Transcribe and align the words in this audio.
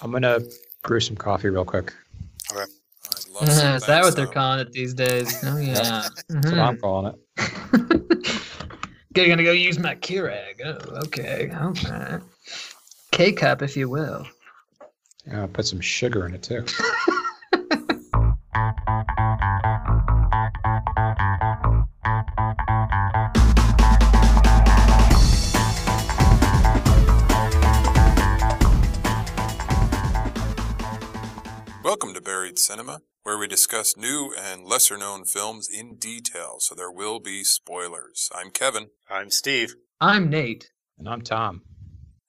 I'm 0.00 0.10
gonna 0.10 0.40
brew 0.82 1.00
some 1.00 1.16
coffee 1.16 1.48
real 1.48 1.64
quick. 1.64 1.92
I'd 2.52 2.66
Is 3.42 3.86
that 3.86 4.02
what 4.02 4.14
they're 4.14 4.26
calling 4.26 4.60
it 4.60 4.72
these 4.72 4.94
days? 4.94 5.42
Oh 5.44 5.58
yeah. 5.58 5.74
That's 5.74 6.22
what 6.28 6.44
mm-hmm. 6.44 6.60
I'm 6.60 6.78
calling 6.78 7.14
it. 7.14 7.18
Good, 9.14 9.28
gonna 9.28 9.42
go 9.42 9.52
use 9.52 9.78
my 9.78 9.94
Keurig. 9.96 10.60
Oh, 10.64 10.78
okay. 11.04 11.50
Okay. 11.52 12.18
K 13.10 13.32
cup, 13.32 13.62
if 13.62 13.76
you 13.76 13.90
will. 13.90 14.26
Yeah, 15.26 15.46
put 15.52 15.66
some 15.66 15.80
sugar 15.80 16.26
in 16.26 16.34
it 16.34 16.42
too. 16.42 16.64
Cinema, 32.72 33.02
where 33.22 33.36
we 33.36 33.46
discuss 33.46 33.98
new 33.98 34.32
and 34.34 34.64
lesser 34.64 34.96
known 34.96 35.26
films 35.26 35.68
in 35.68 35.96
detail, 35.96 36.56
so 36.58 36.74
there 36.74 36.90
will 36.90 37.20
be 37.20 37.44
spoilers. 37.44 38.30
I'm 38.34 38.50
Kevin. 38.50 38.86
I'm 39.10 39.28
Steve. 39.30 39.74
I'm 40.00 40.30
Nate. 40.30 40.70
And 40.98 41.06
I'm 41.06 41.20
Tom. 41.20 41.60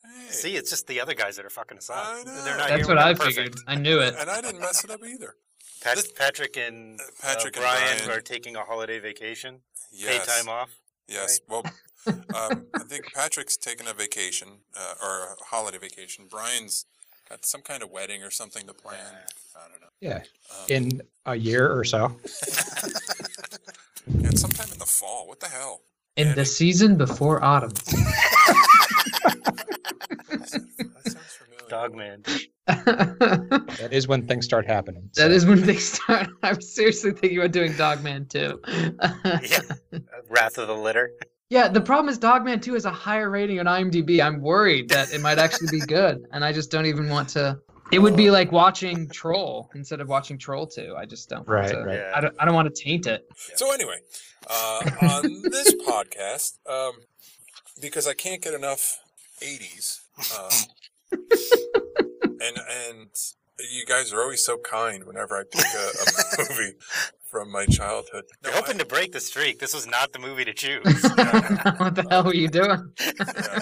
Hey, 0.03 0.31
See, 0.33 0.55
it's 0.57 0.69
just 0.69 0.85
the 0.87 0.99
other 0.99 1.13
guys 1.13 1.37
that 1.37 1.45
are 1.45 1.49
fucking 1.49 1.77
us 1.77 1.89
up. 1.89 1.95
I 2.05 2.23
know. 2.25 2.43
They're 2.43 2.57
not 2.57 2.67
That's 2.67 2.87
what 2.89 2.97
I 2.97 3.11
we're 3.11 3.15
perfect. 3.19 3.35
figured. 3.37 3.55
I 3.67 3.75
knew 3.75 3.99
it. 4.01 4.15
and 4.19 4.29
I 4.29 4.41
didn't 4.41 4.59
mess 4.59 4.83
it 4.83 4.89
up 4.91 4.99
either. 5.07 5.35
Pat- 5.81 5.95
This- 5.95 6.11
Patrick 6.11 6.57
and 6.57 6.99
Uh, 6.99 7.03
Patrick 7.21 7.55
uh, 7.57 7.61
and 7.61 7.65
Brian, 7.79 7.97
Brian. 8.03 8.11
are 8.19 8.21
taking 8.21 8.57
a 8.57 8.65
holiday 8.65 8.99
vacation. 8.99 9.61
Yes. 9.93 10.27
Paid 10.27 10.35
time 10.39 10.49
off. 10.49 10.71
Yes. 11.07 11.39
Well, 11.47 11.63
um, 12.05 12.65
I 12.75 12.83
think 12.89 13.13
Patrick's 13.13 13.55
taking 13.55 13.87
a 13.87 13.93
vacation 13.93 14.49
uh, 14.77 14.95
or 15.01 15.37
a 15.39 15.43
holiday 15.45 15.77
vacation. 15.77 16.27
Brian's 16.29 16.85
got 17.33 17.45
some 17.47 17.61
kind 17.61 17.81
of 17.81 17.89
wedding 17.89 18.21
or 18.21 18.29
something 18.29 18.67
to 18.67 18.73
plan. 18.73 18.99
I 19.55 19.59
don't 19.69 19.81
know. 19.81 19.87
Yeah. 20.01 20.17
Um, 20.51 20.65
In 20.69 21.01
a 21.25 21.35
year 21.35 21.71
or 21.75 21.83
so. 21.83 22.15
yeah, 24.07 24.29
it's 24.29 24.41
sometime 24.41 24.67
in 24.71 24.77
the 24.77 24.85
fall. 24.85 25.27
What 25.27 25.39
the 25.39 25.47
hell? 25.47 25.81
In 26.15 26.27
Yeah, 26.27 26.33
the 26.33 26.41
they- 26.41 26.45
season 26.45 26.95
before 26.97 27.43
autumn. 27.43 27.71
That 30.29 30.49
sounds 31.05 31.33
familiar. 31.37 31.69
Dogman. 31.69 32.23
that 32.67 33.65
That 33.79 33.91
is 33.93 34.07
when 34.07 34.25
things 34.27 34.45
start 34.45 34.65
happening. 34.67 35.09
so. 35.13 35.27
is 35.27 35.45
when 35.45 35.61
they 35.61 35.75
start. 35.77 36.27
I'm 36.43 36.61
seriously 36.61 37.11
thinking 37.11 37.39
about 37.39 37.51
doing 37.51 37.73
Dogman 37.75 38.27
too. 38.27 38.59
Yeah. 38.63 39.59
Wrath 40.29 40.57
of 40.57 40.67
the 40.67 40.75
Litter. 40.75 41.11
Yeah, 41.49 41.67
the 41.67 41.81
problem 41.81 42.09
is 42.09 42.17
Dogman 42.17 42.61
2 42.61 42.73
has 42.73 42.85
a 42.85 42.91
higher 42.91 43.29
rating 43.29 43.59
on 43.59 43.65
IMDb. 43.65 44.23
I'm 44.23 44.41
worried 44.41 44.89
that 44.89 45.13
it 45.13 45.21
might 45.21 45.37
actually 45.37 45.79
be 45.79 45.85
good, 45.85 46.25
and 46.31 46.43
I 46.43 46.51
just 46.51 46.71
don't 46.71 46.85
even 46.85 47.09
want 47.09 47.29
to. 47.29 47.59
It 47.91 47.99
would 47.99 48.15
be 48.15 48.31
like 48.31 48.51
watching 48.51 49.07
Troll 49.09 49.69
instead 49.75 50.01
of 50.01 50.07
watching 50.07 50.37
Troll 50.37 50.65
2. 50.65 50.95
I 50.97 51.05
just 51.05 51.29
don't. 51.29 51.47
Right, 51.47 51.73
want 51.73 51.85
to, 51.89 52.01
right. 52.01 52.13
I 52.15 52.21
don't. 52.21 52.35
I 52.39 52.45
don't 52.45 52.55
want 52.55 52.73
to 52.73 52.83
taint 52.83 53.05
it. 53.05 53.27
So 53.55 53.71
anyway, 53.71 53.97
uh, 54.49 54.89
on 55.01 55.41
this 55.43 55.75
podcast, 55.87 56.57
um, 56.67 56.93
because 57.81 58.07
I 58.07 58.13
can't 58.13 58.41
get 58.41 58.53
enough 58.53 58.99
'80s, 59.41 59.99
um, 60.39 61.19
and 62.41 62.57
and 62.67 63.09
you 63.59 63.85
guys 63.85 64.11
are 64.13 64.21
always 64.21 64.43
so 64.43 64.57
kind 64.57 65.03
whenever 65.05 65.35
I 65.35 65.43
pick 65.43 65.65
a, 65.65 65.89
a 66.41 66.49
movie 66.49 66.73
from 67.29 67.51
my 67.51 67.65
childhood. 67.65 68.23
No, 68.43 68.49
You're 68.49 68.59
hoping 68.59 68.75
I- 68.75 68.79
to 68.79 68.85
break 68.85 69.11
the 69.11 69.19
streak. 69.19 69.59
This 69.59 69.73
was 69.73 69.87
not 69.87 70.13
the 70.13 70.19
movie 70.19 70.45
to 70.45 70.53
choose. 70.53 70.83
what 70.85 71.95
the 71.95 72.05
hell 72.09 72.23
were 72.23 72.33
you 72.35 72.47
doing? 72.47 72.91
yeah, 72.99 73.59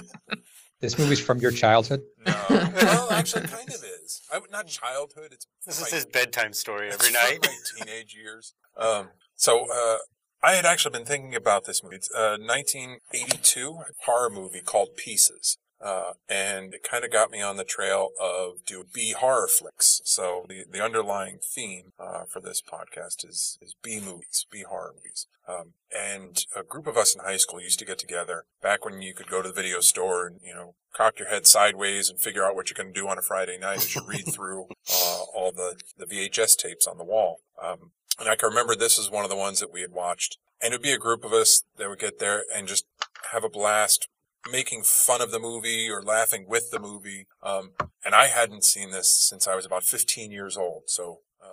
This 0.80 0.98
movie's 0.98 1.20
from 1.20 1.40
your 1.40 1.52
childhood. 1.52 2.02
no, 2.26 2.34
well, 2.50 3.12
actually, 3.12 3.48
kind 3.48 3.70
of 3.70 3.84
is. 3.84 4.22
I, 4.32 4.40
not 4.52 4.68
childhood. 4.68 5.30
It's 5.32 5.46
This 5.66 5.80
my- 5.82 5.88
is 5.88 5.94
his 5.94 6.06
bedtime 6.06 6.54
story 6.54 6.90
every 6.92 7.08
from 7.08 7.14
night. 7.14 7.40
My 7.44 7.56
teenage 7.86 8.16
years. 8.16 8.54
Um, 8.78 9.10
so 9.36 9.68
uh, 9.74 9.98
I 10.44 10.54
had 10.54 10.66
actually 10.66 10.92
been 10.92 11.06
thinking 11.06 11.36
about 11.36 11.66
this 11.66 11.84
movie. 11.84 11.98
It's 11.98 12.10
a 12.16 12.38
1982 12.40 13.80
horror 14.06 14.30
movie 14.30 14.62
called 14.62 14.96
Pieces. 14.98 15.58
Uh, 15.84 16.14
and 16.30 16.74
it 16.74 16.84
kind 16.84 17.04
of 17.04 17.12
got 17.12 17.32
me 17.32 17.42
on 17.42 17.58
the 17.58 17.64
trail 17.64 18.10
of 18.20 18.64
do 18.66 18.86
B 18.94 19.14
horror 19.18 19.48
flicks. 19.48 20.02
So 20.04 20.46
the, 20.48 20.64
the 20.70 20.84
underlying 20.84 21.40
theme 21.44 21.94
uh, 22.00 22.26
for 22.26 22.40
this 22.40 22.62
podcast 22.62 23.28
is, 23.28 23.58
is 23.62 23.76
B 23.82 24.00
movies, 24.00 24.46
B 24.52 24.64
horror 24.68 24.94
movies. 24.96 25.28
Um, 25.48 25.74
and 25.96 26.46
a 26.56 26.64
group 26.64 26.88
of 26.88 26.98
us 26.98 27.16
in 27.16 27.22
high 27.22 27.38
school 27.38 27.60
used 27.60 27.80
to 27.80 27.86
get 27.86 27.98
together 27.98 28.46
back 28.62 28.86
when 28.86 29.02
you 29.02 29.14
could 29.14 29.28
go 29.28 29.42
to 29.42 29.50
the 29.50 29.56
video 29.56 29.80
store 29.80 30.28
and, 30.28 30.40
you 30.46 30.54
know, 30.54 30.76
cock 30.94 31.18
your 31.18 31.30
head 31.30 31.48
sideways 31.48 32.10
and 32.10 32.20
figure 32.20 32.46
out 32.46 32.56
what 32.56 32.70
you're 32.70 32.82
going 32.82 32.94
to 32.94 33.00
do 33.00 33.08
on 33.08 33.18
a 33.18 33.24
Friday 33.24 33.58
night 33.58 33.78
as 33.78 33.96
you 33.96 34.02
read 34.08 34.32
through 34.32 34.66
uh, 34.94 35.24
all 35.34 35.52
the, 35.52 35.78
the 35.98 36.06
VHS 36.06 36.58
tapes 36.58 36.86
on 36.86 36.98
the 36.98 37.04
wall. 37.04 37.40
Um, 37.62 37.92
and 38.20 38.30
I 38.30 38.36
can 38.36 38.50
remember 38.50 38.76
this 38.76 39.00
is 39.00 39.10
one 39.10 39.24
of 39.24 39.32
the 39.32 39.36
ones 39.36 39.60
that 39.60 39.74
we 39.74 39.82
had 39.82 39.92
watched. 39.92 40.38
And 40.62 40.74
it 40.74 40.78
would 40.78 40.84
be 40.84 40.92
a 40.92 41.00
group 41.00 41.24
of 41.24 41.34
us 41.34 41.64
that 41.78 41.90
would 41.90 42.00
get 42.00 42.20
there 42.20 42.44
and 42.56 42.68
just 42.68 42.86
have 43.32 43.44
a 43.44 43.50
blast 43.50 44.08
making 44.50 44.84
fun 44.84 45.22
of 45.22 45.32
the 45.32 45.40
movie 45.40 45.90
or 45.90 46.02
laughing 46.02 46.46
with 46.48 46.72
the 46.72 46.80
movie. 46.80 47.28
Um, 47.44 47.72
and 48.06 48.16
I 48.16 48.28
hadn't 48.28 48.64
seen 48.64 48.92
this 48.92 49.14
since 49.14 49.48
I 49.48 49.56
was 49.56 49.66
about 49.66 49.84
15 49.84 50.32
years 50.32 50.58
old. 50.58 50.84
So, 50.88 51.20
uh, 51.44 51.48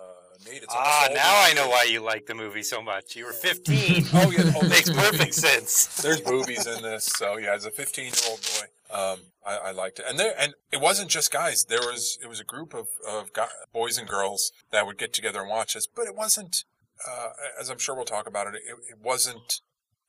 Nate, 0.45 0.63
it's 0.63 0.73
Ah, 0.75 1.07
now 1.13 1.41
I 1.41 1.53
know 1.53 1.69
why 1.69 1.83
you 1.83 2.01
like 2.01 2.25
the 2.25 2.35
movie 2.35 2.63
so 2.63 2.81
much. 2.81 3.15
You 3.15 3.25
were 3.25 3.33
15. 3.33 4.05
Oh, 4.13 4.31
yeah. 4.31 4.51
Oh, 4.55 4.67
Makes 4.67 4.89
perfect 4.89 5.33
sense. 5.33 6.01
There's 6.01 6.21
boobies 6.21 6.65
in 6.65 6.81
this. 6.81 7.05
So 7.05 7.37
yeah, 7.37 7.53
as 7.53 7.65
a 7.65 7.71
15 7.71 8.05
year 8.05 8.13
old 8.29 8.41
boy, 8.41 8.95
um, 8.95 9.19
I, 9.45 9.69
I 9.69 9.71
liked 9.71 9.99
it. 9.99 10.05
And 10.09 10.17
there, 10.19 10.33
and 10.39 10.53
it 10.71 10.81
wasn't 10.81 11.09
just 11.09 11.31
guys. 11.31 11.65
There 11.65 11.79
was, 11.79 12.17
it 12.23 12.27
was 12.27 12.39
a 12.39 12.43
group 12.43 12.73
of, 12.73 12.87
of 13.07 13.33
guy, 13.33 13.47
boys 13.71 13.97
and 13.97 14.07
girls 14.07 14.51
that 14.71 14.85
would 14.85 14.97
get 14.97 15.13
together 15.13 15.41
and 15.41 15.49
watch 15.49 15.75
this, 15.75 15.85
but 15.87 16.05
it 16.07 16.15
wasn't, 16.15 16.63
uh, 17.07 17.29
as 17.59 17.69
I'm 17.69 17.77
sure 17.77 17.95
we'll 17.95 18.05
talk 18.05 18.27
about 18.27 18.47
it, 18.47 18.55
it, 18.55 18.75
it 18.89 18.97
wasn't 19.01 19.61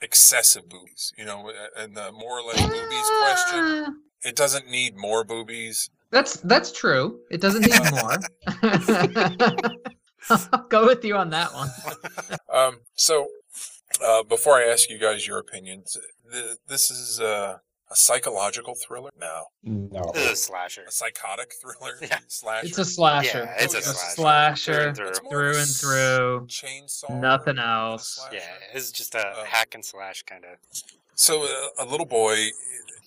excessive 0.03 0.69
boobies, 0.69 1.12
you 1.16 1.25
know, 1.25 1.50
and 1.77 1.97
the 1.97 2.12
more 2.12 2.38
or 2.38 2.43
less 2.43 2.61
boobies 2.61 3.11
question, 3.22 4.03
it 4.22 4.37
doesn't 4.37 4.69
need 4.71 4.97
more 4.97 5.25
boobies. 5.25 5.91
That's 6.11 6.41
that's 6.41 6.72
true. 6.72 7.21
It 7.31 7.41
doesn't 7.41 7.62
need 7.62 7.91
more. 7.93 8.19
I'll 10.31 10.66
go 10.69 10.87
with 10.87 11.05
you 11.05 11.16
on 11.16 11.31
that 11.31 11.53
one. 11.53 11.71
Um, 12.53 12.81
so, 12.94 13.28
uh, 14.05 14.25
before 14.25 14.55
I 14.55 14.65
ask 14.65 14.91
you 14.91 14.99
guys 14.99 15.25
your 15.25 15.39
opinions, 15.39 15.97
th- 16.33 16.56
this 16.66 16.91
is 16.91 17.21
uh, 17.21 17.59
a 17.91 17.97
psychological 17.97 18.75
thriller? 18.75 19.11
No. 19.19 19.45
No. 19.65 20.12
It's 20.15 20.33
a 20.33 20.37
slasher. 20.37 20.84
A 20.89 20.93
psychotic 20.93 21.53
thriller? 21.61 21.95
Yeah. 22.03 22.19
Slasher? 22.28 22.67
It's 22.67 22.78
a 22.78 22.84
slasher. 22.84 23.39
Yeah, 23.56 23.65
it's 23.65 23.75
a 23.75 23.78
It's 23.78 23.87
a 23.89 23.95
slasher. 23.95 24.95
slasher 24.95 24.95
Through 24.95 25.06
and 25.06 25.11
It's 25.11 25.23
more 25.23 25.31
through 25.33 25.59
and 25.59 25.69
through. 25.69 26.47
chainsaw. 26.49 27.21
Nothing 27.21 27.59
else. 27.59 28.27
Yeah, 28.33 28.41
it's 28.75 28.91
just 28.93 29.15
a 29.15 29.25
Oh. 29.27 29.45
hack 29.45 29.75
and 29.75 29.84
slash 29.84 30.23
kind 30.23 30.45
of. 30.45 30.59
So 31.15 31.45
uh, 31.45 31.84
a 31.84 31.87
little 31.87 32.06
boy, 32.06 32.37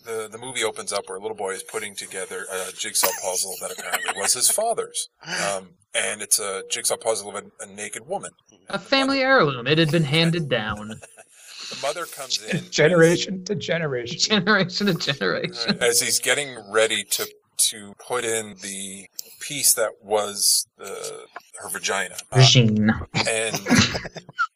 the 0.06 0.28
the 0.32 0.38
movie 0.38 0.64
opens 0.64 0.92
up 0.94 1.08
where 1.08 1.18
a 1.18 1.22
little 1.22 1.38
boy 1.38 1.52
is 1.54 1.64
putting 1.64 1.96
together 1.96 2.46
a 2.52 2.72
jigsaw 2.74 3.08
puzzle 3.24 3.56
that 3.62 3.72
apparently 3.72 4.12
was 4.22 4.34
his 4.34 4.50
father's, 4.52 5.10
um, 5.56 5.70
and 5.96 6.22
it's 6.22 6.40
a 6.40 6.64
jigsaw 6.70 6.98
puzzle 6.98 7.30
of 7.30 7.36
a, 7.36 7.64
a 7.64 7.66
naked 7.68 8.06
woman. 8.08 8.32
A 8.70 8.78
family 8.80 9.22
heirloom. 9.22 9.66
It 9.66 9.78
had 9.78 9.92
been 9.92 10.04
handed 10.04 10.48
down 10.50 11.00
The 11.74 11.82
mother 11.82 12.06
comes 12.06 12.42
in 12.44 12.70
Generation 12.70 13.44
to 13.46 13.56
generation. 13.72 14.20
generation 14.20 14.88
to 14.88 14.94
generation. 15.14 15.78
as 15.82 16.02
he's 16.02 16.20
getting 16.20 16.58
ready 16.72 17.04
to 17.04 17.28
to 17.70 17.94
put 18.06 18.26
in 18.26 18.56
the 18.62 19.08
piece 19.40 19.74
that 19.76 19.92
was 20.02 20.68
the 20.78 21.26
her 21.62 21.70
vagina. 21.70 22.16
Uh, 22.32 22.36
and 23.30 23.56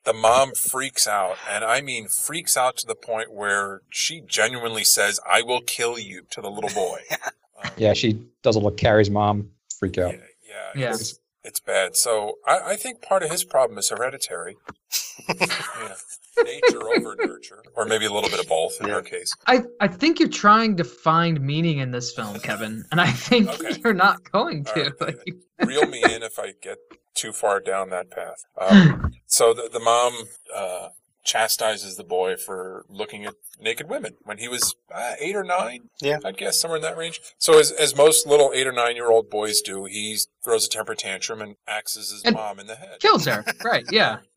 the 0.04 0.14
mom 0.14 0.52
freaks 0.54 1.08
out 1.08 1.38
and 1.50 1.64
i 1.64 1.80
mean 1.82 2.08
freaks 2.08 2.58
out 2.58 2.76
to 2.78 2.88
the 2.88 2.96
point 2.96 3.32
where 3.32 3.82
she 3.90 4.22
genuinely 4.22 4.84
says 4.84 5.20
i 5.30 5.42
will 5.42 5.62
kill 5.62 6.00
you 6.00 6.24
to 6.32 6.42
the 6.42 6.50
little 6.50 6.70
boy 6.74 7.00
Um, 7.64 7.72
Yeah, 7.78 7.94
she 7.94 8.14
does 8.44 8.56
a 8.56 8.60
little 8.60 8.72
Carrie's 8.72 9.10
mom 9.10 9.50
freak 9.80 9.98
out. 9.98 10.14
yeah, 10.14 10.20
yeah, 10.48 10.82
Yeah. 10.82 10.90
It's, 10.94 11.20
it's 11.44 11.60
bad 11.60 11.96
so 11.96 12.38
I, 12.46 12.60
I 12.72 12.76
think 12.76 13.02
part 13.02 13.24
of 13.24 13.32
his 13.32 13.44
problem 13.44 13.78
is 13.80 13.90
hereditary 13.90 14.56
yeah. 15.30 15.96
Nature 16.44 16.88
over 16.90 17.16
nurture 17.26 17.64
or 17.76 17.86
maybe 17.86 18.06
a 18.06 18.12
little 18.12 18.30
bit 18.30 18.40
of 18.40 18.48
both 18.48 18.80
in 18.82 18.90
her 18.90 19.02
case 19.02 19.34
I, 19.48 19.64
I 19.80 19.88
think 19.88 20.20
you're 20.20 20.30
trying 20.30 20.78
to 20.78 20.84
find 20.84 21.40
meaning 21.42 21.78
in 21.80 21.92
this 21.92 22.12
film, 22.14 22.40
Kevin, 22.40 22.84
and 22.92 23.00
I 23.02 23.12
think 23.12 23.50
Okay. 23.50 23.80
you're 23.84 23.94
not 23.94 24.30
going 24.32 24.66
All 24.68 24.74
to. 24.74 24.84
right, 24.84 25.02
Like, 25.02 25.36
reel 25.66 25.88
me 25.88 26.04
in 26.04 26.24
if 26.24 26.38
i 26.40 26.54
get 26.62 26.78
too 27.16 27.32
far 27.32 27.60
down 27.60 27.90
that 27.90 28.12
path 28.12 28.44
um, 28.60 29.12
So 29.26 29.54
the, 29.54 29.70
the 29.72 29.80
mom 29.80 30.14
uh, 30.56 30.90
chastises 31.26 31.98
the 31.98 32.04
boy 32.04 32.36
for 32.38 32.86
looking 32.90 33.26
at 33.26 33.34
naked 33.60 33.90
women 33.90 34.14
when 34.24 34.38
he 34.38 34.48
was 34.48 34.76
uh, 34.94 35.14
eight 35.20 35.36
or 35.36 35.44
nine. 35.44 35.90
Yeah. 36.02 36.20
I'd 36.24 36.38
guess 36.38 36.58
somewhere 36.60 36.78
in 36.78 36.84
that 36.84 36.96
range. 36.96 37.20
So 37.38 37.60
as, 37.60 37.72
as 37.72 37.94
most 37.96 38.26
little 38.26 38.52
eight 38.54 38.66
or 38.68 38.72
nine 38.72 38.96
year 38.96 39.10
old 39.12 39.30
boys 39.30 39.60
do, 39.62 39.84
he 39.86 40.18
throws 40.46 40.66
a 40.66 40.70
temper 40.70 40.96
tantrum 40.96 41.42
and 41.42 41.56
axes 41.68 42.12
his 42.12 42.24
And- 42.24 42.36
mom 42.36 42.60
in 42.60 42.68
the 42.68 42.76
head. 42.76 43.00
kills 43.02 43.26
her. 43.26 43.44
Right, 43.64 43.86
yeah. 43.92 44.20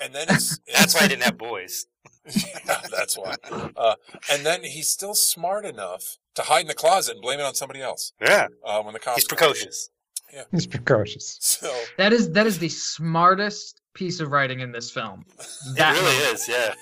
And 0.00 0.14
then 0.14 0.26
it's, 0.30 0.58
That's 0.72 0.94
why 0.94 1.02
I 1.02 1.08
didn't 1.08 1.22
have 1.24 1.38
boys. 1.50 1.86
yeah, 2.34 2.80
that's 2.90 3.16
why. 3.18 3.34
Uh, 3.76 3.94
and 4.30 4.44
then 4.44 4.62
he's 4.64 4.88
still 4.88 5.14
smart 5.14 5.64
enough 5.64 6.16
to 6.34 6.42
hide 6.42 6.62
in 6.62 6.66
the 6.68 6.74
closet 6.74 7.12
and 7.14 7.22
blame 7.22 7.38
it 7.40 7.44
on 7.44 7.54
somebody 7.54 7.80
else 7.82 8.12
Yeah, 8.20 8.48
uh, 8.64 8.82
when 8.82 8.92
the 8.94 9.00
cops. 9.00 9.16
he's 9.16 9.26
come. 9.26 9.36
precocious. 9.38 9.90
He's 10.50 10.66
precocious. 10.66 11.36
So 11.40 11.72
That 11.96 12.12
is 12.12 12.30
that 12.32 12.46
is 12.46 12.58
the 12.58 12.68
smartest 12.70 13.80
piece 13.94 14.18
of 14.20 14.30
writing 14.32 14.60
in 14.60 14.72
this 14.72 14.90
film. 14.90 15.24
That 15.76 15.94
it 15.96 16.00
really 16.00 16.14
moment. 16.16 16.34
is. 16.34 16.48
Yeah. 16.48 16.74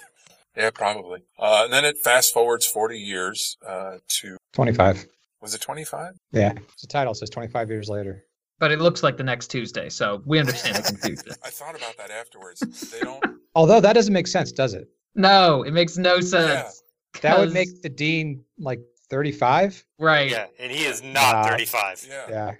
yeah, 0.57 0.71
probably. 0.71 1.21
Uh, 1.39 1.63
and 1.65 1.73
then 1.73 1.85
it 1.85 1.99
fast 1.99 2.33
forwards 2.33 2.67
forty 2.67 2.99
years 2.99 3.57
uh, 3.67 3.99
to 4.21 4.37
25. 4.55 5.07
was 5.43 5.55
it 5.55 5.61
twenty 5.61 5.85
five? 5.85 6.15
Yeah. 6.31 6.53
The 6.81 6.87
title 6.87 7.13
says 7.15 7.29
25 7.31 7.69
years 7.69 7.89
later. 7.91 8.25
But 8.63 8.71
it 8.71 8.79
looks 8.79 9.03
like 9.03 9.17
the 9.17 9.25
next 9.25 9.49
Tuesday, 9.49 9.89
so 9.89 10.23
we 10.25 10.39
understand 10.39 10.77
the 10.77 10.83
confusion. 10.93 11.33
I 11.45 11.51
thought 11.51 11.75
about 11.77 11.97
that 11.97 12.13
afterwards. 12.13 12.61
They 12.93 13.01
don't. 13.01 13.21
Although 13.57 13.81
that 13.81 13.95
doesn't 13.95 14.13
make 14.15 14.29
sense, 14.29 14.53
does 14.53 14.73
it? 14.73 14.87
No, 15.17 15.65
it 15.65 15.73
makes 15.73 15.97
no 15.99 16.21
sense. 16.21 16.81
That 17.23 17.41
would 17.41 17.53
make 17.53 17.83
the 17.83 17.89
dean 17.89 18.45
like 18.61 18.79
35. 19.11 19.85
right. 19.99 20.31
Yeah, 20.31 20.47
and 20.61 20.71
he 20.71 20.85
is 20.85 21.03
not 21.03 21.33
Nah. 21.33 21.49
35. 21.49 22.07
Yeah. 22.09 22.27
Yeah. 22.29 22.53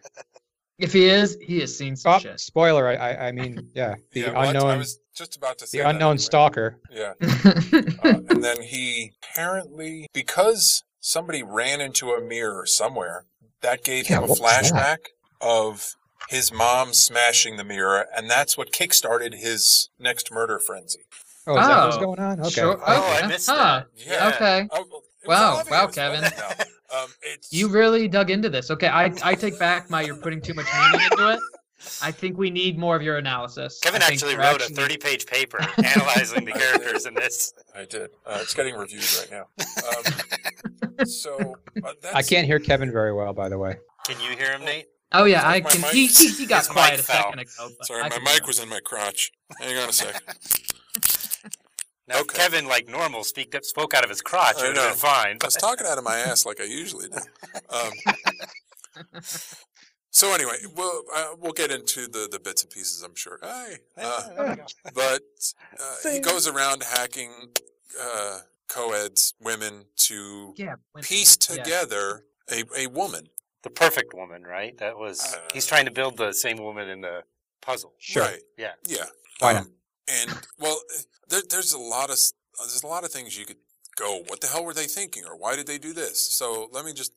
If 0.77 0.93
he 0.93 1.05
is, 1.09 1.39
he 1.41 1.61
has 1.61 1.79
seen 1.79 1.95
some 1.95 2.15
Oh, 2.15 2.19
shit. 2.19 2.41
spoiler. 2.41 2.89
I, 2.89 2.95
I, 2.97 3.27
I 3.29 3.33
mean, 3.33 3.71
yeah. 3.77 3.95
The 4.11 4.21
yeah, 4.23 4.27
well, 4.33 4.39
I- 4.39 4.45
I 4.47 4.47
unknown, 4.49 4.79
was 4.79 4.99
just 5.15 5.37
about 5.37 5.59
to 5.59 5.69
say 5.69 5.79
the 5.79 5.85
that 5.85 5.91
unknown 5.91 6.11
anyway. 6.15 6.19
stalker. 6.19 6.81
Yeah. 6.91 7.13
Uh, 7.23 8.19
and 8.29 8.43
then 8.43 8.61
he 8.61 9.13
apparently, 9.23 10.09
because 10.13 10.83
somebody 10.99 11.45
ran 11.45 11.81
into 11.81 12.11
a 12.11 12.21
mirror 12.21 12.67
somewhere, 12.67 13.27
that 13.61 13.85
gave 13.85 14.11
Yeah, 14.11 14.19
him 14.19 14.25
a 14.25 14.35
flashback. 14.35 14.73
that? 14.73 15.01
Flashback 15.43 15.71
of 15.71 15.95
his 16.29 16.53
mom 16.53 16.93
smashing 16.93 17.57
the 17.57 17.65
mirror, 17.65 18.07
and 18.17 18.31
that's 18.31 18.57
what 18.57 18.73
kickstarted 18.73 19.35
his 19.35 19.91
next 19.99 20.31
murder 20.33 20.59
frenzy. 20.59 21.01
Oh, 21.47 21.59
is 21.59 21.67
that 21.67 21.85
what's 21.85 21.97
Oh, 21.97 22.01
going 22.01 22.19
on? 22.21 22.41
Okay. 22.41 22.51
Sure. 22.51 22.81
Oh, 22.87 23.19
I 23.23 23.27
missed 23.27 23.51
Huh. 23.51 23.85
that. 23.97 24.07
Yeah. 24.07 24.29
Okay. 24.35 24.69
Oh, 24.71 24.85
well, 24.91 25.03
Wow. 25.25 25.63
Wow, 25.71 25.87
Kevin. 25.89 26.25
Um, 26.25 27.09
it's, 27.23 27.53
You 27.53 27.69
really 27.69 28.07
dug 28.07 28.31
into 28.31 28.51
this. 28.51 28.71
Okay, 28.71 28.89
I, 28.89 29.13
I 29.23 29.35
take 29.35 29.59
back 29.59 29.89
my 29.89 30.03
you're 30.03 30.17
putting 30.17 30.41
too 30.43 30.53
much 30.55 30.67
meaning 30.93 31.07
into 31.11 31.33
it. 31.33 31.41
I 32.03 32.13
think 32.13 32.37
we 32.39 32.51
need 32.51 32.79
more 32.79 32.95
of 32.95 33.03
your 33.03 33.17
analysis. 33.17 33.81
Kevin 33.83 34.03
I 34.03 34.07
think 34.09 34.23
actually 34.23 34.37
wrote 34.37 34.61
a 34.61 34.67
30 34.73 34.97
page 34.99 35.27
paper 35.27 35.59
analyzing 35.85 36.45
the 36.45 36.53
characters 36.53 37.07
in 37.07 37.15
this. 37.15 37.53
I 37.75 37.85
did. 37.87 38.11
Uh, 38.27 38.39
it's 38.43 38.55
getting 38.55 38.75
reviewed 38.77 39.05
right 39.19 39.31
now. 39.31 39.47
Um, 41.01 41.07
so 41.07 41.57
uh, 41.85 41.93
that's, 42.01 42.15
I 42.15 42.23
can't 42.23 42.47
hear 42.47 42.59
Kevin 42.61 42.93
very 42.93 43.13
well, 43.13 43.33
by 43.33 43.49
the 43.49 43.59
way. 43.59 43.77
Can 44.07 44.21
you 44.21 44.37
hear 44.37 44.53
him, 44.53 44.65
Nate? 44.65 44.87
Oh 45.15 45.25
yeah, 45.25 45.41
Sorry, 45.43 45.55
I 45.57 45.61
can. 45.61 45.83
He, 45.95 46.07
he, 46.07 46.29
he 46.29 46.47
got 46.47 46.59
his 46.61 46.69
mic 46.69 46.77
quiet 46.77 47.01
a 47.01 47.03
fell. 47.03 47.23
second 47.25 47.39
ago. 47.41 47.69
but 47.79 47.87
Sorry, 47.87 48.03
my 48.03 48.19
mic 48.21 48.33
hear 48.33 48.47
was 48.47 48.59
in 48.61 48.69
my 48.69 48.81
crotch. 48.81 49.31
Hang 49.59 49.77
on 49.79 49.89
a 49.89 49.93
sec. 49.93 50.23
Now, 52.09 52.19
Okay. 52.23 52.37
Kevin, 52.37 52.67
like 52.67 52.89
normal, 52.89 53.23
speak 53.23 53.55
up, 53.55 53.63
spoke 53.65 53.95
out 53.95 54.03
of 54.03 54.11
his 54.11 54.21
crotch, 54.21 54.57
I 54.59 54.65
it 54.65 54.69
would 54.69 54.77
have 54.77 54.85
know. 54.85 54.91
been 54.91 54.99
fine. 54.99 55.39
I 55.41 55.45
was 55.47 55.55
talking 55.55 55.87
out 55.87 55.99
of 55.99 56.05
my 56.05 56.19
ass 56.19 56.45
like 56.45 56.61
I 56.61 56.65
usually 56.65 57.07
do. 57.09 57.19
Um, 57.71 57.93
so 60.11 60.35
anyway, 60.35 60.57
we'll 60.77 61.03
uh, 61.15 61.29
we'll 61.39 61.53
get 61.53 61.71
into 61.71 62.09
the, 62.09 62.29
the 62.31 62.41
bits 62.41 62.63
and 62.65 62.71
pieces. 62.73 63.03
I'm 63.03 63.15
sure. 63.15 63.39
Hey, 63.41 63.77
uh, 63.99 64.29
There 64.35 64.49
we 64.51 64.57
go. 64.57 64.65
but 64.95 65.23
uh, 65.81 66.11
he 66.13 66.19
goes 66.19 66.49
around 66.49 66.83
hacking 66.83 67.31
uh, 68.03 68.41
co-eds, 68.69 69.35
women, 69.41 69.85
to 69.99 70.55
Yeah. 70.57 70.75
when- 70.93 71.05
piece 71.05 71.39
yeah. 71.49 71.57
together 71.63 72.25
a, 72.51 72.65
a 72.77 72.87
woman. 72.89 73.29
The 73.63 73.71
perfect 73.71 74.13
woman, 74.15 74.43
right? 74.43 74.77
That 74.79 74.99
was. 74.99 75.35
Uh, 75.35 75.39
he's 75.55 75.67
trying 75.67 75.85
to 75.85 75.91
build 75.93 76.17
the 76.17 76.33
same 76.33 76.57
woman 76.57 76.89
in 76.89 77.01
the 77.01 77.23
puzzle. 77.61 77.93
Sure. 77.99 78.23
Right. 78.25 78.41
Yeah. 78.59 78.73
Yeah. 78.87 79.05
Why 79.39 79.53
not? 79.55 79.67
And 80.09 80.33
well, 80.59 80.81
there, 81.29 81.43
there's 81.49 81.73
a 81.73 81.79
lot 81.79 82.11
of 82.11 82.19
there's 82.59 82.83
a 82.83 82.87
lot 82.87 83.05
of 83.05 83.11
things 83.11 83.39
you 83.39 83.47
could 83.47 83.59
go. 83.97 84.23
What 84.27 84.41
the 84.41 84.49
hell 84.49 84.65
were 84.65 84.75
they 84.75 84.87
thinking, 84.87 85.25
or 85.25 85.37
why 85.37 85.55
did 85.57 85.67
they 85.69 85.79
do 85.79 85.93
this? 85.93 86.35
So 86.35 86.69
let 86.73 86.85
me 86.85 86.93
just. 86.93 87.13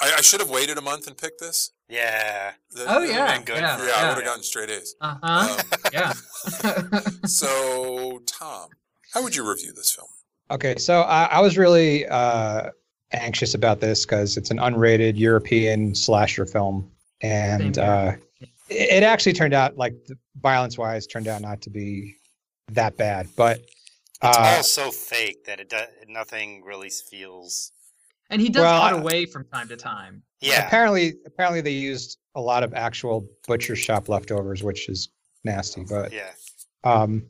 I, 0.00 0.14
I 0.18 0.20
should 0.22 0.40
have 0.40 0.50
waited 0.50 0.76
a 0.78 0.82
month 0.82 1.06
and 1.06 1.16
picked 1.16 1.40
this. 1.40 1.70
Yeah. 1.88 2.52
The- 2.70 2.84
Oh 2.88 3.02
yeah. 3.02 3.36
been 3.36 3.44
good 3.44 3.58
Yeah. 3.58 3.78
Yeah, 3.84 3.92
I 3.96 4.08
would 4.08 4.16
have 4.16 4.24
gotten 4.24 4.42
straight 4.42 4.70
A's. 4.70 4.94
Uh 5.00 5.16
huh. 5.22 5.56
Um, 5.58 5.80
yeah. 5.92 6.12
so, 7.26 8.20
Tom, 8.26 8.70
how 9.12 9.22
would 9.22 9.36
you 9.36 9.48
review 9.48 9.72
this 9.72 9.92
film? 9.92 10.08
Okay, 10.50 10.76
so 10.76 11.02
I, 11.02 11.24
I 11.24 11.40
was 11.40 11.56
really 11.56 12.06
uh, 12.06 12.70
anxious 13.12 13.54
about 13.54 13.80
this 13.80 14.04
because 14.04 14.36
it's 14.36 14.50
an 14.50 14.58
unrated 14.58 15.16
European 15.18 15.94
slasher 15.94 16.46
film, 16.46 16.90
and 17.20 17.78
uh, 17.78 18.12
it, 18.40 18.48
it 18.68 19.02
actually 19.02 19.32
turned 19.32 19.54
out 19.54 19.76
like 19.76 19.94
violence-wise 20.40 21.06
turned 21.06 21.28
out 21.28 21.40
not 21.40 21.60
to 21.62 21.70
be 21.70 22.14
that 22.72 22.96
bad. 22.96 23.28
But 23.36 23.58
It's 24.22 24.36
uh, 24.38 24.54
all 24.56 24.62
so 24.62 24.90
fake 24.90 25.44
that 25.44 25.60
it 25.60 25.68
does, 25.68 25.86
nothing 26.08 26.62
really 26.64 26.90
feels. 26.90 27.72
and 28.30 28.40
he 28.40 28.48
does 28.48 28.62
Well, 28.62 28.80
cut 28.80 28.94
I- 28.94 28.98
away 28.98 29.26
from 29.26 29.44
time 29.46 29.68
to 29.68 29.76
time. 29.76 30.22
Yeah. 30.40 30.66
apparently, 30.66 31.14
apparently 31.24 31.62
they 31.62 31.70
used 31.70 32.18
a 32.34 32.40
lot 32.40 32.62
of 32.62 32.74
actual 32.74 33.26
butcher 33.46 33.74
shop 33.76 34.08
leftovers, 34.10 34.62
which 34.62 34.88
is 34.90 35.08
nasty. 35.44 35.84
But 35.88 36.12
Yeah. 36.12 36.32
um, 36.84 37.26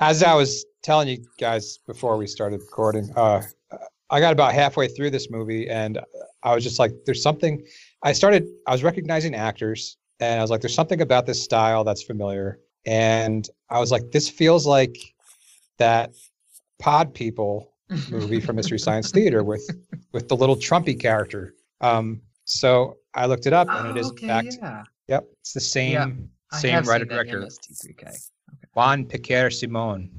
as 0.00 0.22
I 0.22 0.34
was 0.34 0.64
telling 0.82 1.08
you 1.08 1.18
guys 1.38 1.78
before 1.86 2.16
we 2.16 2.26
started 2.26 2.60
recording, 2.60 3.10
uh, 3.16 3.42
I 4.10 4.20
got 4.20 4.32
about 4.32 4.52
halfway 4.52 4.88
through 4.88 5.10
this 5.10 5.30
movie 5.30 5.68
and 5.68 5.98
I 6.42 6.54
was 6.54 6.62
just 6.62 6.78
like, 6.78 6.92
there's 7.06 7.22
something. 7.22 7.64
I 8.02 8.12
started, 8.12 8.46
I 8.66 8.72
was 8.72 8.82
recognizing 8.82 9.34
actors 9.34 9.96
and 10.20 10.38
I 10.38 10.42
was 10.42 10.50
like, 10.50 10.60
there's 10.60 10.74
something 10.74 11.00
about 11.00 11.26
this 11.26 11.42
style 11.42 11.84
that's 11.84 12.02
familiar. 12.02 12.58
And 12.86 13.48
I 13.70 13.78
was 13.80 13.90
like, 13.90 14.10
this 14.12 14.28
feels 14.28 14.66
like 14.66 14.96
that 15.78 16.14
Pod 16.78 17.14
People 17.14 17.72
movie 18.10 18.40
from 18.40 18.56
Mystery 18.56 18.78
Science 18.78 19.10
Theater 19.10 19.42
with 19.42 19.68
with 20.12 20.28
the 20.28 20.36
little 20.36 20.56
Trumpy 20.56 20.98
character. 21.00 21.54
Um, 21.80 22.20
so 22.44 22.98
I 23.14 23.26
looked 23.26 23.46
it 23.46 23.52
up 23.52 23.68
and 23.70 23.88
it 23.88 23.96
Oh, 23.96 24.00
is 24.00 24.06
okay, 24.08 24.26
in 24.26 24.28
fact, 24.28 24.58
yeah. 24.60 24.84
yep, 25.08 25.24
it's 25.40 25.52
the 25.54 25.60
same 25.60 26.28
I 26.52 26.58
same 26.58 26.74
writer 26.84 27.04
seen 27.04 27.08
that 27.16 27.26
in 27.26 27.32
director, 27.32 27.40
MST3K. 27.40 28.30
Juan 28.74 29.04
Piquer 29.06 29.50
Simon. 29.50 30.10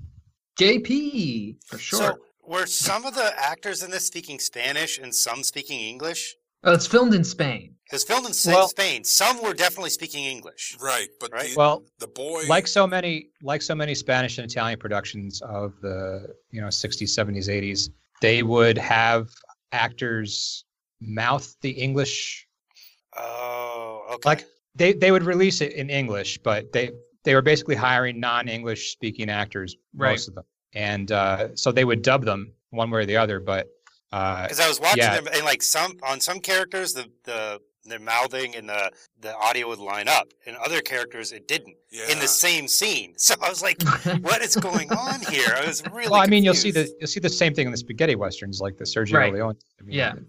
JP 0.60 1.58
for 1.66 1.78
sure. 1.78 2.00
So, 2.00 2.18
were 2.48 2.66
some 2.66 3.06
of 3.06 3.14
the 3.16 3.34
actors 3.38 3.84
in 3.84 3.92
this 3.92 4.06
speaking 4.08 4.40
Spanish 4.40 4.98
and 5.00 5.14
some 5.14 5.44
speaking 5.44 5.80
English? 5.80 6.36
well, 6.64 6.74
it's 6.74 6.88
filmed 6.88 7.14
in 7.14 7.24
Spain. 7.24 7.76
It 7.92 7.94
was 7.94 8.04
filmed 8.04 8.26
in 8.26 8.34
Well- 8.52 8.68
Spain. 8.70 9.04
Some 9.04 9.40
were 9.44 9.54
definitely 9.54 9.92
speaking 9.92 10.26
English. 10.26 10.76
Right, 10.82 11.10
but 11.20 11.32
Right. 11.32 11.50
The, 11.52 11.56
Well, 11.58 11.84
the 12.00 12.08
boy, 12.08 12.44
like 12.48 12.68
so 12.68 12.88
many 12.88 13.30
like 13.44 13.62
so 13.62 13.76
many 13.76 13.94
Spanish 13.94 14.38
and 14.40 14.50
Italian 14.50 14.80
productions 14.80 15.42
of 15.44 15.80
the 15.82 16.34
you 16.52 16.62
know 16.62 16.68
60s, 16.68 17.10
70s, 17.14 17.48
80s, 17.50 17.90
they 18.22 18.42
would 18.42 18.78
have 18.80 19.30
actors 19.72 20.66
mouth 21.02 21.56
the 21.62 21.70
English 21.72 22.48
Oh, 23.18 24.06
okay. 24.14 24.28
like 24.30 24.46
they 24.74 24.94
they 24.94 25.12
would 25.12 25.24
release 25.24 25.62
it 25.62 25.74
in 25.74 25.90
English, 25.90 26.40
but 26.40 26.72
they 26.74 26.92
they 27.24 27.34
were 27.36 27.42
basically 27.42 27.76
hiring 27.76 28.20
non-English 28.20 28.92
speaking 28.92 29.30
actors 29.30 29.76
Right. 29.96 30.12
most 30.12 30.28
of 30.28 30.36
them, 30.36 30.44
and 30.76 31.12
uh, 31.12 31.56
so 31.56 31.72
they 31.72 31.86
would 31.86 32.02
dub 32.02 32.24
them 32.26 32.52
one 32.70 32.92
way 32.92 33.02
or 33.02 33.06
the 33.06 33.18
other. 33.18 33.40
But 33.40 33.68
uh, 34.12 34.44
Because 34.44 34.60
I 34.60 34.68
was 34.68 34.80
watching 34.80 35.00
yeah. 35.04 35.16
them, 35.16 35.28
and 35.34 35.44
like 35.44 35.64
some 35.64 35.98
on 36.04 36.20
some 36.20 36.40
characters, 36.40 36.94
the 36.94 37.06
the 37.24 37.60
the 37.88 38.00
mouthing 38.00 38.56
and 38.56 38.68
the 38.68 38.92
the 39.22 39.36
audio 39.36 39.68
would 39.68 39.80
line 39.80 40.08
up, 40.08 40.28
and 40.46 40.56
other 40.58 40.82
characters 40.82 41.32
it 41.32 41.48
didn't 41.48 41.76
yeah, 41.92 42.10
in 42.12 42.20
the 42.20 42.28
same 42.28 42.68
scene. 42.68 43.14
So 43.18 43.36
I 43.42 43.50
was 43.50 43.62
like, 43.62 43.82
"What 44.22 44.42
is 44.42 44.56
going 44.56 44.92
on 44.92 45.22
here?" 45.22 45.48
I 45.56 45.66
was 45.66 45.84
really. 45.92 46.10
well, 46.10 46.22
I 46.22 46.28
mean, 46.28 46.44
you'll 46.44 46.54
see 46.54 46.72
the 46.72 46.92
you'll 47.00 47.08
see 47.08 47.20
the 47.20 47.30
same 47.30 47.54
thing 47.54 47.66
in 47.68 47.72
the 47.72 47.78
spaghetti 47.78 48.16
westerns, 48.16 48.60
like 48.62 48.78
the 48.78 48.86
Sergio 48.86 49.14
Right. 49.18 49.34
Leone. 49.34 49.56
I 49.80 49.84
mean, 49.84 49.96
Yeah. 49.98 50.14
it's, 50.14 50.26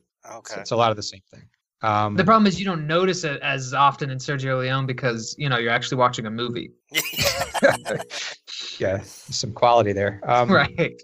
Okay. 0.50 0.60
it's 0.60 0.70
a 0.72 0.76
lot 0.76 0.90
of 0.90 0.96
the 0.96 1.02
same 1.02 1.22
thing. 1.32 1.42
Um, 1.86 2.16
The 2.16 2.24
problem 2.24 2.46
is 2.46 2.58
you 2.58 2.64
don't 2.66 2.86
notice 2.86 3.22
it 3.24 3.40
as 3.42 3.72
often 3.72 4.10
in 4.10 4.18
Sergio 4.18 4.58
Leone 4.60 4.86
because 4.86 5.34
you 5.38 5.48
know 5.48 5.58
you're 5.58 5.70
actually 5.72 5.98
watching 5.98 6.26
a 6.26 6.30
movie, 6.30 6.72
yeah, 8.78 9.00
some 9.02 9.52
quality 9.52 9.92
there. 9.92 10.20
Um, 10.26 10.50
right? 10.50 11.00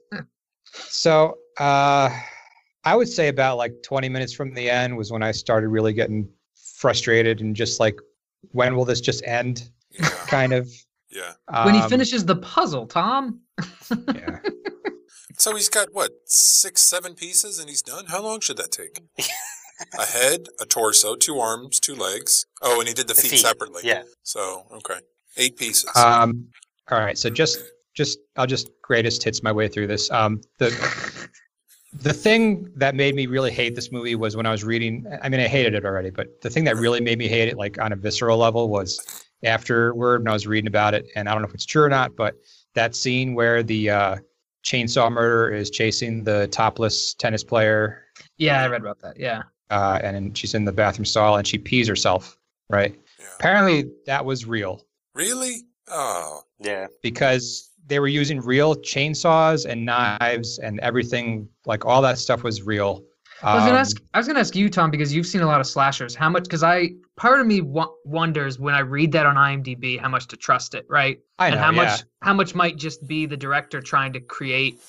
So 0.74 1.38
uh, 1.58 2.10
I 2.84 2.96
would 2.96 3.08
say 3.08 3.28
about 3.28 3.56
like 3.58 3.74
20 3.84 4.08
minutes 4.08 4.32
from 4.32 4.54
the 4.54 4.68
end 4.70 4.96
was 4.96 5.10
when 5.12 5.22
I 5.22 5.32
started 5.32 5.68
really 5.68 5.92
getting 5.92 6.28
frustrated 6.76 7.40
and 7.40 7.54
just 7.54 7.78
like, 7.80 7.98
when 8.52 8.74
will 8.74 8.84
this 8.84 9.00
just 9.00 9.22
end? 9.26 9.70
yeah, 9.90 10.08
Kind 10.26 10.52
of. 10.52 10.68
yeah. 11.10 11.32
when 11.64 11.74
he 11.74 11.80
Um, 11.80 11.88
finishes 11.90 12.24
the 12.24 12.36
puzzle, 12.36 12.86
Tom. 12.86 13.40
Yeah. 14.14 14.38
So 15.38 15.54
he's 15.56 15.68
got 15.68 15.88
what 15.92 16.10
six, 16.26 16.82
seven 16.82 17.14
pieces, 17.14 17.58
and 17.58 17.68
he's 17.68 17.82
done. 17.82 18.06
How 18.06 18.22
long 18.22 18.40
should 18.40 18.56
that 18.58 18.70
take? 18.70 19.00
a 19.98 20.06
head, 20.06 20.46
a 20.60 20.66
torso, 20.66 21.16
two 21.16 21.38
arms, 21.38 21.80
two 21.80 21.94
legs. 21.94 22.46
Oh, 22.62 22.78
and 22.80 22.88
he 22.88 22.94
did 22.94 23.08
the 23.08 23.14
The 23.14 23.22
feet, 23.22 23.30
feet, 23.32 23.40
separately. 23.40 23.82
Yeah. 23.84 24.02
So 24.22 24.66
okay, 24.72 25.00
eight 25.36 25.56
pieces. 25.56 25.90
Um, 25.96 26.48
all 26.90 26.98
right. 26.98 27.16
So 27.18 27.30
just, 27.30 27.60
just, 27.94 28.18
I'll 28.36 28.46
just 28.46 28.70
greatest 28.82 29.22
hits 29.22 29.42
my 29.42 29.52
way 29.52 29.68
through 29.68 29.86
this. 29.86 30.10
Um, 30.10 30.40
the, 30.58 30.70
the 31.92 32.12
thing 32.12 32.70
that 32.76 32.94
made 32.94 33.14
me 33.14 33.26
really 33.26 33.50
hate 33.50 33.74
this 33.74 33.92
movie 33.92 34.14
was 34.14 34.36
when 34.36 34.46
I 34.46 34.50
was 34.50 34.64
reading. 34.64 35.06
I 35.22 35.28
mean, 35.28 35.40
I 35.40 35.48
hated 35.48 35.74
it 35.74 35.84
already, 35.84 36.10
but 36.10 36.40
the 36.42 36.50
thing 36.50 36.64
that 36.64 36.76
really 36.76 37.00
made 37.00 37.18
me 37.18 37.28
hate 37.28 37.48
it, 37.48 37.56
like 37.56 37.78
on 37.80 37.92
a 37.92 37.96
visceral 37.96 38.38
level, 38.38 38.68
was 38.68 39.24
afterward 39.44 40.20
when 40.20 40.28
I 40.28 40.32
was 40.32 40.46
reading 40.46 40.68
about 40.68 40.94
it. 40.94 41.06
And 41.16 41.28
I 41.28 41.32
don't 41.32 41.42
know 41.42 41.48
if 41.48 41.54
it's 41.54 41.66
true 41.66 41.82
or 41.82 41.88
not, 41.88 42.16
but 42.16 42.34
that 42.74 42.94
scene 42.96 43.34
where 43.34 43.62
the 43.62 43.90
uh, 43.90 44.16
chainsaw 44.64 45.10
murderer 45.12 45.52
is 45.52 45.70
chasing 45.70 46.24
the 46.24 46.46
topless 46.48 47.14
tennis 47.14 47.44
player. 47.44 48.04
Yeah, 48.38 48.62
I 48.62 48.68
read 48.68 48.80
about 48.80 49.00
that. 49.00 49.18
Yeah. 49.18 49.42
Uh, 49.72 49.98
and 50.02 50.36
she's 50.36 50.54
in 50.54 50.64
the 50.64 50.72
bathroom 50.72 51.04
stall 51.06 51.36
and 51.38 51.46
she 51.46 51.58
pees 51.58 51.88
herself. 51.88 52.36
Right. 52.70 52.94
Yeah. 53.18 53.26
Apparently, 53.38 53.90
that 54.06 54.24
was 54.24 54.46
real 54.46 54.84
Really? 55.14 55.56
Oh, 55.88 56.40
Yeah. 56.58 56.86
because 57.02 57.70
they 57.86 57.98
were 57.98 58.08
using 58.08 58.40
real 58.40 58.74
chainsaws 58.76 59.66
and 59.66 59.84
knives 59.84 60.58
and 60.58 60.78
everything. 60.80 61.48
Like 61.66 61.84
all 61.84 62.00
that 62.02 62.18
stuff 62.18 62.42
was 62.44 62.62
real. 62.62 63.02
I 63.42 63.54
was 63.56 63.64
gonna 63.64 63.72
Um, 63.72 63.78
ask. 63.80 64.00
I 64.14 64.18
was 64.18 64.26
gonna 64.28 64.38
ask 64.38 64.54
you, 64.54 64.70
Tom, 64.70 64.90
because 64.90 65.12
you've 65.12 65.26
seen 65.26 65.40
a 65.42 65.46
lot 65.46 65.60
of 65.60 65.66
slashers. 65.66 66.14
How 66.14 66.30
much? 66.30 66.44
Because 66.44 66.62
I 66.62 66.90
part 67.16 67.40
of 67.40 67.46
me 67.46 67.58
w- 67.60 67.92
wonders 68.04 68.58
when 68.60 68.72
I 68.74 68.78
read 68.80 69.10
that 69.12 69.26
on 69.26 69.34
IMDb 69.34 69.98
how 69.98 70.08
much 70.08 70.28
to 70.28 70.36
trust 70.36 70.74
it, 70.74 70.86
right? 70.88 71.18
I 71.40 71.48
know. 71.50 71.56
and 71.56 71.64
how 71.64 71.70
yeah. 71.72 71.82
much 71.82 72.04
how 72.22 72.34
much 72.34 72.54
might 72.54 72.76
just 72.76 73.04
be 73.08 73.26
the 73.26 73.36
director 73.36 73.80
trying 73.80 74.12
to 74.12 74.20
create 74.20 74.80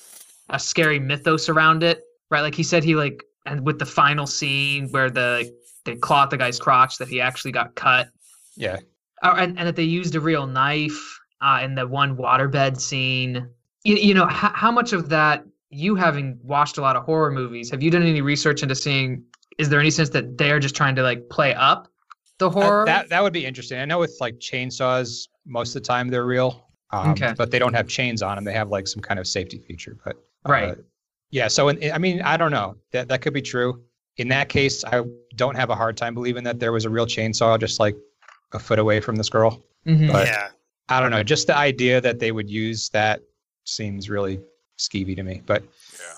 a 0.50 0.58
scary 0.60 1.00
mythos 1.00 1.48
around 1.48 1.82
it, 1.82 2.00
right? 2.30 2.42
Like 2.42 2.54
he 2.54 2.62
said, 2.62 2.84
he 2.84 2.94
like 2.94 3.24
and 3.46 3.64
with 3.66 3.78
the 3.78 3.86
final 3.86 4.26
scene 4.26 4.88
where 4.90 5.10
the 5.10 5.52
they 5.84 5.96
claw 5.96 6.22
at 6.24 6.30
the 6.30 6.36
guy's 6.38 6.58
crotch 6.58 6.98
that 6.98 7.08
he 7.08 7.20
actually 7.20 7.52
got 7.52 7.74
cut, 7.74 8.08
Yeah. 8.56 8.78
uh, 9.22 9.34
and 9.38 9.58
and 9.58 9.66
that 9.68 9.76
they 9.76 9.82
used 9.84 10.14
a 10.14 10.20
real 10.20 10.46
knife 10.46 11.20
uh, 11.40 11.60
in 11.62 11.74
the 11.74 11.86
one 11.86 12.16
waterbed 12.16 12.80
scene. 12.80 13.48
You, 13.84 13.96
you 13.96 14.14
know 14.14 14.26
how, 14.26 14.50
how 14.54 14.70
much 14.70 14.92
of 14.94 15.08
that 15.10 15.44
you 15.68 15.94
having 15.94 16.38
watched 16.42 16.78
a 16.78 16.80
lot 16.80 16.96
of 16.96 17.04
horror 17.04 17.30
movies 17.30 17.70
have 17.70 17.82
you 17.82 17.90
done 17.90 18.02
any 18.02 18.20
research 18.22 18.62
into 18.62 18.74
seeing 18.76 19.22
is 19.58 19.68
there 19.68 19.80
any 19.80 19.90
sense 19.90 20.08
that 20.10 20.38
they're 20.38 20.60
just 20.60 20.74
trying 20.76 20.94
to 20.94 21.02
like 21.02 21.28
play 21.30 21.52
up 21.54 21.88
the 22.38 22.46
Uh, 22.48 22.52
horror 22.52 22.86
that 22.86 23.08
that 23.10 23.22
would 23.22 23.32
be 23.32 23.44
interesting. 23.44 23.78
I 23.78 23.84
know 23.84 23.98
with 23.98 24.16
like 24.20 24.36
chainsaws, 24.38 25.28
most 25.44 25.74
of 25.76 25.82
the 25.82 25.86
time 25.86 26.08
they're 26.08 26.24
real. 26.26 26.68
Um, 26.92 27.10
Okay. 27.10 27.34
But 27.36 27.50
they 27.50 27.58
don't 27.58 27.74
have 27.74 27.88
chains 27.88 28.22
on 28.22 28.36
them. 28.36 28.44
They 28.44 28.52
have 28.52 28.68
like 28.70 28.86
some 28.86 29.02
kind 29.02 29.18
of 29.20 29.26
safety 29.26 29.58
feature. 29.58 29.96
But 30.04 30.16
uh, 30.46 30.50
Right. 30.52 30.78
Yeah. 31.30 31.48
So 31.48 31.68
in, 31.68 31.92
I 31.92 31.98
mean, 31.98 32.22
I 32.22 32.36
don't 32.36 32.50
know. 32.52 32.76
That 32.92 33.08
that 33.08 33.22
could 33.22 33.32
be 33.34 33.42
true. 33.42 33.82
In 34.16 34.28
that 34.28 34.48
case, 34.48 34.84
I 34.84 35.02
don't 35.34 35.56
have 35.56 35.70
a 35.70 35.74
hard 35.74 35.96
time 35.96 36.14
believing 36.14 36.44
that 36.44 36.60
there 36.60 36.70
was 36.72 36.84
a 36.84 36.90
real 36.90 37.06
chainsaw 37.06 37.58
just 37.58 37.80
like 37.80 37.96
a 38.52 38.58
foot 38.58 38.78
away 38.78 39.00
from 39.00 39.16
this 39.16 39.28
girl. 39.28 39.64
Mhm. 39.86 40.12
But- 40.12 40.26
yeah. 40.28 40.48
I 40.90 41.00
don't 41.00 41.10
know. 41.10 41.22
Just 41.22 41.46
the 41.46 41.56
idea 41.56 41.98
that 42.02 42.18
they 42.18 42.30
would 42.30 42.50
use 42.50 42.90
that 42.90 43.22
seems 43.64 44.10
really 44.10 44.38
skeevy 44.78 45.16
to 45.16 45.22
me. 45.22 45.40
But 45.46 45.62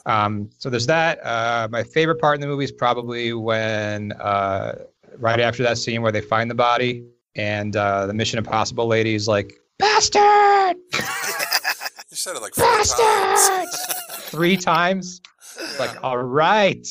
yeah. 0.06 0.24
um, 0.24 0.50
so 0.58 0.68
there's 0.68 0.86
that. 0.86 1.24
Uh, 1.24 1.68
my 1.70 1.84
favorite 1.84 2.20
part 2.20 2.34
in 2.34 2.40
the 2.40 2.48
movie 2.48 2.64
is 2.64 2.72
probably 2.72 3.32
when 3.32 4.10
uh, 4.12 4.74
right 5.18 5.38
after 5.38 5.62
that 5.62 5.78
scene 5.78 6.02
where 6.02 6.10
they 6.10 6.20
find 6.20 6.50
the 6.50 6.54
body 6.56 7.04
and 7.36 7.76
uh, 7.76 8.06
the 8.06 8.12
Mission 8.14 8.38
Impossible 8.38 8.88
lady 8.88 9.14
is 9.14 9.28
like, 9.28 9.54
"Bastard!" 9.78 10.76
You 12.10 12.16
said 12.16 12.34
it 12.36 12.40
like 12.42 12.54
four 12.54 12.66
times. 12.66 12.88
three 14.26 14.56
times. 14.56 15.20
Yeah. 15.58 15.78
Like, 15.78 16.04
all 16.04 16.18
right. 16.18 16.86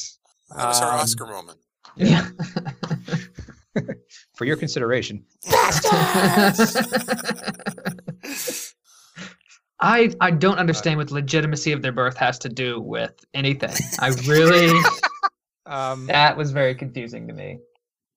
that 0.55 0.67
was 0.67 0.79
her 0.79 0.85
um, 0.85 0.99
Oscar 0.99 1.25
moment. 1.27 1.59
yeah 1.95 2.27
For 4.35 4.45
your 4.45 4.55
consideration. 4.55 5.25
I 9.81 10.13
I 10.21 10.31
don't 10.31 10.57
understand 10.57 10.97
what 10.97 11.09
the 11.09 11.15
legitimacy 11.15 11.73
of 11.73 11.81
their 11.81 11.91
birth 11.91 12.15
has 12.17 12.39
to 12.39 12.49
do 12.49 12.79
with 12.79 13.13
anything. 13.33 13.75
I 13.99 14.09
really 14.27 14.81
Um, 15.65 16.05
that 16.07 16.37
was 16.37 16.51
very 16.51 16.75
confusing 16.75 17.27
to 17.27 17.33
me. 17.33 17.59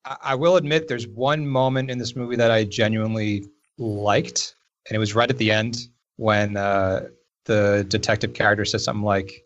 I, 0.04 0.16
I 0.22 0.34
will 0.34 0.56
admit 0.56 0.88
there's 0.88 1.08
one 1.08 1.46
moment 1.46 1.90
in 1.90 1.98
this 1.98 2.14
movie 2.14 2.36
that 2.36 2.50
I 2.50 2.64
genuinely 2.64 3.46
liked, 3.78 4.54
and 4.88 4.96
it 4.96 4.98
was 4.98 5.14
right 5.14 5.30
at 5.30 5.38
the 5.38 5.50
end 5.50 5.78
when 6.16 6.56
uh, 6.56 7.06
the 7.48 7.84
detective 7.88 8.34
character 8.34 8.64
says 8.64 8.84
something 8.84 9.02
like, 9.02 9.42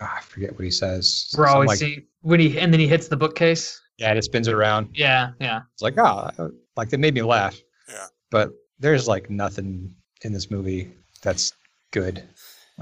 ah, 0.00 0.18
I 0.18 0.20
forget 0.20 0.52
what 0.52 0.64
he 0.64 0.70
says. 0.70 1.34
We're 1.36 1.48
always 1.48 1.68
like, 1.68 1.78
see 1.78 2.06
when 2.20 2.38
he 2.38 2.60
and 2.60 2.72
then 2.72 2.78
he 2.78 2.86
hits 2.86 3.08
the 3.08 3.16
bookcase. 3.16 3.80
yeah, 3.98 4.10
and 4.10 4.18
it 4.18 4.22
spins 4.22 4.46
around. 4.46 4.90
Yeah, 4.94 5.30
yeah. 5.40 5.62
It's 5.72 5.82
like, 5.82 5.98
oh, 5.98 6.52
like 6.76 6.92
it 6.92 7.00
made 7.00 7.14
me 7.14 7.22
laugh. 7.22 7.58
Yeah. 7.88 8.06
But 8.30 8.50
there's 8.78 9.08
like 9.08 9.30
nothing 9.30 9.94
in 10.22 10.32
this 10.32 10.50
movie 10.50 10.92
that's 11.22 11.52
good. 11.90 12.22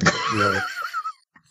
Like, 0.02 0.33
really. 0.35 0.59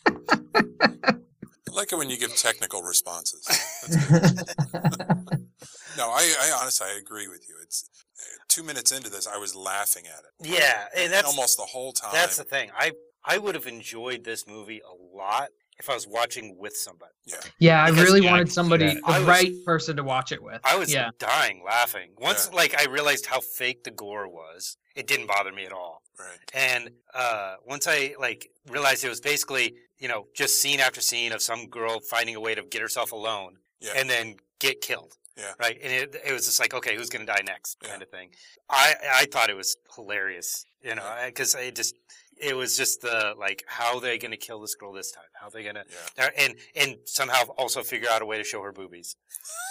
I 0.29 1.75
like 1.75 1.91
it 1.91 1.95
when 1.97 2.09
you 2.09 2.17
give 2.17 2.35
technical 2.35 2.83
responses. 2.83 3.47
No, 5.97 6.09
I, 6.09 6.33
I 6.41 6.57
honestly 6.59 6.87
I 6.89 6.97
agree 6.97 7.27
with 7.27 7.47
you. 7.47 7.55
It's 7.61 7.89
uh, 8.19 8.43
two 8.47 8.63
minutes 8.63 8.91
into 8.91 9.09
this, 9.09 9.27
I 9.27 9.37
was 9.37 9.55
laughing 9.55 10.05
at 10.07 10.23
it. 10.23 10.49
Yeah, 10.49 10.85
and 10.97 11.13
that's 11.13 11.27
almost 11.27 11.57
the 11.57 11.63
whole 11.63 11.93
time. 11.93 12.11
That's 12.13 12.37
the 12.37 12.43
thing. 12.43 12.71
I 12.77 12.91
I 13.25 13.37
would 13.37 13.55
have 13.55 13.67
enjoyed 13.67 14.23
this 14.23 14.45
movie 14.47 14.81
a 14.81 15.17
lot 15.17 15.49
if 15.79 15.89
I 15.89 15.93
was 15.95 16.07
watching 16.07 16.55
with 16.57 16.75
somebody. 16.75 17.11
Yeah, 17.57 17.83
I 17.83 17.89
Because, 17.91 18.05
really 18.05 18.21
yeah, 18.23 18.31
wanted 18.31 18.51
somebody, 18.51 18.93
the 18.93 19.01
was- 19.05 19.23
right 19.23 19.53
person 19.65 19.95
to 19.97 20.03
watch 20.03 20.31
it 20.31 20.41
with. 20.43 20.61
I 20.63 20.75
was 20.75 20.93
yeah. 20.93 21.09
dying 21.17 21.63
laughing. 21.65 22.11
Once 22.17 22.49
Yeah. 22.51 22.57
like 22.57 22.79
I 22.79 22.85
realized 22.91 23.25
how 23.25 23.39
fake 23.39 23.83
the 23.83 23.91
gore 23.91 24.27
was, 24.27 24.77
it 24.95 25.07
didn't 25.07 25.27
bother 25.27 25.51
me 25.51 25.65
at 25.65 25.71
all. 25.73 26.01
right. 26.19 26.37
And 26.53 26.91
uh, 27.15 27.55
once 27.65 27.87
I 27.87 28.13
like 28.19 28.51
realized 28.69 29.03
it 29.03 29.09
was 29.09 29.19
basically 29.19 29.73
you 29.97 30.07
know 30.07 30.27
just 30.35 30.61
scene 30.61 30.79
after 30.79 31.01
scene 31.01 31.31
of 31.31 31.41
some 31.41 31.67
girl 31.69 31.99
finding 32.01 32.35
a 32.35 32.39
way 32.39 32.53
to 32.53 32.61
get 32.63 32.81
herself 32.81 33.11
alone 33.11 33.57
Yeah. 33.81 33.93
and 33.95 34.07
then 34.09 34.35
get 34.59 34.81
killed. 34.81 35.13
Yeah. 35.35 35.53
Right. 35.59 35.79
And 35.81 35.91
it, 35.91 36.15
it 36.27 36.31
was 36.31 36.45
just 36.45 36.59
like, 36.59 36.75
okay, 36.75 36.95
who's 36.95 37.09
gonna 37.09 37.25
die 37.25 37.41
next, 37.47 37.77
Yeah. 37.81 37.89
kind 37.89 38.03
of 38.03 38.09
thing. 38.09 38.29
I 38.69 38.93
I 39.21 39.25
thought 39.31 39.49
it 39.49 39.55
was 39.57 39.75
hilarious, 39.95 40.65
you 40.83 40.93
know, 40.93 41.03
because 41.25 41.55
it 41.55 41.75
just 41.75 41.95
it 42.43 42.55
was 42.55 42.77
just 42.77 43.01
the 43.01 43.33
like 43.37 43.63
how 43.67 43.99
they're 43.99 44.17
gonna 44.17 44.37
kill 44.37 44.59
this 44.59 44.75
girl 44.75 44.93
this 44.93 45.11
time? 45.11 45.23
How 45.33 45.49
they 45.49 45.63
gonna 45.63 45.83
yeah. 46.17 46.25
uh, 46.25 46.29
and 46.37 46.55
and 46.75 46.97
somehow 47.05 47.43
also 47.57 47.81
figure 47.83 48.09
out 48.09 48.21
a 48.21 48.25
way 48.25 48.37
to 48.37 48.43
show 48.43 48.61
her 48.61 48.71
boobies, 48.71 49.15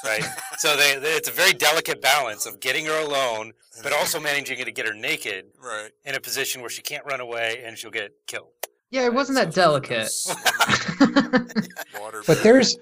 right? 0.05 0.25
so 0.59 0.76
they, 0.76 0.99
they 0.99 1.12
it's 1.12 1.29
a 1.29 1.33
very 1.33 1.52
delicate 1.52 2.00
balance 2.00 2.47
of 2.47 2.61
getting 2.61 2.87
her 2.87 3.00
alone, 3.00 3.52
but 3.83 3.93
also 3.93 4.19
managing 4.21 4.64
to 4.64 4.73
get 4.73 4.87
her 4.87 4.95
naked 4.95 5.47
right. 5.62 5.91
in 6.05 6.14
a 6.14 6.21
position 6.21 6.61
where 6.61 6.71
she 6.71 6.83
can't 6.83 7.05
run 7.05 7.21
away 7.21 7.62
and 7.64 7.76
she'll 7.76 7.91
get 7.91 8.12
killed. 8.26 8.50
Yeah, 8.91 9.07
it 9.07 9.14
wasn't 9.14 9.37
that 9.37 9.55
delicate. 9.55 10.11
But 12.26 12.43
there's, 12.43 12.76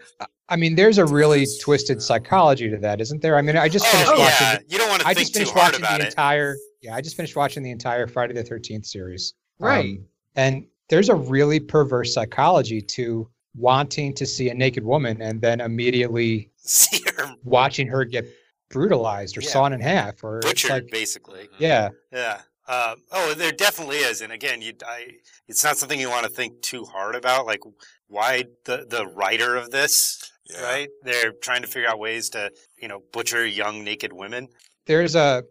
I 0.49 0.57
mean, 0.57 0.75
there's 0.75 0.99
a 0.99 1.07
really 1.07 1.47
twisted 1.61 2.03
psychology 2.03 2.69
to 2.69 2.77
that, 2.79 3.01
isn't 3.01 3.23
there? 3.23 3.37
I 3.37 3.43
mean, 3.43 3.57
I 3.57 3.69
just 3.69 3.87
finished 3.87 4.11
oh 4.13 4.19
watching. 4.19 4.47
yeah, 4.47 4.59
you 4.69 4.79
don't 4.79 4.89
want 4.89 5.03
to 5.03 5.09
I 5.09 5.15
think 5.15 5.29
just 5.29 5.35
finished 5.35 5.53
hard 5.53 5.73
watching 5.73 5.85
about 5.85 5.99
the 6.01 6.07
it. 6.07 6.11
entire. 6.11 6.57
Yeah, 6.83 6.95
I 6.95 7.01
just 7.01 7.17
finished 7.17 7.37
watching 7.37 7.63
the 7.63 7.71
entire 7.71 8.07
Friday 8.07 8.35
the 8.35 8.43
Thirteenth 8.43 8.87
series. 8.87 9.35
Right. 9.61 9.99
Um, 9.99 10.05
and 10.37 10.67
there's 10.89 11.09
a 11.09 11.15
really 11.15 11.61
perverse 11.61 12.13
psychology 12.15 12.81
to 12.83 13.29
wanting 13.57 14.15
to 14.15 14.27
see 14.27 14.49
a 14.51 14.55
naked 14.55 14.85
woman 14.85 15.21
and 15.23 15.41
then 15.41 15.61
immediately 15.61 16.51
See 16.57 17.01
her 17.17 17.35
watching 17.45 17.87
her 17.89 18.05
get 18.05 18.27
brutalized 18.69 19.37
or 19.37 19.41
Yeah. 19.41 19.51
sawn 19.51 19.73
in 19.73 19.81
half, 19.81 20.23
or 20.23 20.41
butchered, 20.41 20.71
like, 20.71 20.91
basically. 20.91 21.49
yeah, 21.59 21.89
Yeah. 22.13 22.41
Um, 22.69 23.03
oh, 23.11 23.35
there 23.35 23.51
definitely 23.51 23.97
is, 23.97 24.21
and 24.21 24.33
again, 24.33 24.63
you, 24.63 24.75
I, 24.87 25.09
it's 25.49 25.65
not 25.65 25.77
something 25.77 25.99
you 25.99 26.09
want 26.09 26.25
to 26.27 26.31
think 26.31 26.63
too 26.63 26.85
hard 26.85 27.17
about. 27.17 27.45
Like, 27.45 27.61
why 28.07 28.45
the 28.65 28.87
the 28.89 29.07
writer 29.09 29.57
of 29.57 29.71
this, 29.73 30.31
Yeah. 30.49 30.63
right? 30.63 30.89
They're 31.03 31.33
trying 31.43 31.63
to 31.63 31.67
figure 31.69 31.89
out 31.89 31.99
ways 31.99 32.31
to, 32.31 32.53
you 32.81 32.87
know, 32.87 33.03
butcher 33.13 33.45
young 33.45 33.83
naked 33.83 34.13
women. 34.13 34.49
there's 34.87 35.17
a. 35.17 35.43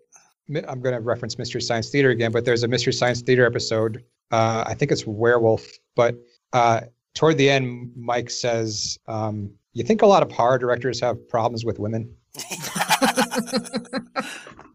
mi- 0.49 0.63
I'm 0.67 0.81
going 0.81 0.95
to 0.95 1.01
reference 1.01 1.37
Mystery 1.37 1.61
Science 1.61 1.89
Theater 1.89 2.09
again, 2.09 2.31
but 2.31 2.43
there's 2.45 2.63
a 2.63 2.67
Mystery 2.67 2.93
Science 2.93 3.21
Theater 3.21 3.45
episode. 3.45 4.03
Uh, 4.31 4.63
I 4.67 4.73
think 4.73 4.91
it's 4.91 5.05
Werewolf, 5.07 5.67
but 5.95 6.15
uh, 6.53 6.81
toward 7.15 7.37
the 7.37 7.49
end, 7.49 7.91
Mike 7.95 8.29
says, 8.29 8.97
um, 9.07 9.51
"You 9.73 9.83
think 9.83 10.01
a 10.01 10.05
lot 10.07 10.21
of 10.23 10.31
horror 10.31 10.57
directors 10.57 10.99
have 11.01 11.27
problems 11.29 11.63
with 11.65 11.79
women?" 11.79 12.13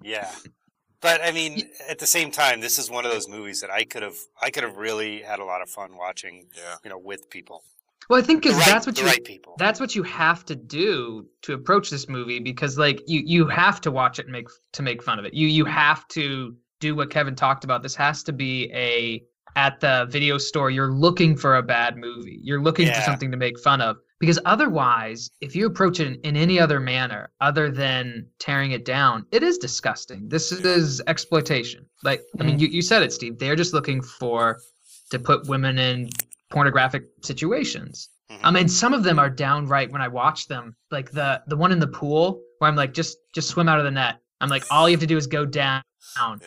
yeah. 0.02 0.30
But 1.00 1.20
I 1.22 1.32
mean, 1.32 1.68
at 1.88 1.98
the 1.98 2.06
same 2.06 2.30
time, 2.30 2.60
this 2.60 2.78
is 2.78 2.90
one 2.90 3.04
of 3.04 3.12
those 3.12 3.28
movies 3.28 3.60
that 3.60 3.70
I 3.70 3.84
could 3.84 4.02
have, 4.02 4.16
I 4.40 4.50
could 4.50 4.62
have 4.62 4.76
really 4.76 5.20
had 5.20 5.38
a 5.38 5.44
lot 5.44 5.60
of 5.60 5.68
fun 5.68 5.96
watching, 5.96 6.46
Yeah. 6.56 6.76
you 6.82 6.88
know, 6.90 6.98
with 6.98 7.28
people. 7.28 7.62
Well, 8.08 8.18
I 8.18 8.22
think 8.22 8.42
because 8.42 8.56
right, 8.58 8.66
that's 8.66 8.86
what 8.86 8.98
you 8.98 9.06
right 9.06 9.24
people. 9.24 9.54
that's 9.58 9.80
what 9.80 9.94
you 9.94 10.02
have 10.02 10.44
to 10.46 10.54
do 10.54 11.26
to 11.42 11.54
approach 11.54 11.90
this 11.90 12.08
movie 12.08 12.38
because 12.38 12.78
like 12.78 13.02
you 13.06 13.22
you 13.24 13.46
have 13.46 13.80
to 13.82 13.90
watch 13.90 14.18
it 14.18 14.26
and 14.26 14.32
make 14.32 14.48
to 14.72 14.82
make 14.82 15.02
fun 15.02 15.18
of 15.18 15.24
it. 15.24 15.34
You 15.34 15.48
you 15.48 15.64
have 15.64 16.06
to 16.08 16.56
do 16.80 16.94
what 16.94 17.10
Kevin 17.10 17.34
talked 17.34 17.64
about. 17.64 17.82
This 17.82 17.94
has 17.96 18.22
to 18.24 18.32
be 18.32 18.70
a 18.72 19.22
at 19.56 19.78
the 19.80 20.06
video 20.10 20.36
store 20.36 20.70
you're 20.70 20.92
looking 20.92 21.36
for 21.36 21.56
a 21.56 21.62
bad 21.62 21.96
movie. 21.96 22.40
You're 22.42 22.60
looking 22.60 22.88
for 22.92 23.00
something 23.02 23.30
to 23.30 23.36
make 23.36 23.58
fun 23.60 23.80
of 23.80 23.98
because 24.18 24.38
otherwise 24.44 25.30
if 25.40 25.54
you 25.54 25.66
approach 25.66 26.00
it 26.00 26.08
in, 26.08 26.14
in 26.24 26.36
any 26.36 26.58
other 26.58 26.80
manner 26.80 27.30
other 27.40 27.70
than 27.70 28.26
tearing 28.40 28.72
it 28.72 28.84
down, 28.84 29.26
it 29.30 29.42
is 29.42 29.58
disgusting. 29.58 30.28
This 30.28 30.50
is 30.50 31.00
exploitation. 31.06 31.86
Like 32.02 32.22
I 32.40 32.42
mean 32.42 32.56
mm-hmm. 32.56 32.62
you 32.62 32.68
you 32.68 32.82
said 32.82 33.02
it 33.02 33.12
Steve. 33.12 33.38
They're 33.38 33.56
just 33.56 33.72
looking 33.72 34.02
for 34.02 34.58
to 35.10 35.18
put 35.18 35.46
women 35.46 35.78
in 35.78 36.10
pornographic 36.54 37.02
situations. 37.22 38.08
Mhm. 38.30 38.38
I 38.42 38.50
mean, 38.50 38.68
some 38.68 38.94
of 38.94 39.02
them 39.02 39.18
are 39.18 39.28
downright 39.28 39.90
when 39.92 40.00
I 40.00 40.08
watch 40.08 40.46
them, 40.48 40.74
like 40.90 41.10
the 41.10 41.42
the 41.48 41.56
one 41.56 41.72
in 41.72 41.78
the 41.80 41.86
pool 41.88 42.40
where 42.58 42.70
I'm 42.70 42.76
like, 42.76 42.94
just 42.94 43.18
just 43.34 43.48
swim 43.48 43.68
out 43.68 43.78
of 43.78 43.84
the 43.84 43.90
net. 43.90 44.16
I'm 44.40 44.48
like, 44.48 44.64
all 44.70 44.88
you 44.88 44.94
have 44.94 45.00
to 45.00 45.06
do 45.06 45.16
is 45.16 45.26
go 45.26 45.44
down. 45.44 45.82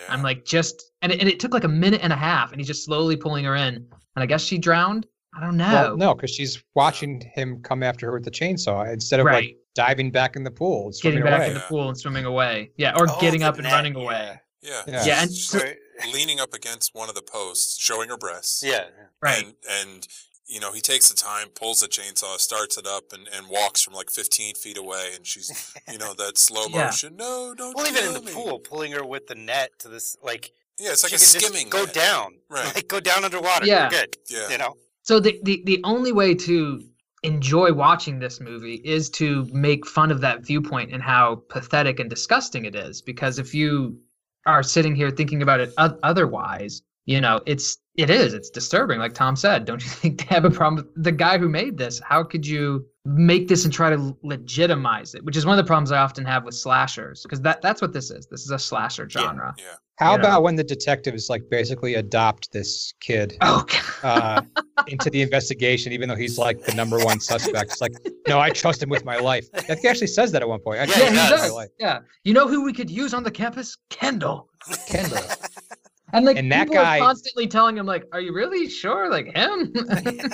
I'm 0.09 0.23
like, 0.23 0.45
just 0.45 0.81
and 1.01 1.11
it, 1.11 1.19
and 1.19 1.29
it 1.29 1.39
took 1.39 1.53
like 1.53 1.65
a 1.65 1.67
minute 1.67 2.01
and 2.03 2.13
a 2.13 2.15
half, 2.15 2.51
and 2.51 2.59
he's 2.59 2.67
just 2.67 2.85
slowly 2.85 3.15
pulling 3.17 3.43
her 3.45 3.55
in, 3.55 3.75
and 3.75 4.23
I 4.23 4.25
guess 4.25 4.41
she 4.43 4.57
drowned. 4.57 5.05
I 5.35 5.41
don't 5.41 5.57
know. 5.57 5.71
Well, 5.71 5.97
no, 5.97 6.15
because 6.15 6.31
she's 6.31 6.63
watching 6.73 7.21
him 7.35 7.61
come 7.61 7.83
after 7.83 8.07
her 8.07 8.13
with 8.13 8.23
the 8.23 8.31
chainsaw 8.31 8.91
instead 8.91 9.19
of 9.19 9.25
like 9.27 9.55
diving 9.75 10.09
back 10.09 10.35
in 10.35 10.43
the 10.43 10.51
pool, 10.51 10.85
and 10.85 10.93
Getting 11.01 11.19
swimming 11.19 11.23
back 11.23 11.39
away. 11.39 11.47
in 11.49 11.53
the 11.55 11.59
Yeah. 11.59 11.67
pool 11.67 11.89
and 11.89 11.97
swimming 11.97 12.25
away. 12.25 12.71
Yeah, 12.77 12.93
or 12.97 13.05
Oh, 13.09 13.17
getting 13.21 13.43
up 13.43 13.55
and 13.55 13.63
net, 13.65 13.73
running 13.73 13.95
yeah. 13.95 14.01
away. 14.03 14.39
Yeah. 14.63 14.81
Yeah. 14.87 15.05
Yeah, 15.05 15.21
and 15.21 15.31
so- 15.31 15.59
Right. 15.59 15.75
Leaning 16.13 16.39
up 16.39 16.53
against 16.53 16.93
one 16.93 17.09
of 17.09 17.15
the 17.15 17.21
posts, 17.21 17.77
showing 17.79 18.09
her 18.09 18.17
breasts. 18.17 18.63
Yeah. 18.63 18.85
Right. 19.21 19.43
And, 19.45 19.53
and 19.69 20.07
you 20.47 20.59
know, 20.61 20.71
he 20.71 20.79
takes 20.79 21.09
the 21.09 21.15
time, 21.15 21.47
pulls 21.49 21.81
the 21.81 21.87
chainsaw, 21.87 22.37
starts 22.37 22.77
it 22.77 22.87
up, 22.87 23.11
and, 23.11 23.27
and 23.35 23.47
walks 23.49 23.81
from 23.83 23.93
like 23.93 24.09
15 24.09 24.55
feet 24.55 24.77
away. 24.77 25.11
And 25.15 25.25
she's, 25.25 25.73
you 25.91 25.97
know, 25.97 26.13
that 26.13 26.37
slow 26.37 26.65
Yeah. 26.69 26.85
motion. 26.85 27.15
No, 27.17 27.53
don't 27.57 27.75
Well, 27.75 27.85
even 27.87 27.97
in 28.05 28.11
kill 28.11 28.21
the 28.21 28.25
me." 28.27 28.31
pool, 28.33 28.59
pulling 28.59 28.91
her 28.93 29.05
with 29.05 29.27
the 29.27 29.35
net 29.35 29.71
to 29.79 29.89
this, 29.89 30.15
like, 30.23 30.51
Yeah, 30.79 30.91
it's 30.91 31.03
like 31.03 31.09
she 31.09 31.15
a 31.15 31.19
skimming. 31.19 31.69
go 31.69 31.83
net. 31.85 31.93
down, 31.93 32.35
Right. 32.49 32.73
Like, 32.75 32.87
go 32.87 32.99
down 32.99 33.25
underwater. 33.25 33.65
Yeah. 33.65 33.89
You're 33.91 34.01
good. 34.01 34.17
Yeah. 34.29 34.49
You 34.49 34.57
know. 34.57 34.75
So 35.03 35.19
the, 35.19 35.39
the 35.43 35.61
the 35.65 35.79
only 35.83 36.11
way 36.11 36.33
to 36.35 36.83
enjoy 37.23 37.73
watching 37.73 38.19
this 38.19 38.39
movie 38.39 38.75
is 38.85 39.09
to 39.09 39.45
make 39.51 39.85
fun 39.87 40.11
of 40.11 40.21
that 40.21 40.45
viewpoint 40.45 40.93
and 40.93 41.01
how 41.01 41.43
pathetic 41.49 41.99
and 41.99 42.09
disgusting 42.09 42.65
it 42.65 42.75
is. 42.75 43.01
Because 43.01 43.39
if 43.39 43.53
you 43.53 43.99
are 44.47 44.63
sitting 44.63 44.95
here 44.95 45.11
thinking 45.11 45.43
about 45.43 45.59
it 45.59 45.73
otherwise, 45.77 46.81
you 47.05 47.21
know, 47.21 47.41
it's 47.45 47.77
it 47.95 48.09
is 48.09 48.33
it's 48.33 48.49
disturbing. 48.49 48.99
Like 48.99 49.13
Tom 49.13 49.35
said, 49.35 49.65
don't 49.65 49.83
you 49.83 49.89
think 50.01 50.19
they 50.19 50.33
have 50.35 50.45
a 50.45 50.49
problem? 50.49 50.89
The 50.95 51.11
guy 51.11 51.37
who 51.37 51.49
made 51.49 51.77
this, 51.77 51.99
how 51.99 52.23
could 52.23 52.47
you 52.47 52.87
make 53.07 53.47
this 53.47 53.63
and 53.65 53.73
try 53.73 53.89
to 53.89 54.17
legitimize 54.23 55.15
it? 55.15 55.23
Which 55.23 55.37
is 55.37 55.45
one 55.45 55.57
of 55.57 55.63
the 55.63 55.67
problems 55.67 55.91
I 55.91 55.97
often 55.99 56.25
have 56.25 56.43
with 56.43 56.55
slashers, 56.55 57.23
because 57.23 57.41
that 57.41 57.61
that's 57.61 57.81
what 57.81 57.93
this 57.93 58.11
is. 58.11 58.27
This 58.27 58.41
is 58.41 58.51
a 58.51 58.59
slasher 58.59 59.09
genre. 59.09 59.53
Yeah. 59.57 59.63
How 59.97 60.11
you 60.11 60.17
know. 60.19 60.25
about 60.25 60.43
when 60.43 60.55
the 60.55 60.63
detectives 60.63 61.27
like 61.27 61.41
basically 61.49 61.95
adopt 61.95 62.51
this 62.51 62.93
kid 62.99 63.35
Oh, 63.41 63.65
uh, 64.03 64.41
into 64.87 65.09
the 65.09 65.23
investigation, 65.23 65.91
even 65.91 66.07
though 66.07 66.15
he's 66.15 66.37
like 66.37 66.63
the 66.65 66.73
number 66.75 66.99
one 66.99 67.19
suspect? 67.19 67.71
It's 67.71 67.81
like, 67.81 67.93
no, 68.27 68.39
I 68.39 68.51
trust 68.51 68.83
him 68.83 68.89
with 68.89 69.03
my 69.05 69.17
life. 69.17 69.47
I 69.55 69.61
think 69.61 69.79
he 69.79 69.87
actually 69.87 70.07
says 70.07 70.31
that 70.33 70.43
at 70.43 70.47
one 70.47 70.59
point. 70.59 70.81
I 70.81 70.83
Yeah, 70.83 70.93
trust 70.93 71.09
he 71.09 71.15
does. 71.15 71.51
does. 71.51 71.69
Yeah, 71.79 71.99
you 72.23 72.33
know 72.33 72.47
who 72.47 72.63
we 72.63 72.73
could 72.73 72.91
use 72.91 73.15
on 73.15 73.23
the 73.23 73.31
campus? 73.31 73.75
Kendall. 73.89 74.49
Kendall. 74.87 75.17
And 76.13 76.25
like 76.25 76.37
And 76.37 76.51
that 76.51 76.67
people 76.67 76.75
guy- 76.75 76.97
are 76.99 77.01
constantly 77.05 77.47
telling 77.47 77.77
him, 77.77 77.85
like, 77.85 78.05
"Are 78.13 78.21
you 78.21 78.33
really 78.33 78.69
sure? 78.69 79.09
Like 79.09 79.35
him?" 79.35 79.73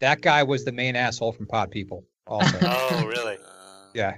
That 0.00 0.22
guy 0.22 0.42
was 0.42 0.64
the 0.64 0.72
main 0.72 0.96
asshole 0.96 1.32
from 1.32 1.46
Pod 1.46 1.70
People. 1.70 2.04
Also, 2.26 2.56
Oh, 2.62 3.04
really? 3.06 3.36
Yeah. 3.92 4.16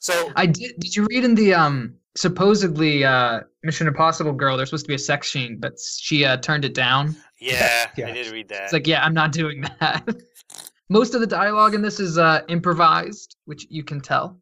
So, 0.00 0.32
I 0.34 0.46
did. 0.46 0.72
Did 0.80 0.96
you 0.96 1.06
read 1.08 1.24
in 1.24 1.34
the 1.36 1.54
um 1.54 1.94
supposedly 2.16 3.04
uh 3.04 3.40
Mission 3.62 3.86
Impossible 3.86 4.32
girl? 4.32 4.56
There's 4.56 4.70
supposed 4.70 4.86
to 4.86 4.88
be 4.88 4.94
a 4.94 4.98
sex 4.98 5.30
scene, 5.30 5.58
but 5.60 5.74
she 5.78 6.24
uh, 6.24 6.38
turned 6.38 6.64
it 6.64 6.74
down. 6.74 7.14
yeah, 7.38 7.90
Yeah. 7.96 8.08
I 8.08 8.12
did 8.12 8.32
read 8.32 8.48
that. 8.48 8.64
It's 8.64 8.72
like, 8.72 8.86
yeah, 8.86 9.04
I'm 9.04 9.14
not 9.14 9.30
doing 9.32 9.60
that. 9.78 10.08
Most 10.88 11.14
of 11.14 11.20
the 11.20 11.26
dialogue 11.26 11.74
in 11.74 11.82
this 11.82 12.00
is 12.00 12.18
uh 12.18 12.40
improvised, 12.48 13.36
which 13.44 13.66
you 13.70 13.84
can 13.84 14.00
tell. 14.00 14.40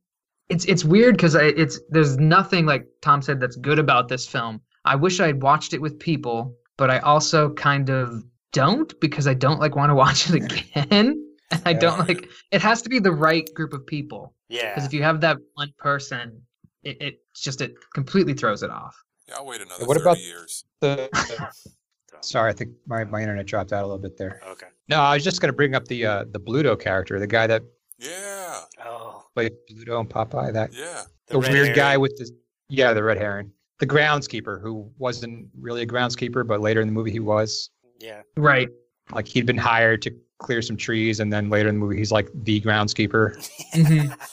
It's 0.49 0.65
it's 0.65 0.85
weird 0.85 1.17
because 1.17 1.35
it's 1.35 1.79
there's 1.91 2.17
nothing 2.19 2.65
like 2.65 2.87
Tom 3.03 3.21
said 3.21 3.41
that's 3.41 3.57
good 3.57 3.79
about 3.79 4.09
this 4.09 4.27
film. 4.27 4.63
I 4.85 4.97
wish 4.97 5.21
I 5.21 5.27
had 5.27 5.43
watched 5.43 5.75
it 5.75 5.81
with 5.81 5.99
people, 5.99 6.55
but 6.77 6.91
I 6.91 6.99
also 7.01 7.51
kind 7.55 7.91
of 7.91 8.25
don't 8.53 8.99
because 9.01 9.27
I 9.27 9.35
don't 9.35 9.61
like 9.61 9.77
want 9.77 9.91
to 9.91 9.95
watch 9.95 10.29
it 10.31 10.35
again. 10.37 11.25
And 11.51 11.65
I 11.67 11.71
Yeah. 11.71 11.79
don't 11.79 12.09
like 12.09 12.29
it 12.51 12.61
has 12.63 12.83
to 12.83 12.89
be 12.89 12.99
the 12.99 13.13
right 13.13 13.49
group 13.55 13.73
of 13.73 13.87
people 13.87 14.35
yeah. 14.49 14.71
because 14.75 14.85
if 14.87 14.93
you 14.93 15.03
have 15.03 15.21
that 15.23 15.39
one 15.55 15.73
person, 15.79 16.43
it, 16.83 17.01
it 17.01 17.21
just 17.35 17.61
it 17.61 17.75
completely 17.95 18.35
throws 18.35 18.63
it 18.63 18.71
off. 18.71 18.95
yeah, 19.29 19.37
I'll 19.39 19.47
wait 19.47 19.61
another 19.63 19.85
What 19.87 19.97
30 19.97 20.03
about- 20.03 20.21
years. 20.21 20.65
The, 20.81 21.09
sorry, 22.21 22.51
I 22.51 22.53
think 22.53 22.73
my, 22.87 23.05
my 23.05 23.21
internet 23.21 23.47
dropped 23.47 23.73
out 23.73 23.83
a 23.83 23.87
little 23.87 23.99
bit 24.03 24.17
there. 24.17 24.41
Okay. 24.49 24.67
No, 24.89 25.01
I 25.01 25.15
was 25.15 25.25
just 25.25 25.41
going 25.41 25.49
to 25.49 25.57
bring 25.57 25.75
up 25.75 25.87
the 25.87 26.05
uh, 26.07 26.25
the 26.31 26.41
Bluto 26.41 26.79
character, 26.79 27.19
the 27.19 27.27
guy 27.27 27.47
that 27.47 27.63
Yeah. 27.99 28.61
Oh, 28.85 29.25
played 29.35 29.53
Bluto 29.71 30.01
and 30.01 30.09
Popeye. 30.09 30.53
That 30.53 30.73
Yeah. 30.75 31.03
the, 31.29 31.39
red 31.41 31.53
weird 31.53 31.77
guy 31.77 31.97
with 31.97 32.17
the 32.17 32.31
yeah, 32.69 32.93
the 32.93 33.03
red 33.03 33.17
heron, 33.19 33.53
the 33.79 33.87
groundskeeper 33.87 34.61
who 34.61 34.91
wasn't 34.99 35.49
really 35.59 35.83
a 35.83 35.87
groundskeeper, 35.87 36.47
but 36.47 36.61
later 36.61 36.81
in 36.81 36.89
the 36.89 36.93
movie 36.93 37.11
he 37.13 37.21
was. 37.21 37.71
Yeah. 38.01 38.23
Right. 38.37 38.69
Like 39.13 39.27
he'd 39.27 39.47
been 39.47 39.59
hired 39.59 40.03
to 40.03 40.15
clear 40.39 40.63
some 40.63 40.77
trees, 40.77 41.21
and 41.21 41.33
then 41.33 41.49
later 41.51 41.69
in 41.69 41.77
the 41.77 41.81
movie 41.81 41.97
he's 41.97 42.13
like 42.13 42.29
the 42.35 42.61
groundskeeper. 42.61 43.35
Mhm. 43.75 44.17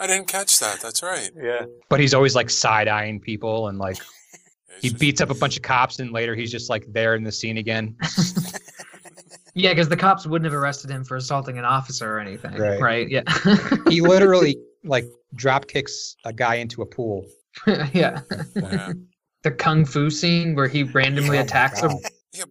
I 0.00 0.06
didn't 0.08 0.26
catch 0.26 0.58
that. 0.58 0.80
That's 0.80 1.00
right. 1.02 1.30
Yeah. 1.40 1.66
But 1.88 2.00
he's 2.00 2.12
always 2.12 2.34
like 2.34 2.50
side 2.50 2.88
eyeing 2.88 3.20
people, 3.20 3.68
and 3.68 3.78
like 3.78 3.98
he 4.80 4.90
beats 4.90 5.20
up 5.20 5.30
a 5.30 5.34
bunch 5.34 5.56
of 5.56 5.62
cops, 5.62 6.00
and 6.00 6.10
later 6.12 6.34
he's 6.34 6.50
just 6.50 6.68
like 6.70 6.84
there 6.92 7.14
in 7.14 7.22
the 7.22 7.30
scene 7.30 7.56
again. 7.58 7.96
Yeah, 9.54 9.70
because 9.72 9.88
the 9.88 9.96
cops 9.98 10.26
wouldn't 10.26 10.50
have 10.50 10.60
arrested 10.60 10.90
him 10.90 11.04
for 11.04 11.16
assaulting 11.16 11.58
an 11.58 11.64
officer 11.64 12.10
or 12.16 12.18
anything. 12.18 12.54
Right. 12.56 12.80
Right. 12.80 13.08
Yeah. 13.10 13.22
He 13.88 14.00
literally 14.00 14.56
like 14.82 15.04
drop 15.34 15.66
kicks 15.68 16.16
a 16.24 16.32
guy 16.32 16.56
into 16.56 16.82
a 16.82 16.86
pool. 16.86 17.26
yeah. 17.92 18.20
Yeah. 18.54 18.92
The 19.42 19.50
kung 19.50 19.84
fu 19.84 20.08
scene 20.10 20.54
where 20.54 20.68
he 20.68 20.84
randomly 20.84 21.38
Oh 21.38 21.42
attacks 21.42 21.80
him. 21.80 21.92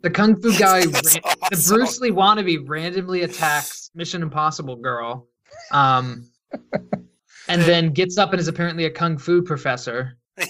The 0.01 0.09
kung 0.09 0.39
fu 0.41 0.57
guy, 0.57 0.85
That's 0.87 1.15
ran- 1.15 1.23
the. 1.51 1.65
Bruce 1.67 1.99
Lee 2.01 2.11
wannabe, 2.11 2.67
randomly 2.67 3.21
attacks 3.23 3.89
Mission 3.95 4.21
Impossible 4.21 4.75
girl, 4.75 5.27
um, 5.71 6.29
and 7.47 7.61
then 7.63 7.91
gets 7.93 8.17
up 8.17 8.31
and 8.31 8.39
is 8.39 8.47
apparently 8.47 8.85
a 8.85 8.89
kung 8.91 9.17
fu 9.17 9.41
professor. 9.41 10.17
But 10.35 10.47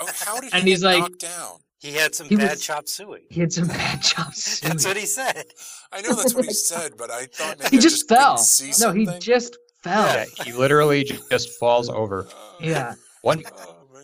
oh, 0.00 0.08
how 0.14 0.40
did 0.40 0.52
And 0.52 0.64
he 0.64 0.70
he's 0.70 0.80
get 0.82 0.86
like- 0.86 1.00
knocked 1.00 1.20
down? 1.20 1.58
He 1.80 1.92
had 1.92 2.14
some 2.14 2.28
He 2.28 2.36
bad 2.36 2.50
was- 2.52 2.60
chop 2.62 2.88
suey. 2.88 3.26
He 3.30 3.40
had 3.40 3.52
some 3.52 3.68
bad 3.68 4.02
chop 4.02 4.32
suey. 4.34 4.68
That's 4.70 4.86
what 4.86 4.96
he 4.96 5.04
said. 5.04 5.44
I 5.92 6.00
know 6.00 6.14
that's 6.14 6.34
what 6.34 6.46
he 6.46 6.54
said, 6.54 6.92
but 6.96 7.10
I 7.10 7.26
thought 7.26 7.58
maybe 7.58 7.70
He 7.72 7.76
I 7.76 7.80
just 7.80 8.08
couldn't 8.08 8.22
fell. 8.22 8.36
See 8.38 8.72
No, 8.82 8.90
he 8.92 9.06
just 9.18 9.58
fell. 9.82 10.06
Yeah, 10.06 10.24
he 10.44 10.52
literally 10.52 11.04
just 11.04 11.50
falls 11.60 11.90
over. 11.90 12.26
Uh, 12.26 12.30
Yeah. 12.60 12.94
One 13.20 13.42
man. 13.42 13.52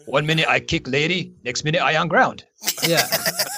One 0.06 0.26
minute 0.26 0.46
I 0.48 0.60
kick 0.60 0.86
lady, 0.88 1.32
next 1.44 1.64
minute 1.64 1.80
I 1.82 1.96
on 1.96 2.08
ground. 2.08 2.44
Yeah. 2.86 3.06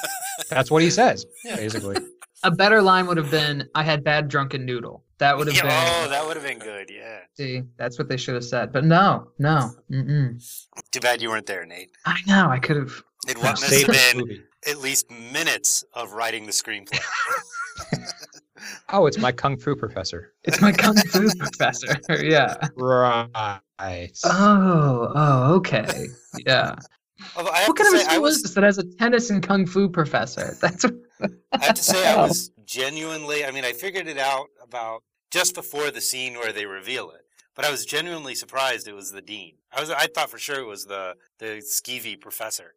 That's 0.51 0.71
what 0.71 0.83
he 0.83 0.91
says, 0.91 1.25
Yeah. 1.45 1.57
basically. 1.57 1.97
A 2.45 2.51
better 2.51 2.83
line 2.83 3.07
would 3.07 3.17
have 3.17 3.31
been, 3.31 3.69
"I 3.75 3.83
had 3.85 4.03
bad 4.03 4.29
drunken 4.29 4.67
noodle." 4.67 5.05
That 5.19 5.39
would 5.39 5.47
have 5.47 5.57
Yeah, 5.57 5.63
been. 5.63 6.05
oh, 6.07 6.11
that 6.11 6.27
would 6.27 6.37
have 6.37 6.45
been 6.45 6.59
good. 6.59 6.91
Yeah. 6.91 7.21
See, 7.37 7.63
that's 7.79 7.99
what 7.99 8.09
they 8.09 8.17
should 8.17 8.35
have 8.35 8.45
said. 8.45 8.73
But 8.73 8.85
no, 8.85 9.29
no. 9.39 9.71
Mm-mm. 9.91 10.43
Too 10.91 10.99
bad 11.01 11.23
you 11.23 11.29
weren't 11.31 11.47
there, 11.47 11.65
Nate. 11.65 11.91
I 12.05 12.19
know. 12.27 12.49
I 12.51 12.59
could 12.59 12.77
have. 12.77 12.93
It 13.29 13.41
must 13.41 13.63
have 13.63 13.87
been 13.87 14.19
movie. 14.19 14.43
at 14.67 14.79
least 14.79 15.09
minutes 15.11 15.85
of 15.95 16.13
writing 16.15 16.47
the 16.47 16.53
screenplay. 16.53 16.99
Oh, 18.91 19.07
it's 19.07 19.19
my 19.19 19.33
kung 19.33 19.57
fu 19.57 19.75
professor. 19.77 20.33
It's 20.45 20.61
my 20.61 20.73
kung 20.73 20.97
fu 20.97 21.29
professor. 21.39 21.97
Yeah. 22.23 22.57
Right. 22.77 24.19
Oh. 24.25 25.13
Oh. 25.15 25.55
Okay. 25.57 26.07
Yeah. 26.47 26.77
Although 27.37 27.51
I 27.51 27.59
have 27.59 27.69
What 27.69 27.77
to 27.77 27.83
kind 27.83 27.95
of 27.95 28.01
say, 28.01 28.07
I 28.07 28.11
school 28.11 28.23
was 28.23 28.37
is 28.37 28.43
this 28.43 28.55
that 28.55 28.65
has 28.65 28.79
a 28.79 28.85
tennis 28.97 29.31
and 29.31 29.43
kung 29.43 29.67
fu 29.67 29.89
professor? 29.89 30.57
That's. 30.61 30.85
I 30.85 31.65
have 31.65 31.75
to 31.75 31.83
say 31.83 32.07
I 32.07 32.15
oh. 32.15 32.29
was 32.29 32.51
genuinely. 32.65 33.45
I 33.45 33.51
mean, 33.51 33.65
I 33.65 33.73
figured 33.73 34.09
it 34.09 34.19
out 34.19 34.49
about 34.63 35.03
just 35.31 35.55
before 35.55 35.91
the 35.91 36.01
scene 36.01 36.35
where 36.35 36.53
they 36.53 36.67
reveal 36.67 37.11
it, 37.11 37.22
but 37.55 37.65
I 37.65 37.71
was 37.71 37.85
genuinely 37.85 38.35
surprised 38.35 38.89
it 38.89 38.95
was 38.95 39.13
the 39.13 39.23
dean. 39.23 39.55
I 39.73 39.81
was. 39.81 39.91
I 39.91 40.07
thought 40.07 40.31
for 40.31 40.39
sure 40.39 40.61
it 40.61 40.67
was 40.67 40.85
the 40.87 41.15
the 41.39 41.63
skeevy 41.63 42.21
professor, 42.21 42.75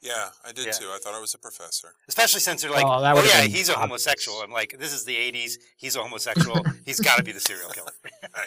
Yeah, 0.00 0.30
I 0.44 0.52
did 0.52 0.66
Yeah. 0.66 0.72
too. 0.72 0.86
I 0.90 0.98
thought 1.02 1.14
I 1.14 1.20
was 1.20 1.34
a 1.34 1.38
professor. 1.38 1.94
especially 2.08 2.40
since 2.40 2.62
they're 2.62 2.70
like, 2.70 2.84
Oh, 2.86 2.96
"Oh, 2.96 3.00
that 3.02 3.14
would've 3.14 3.30
yeah, 3.30 3.42
been 3.42 3.50
he's 3.50 3.68
a 3.68 3.74
homosexual." 3.74 4.40
I'm 4.40 4.50
like, 4.50 4.76
"This 4.78 4.92
is 4.92 5.04
the 5.04 5.16
'80s. 5.16 5.52
He's 5.76 5.96
a 5.96 6.02
homosexual. 6.02 6.64
he's 6.84 7.00
got 7.00 7.16
to 7.18 7.22
be 7.24 7.32
the 7.32 7.40
serial 7.40 7.70
killer." 7.70 7.92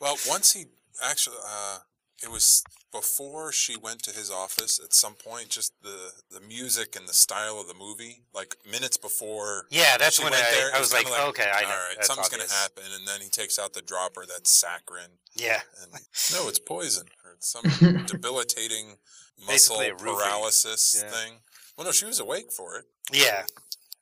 Well, 0.00 0.16
once 0.28 0.52
he 0.52 0.64
actually, 1.02 1.36
uh, 1.46 1.78
it 2.22 2.30
was 2.30 2.62
before 2.92 3.50
she 3.52 3.76
went 3.76 4.02
to 4.02 4.10
his 4.10 4.30
office. 4.30 4.80
At 4.82 4.92
some 4.92 5.14
point, 5.14 5.48
just 5.48 5.72
the 5.82 6.10
the 6.30 6.40
music 6.40 6.96
and 6.96 7.08
the 7.08 7.14
style 7.14 7.58
of 7.60 7.66
the 7.68 7.74
movie, 7.74 8.22
like 8.34 8.56
minutes 8.70 8.96
before. 8.96 9.66
Yeah, 9.70 9.96
that's 9.98 10.16
she 10.16 10.22
when 10.24 10.32
went 10.32 10.44
I, 10.44 10.50
there, 10.50 10.70
I 10.74 10.76
it 10.76 10.80
was 10.80 10.92
kinda 10.92 11.10
like, 11.10 11.22
"Okay, 11.28 11.50
I 11.52 11.62
know. 11.62 11.68
All 11.68 11.72
right, 11.76 11.94
that's 11.96 12.06
something's 12.08 12.28
gonna 12.28 12.50
happen, 12.50 12.84
and 12.94 13.06
then 13.08 13.20
he 13.20 13.28
takes 13.28 13.58
out 13.58 13.72
the 13.72 13.82
dropper 13.82 14.24
that's 14.26 14.50
saccharin, 14.62 15.08
Yeah, 15.34 15.60
and 15.82 15.92
no, 16.32 16.48
it's 16.48 16.58
poison 16.58 17.06
or 17.24 17.32
it's 17.32 17.48
some 17.48 17.64
debilitating 18.06 18.98
muscle 19.46 19.78
Basically 19.78 19.88
a 19.88 19.94
roofie. 19.94 20.18
paralysis 20.18 21.02
Yeah. 21.02 21.10
thing. 21.10 21.32
Well, 21.76 21.86
no, 21.86 21.92
she 21.92 22.04
was 22.04 22.20
awake 22.20 22.52
for 22.52 22.76
it. 22.76 22.84
yeah. 23.12 23.44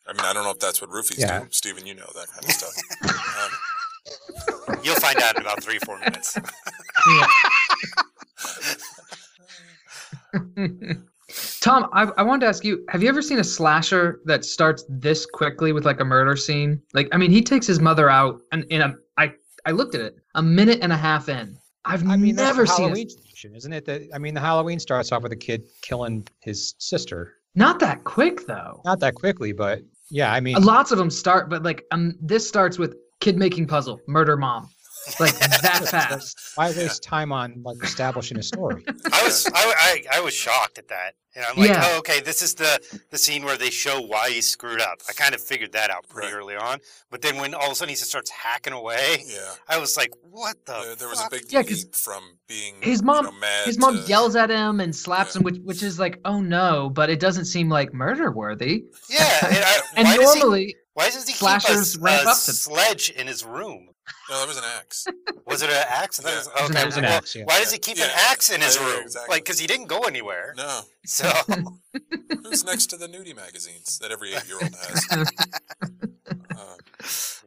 I 0.09 0.12
mean, 0.14 0.24
I 0.24 0.33
don't 0.33 0.42
know 0.42 0.50
if 0.52 0.59
that's 0.59 0.81
what 0.81 0.88
roofies 0.90 1.18
Yeah. 1.18 1.40
do, 1.40 1.48
Stephen. 1.50 1.87
You 1.87 1.94
know 1.94 2.11
that 2.14 2.28
kind 2.28 2.42
of 2.44 2.50
stuff. 2.50 2.72
um, 3.44 3.52
You'll 4.83 4.94
find 4.96 5.20
out 5.20 5.37
in 5.37 5.42
about 5.42 5.62
three, 5.62 5.78
four 5.81 5.98
minutes. 5.98 6.38
Tom, 11.61 11.88
I, 11.92 12.05
I 12.16 12.22
wanted 12.22 12.40
to 12.42 12.46
ask 12.46 12.64
you: 12.64 12.85
Have 12.88 13.03
you 13.03 13.09
ever 13.09 13.22
seen 13.22 13.38
a 13.38 13.44
slasher 13.44 14.20
that 14.24 14.44
starts 14.44 14.85
this 14.88 15.27
quickly 15.27 15.72
with 15.72 15.85
like 15.85 16.01
a 16.01 16.05
murder 16.05 16.37
scene? 16.37 16.81
Like, 16.94 17.09
I 17.12 17.16
mean, 17.18 17.31
he 17.31 17.42
takes 17.42 17.66
his 17.66 17.81
mother 17.81 18.09
out, 18.09 18.40
and 18.53 18.64
in 18.70 18.81
a, 18.81 18.94
I, 19.16 19.35
I 19.66 19.72
looked 19.72 19.94
at 19.94 20.01
it 20.01 20.16
a 20.35 20.42
minute 20.42 20.79
and 20.83 20.92
a 20.92 20.96
half 20.96 21.29
in. 21.29 21.57
I've 21.85 22.07
I 22.09 22.16
mean, 22.16 22.37
never 22.37 22.66
seen 22.66 22.87
Halloween 22.88 23.07
it. 23.07 23.12
tradition, 23.14 23.55
isn't 23.55 23.72
it? 23.72 23.85
That 23.85 24.03
I 24.14 24.18
mean, 24.18 24.35
the 24.35 24.40
Halloween 24.40 24.79
starts 24.79 25.12
off 25.12 25.22
with 25.22 25.33
a 25.33 25.37
kid 25.37 25.64
killing 25.83 26.27
his 26.40 26.74
sister. 26.79 27.35
Not 27.55 27.81
that 27.81 28.05
quick 28.05 28.46
though. 28.46 28.81
Not 28.85 29.01
that 29.01 29.14
quickly, 29.14 29.53
but 29.53 29.81
Yeah, 30.11 30.33
I 30.33 30.40
mean, 30.40 30.62
Lots 30.62 30.92
of 30.92 30.98
them 30.98 31.11
start, 31.11 31.48
but 31.51 31.62
like 31.62 31.85
um, 31.90 32.14
this 32.20 32.46
starts 32.46 32.79
with 32.79 32.96
kid 33.20 33.37
making 33.38 33.66
puzzle, 33.66 34.01
murder 34.07 34.37
mom, 34.37 34.68
like 35.21 35.38
that 35.38 35.88
fast. 35.90 36.38
why 36.55 36.71
waste 36.71 37.03
time 37.03 37.33
on 37.33 37.62
like 37.62 37.77
establishing 37.83 38.38
a 38.38 38.42
story? 38.42 38.85
I 39.12 39.23
was 39.25 39.47
I, 39.55 40.03
I, 40.12 40.18
I 40.18 40.21
was 40.21 40.35
shocked 40.35 40.79
at 40.79 40.88
that, 40.88 41.14
and 41.35 41.44
I'm 41.49 41.57
like, 41.57 41.68
Yeah. 41.71 41.83
oh, 41.85 41.99
okay, 41.99 42.21
this 42.21 42.42
is 42.42 42.55
the 42.55 42.81
the 43.11 43.18
scene 43.18 43.44
where 43.44 43.57
they 43.57 43.71
show 43.71 44.01
why 44.01 44.31
he 44.31 44.40
screwed 44.40 44.81
up. 44.81 44.99
I 45.09 45.12
kind 45.12 45.35
of 45.35 45.40
figured 45.40 45.73
that 45.73 45.90
out 45.90 46.09
pretty 46.09 46.29
Right. 46.33 46.37
early 46.38 46.57
on, 46.57 46.79
but 47.11 47.23
then 47.23 47.37
when 47.38 47.55
all 47.55 47.66
of 47.66 47.73
a 47.73 47.75
sudden 47.75 47.90
he 47.90 47.94
just 47.97 48.11
starts 48.11 48.31
hacking 48.31 48.73
away, 48.73 49.18
Yeah. 49.27 49.55
I 49.68 49.79
was 49.79 49.97
like, 49.97 50.12
what 50.31 50.57
the? 50.66 50.73
There, 50.73 50.94
there 50.97 51.09
was 51.09 51.21
a 51.21 51.29
big 51.31 51.42
Yeah, 51.51 51.62
'cause 51.62 51.85
leap 51.85 51.94
from 51.94 52.23
being 52.49 52.75
his 52.81 53.01
you 53.01 53.07
mom- 53.07 53.25
know, 53.27 53.33
mad 53.33 53.66
His 53.66 53.79
mom 53.79 53.97
to- 53.97 54.03
yells 54.09 54.37
at 54.37 54.51
him 54.51 54.81
and 54.81 54.94
slaps 54.94 55.35
Yeah. 55.35 55.40
him, 55.40 55.44
which 55.44 55.59
which 55.64 55.83
is 55.83 55.99
like, 55.99 56.21
oh 56.25 56.40
no, 56.40 56.90
but 56.90 57.11
it 57.11 57.21
doesn't 57.21 57.47
seem 57.47 57.68
like 57.68 57.92
murder 57.94 58.31
worthy. 58.31 58.85
Yeah, 59.09 59.47
and, 59.47 59.57
I, 59.64 59.81
And 59.97 60.09
why 60.09 60.16
does 60.16 60.35
he 60.35 60.77
why 60.94 61.11
does 61.11 61.29
he 61.29 61.35
slashers 61.35 61.92
keep 61.92 62.01
a, 62.01 62.05
ramp 62.05 62.27
a 62.27 62.31
up 62.31 62.35
to- 62.37 62.53
sledge 62.53 63.11
in 63.11 63.27
his 63.29 63.44
room? 63.44 63.88
No, 64.31 64.38
that 64.40 64.49
was 64.49 64.57
an 64.59 64.64
axe. 64.79 65.07
Was 65.47 65.62
it 65.62 65.71
an 65.71 65.85
axe? 65.88 66.21
Yeah. 66.23 66.31
That 66.31 66.37
was- 66.37 66.47
was 66.49 66.71
okay. 66.71 66.81
It 66.83 66.87
was 66.87 66.97
an 66.97 67.05
well, 67.05 67.12
axe, 67.14 67.35
yeah. 67.37 67.44
Why 67.44 67.59
does 67.59 67.73
he 67.73 67.79
keep 67.79 67.97
an 67.99 68.11
axe 68.31 68.51
in 68.51 68.61
his 68.61 68.77
Yeah, 68.77 68.83
yeah, 68.87 68.92
room? 68.94 69.03
exactly. 69.05 69.35
Like, 69.35 69.44
because 69.44 69.59
he 69.59 69.66
didn't 69.66 69.87
go 69.87 70.01
anywhere. 70.01 70.55
No, 70.57 70.81
So 71.07 71.31
who's 72.44 72.64
next 72.64 72.87
to 72.87 72.97
the 72.97 73.07
nudie 73.09 73.35
magazines 73.35 73.99
that 74.01 74.11
every 74.11 74.35
eight-year-old 74.35 74.75
has? 74.75 75.07
Uh, 76.59 76.77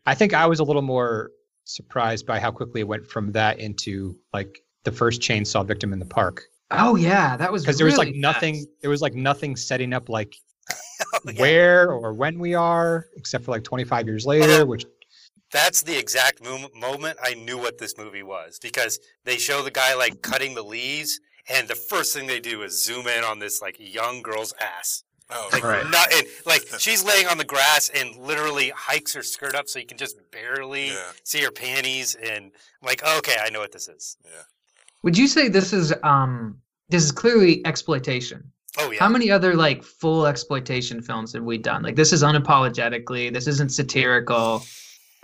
I 0.05 0.15
think 0.15 0.33
I 0.33 0.47
was 0.47 0.59
a 0.59 0.63
little 0.63 0.81
more 0.81 1.31
surprised 1.65 2.25
by 2.25 2.39
how 2.39 2.49
quickly 2.49 2.81
it 2.81 2.87
went 2.87 3.05
from 3.05 3.31
that 3.33 3.59
into 3.59 4.17
like 4.33 4.59
the 4.83 4.91
first 4.91 5.21
chainsaw 5.21 5.65
victim 5.67 5.91
in 5.93 5.99
the 5.99 6.05
park 6.05 6.43
oh 6.71 6.95
yeah, 6.95 7.35
that 7.37 7.51
was 7.51 7.61
because 7.63 7.77
there 7.77 7.85
was 7.85 7.97
like 7.97 8.15
nothing. 8.15 8.55
fast. 8.55 8.67
There 8.79 8.89
was 8.89 9.01
like 9.01 9.13
nothing 9.13 9.55
setting 9.57 9.91
up 9.93 10.07
like 10.09 10.33
Oh, 11.13 11.19
yeah. 11.33 11.41
where 11.41 11.91
or 11.91 12.13
when 12.13 12.39
we 12.39 12.53
are, 12.53 13.07
except 13.17 13.43
for 13.43 13.51
like 13.51 13.63
25 13.65 14.07
years 14.07 14.25
later, 14.25 14.65
which 14.65 14.85
that's 15.51 15.81
the 15.83 15.97
exact 15.97 16.43
mo- 16.43 16.69
moment 16.75 17.17
I 17.21 17.33
knew 17.33 17.57
what 17.57 17.77
this 17.77 17.97
movie 17.97 18.23
was 18.23 18.59
because 18.59 18.99
they 19.25 19.37
show 19.37 19.61
the 19.63 19.71
guy 19.71 19.95
like 19.95 20.21
cutting 20.21 20.55
the 20.55 20.63
leaves, 20.63 21.19
and 21.49 21.67
the 21.67 21.75
first 21.75 22.13
thing 22.15 22.27
they 22.27 22.39
do 22.39 22.61
is 22.63 22.83
zoom 22.83 23.07
in 23.07 23.23
on 23.23 23.39
this 23.39 23.61
like 23.61 23.75
young 23.79 24.21
girl's 24.21 24.53
ass. 24.59 25.03
oh, 25.29 25.49
Like, 25.53 25.63
Right. 25.63 25.89
not, 25.89 26.11
and, 26.13 26.27
like 26.45 26.63
she's 26.77 27.03
laying 27.03 27.25
on 27.27 27.37
the 27.37 27.45
grass 27.45 27.89
and 27.89 28.15
literally 28.17 28.69
hikes 28.75 29.13
her 29.13 29.23
skirt 29.23 29.55
up 29.55 29.67
so 29.69 29.79
you 29.79 29.85
can 29.85 29.97
just 29.97 30.17
barely 30.31 30.89
Yeah. 30.89 31.11
see 31.23 31.41
her 31.41 31.51
panties. 31.51 32.15
And 32.15 32.45
I'm 32.45 32.85
like, 32.85 33.01
okay, 33.17 33.37
I 33.41 33.49
know 33.49 33.59
what 33.59 33.71
this 33.71 33.87
is. 33.87 34.17
yeah. 34.25 34.43
Would 35.03 35.17
you 35.17 35.27
say 35.27 35.47
this 35.47 35.73
is 35.73 35.93
um 36.03 36.57
this 36.89 37.03
is 37.03 37.11
clearly 37.11 37.65
exploitation? 37.65 38.51
Oh 38.77 38.91
yeah. 38.91 38.99
How 38.99 39.09
many 39.09 39.31
other 39.31 39.55
like 39.55 39.83
full 39.83 40.27
exploitation 40.27 41.01
films 41.01 41.33
have 41.33 41.43
we 41.43 41.57
done? 41.57 41.81
Like 41.81 41.95
this 41.95 42.13
is 42.13 42.21
unapologetically, 42.23 43.33
this 43.33 43.47
isn't 43.47 43.71
satirical, 43.71 44.63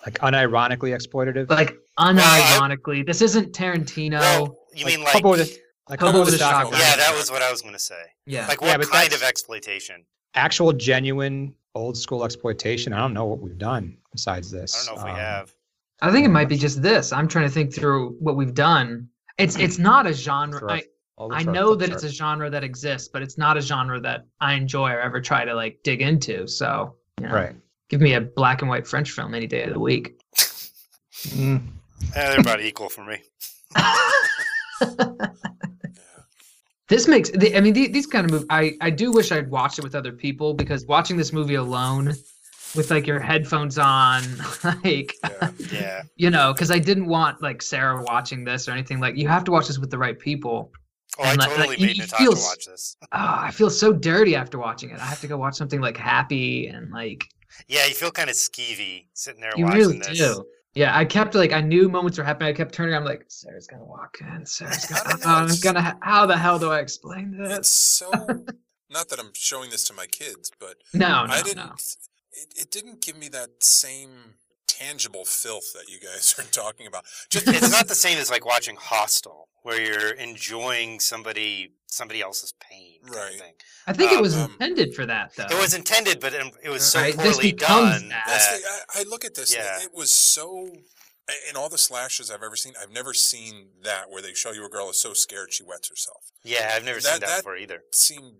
like 0.07 0.19
unironically 0.19 0.95
exploitative. 0.97 1.49
like 1.49 1.75
unironically. 1.99 3.05
This 3.05 3.21
isn't 3.21 3.53
Tarantino. 3.53 4.19
Well, 4.19 4.57
you 4.73 4.85
like, 4.85 4.95
mean 4.95 5.03
like? 5.03 5.13
couple 5.13 5.31
with 5.31 5.57
like 5.89 5.99
Couple 5.99 6.07
couple 6.13 6.19
with 6.21 6.25
with 6.33 6.35
a 6.35 6.37
the 6.37 6.49
shotgun. 6.49 6.79
yeah, 6.79 6.95
that 6.97 7.13
was 7.17 7.29
what 7.31 7.41
I 7.41 7.51
was 7.51 7.61
gonna 7.61 7.79
say. 7.79 8.01
yeah. 8.25 8.47
Like, 8.47 8.61
Yeah, 8.61 8.77
what 8.77 8.81
but 8.81 8.89
kind 8.89 9.13
of 9.13 9.23
exploitation? 9.23 10.05
actual 10.35 10.71
genuine 10.73 11.53
old 11.75 11.97
school 11.97 12.23
exploitation. 12.25 12.93
I 12.93 12.99
don't 12.99 13.13
know 13.13 13.25
what 13.25 13.39
we've 13.39 13.57
done 13.57 13.97
besides 14.11 14.51
this. 14.51 14.75
I 14.75 14.85
don't 14.87 14.95
know 14.95 15.01
if 15.01 15.07
Um, 15.09 15.13
we 15.15 15.19
have. 15.19 15.53
I 16.01 16.11
think 16.11 16.25
it 16.25 16.29
might 16.29 16.47
be 16.49 16.57
just 16.57 16.81
this. 16.81 17.11
I'm 17.11 17.27
trying 17.27 17.47
to 17.47 17.51
think 17.51 17.73
through 17.73 18.15
what 18.19 18.35
we've 18.35 18.53
done. 18.53 19.09
It's 19.37 19.57
it's 19.57 19.77
not 19.77 20.05
a 20.07 20.13
genre. 20.13 20.59
Throw 20.59 20.69
I, 20.69 20.83
I 21.39 21.43
know 21.43 21.73
that 21.75 21.89
it's 21.89 22.03
a 22.03 22.09
genre 22.09 22.49
that 22.49 22.63
exists, 22.63 23.07
but 23.11 23.21
it's 23.23 23.37
not 23.37 23.57
a 23.57 23.61
genre 23.61 23.99
that 24.01 24.25
I 24.39 24.53
enjoy 24.53 24.91
or 24.91 24.99
ever 25.01 25.19
try 25.19 25.45
to 25.45 25.53
like 25.55 25.79
dig 25.83 26.01
into. 26.03 26.47
So, 26.47 26.95
you 27.19 27.27
know, 27.27 27.33
right. 27.33 27.55
Give 27.89 28.01
me 28.01 28.13
a 28.13 28.21
black 28.21 28.61
and 28.61 28.69
white 28.69 28.87
French 28.87 29.11
film 29.11 29.33
any 29.35 29.47
day 29.47 29.63
of 29.63 29.73
the 29.73 29.79
week. 29.79 30.19
Mm, 31.29 31.61
Eh, 32.15 32.29
they're 32.29 32.39
about 32.39 32.61
equal 32.61 32.89
for 32.89 33.03
me. 33.03 33.17
This 36.89 37.05
makes, 37.05 37.29
the, 37.31 37.53
I 37.55 37.59
mean, 37.59 37.73
the, 37.73 37.87
these 37.89 38.07
kind 38.07 38.23
of 38.25 38.31
movies. 38.31 38.47
I 38.49 38.77
I 38.79 38.89
do 38.91 39.11
wish 39.11 39.33
I'd 39.33 39.51
watched 39.51 39.77
it 39.77 39.83
with 39.83 39.93
other 39.93 40.13
people 40.13 40.53
because 40.53 40.85
watching 40.85 41.17
this 41.17 41.33
movie 41.33 41.55
alone, 41.55 42.13
with 42.77 42.89
like 42.91 43.05
your 43.05 43.19
headphones 43.19 43.77
on, 43.77 44.21
like 44.85 45.13
Yeah. 45.21 45.51
Yeah. 45.69 46.01
you 46.15 46.29
know, 46.29 46.53
because 46.53 46.71
I 46.71 46.79
didn't 46.79 47.07
want 47.07 47.41
like 47.41 47.61
Sarah 47.61 48.01
watching 48.03 48.45
this 48.45 48.69
or 48.69 48.71
anything. 48.71 49.01
Like 49.01 49.17
you 49.17 49.27
have 49.27 49.43
to 49.45 49.51
watch 49.51 49.67
this 49.67 49.77
with 49.79 49.91
the 49.91 49.97
right 49.97 50.17
people. 50.17 50.71
Oh, 51.19 51.23
I 51.23 51.31
And, 51.31 51.39
like- 51.39 51.49
totally 51.49 51.67
like, 51.67 51.79
you- 51.79 51.87
made 51.87 51.97
you 51.97 52.03
Natasha 52.03 52.23
feel 52.23 52.31
s- 52.33 52.45
watch 52.47 52.65
this. 52.67 52.95
Oh, 53.01 53.07
I 53.11 53.51
feel 53.51 53.69
so 53.69 53.91
dirty 53.91 54.37
after 54.37 54.57
watching 54.57 54.91
it. 54.91 54.99
I 54.99 55.05
have 55.07 55.19
to 55.19 55.27
go 55.27 55.35
watch 55.37 55.55
something 55.55 55.81
like 55.81 55.97
happy 55.97 56.67
and 56.67 56.89
like 56.91 57.25
Yeah, 57.67 57.85
you 57.85 57.93
feel 57.93 58.11
kind 58.11 58.29
of 58.29 58.35
skeevy 58.35 59.05
sitting 59.13 59.41
there 59.41 59.51
you 59.57 59.65
watching 59.65 59.79
really 59.79 59.97
this. 59.99 60.17
do. 60.17 60.45
Yeah, 60.75 60.95
I 60.95 61.05
kept 61.05 61.33
like 61.33 61.53
I 61.53 61.61
knew 61.61 61.89
moments 61.89 62.17
were 62.19 62.23
happening. 62.23 62.49
I 62.49 62.53
kept 62.53 62.73
turning. 62.73 62.93
I'm 62.95 63.03
like, 63.03 63.25
Sarah's 63.29 63.65
gonna 63.67 63.83
walk 63.85 64.17
in. 64.21 64.45
Sarah's 64.45 64.85
gonna. 64.87 65.15
oh, 65.15 65.19
I'm 65.25 65.49
gonna. 65.61 65.81
ha- 65.81 65.97
How 66.01 66.25
the 66.27 66.37
hell 66.37 66.59
do 66.59 66.69
I 66.71 66.79
explain 66.79 67.35
this? 67.37 67.57
It's 67.57 67.69
so. 67.69 68.11
Not 68.89 69.09
that 69.09 69.19
I'm 69.19 69.31
showing 69.33 69.69
this 69.71 69.83
to 69.85 69.93
my 69.93 70.05
kids, 70.05 70.51
but 70.59 70.75
No, 70.93 71.25
no, 71.25 71.33
I 71.33 71.41
didn't. 71.41 71.65
no. 71.65 71.73
It, 72.31 72.53
it 72.61 72.71
didn't 72.71 73.01
give 73.01 73.17
me 73.17 73.27
that 73.29 73.63
same 73.63 74.11
tangible 74.67 75.25
filth 75.25 75.73
that 75.73 75.89
you 75.89 75.99
guys 75.99 76.35
are 76.37 76.43
talking 76.43 76.87
about. 76.87 77.05
Just 77.29 77.47
It's 77.47 77.71
not 77.71 77.87
the 77.87 77.95
same 77.95 78.17
as 78.17 78.29
like 78.29 78.45
watching 78.45 78.75
Hostel, 78.79 79.49
where 79.63 79.81
you're 79.81 80.11
enjoying 80.11 80.99
somebody 80.99 81.71
somebody 81.87 82.21
else's 82.21 82.53
pain. 82.59 82.99
Right. 83.09 83.39
thing. 83.39 83.53
I 83.87 83.93
think 83.93 84.11
it 84.11 84.17
um, 84.17 84.21
was 84.21 84.35
um, 84.35 84.51
intended 84.59 84.93
for 84.93 85.05
that 85.05 85.31
though. 85.35 85.45
It 85.49 85.59
was 85.61 85.73
intended, 85.73 86.19
but 86.19 86.33
it 86.33 86.45
it 86.63 86.69
was 86.69 86.83
so 86.83 86.99
Right, 86.99 87.15
this 87.17 87.35
poorly 87.35 87.51
done 87.53 88.09
that. 88.09 88.23
That's 88.27 88.47
that 88.63 88.85
the, 88.93 88.99
I, 88.99 89.01
I 89.01 89.09
look 89.09 89.23
at 89.25 89.35
this. 89.35 89.55
Yeah. 89.55 89.77
It, 89.79 89.85
it 89.85 89.91
was 89.93 90.11
so. 90.11 90.67
In 91.49 91.57
all 91.57 91.67
the 91.67 91.77
slashes 91.77 92.31
I've 92.31 92.41
ever 92.41 92.55
seen, 92.55 92.71
I've 92.81 92.91
never 92.91 93.13
seen 93.13 93.67
that 93.83 94.09
where 94.09 94.21
they 94.21 94.33
show 94.33 94.53
you 94.53 94.65
a 94.65 94.69
girl 94.69 94.89
is 94.89 95.01
so 95.01 95.11
scared 95.11 95.51
she 95.51 95.61
wets 95.63 95.89
herself. 95.89 96.31
yeah, 96.43 96.71
I've 96.73 96.85
never 96.85 97.01
That- 97.01 97.11
seen 97.11 97.19
that, 97.19 97.27
that- 97.27 97.37
before 97.39 97.57
either. 97.57 97.75
It 97.75 97.95
seemed 97.95 98.35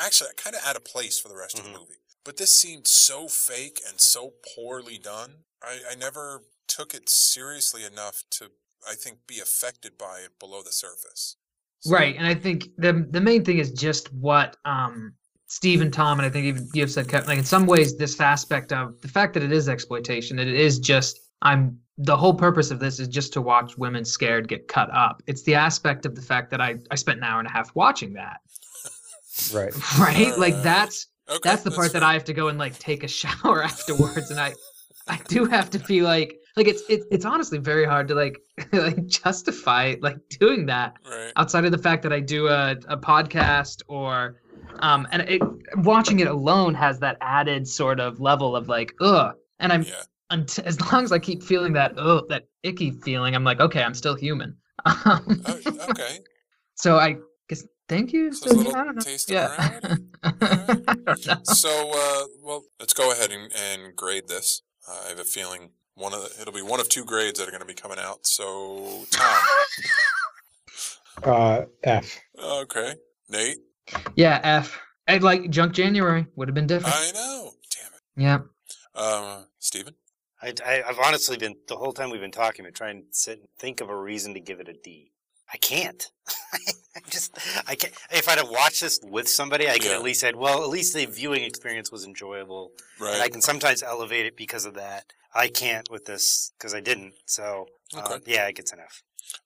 actually 0.00 0.30
kind 0.36 0.54
of 0.54 0.62
out 0.64 0.76
of 0.76 0.84
place 0.84 1.18
for 1.18 1.26
the 1.28 1.36
rest 1.36 1.58
of 1.58 1.64
Mhm. 1.64 1.72
the 1.72 1.78
movie. 1.80 1.94
But 2.24 2.36
this 2.36 2.54
seemed 2.54 2.86
so 2.86 3.26
fake 3.26 3.80
and 3.88 4.00
so 4.00 4.34
poorly 4.54 4.98
done. 4.98 5.44
I, 5.62 5.92
I 5.92 5.94
never 5.96 6.42
took 6.66 6.94
it 6.94 7.08
seriously 7.08 7.84
enough 7.84 8.24
to, 8.30 8.46
I 8.88 8.94
think, 8.94 9.26
be 9.26 9.40
affected 9.40 9.98
by 9.98 10.20
it 10.24 10.38
below 10.38 10.62
the 10.62 10.72
surface. 10.72 11.36
So- 11.80 11.92
right, 11.92 12.16
and 12.16 12.26
I 12.26 12.34
think 12.34 12.68
the 12.76 13.06
the 13.10 13.20
main 13.20 13.44
thing 13.44 13.58
is 13.58 13.70
just 13.70 14.12
what 14.12 14.56
um 14.64 15.14
Steve 15.46 15.80
and 15.80 15.92
Tom 15.92 16.18
and 16.18 16.26
I 16.26 16.30
think 16.30 16.44
even 16.46 16.68
you've 16.74 16.90
said 16.90 17.08
Kevin, 17.08 17.28
like 17.28 17.38
in 17.38 17.44
some 17.44 17.66
ways 17.66 17.96
this 17.96 18.20
aspect 18.20 18.72
of 18.72 19.00
the 19.00 19.08
fact 19.08 19.32
that 19.34 19.42
it 19.42 19.52
is 19.52 19.68
exploitation, 19.68 20.36
that 20.38 20.48
it 20.48 20.56
is 20.56 20.78
just 20.78 21.20
I'm 21.42 21.78
the 21.96 22.16
whole 22.16 22.34
purpose 22.34 22.70
of 22.70 22.80
this 22.80 22.98
is 23.00 23.08
just 23.08 23.32
to 23.34 23.40
watch 23.40 23.78
women 23.78 24.04
scared 24.04 24.48
get 24.48 24.68
cut 24.68 24.90
up. 24.92 25.22
It's 25.26 25.42
the 25.42 25.54
aspect 25.54 26.04
of 26.04 26.14
the 26.16 26.22
fact 26.22 26.50
that 26.50 26.60
I 26.60 26.76
I 26.90 26.96
spent 26.96 27.18
an 27.18 27.24
hour 27.24 27.38
and 27.38 27.48
a 27.48 27.52
half 27.52 27.74
watching 27.74 28.12
that. 28.14 28.40
right. 29.52 29.72
Right? 29.98 30.36
Like 30.36 30.54
Uh, 30.54 30.62
that's 30.62 31.06
Okay, 31.30 31.40
that's 31.44 31.62
the 31.62 31.70
part 31.70 31.92
that. 31.92 32.02
I 32.02 32.14
have 32.14 32.24
to 32.24 32.32
go 32.32 32.48
and 32.48 32.58
like 32.58 32.78
take 32.78 33.04
a 33.04 33.08
shower 33.20 33.62
afterwards, 33.62 34.30
and 34.30 34.40
I, 34.40 34.54
I 35.08 35.18
do 35.28 35.44
have 35.46 35.70
to 35.70 35.78
be 35.78 36.02
like, 36.02 36.38
like 36.56 36.66
it's 36.68 36.82
it's 36.88 37.04
it's 37.10 37.24
honestly 37.24 37.58
very 37.58 37.84
hard 37.84 38.08
to 38.08 38.14
like 38.14 38.38
like 38.72 39.06
justify 39.06 39.94
like 40.00 40.16
doing 40.40 40.66
that 40.66 40.94
Right. 41.08 41.32
outside 41.36 41.64
of 41.64 41.72
the 41.72 41.78
fact 41.78 42.02
that 42.02 42.12
I 42.12 42.20
do 42.20 42.48
a 42.48 42.72
a 42.88 42.96
podcast 42.96 43.82
or, 43.88 44.40
um, 44.80 45.06
and 45.12 45.22
it 45.22 45.42
watching 45.76 46.20
it 46.20 46.26
alone 46.28 46.74
has 46.74 46.98
that 47.00 47.16
added 47.20 47.66
sort 47.68 48.00
of 48.00 48.20
level 48.20 48.56
of 48.56 48.68
like 48.68 48.92
ugh, 49.00 49.34
and 49.60 49.72
I'm 49.72 49.82
Yeah. 49.82 50.02
unt- 50.30 50.58
as 50.60 50.80
long 50.92 51.04
as 51.04 51.12
I 51.12 51.18
keep 51.18 51.42
feeling 51.42 51.72
that 51.74 51.92
ugh 51.96 52.24
that 52.28 52.44
icky 52.62 52.90
feeling, 52.90 53.34
I'm 53.34 53.44
like 53.44 53.60
okay, 53.60 53.82
I'm 53.82 53.94
still 53.94 54.14
human. 54.16 54.56
Um, 54.84 55.42
Oh, 55.46 55.60
okay. 55.90 56.18
so 56.74 56.96
I 56.98 57.16
guess 57.48 57.64
thank 57.88 58.12
you. 58.12 58.32
So 58.32 58.50
a 58.50 58.54
I 58.74 58.84
don't 58.84 58.96
know. 58.96 59.16
yeah. 59.28 59.48
morality? 59.48 60.04
I 60.22 60.94
don't 61.06 61.26
know. 61.26 61.42
So, 61.44 61.70
uh, 61.94 62.24
well, 62.42 62.62
let's 62.78 62.92
go 62.94 63.10
ahead 63.12 63.30
and, 63.30 63.50
and 63.54 63.96
grade 63.96 64.28
this. 64.28 64.62
Uh, 64.88 65.02
I 65.06 65.08
have 65.10 65.18
a 65.18 65.24
feeling 65.24 65.70
one 65.94 66.12
of 66.14 66.22
the, 66.22 66.40
it'll 66.40 66.54
be 66.54 66.62
one 66.62 66.80
of 66.80 66.88
two 66.88 67.04
grades 67.04 67.38
that 67.38 67.48
are 67.48 67.50
going 67.50 67.60
to 67.60 67.66
be 67.66 67.74
coming 67.74 67.98
out. 67.98 68.26
So, 68.26 69.04
Tom. 69.10 69.38
Uh, 71.20 71.64
F. 71.82 72.20
okay. 72.40 72.94
Nate. 73.28 73.58
Yeah, 74.14 74.40
F. 74.42 74.80
I'd 75.08 75.24
like 75.24 75.50
Junk 75.50 75.72
January 75.72 76.26
would 76.36 76.46
have 76.46 76.54
been 76.54 76.68
different. 76.68 76.94
I 76.96 77.10
know. 77.12 77.50
Damn 77.74 77.92
it. 77.92 78.46
yeah. 78.96 79.00
Um, 79.02 79.46
Steven. 79.58 79.94
I, 80.40 80.52
I, 80.64 80.82
I've 80.86 80.98
honestly 81.00 81.36
been 81.36 81.56
the 81.66 81.74
whole 81.76 81.92
time 81.92 82.10
we've 82.10 82.20
been 82.20 82.30
talking, 82.30 82.64
been 82.64 82.72
trying 82.72 83.00
to 83.00 83.06
sit 83.10 83.40
and 83.40 83.48
think 83.58 83.80
of 83.80 83.88
a 83.90 83.96
reason 83.96 84.34
to 84.34 84.40
give 84.40 84.60
it 84.60 84.68
a 84.68 84.74
D. 84.74 85.10
I 85.52 85.56
can't. 85.56 86.10
I 86.96 87.00
just 87.10 87.36
I 87.66 87.74
can't. 87.74 87.92
If 88.10 88.28
I'd 88.28 88.38
have 88.38 88.50
watched 88.50 88.80
this 88.82 89.00
with 89.02 89.28
somebody, 89.28 89.68
I 89.68 89.74
could 89.78 89.84
Yeah. 89.86 89.92
at 89.96 90.02
least 90.02 90.20
said, 90.20 90.36
well, 90.36 90.62
at 90.62 90.68
least 90.68 90.94
the 90.94 91.06
viewing 91.06 91.42
experience 91.44 91.90
was 91.90 92.04
enjoyable, 92.04 92.72
and 93.00 93.22
I 93.22 93.28
can 93.28 93.40
sometimes 93.40 93.82
elevate 93.82 94.26
it 94.26 94.36
because 94.36 94.64
of 94.64 94.74
that. 94.74 95.04
I 95.34 95.48
can't 95.48 95.90
with 95.90 96.04
this 96.06 96.52
because 96.58 96.74
I 96.74 96.80
didn't. 96.80 97.14
So 97.26 97.66
uh, 97.96 98.00
Okay. 98.14 98.32
yeah, 98.34 98.46
it 98.48 98.56
gets 98.56 98.72
an 98.72 98.80
F. 98.80 99.02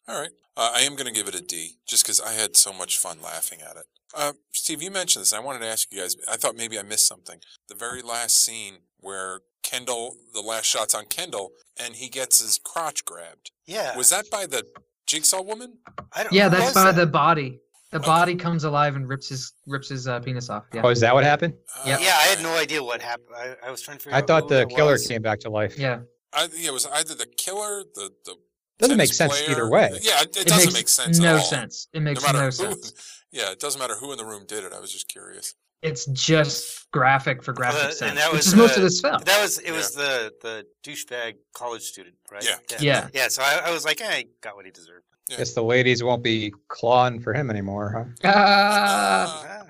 All 0.09 0.21
right. 0.21 0.31
Uh, 0.57 0.71
I 0.75 0.81
am 0.83 0.97
going 0.97 1.07
to 1.07 1.13
give 1.13 1.29
it 1.29 1.35
a 1.35 1.41
D 1.41 1.77
just 1.87 2.05
because 2.05 2.21
I 2.21 2.33
had 2.33 2.57
so 2.57 2.73
much 2.73 2.99
fun 2.99 3.21
laughing 3.23 3.61
at 3.63 3.77
it. 3.77 3.85
Uh, 4.15 4.33
Steve, 4.53 4.83
you 4.83 4.91
mentioned 4.91 5.23
this. 5.23 5.33
And 5.33 5.41
I 5.41 5.45
wanted 5.45 5.61
to 5.61 5.67
ask 5.67 5.93
you 5.93 6.01
guys. 6.01 6.17
I 6.31 6.37
thought 6.37 6.57
maybe 6.57 6.79
I 6.79 6.83
missed 6.83 7.07
something. 7.09 7.39
The 7.69 7.75
very 7.75 8.03
last 8.03 8.37
scene 8.45 8.75
where 9.01 9.41
Kendall, 9.63 10.17
the 10.35 10.41
last 10.43 10.67
shot's 10.67 10.95
on 10.95 11.07
Kendall, 11.07 11.53
and 11.79 11.97
he 11.97 12.09
gets 12.09 12.41
his 12.41 12.59
crotch 12.63 13.05
grabbed. 13.05 13.51
Yeah. 13.67 13.97
Was 13.97 14.11
that 14.11 14.31
by 14.31 14.45
the 14.47 14.65
Jigsaw 15.07 15.43
woman? 15.43 15.79
I 16.13 16.23
don't, 16.25 16.33
Yeah, 16.33 16.49
that's 16.49 16.73
by 16.73 16.85
that? 16.93 16.97
the 16.97 17.07
body. 17.07 17.61
The 17.91 17.99
Okay. 17.99 18.07
body 18.07 18.35
comes 18.37 18.65
alive 18.65 18.97
and 18.97 19.07
rips 19.07 19.29
his 19.29 19.53
rips 19.67 19.89
his 19.91 20.09
uh, 20.09 20.19
penis 20.21 20.49
off. 20.49 20.65
Yeah. 20.73 20.81
Oh, 20.85 20.89
is 20.89 21.01
that 21.01 21.13
what 21.15 21.25
happened? 21.25 21.55
Yeah. 21.85 21.99
Yeah, 22.01 22.15
I 22.17 22.23
had 22.23 22.43
no 22.43 22.57
idea 22.57 22.83
what 22.83 23.03
happened. 23.03 23.29
I, 23.37 23.55
I 23.67 23.71
was 23.71 23.83
trying 23.83 23.99
to 23.99 24.03
figure 24.05 24.17
I 24.17 24.21
out 24.21 24.27
thought 24.27 24.43
who 24.45 24.49
the 24.49 24.67
killer 24.67 24.93
was. 24.93 25.07
came 25.07 25.21
back 25.21 25.41
to 25.41 25.51
life. 25.51 25.79
Yeah. 25.79 26.01
I, 26.33 26.49
yeah, 26.57 26.71
it 26.71 26.73
was 26.73 26.87
either 26.87 27.15
the 27.15 27.27
killer, 27.37 27.85
the 27.95 28.11
the 28.25 28.37
Doesn't 28.79 28.97
make 28.97 29.13
sense 29.13 29.39
player. 29.39 29.51
either 29.51 29.69
way. 29.69 29.91
Yeah, 30.01 30.23
it, 30.23 30.29
it 30.35 30.37
It 30.43 30.47
doesn't 30.49 30.73
makes 30.73 30.75
make 30.75 30.89
sense 30.89 31.19
no 31.19 31.35
at 31.35 31.41
all. 31.41 31.45
sense. 31.45 31.89
It 31.93 32.01
makes 32.01 32.23
no 32.25 32.33
no 32.33 32.45
who. 32.47 32.51
sense. 32.53 33.19
Yeah, 33.35 33.51
it 33.51 33.61
doesn't 33.61 33.79
matter 33.81 33.95
who 33.97 34.13
in 34.13 34.19
the 34.19 34.27
room 34.27 34.45
did 34.47 34.63
it. 34.63 34.75
I 34.75 34.81
was 34.81 34.93
just 34.93 35.09
curious. 35.09 35.55
It's 35.83 36.07
just 36.07 36.91
graphic 36.93 37.43
for 37.43 37.53
graphic 37.53 37.83
Uh, 37.83 37.87
and 37.87 37.95
sense, 37.95 38.15
that 38.21 38.31
which 38.31 38.39
was, 38.39 38.47
is 38.49 38.55
most 38.55 38.73
uh, 38.73 38.77
of 38.77 38.83
this 38.83 39.01
film. 39.01 39.23
That 39.25 39.43
was 39.43 39.59
it. 39.59 39.73
Was 39.73 39.95
the 39.95 40.33
the 40.43 40.65
douchebag 40.85 41.35
college 41.55 41.83
student, 41.83 42.15
right? 42.31 42.45
Yeah. 42.45 42.57
Yeah. 42.81 43.09
Yeah. 43.13 43.29
So 43.29 43.43
I, 43.43 43.63
I 43.67 43.71
was 43.73 43.85
like, 43.85 44.01
eh, 44.01 44.19
he 44.19 44.29
got 44.41 44.55
what 44.57 44.65
he 44.65 44.71
deserved. 44.71 45.05
Guess 45.29 45.55
the 45.55 45.63
ladies 45.63 46.03
won't 46.03 46.23
be 46.23 46.53
clawing 46.69 47.19
for 47.19 47.33
him 47.33 47.49
anymore, 47.51 48.15
huh? 48.23 48.29
Ah. 48.29 49.65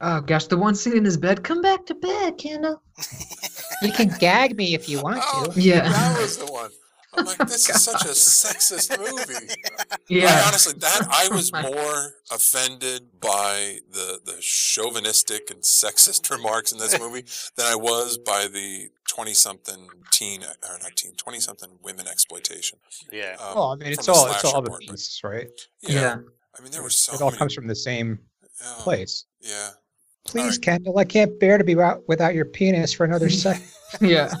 Ah, 0.00 0.18
oh 0.18 0.20
gosh, 0.20 0.46
the 0.46 0.56
one 0.58 0.74
scene 0.74 0.96
in 0.96 1.04
his 1.04 1.16
bed. 1.16 1.42
Come 1.44 1.62
back 1.62 1.86
to 1.86 1.94
bed, 1.94 2.38
Kendall. 2.38 2.82
You 3.82 3.92
can 3.92 4.08
gag 4.18 4.56
me 4.56 4.74
if 4.74 4.88
you 4.88 5.02
want 5.02 5.20
Oh, 5.22 5.52
Yeah. 5.54 5.86
that 5.90 6.18
was 6.18 6.38
the 6.38 6.46
one. 6.46 6.70
I'm 7.16 7.24
like, 7.24 7.38
this 7.48 7.68
is 7.68 7.82
such 7.82 8.04
a 8.04 8.08
sexist 8.08 8.98
movie. 8.98 9.54
Yeah. 10.08 10.42
I 10.42 10.48
honestly, 10.48 10.74
that 10.80 11.06
I 11.10 11.28
was 11.34 11.52
more 11.52 12.14
offended 12.30 13.20
by 13.20 13.78
the 13.90 14.20
the 14.24 14.36
chauvinistic 14.40 15.50
and 15.50 15.60
sexist 15.62 16.30
remarks 16.36 16.72
in 16.72 16.78
this 16.78 16.98
movie 16.98 17.24
than 17.56 17.66
I 17.66 17.74
was 17.74 18.18
by 18.18 18.48
the 18.52 18.88
twenty 19.08 19.34
something 19.34 19.88
teen 20.10 20.42
or 20.42 20.78
not 20.82 20.96
teen, 20.96 21.12
twenty 21.16 21.40
something 21.40 21.70
women 21.82 22.06
exploitation. 22.06 22.78
Yeah. 23.12 23.36
Um, 23.40 23.54
Well, 23.54 23.72
I 23.72 23.76
mean, 23.76 23.92
it's 23.92 24.08
all 24.08 24.30
it's 24.30 24.44
all 24.44 24.62
the 24.62 24.68
a 24.68 24.70
part, 24.70 24.84
but- 24.88 25.20
right? 25.22 25.48
yeah. 25.82 26.18
I 26.58 26.62
mean, 26.62 26.72
there 26.72 26.82
were 26.82 26.90
so 26.90 27.14
it 27.14 27.20
all 27.20 27.28
many. 27.28 27.38
comes 27.38 27.54
from 27.54 27.66
the 27.66 27.74
same 27.74 28.18
oh, 28.64 28.76
place. 28.80 29.26
Yeah. 29.42 29.70
Please, 30.26 30.56
right. 30.56 30.62
Kendall, 30.62 30.98
I 30.98 31.04
can't 31.04 31.38
bear 31.38 31.58
to 31.58 31.64
be 31.64 31.78
out 31.78 32.02
without 32.08 32.34
your 32.34 32.46
penis 32.46 32.92
for 32.92 33.04
another 33.04 33.30
second. 33.30 33.64
Yeah. 34.00 34.32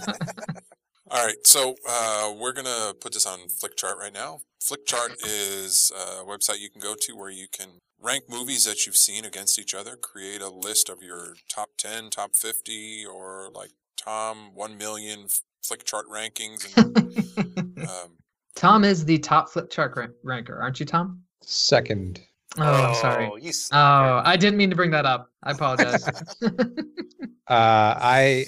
All 1.08 1.24
right, 1.24 1.46
so 1.46 1.76
uh, 1.88 2.32
we're 2.36 2.52
gonna 2.52 2.92
put 3.00 3.12
this 3.12 3.26
on 3.26 3.38
Flickchart 3.48 3.96
right 3.96 4.12
now. 4.12 4.40
Flickchart 4.60 5.14
is 5.24 5.92
a 5.94 6.24
website 6.24 6.58
you 6.58 6.68
can 6.68 6.80
go 6.80 6.94
to 7.00 7.16
where 7.16 7.30
you 7.30 7.46
can 7.50 7.68
rank 8.02 8.24
movies 8.28 8.64
that 8.64 8.86
you've 8.86 8.96
seen 8.96 9.24
against 9.24 9.56
each 9.58 9.72
other. 9.72 9.94
Create 9.94 10.42
a 10.42 10.50
list 10.50 10.88
of 10.88 11.02
your 11.02 11.36
top 11.48 11.70
ten, 11.78 12.10
top 12.10 12.34
fifty, 12.34 13.04
or 13.06 13.50
like 13.54 13.70
Tom 13.96 14.50
one 14.54 14.76
million 14.76 15.26
Flickchart 15.64 16.06
rankings. 16.12 16.76
And, 16.76 17.78
um, 17.88 18.16
Tom 18.56 18.82
is 18.82 19.04
the 19.04 19.18
top 19.18 19.52
Flickchart 19.52 19.94
rank- 19.94 20.12
ranker, 20.24 20.58
aren't 20.60 20.80
you, 20.80 20.86
Tom? 20.86 21.22
Second. 21.42 22.20
Oh, 22.58 22.62
I'm 22.64 22.94
sorry. 22.96 23.30
You 23.40 23.52
Oh, 23.72 24.22
I 24.24 24.36
didn't 24.36 24.56
mean 24.56 24.70
to 24.70 24.76
bring 24.76 24.90
that 24.90 25.04
up. 25.04 25.30
I 25.44 25.52
apologize. 25.52 26.08
Uh, 27.48 27.94
I 28.00 28.46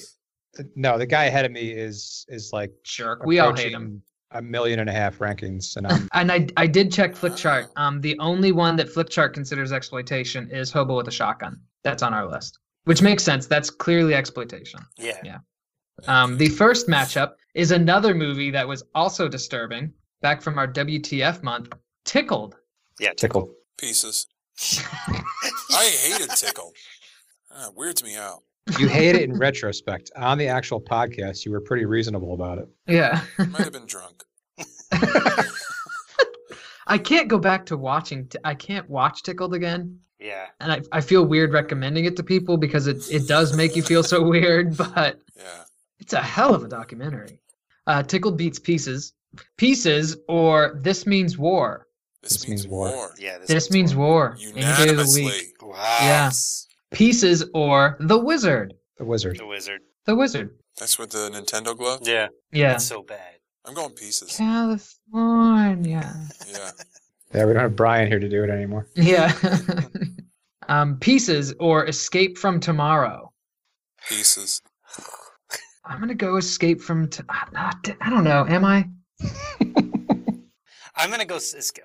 no, 0.74 0.98
the 0.98 1.06
guy 1.06 1.24
ahead 1.26 1.44
of 1.44 1.52
me 1.52 1.70
is 1.70 2.24
is 2.28 2.52
like 2.52 2.72
Jerk. 2.84 3.24
We 3.24 3.38
all 3.38 3.54
hate 3.54 3.72
him. 3.72 4.02
A 4.32 4.42
million 4.42 4.78
and 4.78 4.90
a 4.90 4.92
half 4.92 5.18
rankings, 5.18 5.76
and 5.76 5.86
I'm 5.90 6.08
And 6.12 6.30
I 6.30 6.46
I 6.56 6.66
did 6.66 6.92
check 6.92 7.14
Flickchart. 7.14 7.68
Um, 7.76 8.00
the 8.02 8.18
only 8.18 8.52
one 8.52 8.76
that 8.76 8.88
Flickchart 8.92 9.32
considers 9.32 9.72
exploitation 9.72 10.50
is 10.50 10.70
Hobo 10.70 10.96
with 10.96 11.08
a 11.08 11.10
Shotgun. 11.10 11.58
That's 11.82 12.02
on 12.02 12.12
our 12.12 12.26
list, 12.30 12.58
which 12.84 13.00
makes 13.00 13.22
sense. 13.22 13.46
That's 13.46 13.70
clearly 13.70 14.14
exploitation. 14.14 14.80
yeah. 14.98 15.16
Yeah. 15.24 15.38
Um, 16.06 16.36
the 16.36 16.48
first 16.50 16.86
matchup 16.88 17.32
is 17.54 17.70
another 17.72 18.14
movie 18.14 18.50
that 18.50 18.68
was 18.68 18.84
also 18.94 19.28
disturbing. 19.28 19.92
Back 20.20 20.42
from 20.42 20.58
our 20.58 20.66
WTF 20.68 21.42
month, 21.42 21.72
Tickled. 22.04 22.56
Yeah. 23.00 23.12
tickled. 23.16 23.50
pieces. 23.78 24.26
I 25.70 25.84
hated 26.02 26.30
Tickle. 26.30 26.72
Uh, 27.54 27.70
weirds 27.74 28.02
me 28.02 28.16
out. 28.16 28.42
You 28.78 28.88
hate 28.88 29.14
it 29.14 29.22
in 29.22 29.38
retrospect. 29.38 30.10
On 30.16 30.36
the 30.38 30.48
actual 30.48 30.80
podcast, 30.80 31.44
you 31.44 31.52
were 31.52 31.60
pretty 31.60 31.84
reasonable 31.84 32.34
about 32.34 32.58
it. 32.58 32.68
Yeah. 32.86 33.22
Might 33.38 33.62
have 33.64 33.72
been 33.72 33.86
drunk. 33.86 34.24
I 36.86 36.96
can't 36.98 37.28
go 37.28 37.38
back 37.38 37.66
to 37.66 37.76
watching. 37.76 38.26
T- 38.28 38.38
I 38.44 38.54
can't 38.54 38.88
watch 38.88 39.22
Tickled 39.22 39.54
again. 39.54 39.98
Yeah. 40.20 40.46
and 40.58 40.72
I, 40.72 40.80
I 40.90 41.00
feel 41.00 41.24
weird 41.24 41.52
recommending 41.52 42.04
it 42.04 42.16
to 42.16 42.24
people 42.24 42.56
because 42.56 42.88
it, 42.88 43.08
it 43.08 43.28
does 43.28 43.56
make 43.56 43.76
you 43.76 43.82
feel 43.84 44.02
so 44.02 44.20
weird, 44.28 44.76
but 44.76 45.20
Yeah. 45.36 45.64
it's 46.00 46.12
a 46.12 46.20
hell 46.20 46.54
of 46.54 46.64
a 46.64 46.68
documentary. 46.68 47.40
Uh, 47.86 48.02
Tickled 48.02 48.36
beats 48.36 48.58
Pieces. 48.58 49.12
Pieces 49.58 50.16
or 50.26 50.80
This 50.82 51.06
Means 51.06 51.38
War. 51.38 51.86
This, 52.22 52.32
This 52.32 52.48
means, 52.48 52.62
means 52.64 52.70
war. 52.72 52.88
war. 52.90 53.14
Yeah. 53.18 53.38
This 53.46 53.70
means 53.70 53.94
war. 53.94 54.36
Any 54.40 54.52
day 54.54 54.60
of 54.60 54.76
the 54.76 54.80
Unanimously. 54.86 55.24
week. 55.24 55.62
Wow. 55.62 55.98
Yeah. 56.00 56.30
Pieces 56.90 57.44
or 57.54 57.96
The 58.00 58.18
Wizard. 58.18 58.74
The 58.96 59.04
wizard. 59.04 59.38
The 59.38 59.46
wizard. 59.46 59.80
The 60.06 60.16
Wizard. 60.16 60.50
That's 60.78 60.98
with 60.98 61.10
the 61.10 61.30
Nintendo 61.30 61.76
glove. 61.76 62.00
Yeah. 62.02 62.28
Yeah. 62.50 62.72
That's 62.72 62.86
so 62.86 63.02
bad. 63.02 63.36
I'm 63.64 63.74
going 63.74 63.90
pieces. 63.90 64.36
California. 64.36 66.28
Yeah. 66.50 66.70
Yeah, 67.34 67.44
we 67.44 67.52
don't 67.52 67.60
have 67.60 67.76
Brian 67.76 68.06
here 68.08 68.18
to 68.18 68.28
do 68.28 68.42
it 68.42 68.48
anymore. 68.48 68.88
Yeah. 68.94 69.34
um, 70.68 70.96
Pieces 70.98 71.52
or 71.60 71.86
Escape 71.86 72.38
from 72.38 72.58
Tomorrow. 72.58 73.30
Pieces. 74.08 74.62
I'm 75.84 76.00
gonna 76.00 76.14
go 76.14 76.38
Escape 76.38 76.80
from. 76.80 77.06
T- 77.08 77.22
I 77.28 77.74
I 78.00 78.08
don't 78.08 78.24
know. 78.24 78.46
Am 78.48 78.64
I? 78.64 78.88
I'm 80.98 81.10
gonna 81.10 81.24
go. 81.24 81.38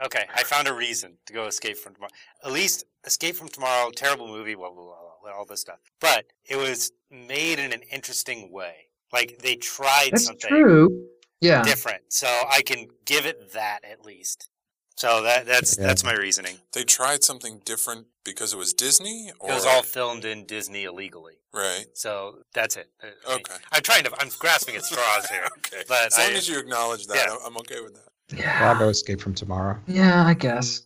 Okay, 0.06 0.26
I 0.36 0.44
found 0.44 0.68
a 0.68 0.74
reason 0.74 1.18
to 1.28 1.34
go 1.34 1.46
Escape 1.46 1.78
from 1.78 1.94
Tomorrow. 1.94 2.12
At 2.44 2.52
least 2.52 2.86
Escape 3.06 3.36
from 3.36 3.48
Tomorrow, 3.48 3.92
terrible 3.92 4.28
movie, 4.28 4.56
blah 4.56 4.70
blah 4.72 4.84
blah, 4.84 4.96
blah, 5.22 5.32
all 5.32 5.46
this 5.46 5.62
stuff. 5.62 5.80
But 6.02 6.26
it 6.46 6.56
was 6.58 6.92
made 7.12 7.60
in 7.60 7.72
an 7.74 7.82
interesting 7.92 8.52
way. 8.52 8.88
Like 9.12 9.40
they 9.40 9.56
tried 9.56 10.10
That's 10.14 10.26
something 10.26 10.50
true. 10.50 11.08
Yeah. 11.40 11.62
different, 11.62 12.02
so 12.10 12.28
I 12.28 12.62
can 12.62 12.88
give 13.06 13.26
it 13.26 13.54
that 13.54 13.80
at 13.84 14.04
least. 14.04 14.50
So 14.96 15.22
that 15.24 15.46
that's 15.46 15.78
Yeah. 15.78 15.88
that's 15.88 16.04
my 16.04 16.14
reasoning. 16.14 16.58
They 16.72 16.84
tried 16.84 17.24
something 17.24 17.60
different 17.66 18.08
because 18.24 18.54
it 18.54 18.58
was 18.58 18.74
Disney, 18.74 19.32
or 19.40 19.52
It 19.52 19.54
was 19.54 19.66
all 19.66 19.84
filmed 19.84 20.24
in 20.26 20.46
Disney 20.46 20.86
illegally, 20.86 21.38
right. 21.54 21.86
so 21.94 22.44
that's 22.54 22.78
it. 22.78 22.90
I- 23.02 23.08
I 23.28 23.34
Okay. 23.36 23.56
I'm 23.72 23.82
trying 23.84 24.04
to. 24.06 24.12
I'm 24.20 24.30
grasping 24.40 24.76
at 24.76 24.86
straws 24.86 25.30
here. 25.30 25.48
Okay. 25.58 25.84
But 25.88 26.08
as 26.08 26.18
long 26.18 26.30
I- 26.32 26.34
as 26.38 26.48
you 26.48 26.58
acknowledge 26.60 27.06
that, 27.08 27.18
yeah. 27.18 27.32
I'm- 27.34 27.40
I'm 27.46 27.58
okay 27.58 27.82
with 27.82 27.96
that. 27.96 28.13
Well, 28.32 28.42
I'll 28.74 28.80
go 28.80 28.90
Escape 28.90 29.22
from 29.22 29.34
Tomorrow. 29.34 29.80
Yeah, 29.88 30.26
I 30.26 30.34
guess. 30.34 30.84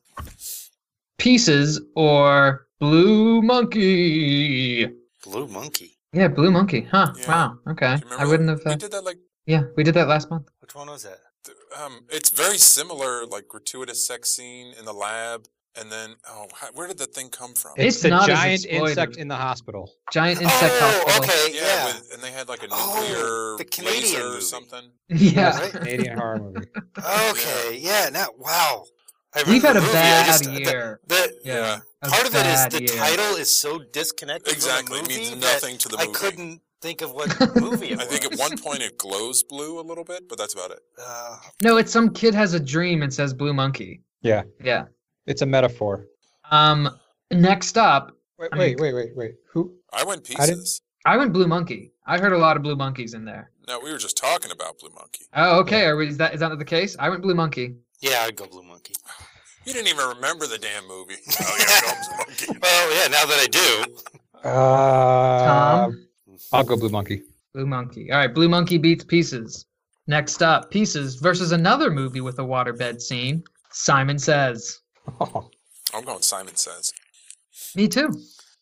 Pieces 1.17 1.79
or 1.95 2.67
Blue 2.79 3.41
Monkey. 3.41 4.85
Blue 5.23 5.47
Monkey. 5.47 5.97
Yeah, 6.13 6.27
Blue 6.29 6.51
Monkey. 6.51 6.81
Huh. 6.81 7.13
Yeah. 7.17 7.27
Wow. 7.27 7.57
Okay. 7.69 7.97
I 8.17 8.25
wouldn't 8.25 8.47
that? 8.47 8.57
have. 8.57 8.65
We 8.65 8.71
Uh, 8.71 8.75
did 8.75 8.91
that 8.91 9.03
like. 9.03 9.17
yeah, 9.45 9.63
we 9.75 9.83
did 9.83 9.93
that 9.95 10.07
last 10.07 10.29
month. 10.29 10.47
Which 10.61 10.75
one 10.75 10.87
was 10.89 11.03
that? 11.03 11.19
Um, 11.79 12.05
it's 12.09 12.29
very 12.29 12.57
similar, 12.57 13.25
like 13.25 13.47
gratuitous 13.47 14.05
sex 14.05 14.29
scene 14.31 14.73
in 14.77 14.85
the 14.85 14.93
lab, 14.93 15.47
and 15.79 15.91
then 15.91 16.15
oh, 16.29 16.47
how, 16.53 16.67
where 16.73 16.87
did 16.87 16.97
the 16.97 17.05
thing 17.05 17.29
come 17.29 17.53
from? 17.53 17.71
It's 17.77 17.95
It's 17.95 18.03
the 18.03 18.09
not 18.09 18.27
giant 18.27 18.65
insect 18.65 19.17
in 19.17 19.27
the 19.27 19.35
hospital. 19.35 19.91
Giant 20.11 20.41
insect 20.41 20.73
oh, 20.81 21.03
hospital. 21.07 21.23
okay, 21.23 21.55
yeah, 21.55 21.61
yeah. 21.61 21.85
With, 21.85 22.09
and 22.13 22.21
they 22.23 22.31
had 22.31 22.47
like 22.49 22.63
a 22.63 22.67
Oh, 22.71 23.55
the 23.57 23.65
Canadian 23.65 24.01
laser 24.03 24.37
or 24.37 24.41
something. 24.41 24.91
Yeah. 25.09 25.57
Right? 25.59 25.71
Canadian 25.71 26.17
horror 26.17 26.39
movie. 26.39 26.67
Okay, 26.97 27.77
yeah. 27.79 28.09
Now, 28.11 28.27
wow. 28.37 28.85
I 29.35 29.43
We've 29.47 29.61
had 29.61 29.77
a 29.77 29.81
movie, 29.81 29.93
bad 29.93 30.25
just- 30.25 30.43
the- 30.45 30.51
year. 30.61 30.99
The, 31.07 31.33
Yeah. 31.43 31.79
a 32.01 32.07
part 32.09 32.25
of 32.27 32.33
it 32.35 32.45
is 32.45 32.65
the 32.67 32.79
year. 32.79 32.87
title 33.01 33.35
is 33.35 33.55
so 33.55 33.79
disconnected 33.79 34.53
Exactly, 34.53 34.97
it 34.97 35.05
from 35.05 35.13
the 35.13 35.17
means 35.19 35.35
nothing 35.41 35.77
to 35.79 35.89
the 35.89 35.97
movie. 35.97 36.09
I 36.09 36.13
couldn't 36.13 36.61
think 36.81 37.01
of 37.01 37.11
what 37.11 37.27
movie 37.55 37.89
it 37.91 37.97
was. 37.97 38.07
I 38.07 38.09
think 38.09 38.25
at 38.33 38.39
one 38.39 38.57
point 38.57 38.81
it 38.81 38.97
glows 38.97 39.43
blue 39.43 39.79
a 39.79 39.81
little 39.81 40.03
bit, 40.03 40.27
but 40.29 40.37
that's 40.37 40.53
about 40.53 40.71
it. 40.71 40.79
Uh, 41.03 41.37
No, 41.61 41.77
it's 41.77 41.91
some 41.91 42.09
kid 42.13 42.33
has 42.35 42.53
a 42.53 42.59
dream 42.59 43.03
and 43.03 43.13
says 43.13 43.33
Blue 43.33 43.53
Monkey. 43.53 44.01
Yeah. 44.21 44.43
Yeah. 44.63 44.85
It's 45.27 45.41
a 45.41 45.45
metaphor. 45.45 46.07
Um. 46.51 46.89
Next 47.29 47.77
up, 47.77 48.15
Wait, 48.39 48.49
I 48.53 48.55
mean- 48.57 48.77
wait, 48.79 48.81
wait, 48.81 48.93
wait, 48.93 49.15
wait. 49.17 49.35
Who? 49.51 49.73
I 49.91 50.03
went 50.05 50.21
I 50.31 50.45
pieces. 50.47 50.81
I 51.05 51.17
went 51.17 51.33
Blue 51.33 51.47
Monkey. 51.47 51.91
I 52.05 52.17
heard 52.17 52.31
a 52.33 52.37
lot 52.37 52.55
of 52.55 52.63
Blue 52.63 52.75
Monkeys 52.75 53.13
in 53.13 53.25
there. 53.25 53.51
No, 53.67 53.79
we 53.81 53.91
were 53.91 53.97
just 53.97 54.15
talking 54.17 54.51
about 54.51 54.79
Blue 54.79 54.89
Monkey. 54.95 55.25
Oh, 55.35 55.59
okay. 55.59 55.85
Are 55.85 55.97
we, 55.97 56.07
is 56.07 56.17
that 56.17 56.33
is 56.33 56.39
that 56.39 56.57
the 56.57 56.63
case? 56.65 56.95
I 56.99 57.09
went 57.09 57.21
Blue 57.21 57.35
Monkey. 57.35 57.75
yeah, 57.99 58.23
I'd 58.25 58.35
go 58.37 58.45
Blue 58.47 58.63
Monkey. 58.63 58.93
You 59.65 59.73
didn't 59.73 59.89
even 59.89 60.07
remember 60.07 60.47
the 60.47 60.57
damn 60.57 60.87
movie. 60.87 61.15
Oh 61.41 61.57
yeah, 61.59 61.91
Blue 61.91 62.17
Monkey. 62.17 62.59
Oh 62.63 63.01
yeah, 63.01 63.07
now 63.09 63.25
that 63.25 63.39
I 63.41 63.47
do. 63.47 64.47
Uh, 64.49 65.45
Tom? 65.45 66.07
I'll 66.53 66.63
go 66.63 66.77
Blue 66.77 66.87
Monkey. 66.89 67.23
Blue 67.53 67.65
Monkey. 67.65 68.09
All 68.11 68.17
right, 68.19 68.33
Blue 68.33 68.47
Monkey 68.47 68.77
beats 68.77 69.03
Pieces. 69.03 69.65
Next 70.07 70.41
up, 70.41 70.71
Pieces 70.71 71.15
versus 71.15 71.51
another 71.51 71.91
movie 71.91 72.21
with 72.21 72.39
a 72.39 72.43
waterbed 72.43 73.01
scene. 73.01 73.43
Simon 73.71 74.17
Sez. 74.17 74.79
I'm 75.93 76.03
going 76.03 76.21
Simon 76.21 76.55
Sez. 76.55 76.91
Me 77.75 77.87
too. 77.87 78.09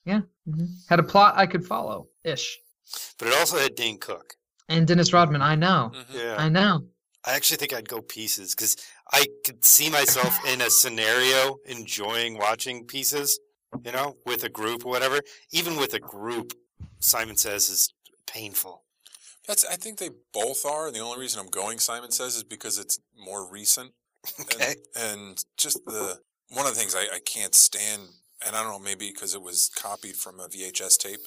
Yeah. 0.06 0.22
mhm. 0.48 0.68
Had 0.90 1.00
a 1.00 1.04
plot 1.04 1.34
I 1.38 1.48
could 1.48 1.66
follow. 1.66 2.08
Ish. 2.24 2.60
But 3.18 3.30
it 3.30 3.34
also 3.36 3.58
had 3.58 3.76
Dane 3.76 3.98
Cook. 3.98 4.36
And 4.70 4.88
Dennis 4.88 5.12
Rodman, 5.14 5.42
I 5.42 5.56
know. 5.56 5.92
Mhm. 5.94 6.14
Yeah. 6.14 6.36
I 6.38 6.50
know. 6.50 6.88
I 7.26 7.34
actually 7.36 7.58
think 7.58 7.74
I'd 7.74 7.90
go 7.90 8.02
pieces 8.02 8.54
because 8.54 8.78
I 9.12 9.26
could 9.46 9.66
see 9.66 9.90
myself 9.90 10.38
in 10.48 10.62
a 10.62 10.70
scenario 10.70 11.58
enjoying 11.66 12.38
watching 12.38 12.86
pieces, 12.86 13.40
you 13.84 13.92
know, 13.92 14.18
with 14.28 14.44
a 14.44 14.50
group 14.50 14.86
or 14.86 14.90
whatever. 14.90 15.20
Even 15.52 15.76
with 15.78 15.94
a 15.96 16.00
group, 16.00 16.54
Simon 17.00 17.36
Sez 17.36 17.70
is 17.70 17.92
painful. 18.28 18.84
That's. 19.48 19.66
I 19.66 19.76
think 19.76 19.98
they 19.98 20.10
both 20.34 20.66
are. 20.66 20.88
And 20.88 20.96
the 20.96 21.00
only 21.00 21.20
reason 21.20 21.40
I'm 21.40 21.48
going 21.50 21.80
Simon 21.80 22.12
Sez 22.12 22.36
is 22.36 22.44
because 22.44 22.78
it's 22.78 23.00
more 23.18 23.50
recent. 23.50 23.92
Okay. 24.42 24.76
And, 24.96 25.20
and 25.20 25.46
just 25.58 25.84
the 25.86 26.20
one 26.50 26.66
of 26.66 26.74
the 26.74 26.80
things 26.80 26.96
I, 26.96 27.08
I 27.16 27.20
can't 27.26 27.56
stand, 27.56 28.04
and 28.46 28.56
I 28.56 28.62
don't 28.64 28.72
know, 28.72 28.80
maybe 28.80 29.10
because 29.12 29.34
it 29.36 29.42
was 29.42 29.70
copied 29.76 30.16
from 30.16 30.40
a 30.40 30.48
VHS 30.48 30.98
tape. 30.98 31.20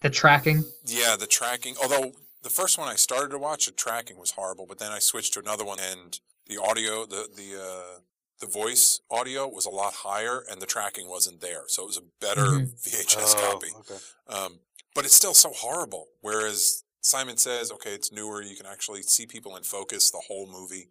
The 0.00 0.10
tracking. 0.10 0.64
Yeah, 0.86 1.16
the 1.18 1.26
tracking. 1.26 1.74
Although 1.82 2.12
the 2.42 2.50
first 2.50 2.78
one 2.78 2.88
I 2.88 2.94
started 2.96 3.30
to 3.30 3.38
watch, 3.38 3.66
the 3.66 3.72
tracking 3.72 4.18
was 4.18 4.32
horrible, 4.32 4.66
but 4.66 4.78
then 4.78 4.92
I 4.92 4.98
switched 5.00 5.34
to 5.34 5.40
another 5.40 5.64
one, 5.64 5.78
and 5.80 6.18
the 6.46 6.58
audio, 6.60 7.04
the 7.04 7.28
the 7.36 7.60
uh, 7.60 7.98
the 8.40 8.46
voice 8.46 9.00
audio 9.10 9.48
was 9.48 9.66
a 9.66 9.70
lot 9.70 9.92
higher, 9.94 10.44
and 10.50 10.62
the 10.62 10.66
tracking 10.66 11.08
wasn't 11.08 11.40
there, 11.40 11.62
so 11.66 11.82
it 11.82 11.86
was 11.86 11.96
a 11.98 12.02
better 12.20 12.42
Mhm. 12.42 12.80
VHS 12.84 13.34
Oh, 13.36 13.50
copy. 13.52 13.68
okay. 13.80 13.98
Um, 14.28 14.60
but 14.94 15.04
it's 15.04 15.14
still 15.16 15.34
so 15.34 15.50
horrible. 15.52 16.06
Whereas 16.20 16.84
Simon 17.00 17.36
Sez, 17.36 17.72
okay, 17.72 17.90
it's 17.94 18.12
newer. 18.12 18.40
You 18.42 18.54
can 18.56 18.66
actually 18.66 19.02
see 19.02 19.26
people 19.26 19.56
in 19.56 19.62
focus 19.64 20.10
the 20.10 20.22
whole 20.28 20.46
movie. 20.50 20.88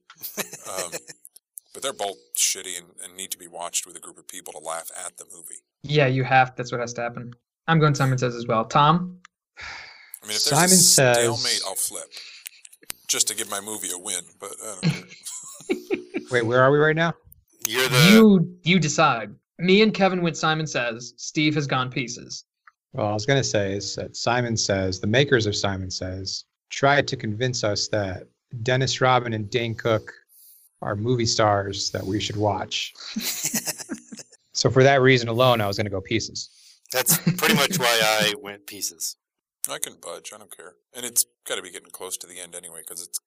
Um, 0.67 0.91
but 1.73 1.83
they're 1.83 1.93
both 1.93 2.17
shitty 2.35 2.77
and, 2.77 2.87
and 3.03 3.15
need 3.15 3.31
to 3.31 3.37
be 3.37 3.47
watched 3.47 3.85
with 3.85 3.95
a 3.95 3.99
group 3.99 4.17
of 4.17 4.27
people 4.27 4.53
to 4.53 4.59
laugh 4.59 4.89
at 5.05 5.17
the 5.17 5.25
movie. 5.33 5.61
Yeah, 5.83 6.07
you 6.07 6.23
have. 6.23 6.55
That's 6.55 6.71
what 6.71 6.81
has 6.81 6.93
to 6.93 7.01
happen. 7.01 7.33
I'm 7.67 7.79
going 7.79 7.95
Simon 7.95 8.17
Sez 8.17 8.35
as 8.35 8.47
well. 8.47 8.65
Tom? 8.65 9.19
I 10.23 10.27
mean, 10.27 10.35
if 10.35 10.41
Simon 10.41 10.69
there's 10.69 10.73
a 10.73 10.83
Says- 10.83 11.17
stalemate, 11.17 11.61
I'll 11.67 11.75
flip 11.75 12.07
just 13.07 13.27
to 13.29 13.35
give 13.35 13.49
my 13.49 13.61
movie 13.61 13.89
a 13.93 13.97
win. 13.97 14.21
But 14.39 14.51
I 14.63 14.75
don't. 14.81 16.31
Wait, 16.31 16.45
where 16.45 16.61
are 16.61 16.71
we 16.71 16.77
right 16.77 16.95
now? 16.95 17.13
You're 17.67 17.87
the 17.87 18.09
You 18.11 18.57
you 18.63 18.79
decide. 18.79 19.33
Me 19.59 19.81
and 19.81 19.93
Kevin 19.93 20.21
went 20.21 20.37
Simon 20.37 20.67
Sez. 20.67 21.13
Steve 21.17 21.55
has 21.55 21.67
gone 21.67 21.89
pieces. 21.89 22.45
Well, 22.93 23.07
I 23.07 23.13
was 23.13 23.25
going 23.25 23.39
to 23.39 23.43
say 23.43 23.73
is 23.73 23.95
that 23.95 24.15
Simon 24.15 24.55
Sez, 24.55 24.99
the 24.99 25.07
makers 25.07 25.45
of 25.45 25.55
Simon 25.55 25.89
Sez, 25.91 26.45
tried 26.69 27.07
to 27.09 27.15
convince 27.17 27.63
us 27.63 27.87
that 27.89 28.23
Dennis 28.63 29.01
Rodman 29.01 29.33
and 29.33 29.49
Dane 29.49 29.75
Cook 29.75 30.11
are 30.81 30.95
movie 30.95 31.25
stars 31.25 31.91
that 31.91 32.05
we 32.05 32.19
should 32.19 32.37
watch. 32.37 32.93
So 34.57 34.71
for 34.71 34.81
that 34.83 35.01
reason 35.01 35.29
alone, 35.29 35.61
I 35.61 35.67
was 35.67 35.77
going 35.77 35.85
to 35.85 35.91
go 35.91 36.01
Pieces. 36.01 36.49
That's 36.91 37.19
pretty 37.19 37.53
much 37.53 37.77
why 37.77 37.99
I 38.01 38.33
went 38.41 38.65
pieces. 38.65 39.17
I 39.69 39.77
can 39.77 39.97
budge. 40.01 40.31
I 40.33 40.39
don't 40.39 40.55
care. 40.55 40.73
And 40.95 41.05
it's 41.05 41.25
got 41.47 41.57
to 41.57 41.61
be 41.61 41.69
getting 41.69 41.91
close 41.91 42.17
to 42.17 42.27
the 42.27 42.39
end 42.39 42.55
anyway 42.55 42.79
because 42.79 43.05
it's 43.05 43.19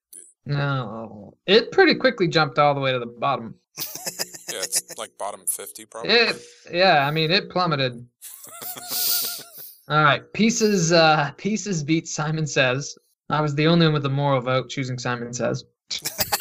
No. 0.45 1.35
It 1.47 1.71
pretty 1.71 1.95
quickly 1.95 2.27
jumped 2.27 2.59
all 2.59 2.75
the 2.75 2.81
way 2.81 2.91
to 2.91 2.99
the 2.99 3.07
bottom. 3.07 3.55
yeah, 3.79 4.59
it's 4.63 4.99
like 4.99 5.17
bottom 5.19 5.43
fifty 5.47 5.85
probably. 5.85 6.11
It 6.11 6.43
yeah, 6.73 7.07
I 7.07 7.11
mean 7.11 7.31
it 7.31 7.51
plummeted. 7.51 7.93
All 9.89 10.03
right. 10.03 10.23
Pieces 10.33 10.91
uh 10.91 11.31
pieces 11.37 11.85
beat 11.85 12.09
Simon 12.09 12.47
Sez. 12.47 12.99
I 13.29 13.41
was 13.41 13.55
the 13.55 13.67
only 13.69 13.87
one 13.87 13.93
with 13.93 14.03
the 14.03 14.09
moral 14.09 14.41
vote 14.41 14.69
choosing 14.69 14.99
Simon 14.99 15.33
Sez. 15.33 15.65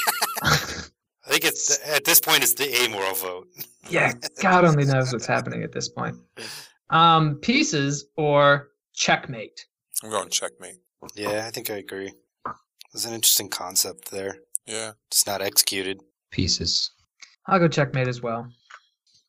I 1.29 1.33
think 1.33 1.45
it's 1.45 1.79
at 1.87 2.05
this 2.05 2.19
point 2.19 2.41
it's 2.41 2.55
the 2.55 2.73
amoral 2.83 3.13
vote. 3.13 3.47
yeah, 3.89 4.13
God 4.41 4.65
only 4.65 4.85
knows 4.85 5.13
what's 5.13 5.27
happening 5.27 5.61
at 5.61 5.71
this 5.71 5.87
point. 5.87 6.15
Um, 6.89 7.35
pieces 7.35 8.07
or 8.17 8.69
checkmate. 8.95 9.67
I'm 10.03 10.09
going 10.09 10.29
checkmate. 10.29 10.77
Yeah, 11.15 11.45
I 11.45 11.51
think 11.51 11.69
I 11.69 11.75
agree. 11.75 12.11
There's 12.91 13.05
an 13.05 13.13
interesting 13.13 13.49
concept 13.49 14.09
there. 14.09 14.37
Yeah. 14.65 14.93
Just 15.11 15.27
not 15.27 15.41
executed. 15.41 16.01
Pieces. 16.31 16.91
I'll 17.45 17.59
go 17.59 17.67
checkmate 17.67 18.07
as 18.07 18.23
well. 18.23 18.47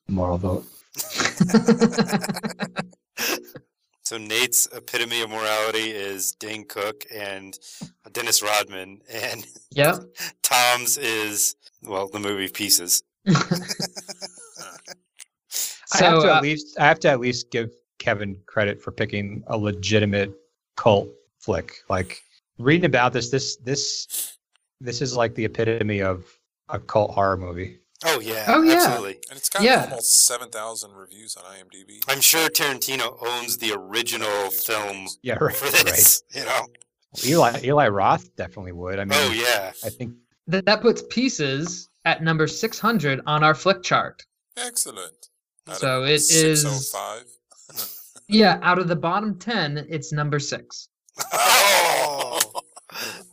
Moral 0.07 0.39
vote. 0.39 0.65
So 4.11 4.17
Nate's 4.17 4.67
epitome 4.73 5.21
of 5.21 5.29
morality 5.29 5.89
is 5.91 6.33
Dane 6.33 6.65
Cook 6.65 7.05
and 7.15 7.57
Dennis 8.11 8.43
Rodman, 8.43 8.99
and 9.09 9.47
yep. 9.69 10.03
Tom's 10.43 10.97
is 10.97 11.55
well 11.81 12.09
the 12.09 12.19
movie 12.19 12.49
Pieces. 12.49 13.03
I 13.29 13.31
have 15.93 16.23
to 16.23 16.29
uh, 16.29 16.35
at 16.35 16.43
least 16.43 16.77
I 16.77 16.87
have 16.87 16.99
to 16.99 17.09
at 17.09 17.21
least 17.21 17.51
give 17.51 17.71
Kevin 17.99 18.35
credit 18.47 18.81
for 18.81 18.91
picking 18.91 19.45
a 19.47 19.57
legitimate 19.57 20.33
cult 20.75 21.07
flick. 21.39 21.75
Like 21.87 22.21
reading 22.57 22.83
about 22.83 23.13
this, 23.13 23.29
this 23.29 23.55
this 23.63 24.37
this 24.81 25.01
is 25.01 25.15
like 25.15 25.35
the 25.35 25.45
epitome 25.45 26.01
of 26.01 26.25
a 26.67 26.79
cult 26.79 27.11
horror 27.11 27.37
movie. 27.37 27.77
Oh 28.03 28.19
yeah, 28.19 28.45
Oh, 28.47 28.61
yeah. 28.63 28.73
absolutely. 28.75 29.19
And 29.29 29.37
it's 29.37 29.49
got 29.49 29.61
Yeah. 29.61 29.83
almost 29.89 30.25
seven 30.25 30.49
thousand 30.49 30.93
reviews 30.93 31.35
on 31.35 31.43
IMDb. 31.43 32.01
I'm 32.07 32.21
sure 32.21 32.49
Tarantino 32.49 33.17
owns 33.25 33.57
the 33.57 33.73
original 33.73 34.49
film 34.49 35.07
Yeah, 35.21 35.35
right. 35.39 35.55
for 35.55 35.65
right. 35.85 36.21
You 36.33 36.45
know. 36.45 36.67
Eli 37.25 37.59
Eli 37.63 37.87
Roth 37.89 38.35
definitely 38.35 38.71
would. 38.71 38.97
I 38.99 39.05
mean, 39.05 39.19
Oh 39.19 39.31
yeah. 39.31 39.71
I 39.83 39.89
think 39.89 40.15
That 40.47 40.65
that 40.65 40.81
puts 40.81 41.03
pieces 41.09 41.89
at 42.05 42.23
number 42.23 42.47
600 42.47 43.21
on 43.27 43.43
our 43.43 43.53
flick 43.53 43.83
chart. 43.83 44.25
Excellent. 44.57 45.29
Out 45.69 45.77
So 45.77 46.01
of 46.01 46.09
it 46.09 46.13
is 46.13 46.61
605. 46.63 47.25
yeah, 48.27 48.57
out 48.63 48.79
of 48.79 48.87
the 48.87 48.95
bottom 48.95 49.37
10, 49.37 49.85
it's 49.89 50.11
number 50.11 50.39
6. 50.39 50.87
Oh. 51.33 52.39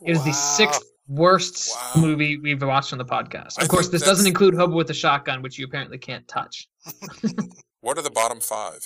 It 0.05 0.11
is 0.11 0.23
the 0.23 0.31
sixth 0.31 0.83
worst 1.09 1.69
Wow. 1.95 2.01
movie 2.01 2.37
we've 2.37 2.61
watched 2.61 2.93
on 2.93 2.99
the 2.99 3.05
podcast. 3.05 3.55
I 3.59 3.63
Of 3.63 3.67
course, 3.69 3.87
think 3.87 3.93
this 3.93 4.03
doesn't 4.03 4.27
include 4.27 4.53
Hobo 4.53 4.75
with 4.75 4.89
a 4.91 4.93
Shotgun, 4.93 5.41
which 5.41 5.57
you 5.59 5.65
apparently 5.65 5.97
can't 5.97 6.25
touch. 6.27 6.69
What 7.81 7.97
are 7.97 8.01
the 8.01 8.11
bottom 8.11 8.39
five? 8.41 8.81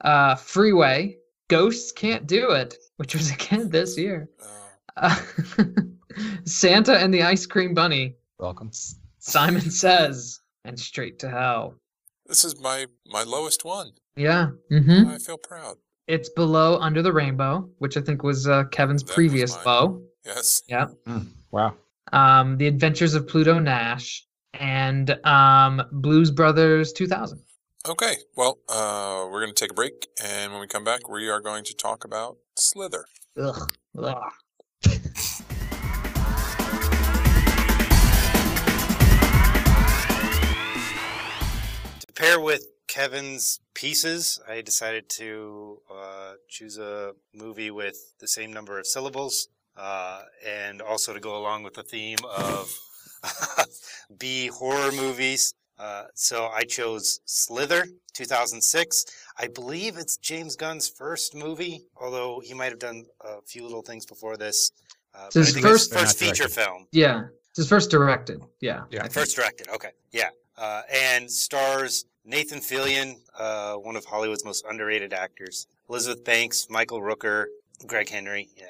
Uh, 0.00 0.36
Freeway, 0.36 1.16
Ghosts 1.48 1.90
Can't 1.90 2.24
Do 2.26 2.52
It, 2.52 2.76
which 2.96 3.14
was 3.16 3.30
again 3.36 3.68
this 3.68 3.98
year. 3.98 4.28
Uh, 4.40 4.44
Uh, 4.96 5.16
Santa 6.44 6.96
and 6.98 7.12
the 7.12 7.22
Ice 7.22 7.46
Cream 7.46 7.74
Bunny, 7.74 8.14
welcome. 8.38 8.70
Simon 9.18 9.70
Sez, 9.70 10.40
and 10.64 10.78
Straight 10.78 11.18
to 11.20 11.28
Hell. 11.30 11.74
this 12.26 12.44
is 12.44 12.58
my 12.60 12.86
my 13.06 13.22
lowest 13.24 13.64
one. 13.64 13.90
Yeah. 14.16 14.50
hmm 14.70 15.08
I 15.08 15.18
feel 15.18 15.38
proud. 15.38 15.76
It's 16.06 16.28
below 16.30 16.78
Under 16.78 17.02
the 17.02 17.12
Rainbow, 17.12 17.68
which 17.78 17.96
I 17.96 18.00
think 18.00 18.22
was 18.22 18.48
uh, 18.48 18.64
Kevin's 18.70 19.02
That 19.02 19.14
previous 19.14 19.54
mine. 19.56 19.64
low. 19.66 20.02
Yes. 20.24 20.62
Wow. 21.50 21.74
Um, 22.12 22.58
The 22.58 22.66
Adventures 22.66 23.14
of 23.14 23.28
Pluto 23.28 23.58
Nash 23.58 24.24
and 24.54 25.10
um, 25.24 25.82
Blues 25.92 26.30
Brothers 26.30 26.92
2000. 26.92 27.40
Okay. 27.88 28.16
Well, 28.36 28.58
uh, 28.68 29.26
we're 29.30 29.40
going 29.40 29.54
to 29.54 29.60
take 29.60 29.70
a 29.70 29.74
break, 29.74 30.08
and 30.22 30.52
when 30.52 30.60
we 30.60 30.66
come 30.66 30.84
back, 30.84 31.08
we 31.08 31.28
are 31.28 31.40
going 31.40 31.64
to 31.64 31.74
talk 31.74 32.04
about 32.04 32.36
Slither. 32.56 33.04
Ugh. 33.36 33.72
Ugh. 33.96 34.32
To 42.00 42.12
pair 42.14 42.40
with 42.40 42.66
Kevin's 42.88 43.60
pieces, 43.74 44.40
I 44.48 44.60
decided 44.60 45.08
to 45.10 45.80
uh, 45.90 46.32
choose 46.48 46.78
a 46.78 47.12
movie 47.32 47.70
with 47.70 48.14
the 48.18 48.26
same 48.26 48.52
number 48.52 48.78
of 48.78 48.86
syllables, 48.86 49.48
uh, 49.78 50.22
and 50.46 50.82
also 50.82 51.14
to 51.14 51.20
go 51.20 51.36
along 51.38 51.62
with 51.62 51.74
the 51.74 51.82
theme 51.82 52.18
of 52.36 52.70
B 54.18 54.48
horror 54.48 54.92
movies. 54.92 55.54
Uh, 55.78 56.04
so 56.14 56.46
I 56.52 56.62
chose 56.62 57.20
Slither, 57.24 57.86
2006. 58.14 59.04
I 59.38 59.46
believe 59.46 59.96
it's 59.96 60.16
James 60.16 60.56
Gunn's 60.56 60.88
first 60.88 61.34
movie, 61.36 61.84
although 61.96 62.40
he 62.44 62.52
might 62.52 62.70
have 62.70 62.80
done 62.80 63.04
a 63.20 63.40
few 63.42 63.62
little 63.62 63.82
things 63.82 64.04
before 64.04 64.36
this. 64.36 64.72
Uh, 65.14 65.26
It's 65.26 65.34
his 65.36 65.52
think 65.54 65.64
it's 65.64 65.72
first- 65.72 65.92
first 65.94 66.18
feature 66.18 66.48
film. 66.48 66.86
Yeah. 66.90 67.26
It's 67.50 67.58
his 67.58 67.68
first 67.68 67.90
directed. 67.90 68.40
Yeah. 68.60 68.82
Yeah. 68.90 69.06
First 69.08 69.36
directed, 69.36 69.68
okay, 69.68 69.90
yeah, 70.12 70.30
uh, 70.56 70.82
and 70.92 71.30
stars 71.30 72.04
Nathan 72.24 72.58
Fillion, 72.60 73.14
uh, 73.38 73.74
one 73.74 73.96
of 73.96 74.04
Hollywood's 74.04 74.44
most 74.44 74.64
underrated 74.68 75.12
actors, 75.12 75.66
Elizabeth 75.88 76.24
Banks, 76.24 76.66
Michael 76.70 77.00
Rooker, 77.00 77.46
Greg 77.86 78.08
Henry, 78.10 78.48
yeah. 78.56 78.66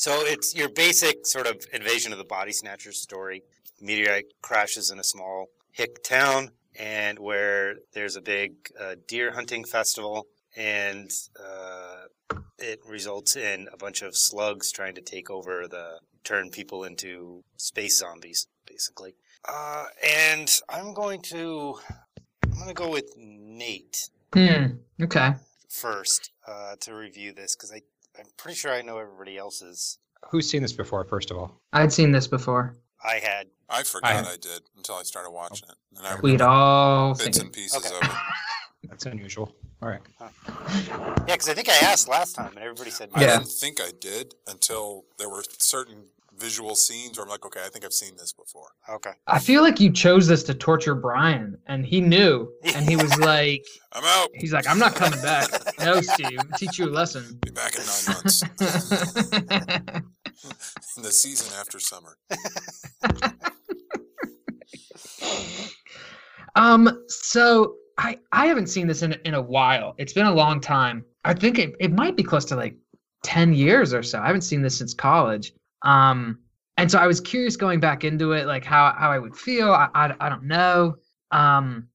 So 0.00 0.22
it's 0.24 0.54
your 0.54 0.70
basic 0.70 1.26
sort 1.26 1.46
of 1.46 1.62
invasion 1.74 2.10
of 2.10 2.16
the 2.16 2.24
body 2.24 2.52
snatchers 2.52 2.98
story. 2.98 3.42
Meteorite 3.82 4.32
crashes 4.40 4.90
in 4.90 4.98
a 4.98 5.04
small 5.04 5.50
hick 5.72 6.02
town, 6.02 6.52
and 6.78 7.18
where 7.18 7.74
there's 7.92 8.16
a 8.16 8.22
big 8.22 8.52
uh, 8.80 8.94
deer 9.06 9.30
hunting 9.32 9.62
festival, 9.62 10.26
and 10.56 11.10
uh, 11.38 12.36
it 12.58 12.80
results 12.88 13.36
in 13.36 13.68
a 13.74 13.76
bunch 13.76 14.00
of 14.00 14.16
slugs 14.16 14.72
trying 14.72 14.94
to 14.94 15.02
take 15.02 15.28
over 15.28 15.68
the 15.68 15.98
turn 16.24 16.48
people 16.48 16.84
into 16.84 17.44
space 17.58 17.98
zombies, 17.98 18.46
basically. 18.64 19.12
Uh, 19.46 19.84
and 20.02 20.62
I'm 20.70 20.94
going 20.94 21.20
to 21.24 21.78
I'm 22.44 22.52
going 22.52 22.68
to 22.68 22.72
go 22.74 22.90
with 22.90 23.12
Nate 23.18 24.08
Hmm. 24.32 24.76
Okay. 25.02 25.34
first 25.68 26.30
uh, 26.48 26.76
to 26.80 26.94
review 26.94 27.34
this 27.34 27.54
because 27.54 27.70
I 27.70 27.82
I'm 28.20 28.26
pretty 28.36 28.56
sure 28.56 28.72
I 28.72 28.82
know 28.82 28.98
everybody 28.98 29.38
else's 29.38 29.98
who's 30.30 30.48
seen 30.48 30.60
this 30.62 30.72
before? 30.74 31.02
First 31.04 31.30
of 31.30 31.38
all, 31.38 31.60
I'd 31.72 31.92
seen 31.92 32.12
this 32.12 32.26
before. 32.26 32.74
I 33.02 33.14
had. 33.14 33.46
I 33.70 33.82
forgot 33.82 34.12
have- 34.12 34.26
I, 34.26 34.36
did 34.36 34.62
until 34.76 34.96
I 34.96 35.02
started 35.04 35.30
watching 35.30 35.68
it, 35.70 35.76
and 35.96 36.06
I 36.06 36.20
We'd 36.20 36.42
all 36.42 37.14
bits 37.14 37.38
seen 37.38 37.46
and 37.46 37.54
pieces 37.54 37.76
Okay. 37.86 37.96
of 37.96 38.02
it. 38.02 38.16
that's 38.90 39.06
unusual. 39.06 39.54
All 39.82 39.88
right. 39.88 40.00
Yeah, 40.20 41.24
because 41.26 41.48
I 41.48 41.54
think 41.54 41.70
I 41.70 41.76
asked 41.82 42.08
last 42.08 42.34
time, 42.34 42.50
and 42.50 42.58
everybody 42.58 42.90
said 42.90 43.08
I 43.14 43.22
Yeah. 43.22 43.38
didn't 43.38 43.48
think 43.50 43.80
I 43.80 43.92
did 43.98 44.34
until 44.46 45.04
there 45.18 45.30
were 45.30 45.42
certain 45.58 46.04
visual 46.40 46.74
scenes 46.74 47.18
where 47.18 47.24
I'm 47.24 47.30
like, 47.30 47.44
okay, 47.44 47.60
I 47.64 47.68
think 47.68 47.84
I've 47.84 47.92
seen 47.92 48.16
this 48.16 48.32
before. 48.32 48.68
Okay. 48.88 49.12
I 49.26 49.38
feel 49.38 49.62
like 49.62 49.78
you 49.78 49.92
chose 49.92 50.26
this 50.26 50.42
to 50.44 50.54
torture 50.54 50.94
Brian, 50.94 51.58
and 51.66 51.84
he 51.84 52.00
knew, 52.00 52.50
and 52.74 52.88
he 52.88 52.96
was 52.96 53.16
like, 53.18 53.64
I'm 53.92 54.04
out. 54.04 54.30
he's 54.34 54.52
like, 54.52 54.66
I'm 54.66 54.78
not 54.78 54.94
coming 54.94 55.20
back. 55.20 55.48
No, 55.80 55.98
Steve, 56.02 56.38
I'll 56.38 56.58
teach 56.58 56.78
you 56.78 56.86
a 56.86 56.90
lesson. 56.90 57.38
Be 57.42 57.50
back 57.52 57.74
in 57.74 57.80
nine 57.80 58.14
months 58.14 58.42
in 60.96 61.02
the 61.02 61.10
season 61.10 61.50
after 61.58 61.80
summer. 61.80 62.18
um, 66.54 67.02
so 67.08 67.76
I 67.96 68.18
I 68.32 68.46
haven't 68.46 68.66
seen 68.66 68.86
this 68.86 69.02
in 69.02 69.14
in 69.24 69.32
a 69.32 69.40
while. 69.40 69.94
It's 69.96 70.12
been 70.12 70.26
a 70.26 70.34
long 70.34 70.60
time. 70.60 71.02
I 71.24 71.32
think 71.32 71.58
it, 71.58 71.74
it 71.80 71.92
might 71.92 72.14
be 72.14 72.22
close 72.22 72.44
to 72.46 72.56
like 72.56 72.76
10 73.24 73.54
years 73.54 73.94
or 73.94 74.02
so. 74.02 74.20
I 74.20 74.26
haven't 74.26 74.42
seen 74.42 74.60
this 74.62 74.76
since 74.76 74.92
college. 74.94 75.52
Um, 75.82 76.38
and 76.76 76.90
so 76.90 76.98
I 76.98 77.06
was 77.06 77.20
curious 77.20 77.56
going 77.56 77.80
back 77.80 78.04
into 78.04 78.32
it, 78.32 78.46
like 78.46 78.64
how 78.64 78.94
how 78.98 79.10
I 79.10 79.18
would 79.18 79.36
feel. 79.36 79.72
I 79.72 79.88
I, 79.94 80.14
I 80.20 80.28
don't 80.28 80.44
know. 80.44 80.96
Um, 81.30 81.88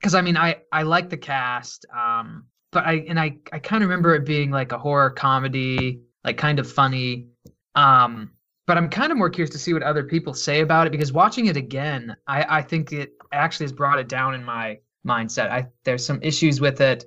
because 0.00 0.14
I 0.14 0.22
mean 0.22 0.36
I 0.36 0.56
I 0.72 0.82
like 0.82 1.10
the 1.10 1.16
cast. 1.16 1.84
Um, 1.94 2.46
but 2.72 2.86
I 2.86 3.04
and 3.08 3.18
I 3.18 3.36
I 3.52 3.58
kind 3.58 3.82
of 3.82 3.88
remember 3.90 4.14
it 4.14 4.24
being 4.24 4.50
like 4.50 4.72
a 4.72 4.78
horror 4.78 5.10
comedy, 5.10 6.00
like 6.24 6.38
kind 6.38 6.58
of 6.58 6.70
funny. 6.70 7.28
Um, 7.74 8.32
but 8.66 8.76
I'm 8.76 8.88
kind 8.88 9.10
of 9.12 9.18
more 9.18 9.30
curious 9.30 9.50
to 9.50 9.58
see 9.58 9.72
what 9.72 9.82
other 9.82 10.04
people 10.04 10.32
say 10.32 10.60
about 10.60 10.86
it 10.86 10.90
because 10.90 11.12
watching 11.12 11.46
it 11.46 11.56
again, 11.56 12.16
I 12.26 12.58
I 12.58 12.62
think 12.62 12.92
it 12.92 13.12
actually 13.32 13.64
has 13.64 13.72
brought 13.72 13.98
it 13.98 14.08
down 14.08 14.34
in 14.34 14.44
my 14.44 14.78
mindset. 15.06 15.50
I 15.50 15.66
there's 15.84 16.04
some 16.04 16.20
issues 16.22 16.60
with 16.60 16.80
it. 16.80 17.04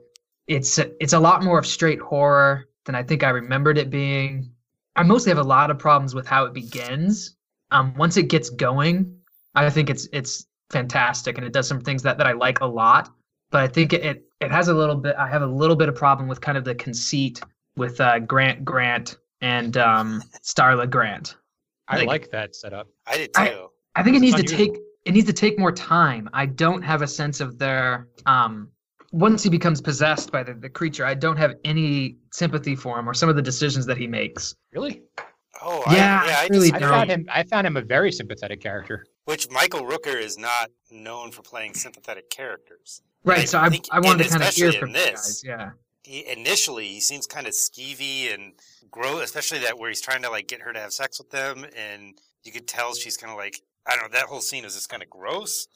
It's 0.47 0.77
it's 0.77 1.13
a 1.13 1.19
lot 1.19 1.43
more 1.43 1.57
of 1.57 1.65
straight 1.65 1.99
horror 1.99 2.65
than 2.85 2.95
I 2.95 3.03
think 3.03 3.23
I 3.23 3.29
remembered 3.29 3.77
it 3.77 3.89
being. 3.89 4.51
I 4.95 5.03
mostly 5.03 5.29
have 5.31 5.39
a 5.39 5.43
lot 5.43 5.71
of 5.71 5.79
problems 5.79 6.13
with 6.13 6.27
how 6.27 6.45
it 6.45 6.53
begins. 6.53 7.35
Um, 7.71 7.93
once 7.95 8.17
it 8.17 8.23
gets 8.29 8.49
going, 8.49 9.15
I 9.55 9.69
think 9.69 9.89
it's 9.89 10.07
it's 10.13 10.45
fantastic 10.71 11.37
and 11.37 11.45
it 11.45 11.53
does 11.53 11.67
some 11.67 11.81
things 11.81 12.03
that, 12.03 12.17
that 12.17 12.27
I 12.27 12.33
like 12.33 12.61
a 12.61 12.65
lot. 12.65 13.09
But 13.51 13.61
I 13.61 13.67
think 13.67 13.93
it, 13.93 14.03
it 14.03 14.23
it 14.39 14.51
has 14.51 14.67
a 14.67 14.73
little 14.73 14.95
bit. 14.95 15.15
I 15.15 15.27
have 15.27 15.41
a 15.41 15.47
little 15.47 15.75
bit 15.75 15.89
of 15.89 15.95
problem 15.95 16.27
with 16.27 16.41
kind 16.41 16.57
of 16.57 16.63
the 16.63 16.75
conceit 16.75 17.41
with 17.75 17.99
uh, 18.01 18.19
Grant 18.19 18.63
Grant 18.65 19.17
and 19.41 19.77
um, 19.77 20.21
Starla 20.43 20.89
Grant. 20.89 21.37
I 21.87 21.97
Like- 21.97 22.07
like 22.07 22.31
that 22.31 22.55
setup. 22.55 22.87
I 23.07 23.17
did 23.17 23.33
too. 23.33 23.69
I 23.95 24.03
think 24.03 24.15
it 24.15 24.23
It's 24.23 24.37
needs 24.37 24.49
to 24.51 24.57
take 24.57 24.77
it 25.05 25.11
needs 25.13 25.27
to 25.27 25.33
take 25.33 25.59
more 25.59 25.71
time. 25.71 26.29
I 26.33 26.45
don't 26.45 26.81
have 26.81 27.01
a 27.01 27.07
sense 27.07 27.41
of 27.41 27.57
their 27.59 28.07
um 28.25 28.69
once 29.13 29.43
he 29.43 29.49
becomes 29.49 29.79
possessed 29.79 30.31
by 30.31 30.41
the, 30.41 30.55
the 30.55 30.69
creature, 30.69 31.05
I 31.05 31.13
don't 31.13 31.37
have 31.37 31.53
any 31.63 32.17
sympathy 32.31 32.75
for 32.75 32.97
him 32.97 33.07
or 33.07 33.13
some 33.13 33.29
of 33.29 33.35
the 33.35 33.41
decisions 33.43 33.85
that 33.85 33.95
he 33.97 34.07
makes. 34.07 34.55
Really? 34.73 35.03
Oh, 35.61 35.83
Yeah, 35.87 36.21
I, 36.23 36.27
yeah, 36.27 36.35
I 36.39 36.47
really 36.49 36.73
I 36.73 36.79
found 36.79 37.11
him. 37.11 37.25
I 37.31 37.43
found 37.43 37.67
him 37.67 37.77
a 37.77 37.81
very 37.81 38.11
sympathetic 38.11 38.59
character. 38.59 39.05
Which 39.25 39.49
Michael 39.51 39.81
Rooker 39.83 40.19
is 40.19 40.37
not 40.37 40.71
known 40.91 41.31
for 41.31 41.43
playing 41.43 41.75
sympathetic 41.75 42.31
characters. 42.31 43.03
Right. 43.23 43.41
I 43.41 43.45
so 43.45 43.59
I, 43.59 43.69
think- 43.69 43.85
I 43.91 43.99
wanted 43.99 44.23
to 44.23 44.29
kind 44.31 44.41
of 44.43 44.49
hear 44.49 44.73
from 44.73 44.91
this. 44.91 45.11
guys. 45.11 45.43
Yeah. 45.45 45.69
He, 46.01 46.27
initially, 46.29 46.87
he 46.87 46.99
seems 46.99 47.27
kind 47.27 47.45
of 47.45 47.53
skeevy 47.53 48.33
and 48.33 48.53
gross, 48.89 49.23
especially 49.23 49.59
that 49.59 49.77
where 49.77 49.89
he's 49.89 50.01
trying 50.01 50.23
to 50.23 50.29
like 50.31 50.47
get 50.47 50.61
her 50.61 50.73
to 50.73 50.79
have 50.79 50.91
sex 50.91 51.19
with 51.19 51.29
them, 51.29 51.65
and 51.77 52.17
you 52.43 52.51
could 52.51 52.67
tell 52.67 52.93
she's 52.93 53.15
kind 53.15 53.31
of 53.31 53.37
like 53.37 53.61
I 53.87 53.95
don't 53.95 54.11
know. 54.11 54.17
That 54.17 54.25
whole 54.25 54.41
scene 54.41 54.65
is 54.65 54.73
just 54.73 54.89
kind 54.89 55.01
of 55.03 55.09
gross. 55.09 55.67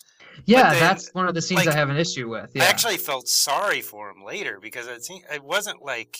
Yeah, 0.45 0.71
then, 0.71 0.79
that's 0.79 1.09
one 1.13 1.27
of 1.27 1.33
the 1.35 1.41
scenes 1.41 1.65
like, 1.65 1.75
I 1.75 1.77
have 1.77 1.89
an 1.89 1.97
issue 1.97 2.29
with. 2.29 2.51
Yeah. 2.53 2.63
I 2.63 2.67
actually 2.67 2.97
felt 2.97 3.27
sorry 3.27 3.81
for 3.81 4.09
him 4.09 4.23
later 4.23 4.59
because 4.61 4.87
it 4.87 5.03
seemed, 5.03 5.23
it 5.31 5.43
wasn't 5.43 5.81
like 5.83 6.17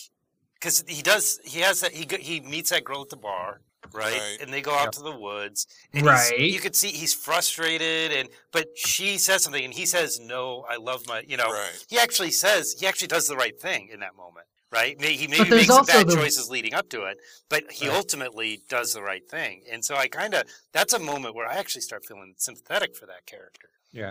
because 0.54 0.84
he 0.88 1.02
does 1.02 1.38
he 1.44 1.60
has 1.60 1.80
that 1.80 1.92
he 1.92 2.06
he 2.20 2.40
meets 2.40 2.70
that 2.70 2.84
girl 2.84 3.02
at 3.02 3.08
the 3.10 3.16
bar 3.16 3.60
right, 3.92 4.12
Right. 4.18 4.38
and 4.40 4.52
they 4.52 4.60
go 4.60 4.72
out 4.74 4.86
Yep. 4.86 4.92
to 4.92 5.02
the 5.02 5.16
woods 5.16 5.66
and 5.94 6.04
Right. 6.04 6.38
you 6.38 6.58
could 6.58 6.74
see 6.74 6.88
he's 6.88 7.14
frustrated 7.14 8.12
and 8.12 8.28
but 8.52 8.66
she 8.76 9.18
says 9.18 9.44
something 9.44 9.64
and 9.64 9.72
he 9.72 9.86
says 9.86 10.18
no 10.20 10.66
I 10.68 10.76
love 10.76 11.06
my 11.06 11.22
you 11.26 11.36
know 11.36 11.50
Right. 11.52 11.84
he 11.88 11.96
actually 11.98 12.32
says 12.32 12.74
he 12.78 12.86
actually 12.86 13.06
does 13.08 13.28
the 13.28 13.36
right 13.36 13.58
thing 13.58 13.88
in 13.92 14.00
that 14.00 14.16
moment 14.16 14.46
right 14.72 15.00
he 15.00 15.28
maybe 15.28 15.48
makes 15.50 15.66
some 15.68 15.86
bad 15.86 16.08
the- 16.08 16.16
choices 16.16 16.50
leading 16.50 16.74
up 16.74 16.88
to 16.90 17.04
it 17.04 17.18
but 17.48 17.70
he 17.70 17.86
Right. 17.88 17.96
ultimately 17.96 18.60
does 18.68 18.92
the 18.94 19.02
right 19.02 19.26
thing 19.30 19.62
and 19.70 19.84
so 19.84 19.94
I 19.96 20.08
kind 20.08 20.34
of 20.34 20.42
that's 20.72 20.92
a 20.92 20.98
moment 20.98 21.36
where 21.36 21.46
I 21.46 21.54
actually 21.54 21.82
start 21.82 22.04
feeling 22.04 22.34
sympathetic 22.36 22.96
for 22.96 23.06
that 23.06 23.26
character 23.26 23.68
Yeah. 23.92 24.10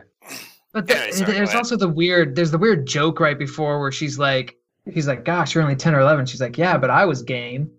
But 0.73 0.88
the, 0.88 0.95
Anyway, 0.97 1.11
sorry, 1.11 1.32
there's 1.34 1.55
also 1.55 1.78
the 1.78 1.88
weird. 1.89 2.36
There's 2.36 2.51
the 2.51 2.57
weird 2.57 2.86
joke 2.86 3.19
right 3.19 3.38
before 3.38 3.80
where 3.80 3.91
she's 3.91 4.19
like, 4.19 4.55
he's 4.91 5.07
like, 5.07 5.23
"Gosh, 5.25 5.55
you're 5.55 5.63
only 5.63 5.75
ten 5.75 5.95
or 5.95 5.99
11. 6.01 6.25
She's 6.25 6.41
like, 6.41 6.57
"Yeah, 6.57 6.78
but 6.78 6.89
I 6.89 7.05
was 7.05 7.21
game." 7.23 7.71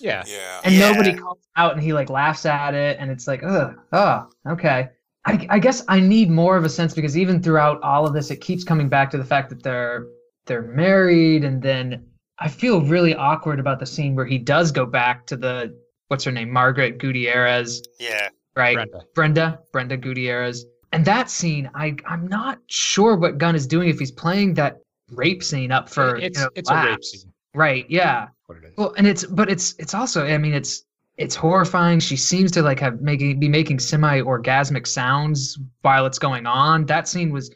Yeah. 0.00 0.22
Yeah. 0.26 0.60
and 0.64 0.74
Yeah. 0.74 0.92
nobody 0.92 1.12
calls 1.14 1.38
out 1.56 1.72
and 1.72 1.82
he 1.82 1.92
like 1.92 2.08
laughs 2.08 2.46
at 2.46 2.72
it 2.74 2.98
and 3.00 3.10
it's 3.10 3.26
like 3.26 3.42
ugh 3.42 3.74
oh 3.92 4.28
okay 4.48 4.90
I, 5.24 5.44
I 5.50 5.58
guess 5.58 5.82
i 5.88 5.98
need 5.98 6.30
more 6.30 6.56
of 6.56 6.64
a 6.64 6.68
sense 6.68 6.94
because 6.94 7.18
even 7.18 7.42
throughout 7.42 7.82
all 7.82 8.06
of 8.06 8.12
this 8.14 8.30
it 8.30 8.36
keeps 8.40 8.62
coming 8.62 8.88
back 8.88 9.10
to 9.10 9.18
the 9.18 9.24
fact 9.24 9.48
that 9.48 9.60
they're 9.64 10.06
they're 10.46 10.62
married 10.62 11.42
and 11.42 11.60
then 11.60 12.06
i 12.38 12.46
feel 12.46 12.80
really 12.82 13.12
awkward 13.16 13.58
about 13.58 13.80
the 13.80 13.86
scene 13.86 14.14
where 14.14 14.24
he 14.26 14.38
does 14.38 14.70
go 14.70 14.86
back 14.86 15.26
to 15.26 15.36
the 15.36 15.76
what's 16.08 16.22
her 16.22 16.30
name 16.30 16.50
margaret 16.52 16.98
gutierrez 16.98 17.82
yeah 17.98 18.28
right 18.54 18.76
Brenda. 18.76 19.00
brenda 19.16 19.58
brenda 19.72 19.96
gutierrez 19.96 20.64
and 20.92 21.04
that 21.04 21.30
scene 21.30 21.70
i 21.74 21.94
i'm 22.06 22.26
not 22.26 22.58
sure 22.66 23.16
what 23.16 23.38
gunn 23.38 23.54
is 23.54 23.66
doing 23.66 23.88
if 23.88 23.98
he's 23.98 24.12
playing 24.12 24.54
that 24.54 24.78
rape 25.12 25.42
scene 25.42 25.70
up 25.72 25.88
for 25.88 26.16
it's 26.16 26.38
you 26.38 26.44
know, 26.44 26.50
it's 26.54 26.70
a 26.70 26.74
rape 26.84 27.04
scene. 27.04 27.32
right 27.54 27.86
yeah 27.88 28.28
What 28.46 28.58
it 28.58 28.64
is. 28.64 28.72
well, 28.76 28.94
and 28.96 29.06
it's 29.06 29.24
but 29.24 29.50
it's 29.50 29.74
it's 29.78 29.94
also 29.94 30.26
I 30.26 30.38
mean 30.38 30.54
it's 30.54 30.84
it's 31.16 31.34
horrifying. 31.34 31.98
She 31.98 32.16
seems 32.16 32.52
to 32.52 32.62
like 32.62 32.78
have 32.78 33.00
making 33.00 33.40
be 33.40 33.48
making 33.48 33.80
semi 33.80 34.20
orgasmic 34.20 34.86
sounds 34.86 35.58
while 35.82 36.06
it's 36.06 36.18
going 36.18 36.46
on. 36.46 36.86
That 36.86 37.08
scene 37.08 37.32
was 37.32 37.50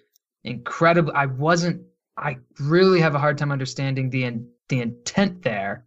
incredible. 0.45 1.12
I 1.14 1.26
wasn't 1.26 1.80
I 2.16 2.39
really 2.59 3.01
have 3.01 3.14
a 3.14 3.18
hard 3.20 3.39
time 3.39 3.53
understanding 3.53 4.11
the 4.11 4.24
in, 4.24 4.49
the 4.68 4.80
intent 4.80 5.43
there. 5.43 5.85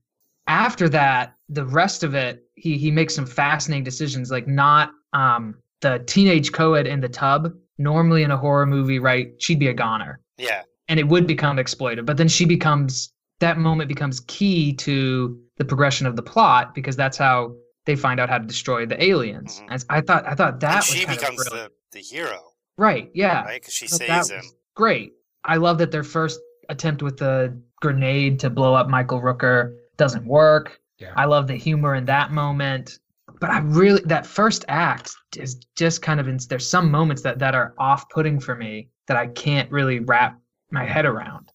After 0.48 0.88
that, 0.90 1.36
the 1.50 1.66
rest 1.66 2.04
of 2.04 2.16
it, 2.16 2.46
he 2.56 2.78
he 2.78 2.92
makes 2.92 3.14
some 3.14 3.26
fascinating 3.26 3.84
decisions 3.84 4.32
like 4.32 4.48
not 4.48 4.92
um 5.14 5.56
the 5.86 6.04
teenage 6.06 6.52
co-ed 6.52 6.88
in 6.88 7.00
the 7.02 7.10
tub. 7.10 7.54
Normally 7.78 8.24
in 8.24 8.32
a 8.32 8.38
horror 8.38 8.66
movie, 8.66 9.00
right, 9.00 9.28
she'd 9.44 9.60
be 9.60 9.68
a 9.68 9.74
goner 9.74 10.20
yeah 10.38 10.62
and 10.90 11.00
it 11.00 11.08
would 11.08 11.26
become 11.28 11.58
exploitive. 11.58 12.06
But 12.06 12.18
then 12.18 12.28
she 12.28 12.46
becomes 12.46 13.12
that 13.40 13.58
moment 13.58 13.88
becomes 13.96 14.22
key 14.36 14.74
to 14.88 15.38
the 15.58 15.66
progression 15.66 16.06
of 16.08 16.16
the 16.16 16.22
plot 16.22 16.74
because 16.76 16.96
that's 16.96 17.18
how 17.18 17.54
they 17.86 17.96
find 17.96 18.20
out 18.20 18.30
how 18.30 18.38
to 18.38 18.46
destroy 18.46 18.86
the 18.86 19.00
aliens. 19.12 19.60
Mhm. 19.60 19.68
And 19.72 19.86
I 19.90 20.02
thought 20.02 20.24
I 20.32 20.36
thought 20.36 20.60
that 20.62 20.72
and 20.72 20.78
was 20.78 20.86
she 20.88 21.06
kind 21.06 21.20
becomes 21.20 21.42
of 21.42 21.48
brilliant. 21.48 21.74
the 21.92 22.00
the 22.00 22.04
hero 22.04 22.40
right. 22.78 23.10
Yeah, 23.14 23.44
right 23.44 23.62
because 23.62 23.74
she 23.74 23.88
saves 23.88 24.30
that 24.30 24.36
him 24.38 24.46
great. 24.76 25.14
I 25.44 25.58
love 25.58 25.78
that 25.80 25.92
their 25.92 26.04
first 26.04 26.40
attempt 26.70 27.02
with 27.04 27.18
the 27.18 27.36
grenade 27.82 28.40
to 28.40 28.50
blow 28.50 28.74
up 28.74 28.88
Michael 28.90 29.22
Rooker 29.22 29.76
doesn't 29.98 30.26
work. 30.26 30.80
Yeah. 30.98 31.14
I 31.16 31.26
love 31.26 31.48
the 31.48 31.56
humor 31.56 31.94
in 31.96 32.06
that 32.06 32.32
moment. 32.32 33.00
But 33.40 33.50
I 33.50 33.60
really 33.60 34.02
that 34.06 34.26
first 34.26 34.66
act 34.68 35.14
is 35.38 35.56
just 35.76 36.02
kind 36.02 36.20
of 36.20 36.28
in, 36.28 36.40
there's 36.50 36.68
some 36.70 36.90
moments 36.90 37.22
that 37.24 37.40
that 37.40 37.56
are 37.56 37.74
off-putting 37.78 38.40
for 38.40 38.56
me 38.56 38.90
that 39.08 39.18
I 39.18 39.28
can't 39.28 39.70
really 39.72 40.00
wrap 40.00 40.40
my 40.72 40.86
head 40.86 41.06
around. 41.06 41.52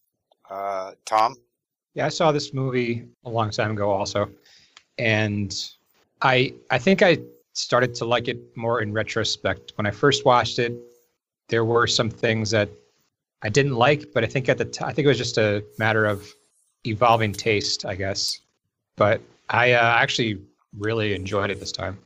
uh 0.48 0.92
Tom 1.04 1.36
Yeah, 1.94 2.06
I 2.06 2.10
saw 2.10 2.32
this 2.32 2.52
movie 2.54 3.06
a 3.24 3.30
long 3.30 3.50
time 3.50 3.72
ago 3.72 3.90
also. 3.90 4.30
And 4.98 5.54
I 6.22 6.54
I 6.70 6.78
think 6.78 7.02
I 7.02 7.18
started 7.52 7.94
to 7.96 8.04
like 8.04 8.28
it 8.28 8.38
more 8.56 8.80
in 8.82 8.92
retrospect. 8.92 9.72
When 9.76 9.86
I 9.86 9.90
first 9.90 10.24
watched 10.24 10.58
it, 10.58 10.72
there 11.48 11.64
were 11.64 11.86
some 11.86 12.10
things 12.10 12.50
that 12.50 12.68
I 13.42 13.48
didn't 13.48 13.74
like, 13.74 14.12
but 14.12 14.22
I 14.22 14.26
think 14.26 14.48
at 14.48 14.58
the 14.58 14.64
time 14.64 14.88
I 14.88 14.92
think 14.92 15.06
it 15.06 15.08
was 15.08 15.18
just 15.18 15.38
a 15.38 15.64
matter 15.78 16.04
of 16.04 16.28
evolving 16.84 17.32
taste, 17.32 17.84
I 17.84 17.94
guess. 17.94 18.40
But 18.96 19.20
I 19.48 19.72
uh, 19.72 19.94
actually 19.98 20.40
really 20.78 21.14
enjoyed 21.14 21.50
it 21.50 21.60
this 21.60 21.72
time. 21.72 21.98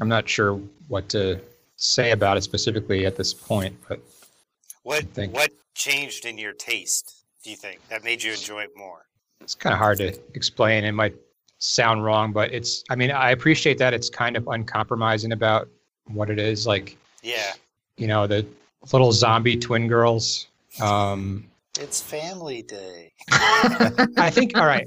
I'm 0.00 0.08
not 0.08 0.28
sure 0.28 0.60
what 0.88 1.08
to 1.10 1.40
say 1.76 2.12
about 2.12 2.36
it 2.36 2.42
specifically 2.42 3.06
at 3.06 3.16
this 3.16 3.32
point, 3.32 3.76
but 3.88 4.00
what 4.82 5.04
think- 5.14 5.34
what 5.34 5.50
changed 5.74 6.24
in 6.24 6.38
your 6.38 6.52
taste 6.52 7.24
do 7.42 7.50
you 7.50 7.56
think 7.56 7.80
that 7.88 8.04
made 8.04 8.22
you 8.22 8.32
enjoy 8.32 8.62
it 8.62 8.70
more 8.76 9.06
it's 9.40 9.54
kind 9.54 9.72
of 9.72 9.78
hard 9.78 9.98
to 9.98 10.18
explain. 10.34 10.84
It 10.84 10.92
might 10.92 11.14
sound 11.58 12.02
wrong, 12.02 12.32
but 12.32 12.52
it's, 12.52 12.82
I 12.88 12.96
mean, 12.96 13.10
I 13.10 13.30
appreciate 13.30 13.76
that 13.78 13.92
it's 13.92 14.08
kind 14.08 14.36
of 14.36 14.48
uncompromising 14.48 15.32
about 15.32 15.68
what 16.06 16.30
it 16.30 16.38
is. 16.38 16.66
Like, 16.66 16.96
yeah 17.22 17.52
you 17.96 18.06
know, 18.06 18.26
the 18.26 18.46
little 18.92 19.12
zombie 19.12 19.56
twin 19.56 19.88
girls. 19.88 20.48
Um, 20.80 21.44
it's 21.78 22.00
family 22.00 22.62
day 22.62 23.12
I 23.30 24.30
think, 24.30 24.56
all 24.56 24.66
right, 24.66 24.86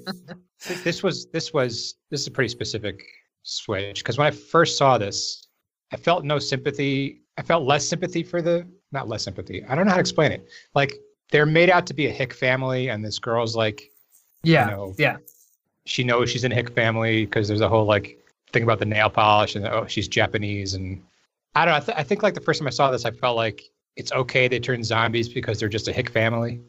this 0.83 1.03
was, 1.03 1.27
this 1.27 1.53
was, 1.53 1.95
this 2.09 2.21
is 2.21 2.27
a 2.27 2.31
pretty 2.31 2.49
specific 2.49 3.03
switch 3.43 3.99
because 4.03 4.17
when 4.17 4.27
I 4.27 4.31
first 4.31 4.77
saw 4.77 4.97
this, 4.97 5.47
I 5.91 5.97
felt 5.97 6.25
no 6.25 6.39
sympathy. 6.39 7.21
I 7.37 7.41
felt 7.43 7.63
less 7.65 7.87
sympathy 7.87 8.23
for 8.23 8.41
the 8.41 8.67
not 8.91 9.07
less 9.07 9.23
sympathy. 9.23 9.63
I 9.65 9.75
don't 9.75 9.85
know 9.85 9.91
how 9.91 9.97
to 9.97 10.01
explain 10.01 10.31
it. 10.31 10.47
Like 10.75 10.93
they're 11.31 11.45
made 11.45 11.69
out 11.69 11.85
to 11.87 11.93
be 11.93 12.07
a 12.07 12.11
Hick 12.11 12.33
family, 12.33 12.89
and 12.89 13.03
this 13.05 13.19
girl's 13.19 13.55
like, 13.55 13.91
Yeah. 14.43 14.65
know, 14.65 14.93
yeah. 14.97 15.17
she 15.85 16.03
knows 16.03 16.29
she's 16.29 16.43
in 16.43 16.51
a 16.51 16.55
Hick 16.55 16.71
family 16.73 17.25
because 17.25 17.47
there's 17.47 17.61
a 17.61 17.69
whole 17.69 17.85
like 17.85 18.17
thing 18.51 18.63
about 18.63 18.79
the 18.79 18.85
nail 18.85 19.09
polish 19.09 19.55
and 19.55 19.65
oh 19.67 19.85
she's 19.87 20.07
Japanese 20.07 20.73
and 20.73 21.01
I 21.55 21.65
don't 21.65 21.73
know. 21.73 21.77
I, 21.77 21.79
th- 21.81 21.97
I 21.97 22.03
think 22.03 22.23
like 22.23 22.33
the 22.33 22.41
first 22.41 22.59
time 22.59 22.67
I 22.67 22.71
saw 22.71 22.91
this, 22.91 23.05
I 23.05 23.11
felt 23.11 23.35
like 23.35 23.63
it's 23.95 24.11
okay 24.11 24.47
they 24.47 24.59
turn 24.59 24.83
zombies 24.83 25.27
because 25.29 25.59
they're 25.59 25.69
just 25.69 25.87
a 25.87 25.93
Hick 25.93 26.09
family. 26.09 26.61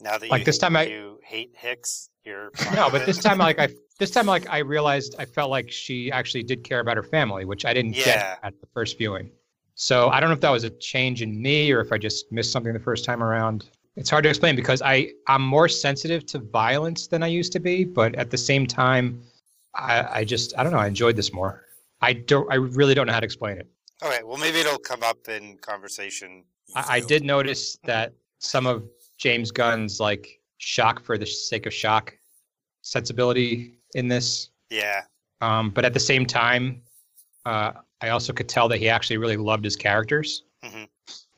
Now 0.00 0.18
that 0.18 0.30
Like, 0.30 0.40
you, 0.40 0.44
this 0.44 0.58
time 0.58 0.76
I- 0.76 0.84
you 0.86 1.18
hate 1.22 1.52
Hicks, 1.56 2.08
you're 2.24 2.50
No, 2.74 2.90
but 2.90 3.06
this 3.06 3.18
time 3.18 3.38
like 3.38 3.58
I 3.58 3.68
this 3.98 4.10
time 4.10 4.26
like 4.26 4.48
I 4.48 4.58
realized 4.58 5.14
I 5.18 5.24
felt 5.24 5.50
like 5.50 5.70
she 5.70 6.10
actually 6.10 6.42
did 6.42 6.64
care 6.64 6.80
about 6.80 6.96
her 6.96 7.02
family, 7.02 7.44
which 7.44 7.64
I 7.64 7.72
didn't 7.74 7.94
Yeah. 7.96 8.04
get 8.04 8.38
at 8.42 8.60
the 8.60 8.66
first 8.74 8.98
viewing. 8.98 9.30
So 9.76 10.08
I 10.08 10.20
don't 10.20 10.28
know 10.30 10.34
if 10.34 10.40
that 10.40 10.50
was 10.50 10.64
a 10.64 10.70
change 10.70 11.20
in 11.22 11.40
me 11.40 11.72
or 11.72 11.80
if 11.80 11.92
I 11.92 11.98
just 11.98 12.30
missed 12.30 12.52
something 12.52 12.72
the 12.72 12.78
first 12.78 13.04
time 13.04 13.22
around. 13.22 13.66
It's 13.96 14.10
hard 14.10 14.22
to 14.24 14.28
explain 14.28 14.56
because 14.56 14.82
I 14.82 15.10
I'm 15.28 15.42
more 15.42 15.68
sensitive 15.68 16.26
to 16.26 16.38
violence 16.38 17.06
than 17.06 17.22
I 17.22 17.28
used 17.28 17.52
to 17.52 17.60
be, 17.60 17.84
but 17.84 18.14
at 18.16 18.30
the 18.30 18.38
same 18.38 18.66
time, 18.66 19.22
I, 19.74 20.20
I 20.20 20.24
just 20.24 20.56
I 20.58 20.62
don't 20.62 20.72
know. 20.72 20.78
I 20.78 20.86
enjoyed 20.86 21.16
this 21.16 21.32
more. 21.32 21.64
I 22.00 22.12
don't. 22.12 22.50
I 22.50 22.56
really 22.56 22.94
don't 22.94 23.06
know 23.06 23.12
how 23.12 23.20
to 23.20 23.24
explain 23.24 23.58
it. 23.58 23.68
All 24.02 24.08
right. 24.08 24.26
Well, 24.26 24.36
maybe 24.36 24.58
it'll 24.58 24.78
come 24.78 25.02
up 25.02 25.28
in 25.28 25.56
conversation. 25.58 26.44
I, 26.74 26.84
I 26.96 27.00
did 27.00 27.24
notice 27.24 27.76
that 27.84 28.12
some 28.38 28.66
of 28.66 28.84
James 29.18 29.50
Gunn's 29.50 30.00
like 30.00 30.40
shock 30.64 31.04
for 31.04 31.18
the 31.18 31.26
sake 31.26 31.66
of 31.66 31.74
shock 31.74 32.16
sensibility 32.82 33.74
in 33.94 34.08
this 34.08 34.48
Yeah. 34.70 35.02
Um, 35.40 35.70
but 35.70 35.84
at 35.84 35.92
the 35.92 36.00
same 36.00 36.24
time, 36.24 36.82
uh, 37.44 37.72
I 38.00 38.08
also 38.08 38.32
could 38.32 38.48
tell 38.48 38.66
that 38.68 38.78
he 38.78 38.88
actually 38.88 39.18
really 39.18 39.36
loved 39.36 39.64
his 39.64 39.76
characters, 39.76 40.44
Mhm. 40.64 40.88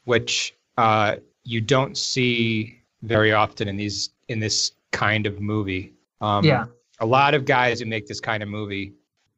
which 0.04 0.54
uh, 0.78 1.16
you 1.44 1.60
don't 1.60 1.96
see 1.96 2.78
very 3.02 3.32
often 3.32 3.66
in 3.68 3.76
these 3.76 4.10
in 4.28 4.38
this 4.38 4.72
kind 4.92 5.26
of 5.26 5.40
movie. 5.40 5.94
Um, 6.20 6.44
Yeah. 6.44 6.66
a 7.00 7.06
lot 7.06 7.34
of 7.34 7.44
guys 7.44 7.80
who 7.80 7.86
make 7.86 8.06
this 8.06 8.20
kind 8.20 8.42
of 8.42 8.48
movie, 8.48 8.92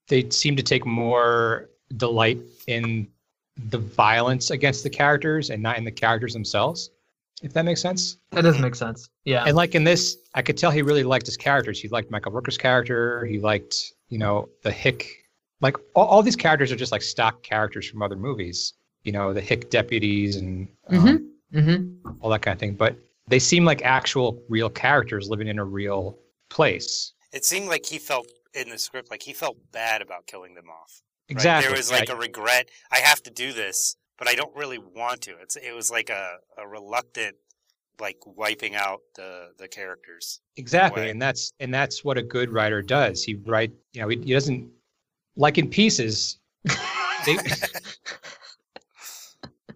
they 0.09 0.29
seem 0.31 0.57
to 0.57 0.63
take 0.63 0.85
more 0.85 1.71
delight 1.97 2.39
in 2.67 3.07
the 3.71 3.79
violence 3.79 4.51
against 4.51 4.83
the 4.83 4.91
characters 4.91 5.51
and 5.51 5.63
not 5.63 5.79
in 5.79 5.85
the 5.85 5.91
characters 5.93 6.33
themselves. 6.33 6.91
If 7.43 7.53
that 7.53 7.65
makes 7.65 7.81
sense. 7.81 8.17
That 8.33 8.43
does 8.43 8.59
make 8.59 8.75
sense. 8.75 9.09
Yeah. 9.25 9.45
And 9.47 9.57
like 9.57 9.75
in 9.75 9.85
this, 9.85 10.17
I 10.35 10.43
could 10.43 10.57
tell 10.57 10.71
he 10.71 10.83
really 10.83 11.05
liked 11.05 11.27
his 11.27 11.37
characters. 11.37 11.81
He 11.81 11.89
liked 11.89 12.11
Michael 12.11 12.33
Rooker's 12.33 12.59
character. 12.59 13.25
He 13.27 13.39
liked, 13.39 13.93
you 14.09 14.19
know, 14.19 14.49
the 14.63 14.73
Hick. 14.73 15.07
Like 15.61 15.77
all, 15.95 16.07
all 16.07 16.23
these 16.23 16.37
characters 16.37 16.73
are 16.73 16.77
just 16.77 16.93
like 16.93 17.03
stock 17.03 17.43
characters 17.43 17.89
from 17.89 18.03
other 18.03 18.17
movies. 18.17 18.75
You 19.05 19.13
know, 19.13 19.33
the 19.33 19.41
Hick 19.41 19.71
deputies 19.71 20.37
and 20.37 20.69
um, 20.89 21.31
mm-hmm. 21.55 22.11
all 22.21 22.31
that 22.31 22.43
kind 22.43 22.55
of 22.55 22.59
thing. 22.59 22.75
But 22.75 22.97
they 23.29 23.39
seem 23.39 23.65
like 23.65 23.83
actual, 23.83 24.43
real 24.49 24.71
characters 24.71 25.29
living 25.29 25.49
in 25.49 25.59
a 25.59 25.65
real 25.65 26.19
place. 26.51 27.13
It 27.33 27.45
seemed 27.45 27.69
like 27.69 27.87
he 27.87 27.99
felt 27.99 28.27
in 28.55 28.71
the 28.71 28.79
script 28.79 29.11
like 29.11 29.23
he 29.23 29.33
felt 29.33 29.57
bad 29.73 30.03
about 30.03 30.27
killing 30.27 30.55
them 30.55 30.69
off. 30.69 31.03
right? 31.29 31.37
Exactly. 31.37 31.69
There 31.69 31.77
was 31.77 31.91
like 31.91 32.09
a 32.09 32.17
regret. 32.17 32.71
I 32.91 32.99
have 32.99 33.23
to 33.25 33.31
do 33.31 33.53
this, 33.53 33.97
but 34.19 34.29
I 34.29 34.35
don't 34.35 34.55
really 34.57 34.79
want 34.79 35.21
to. 35.23 35.33
It's 35.43 35.57
it 35.57 35.75
was 35.75 35.91
like 35.91 36.11
a, 36.11 36.37
a 36.59 36.67
reluctant 36.67 37.37
like 38.01 38.17
wiping 38.27 38.75
out 38.77 39.01
the 39.17 39.49
the 39.59 39.69
characters. 39.69 40.41
Exactly, 40.57 41.03
way. 41.03 41.11
and 41.11 41.21
that's 41.21 41.53
and 41.61 41.73
that's 41.73 42.05
what 42.05 42.19
a 42.19 42.23
good 42.23 42.53
writer 42.53 42.83
does. 42.83 43.23
He 43.25 43.35
write, 43.35 43.73
you 43.93 44.03
know, 44.03 44.09
he, 44.09 44.19
he 44.19 44.33
doesn't 44.33 44.69
like 45.37 45.59
in 45.59 45.69
pieces. 45.69 46.39
They, 47.27 47.37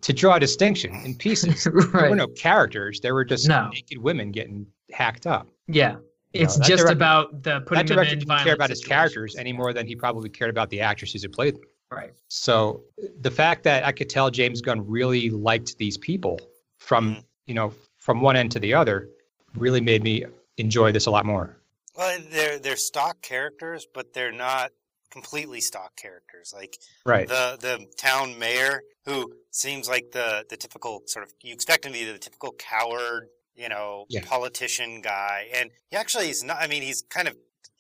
to 0.00 0.12
draw 0.12 0.36
a 0.36 0.40
distinction 0.40 0.94
in 1.04 1.14
pieces, 1.14 1.64
there 1.92 2.10
were 2.10 2.16
no 2.16 2.26
characters. 2.28 3.00
There 3.00 3.14
were 3.14 3.24
just 3.24 3.48
No. 3.48 3.68
naked 3.68 3.98
women 3.98 4.32
getting 4.32 4.66
hacked 4.92 5.26
up. 5.26 5.46
Yeah. 5.68 5.96
You 6.32 6.42
It's 6.44 6.58
know, 6.58 6.66
just 6.66 6.82
director- 6.84 6.92
about 6.96 7.42
the 7.42 7.60
putting 7.60 7.86
that 7.86 7.86
them 7.86 7.96
director 7.96 8.12
in 8.14 8.18
didn't 8.20 8.28
care 8.28 8.38
violent 8.38 8.54
about 8.56 8.70
his 8.70 8.84
characters 8.84 9.36
any 9.36 9.52
more 9.52 9.72
than 9.72 9.86
he 9.86 9.94
probably 9.94 10.30
cared 10.30 10.50
about 10.50 10.70
the 10.70 10.80
actresses 10.80 11.22
who 11.22 11.28
played 11.28 11.54
them. 11.54 11.62
Right. 11.94 12.12
So 12.28 12.82
the 13.20 13.30
fact 13.30 13.64
that 13.64 13.84
I 13.84 13.92
could 13.92 14.08
tell 14.08 14.30
James 14.30 14.60
Gunn 14.60 14.86
really 14.86 15.30
liked 15.30 15.76
these 15.78 15.98
people 15.98 16.40
from 16.78 17.16
Mhm. 17.16 17.24
you 17.46 17.54
know 17.54 17.74
from 17.98 18.20
one 18.20 18.36
end 18.36 18.50
to 18.52 18.58
the 18.60 18.74
other 18.74 19.08
really 19.54 19.80
made 19.80 20.02
me 20.02 20.24
enjoy 20.56 20.90
this 20.92 21.06
a 21.06 21.10
lot 21.10 21.26
more. 21.26 21.56
Well, 21.94 22.18
they're 22.30 22.58
they're 22.58 22.76
stock 22.76 23.20
characters, 23.22 23.86
but 23.92 24.14
they're 24.14 24.32
not 24.32 24.72
completely 25.10 25.60
stock 25.60 25.94
characters. 25.96 26.52
Like 26.54 26.78
Right. 27.04 27.28
the 27.28 27.58
the 27.60 27.86
town 27.98 28.38
mayor 28.38 28.82
who 29.04 29.30
seems 29.50 29.88
like 29.88 30.10
the 30.12 30.46
the 30.48 30.56
typical 30.56 31.02
sort 31.06 31.24
of 31.26 31.34
you 31.42 31.52
expect 31.52 31.84
him 31.84 31.92
to 31.92 31.98
be 31.98 32.10
the 32.10 32.18
typical 32.18 32.52
coward, 32.52 33.28
you 33.54 33.68
know, 33.68 34.06
Yeah. 34.08 34.24
politician 34.24 35.02
guy, 35.02 35.50
and 35.52 35.70
he 35.90 35.96
actually 35.98 36.30
is 36.30 36.42
not. 36.42 36.56
I 36.58 36.66
mean, 36.66 36.82
he's 36.82 37.02
kind 37.02 37.28
of 37.28 37.36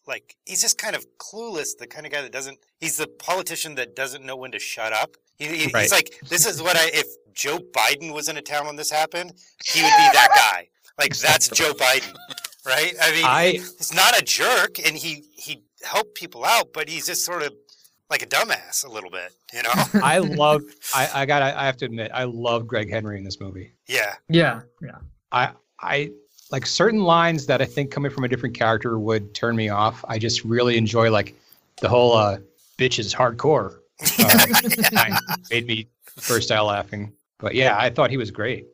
like 0.06 0.36
he's 0.46 0.60
just 0.60 0.78
kind 0.78 0.96
of 0.96 1.06
clueless, 1.18 1.76
the 1.78 1.86
kind 1.86 2.06
of 2.06 2.12
guy 2.12 2.22
that 2.22 2.32
doesn't. 2.32 2.58
He's 2.80 2.96
the 2.96 3.06
politician 3.06 3.74
that 3.76 3.94
doesn't 3.96 4.24
know 4.24 4.36
when 4.36 4.52
to 4.52 4.58
shut 4.58 4.92
up. 4.92 5.16
He, 5.38 5.46
he- 5.46 5.70
Right. 5.72 5.82
He's 5.82 5.92
like, 5.92 6.14
this 6.28 6.46
is 6.46 6.62
what 6.62 6.76
I. 6.76 6.90
If 6.92 7.06
Joe 7.34 7.58
Biden 7.72 8.12
was 8.12 8.28
in 8.28 8.36
a 8.36 8.42
town 8.42 8.66
when 8.66 8.76
this 8.76 8.90
happened, 8.90 9.32
he 9.64 9.80
would 9.82 9.88
be 9.88 10.08
that 10.12 10.28
guy. 10.54 10.68
Like 10.98 11.16
that's 11.16 11.48
Joe 11.48 11.72
Biden, 11.72 12.14
right? 12.66 12.92
I 13.00 13.10
mean, 13.12 13.24
I 13.24 13.50
he's 13.52 13.94
not 13.94 14.18
a 14.20 14.22
jerk 14.22 14.78
and 14.86 14.96
he 14.96 15.24
he 15.34 15.62
helped 15.82 16.14
people 16.14 16.44
out 16.44 16.68
but 16.72 16.88
he's 16.88 17.06
just 17.06 17.24
sort 17.24 17.42
of 17.42 17.52
like 18.08 18.22
a 18.22 18.26
dumbass 18.26 18.84
a 18.86 18.88
little 18.88 19.10
bit 19.10 19.32
you 19.52 19.62
know 19.64 19.70
I 20.00 20.18
love 20.18 20.62
I 20.94 21.10
I 21.12 21.26
got 21.26 21.42
I 21.42 21.64
have 21.66 21.76
to 21.78 21.86
admit 21.86 22.12
I 22.14 22.22
love 22.24 22.68
Greg 22.68 22.88
Henry 22.88 23.18
in 23.18 23.24
this 23.24 23.40
movie. 23.40 23.72
yeah 23.88 24.14
Yeah. 24.28 24.60
Yeah. 24.80 24.98
I 25.32 25.52
I 25.80 26.10
like 26.52 26.66
certain 26.66 27.02
lines 27.02 27.46
that 27.46 27.60
I 27.62 27.64
think 27.64 27.90
coming 27.90 28.10
from 28.10 28.24
a 28.24 28.28
different 28.28 28.54
character 28.54 28.98
would 28.98 29.34
turn 29.34 29.56
me 29.56 29.68
off. 29.70 30.04
I 30.06 30.18
just 30.18 30.44
really 30.44 30.76
enjoy 30.76 31.10
like 31.10 31.34
the 31.80 31.88
whole 31.88 32.12
uh 32.14 32.38
bitch 32.78 32.98
is 32.98 33.14
hardcore 33.14 33.78
uh, 34.20 34.46
line 34.92 35.18
made 35.50 35.66
me 35.66 35.88
burst 36.28 36.50
out 36.50 36.66
laughing. 36.66 37.12
But 37.38 37.54
yeah, 37.54 37.76
I 37.78 37.90
thought 37.90 38.10
he 38.10 38.16
was 38.18 38.30
great. 38.30 38.66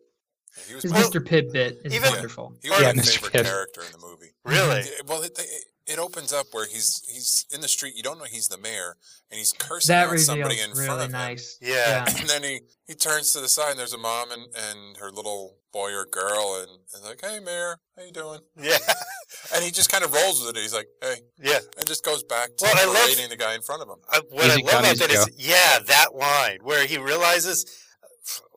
He 0.66 0.74
was 0.74 0.82
His 0.82 0.92
my, 0.92 1.00
Mr. 1.02 1.20
Pibb 1.24 1.52
bit 1.52 1.80
is 1.84 1.94
even- 1.94 2.10
wonderful. 2.10 2.52
he 2.62 2.68
was 2.68 2.80
Yeah, 2.80 2.92
my 2.92 3.02
Mr. 3.02 3.18
favorite 3.18 3.32
Pibb. 3.32 3.44
character 3.44 3.82
in 3.82 3.92
the 3.92 4.06
movie. 4.06 4.32
really 4.44 4.82
Well, 5.06 5.22
it, 5.22 5.38
it, 5.38 5.64
it 5.88 5.98
opens 5.98 6.32
up 6.32 6.46
where 6.52 6.66
he's 6.66 7.02
he's 7.08 7.46
in 7.52 7.60
the 7.60 7.68
street. 7.68 7.94
You 7.96 8.02
don't 8.02 8.18
know 8.18 8.24
he's 8.24 8.48
the 8.48 8.58
mayor, 8.58 8.96
and 9.30 9.38
he's 9.38 9.52
cursing 9.52 9.94
That 9.94 10.08
out 10.08 10.18
somebody 10.18 10.56
is 10.56 10.64
in 10.68 10.74
front 10.74 10.88
really 10.88 10.98
of 11.04 11.06
him. 11.06 11.12
nice. 11.12 11.58
Yeah. 11.60 12.04
And 12.18 12.28
then 12.28 12.42
he, 12.42 12.60
he 12.86 12.94
turns 12.94 13.32
to 13.32 13.40
the 13.40 13.48
side, 13.48 13.70
and 13.70 13.78
there's 13.78 13.92
a 13.94 13.98
mom 13.98 14.30
and, 14.30 14.42
and 14.56 14.96
her 14.98 15.10
little 15.10 15.56
boy 15.72 15.92
or 15.92 16.04
girl, 16.06 16.60
and, 16.62 16.70
and 16.94 17.04
like, 17.04 17.20
"Hey, 17.22 17.40
mayor, 17.40 17.76
how 17.96 18.02
you 18.04 18.12
doing?" 18.12 18.40
yeah 18.60 18.78
And 19.54 19.62
he 19.64 19.70
just 19.70 19.90
kind 19.90 20.04
of 20.04 20.12
rolls 20.12 20.44
with 20.44 20.56
it. 20.56 20.60
He's 20.60 20.74
like, 20.74 20.88
"Hey," 21.02 21.16
yeah 21.38 21.58
and 21.78 21.86
just 21.86 22.04
goes 22.04 22.22
back 22.22 22.48
to 22.58 22.64
Well, 22.64 22.74
I 22.76 22.84
love- 22.86 23.06
berating 23.06 23.28
the 23.30 23.36
guy 23.36 23.54
in 23.54 23.62
front 23.62 23.82
of 23.82 23.88
him. 23.88 23.96
I, 24.10 24.20
what 24.30 24.46
Easy 24.46 24.62
i 24.62 24.72
love 24.72 24.80
about 24.80 24.92
easy 24.94 25.06
that 25.06 25.10
is 25.10 25.30
yeah 25.36 25.78
that 25.86 26.14
line 26.14 26.58
where 26.62 26.86
he 26.86 26.98
realizes 26.98 27.64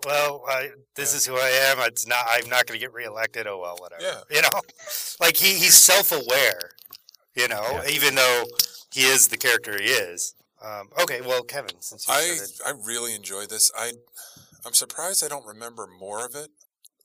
well 0.05 0.43
I, 0.49 0.69
this 0.95 1.13
Yeah. 1.13 1.17
is 1.17 1.25
who 1.25 1.35
i 1.35 1.49
am 1.69 1.79
it's 1.87 2.07
not 2.07 2.25
i'm 2.29 2.49
not 2.49 2.65
going 2.65 2.77
to 2.79 2.83
get 2.85 2.93
reelected 2.93 3.47
oh 3.47 3.59
well 3.59 3.77
whatever 3.79 4.01
Yeah. 4.03 4.19
you 4.35 4.41
know 4.41 4.49
like 5.21 5.37
he, 5.37 5.53
he's 5.53 5.75
self-aware 5.75 6.71
you 7.35 7.47
know 7.47 7.61
Yeah. 7.83 7.89
even 7.89 8.15
though 8.15 8.43
he 8.93 9.01
is 9.03 9.27
the 9.27 9.37
character 9.37 9.81
he 9.81 9.89
is 9.89 10.35
um, 10.63 10.89
okay 11.01 11.21
well 11.21 11.43
kevin 11.43 11.79
since 11.79 12.07
you 12.07 12.13
I 12.13 12.21
started 12.35 12.61
I 12.65 12.85
really 12.85 13.15
enjoy 13.15 13.45
this. 13.45 13.71
I 13.75 13.93
I'm 14.65 14.73
surprised 14.73 15.23
I 15.25 15.27
don't 15.27 15.45
remember 15.45 15.87
more 15.87 16.23
of 16.23 16.35
it. 16.35 16.49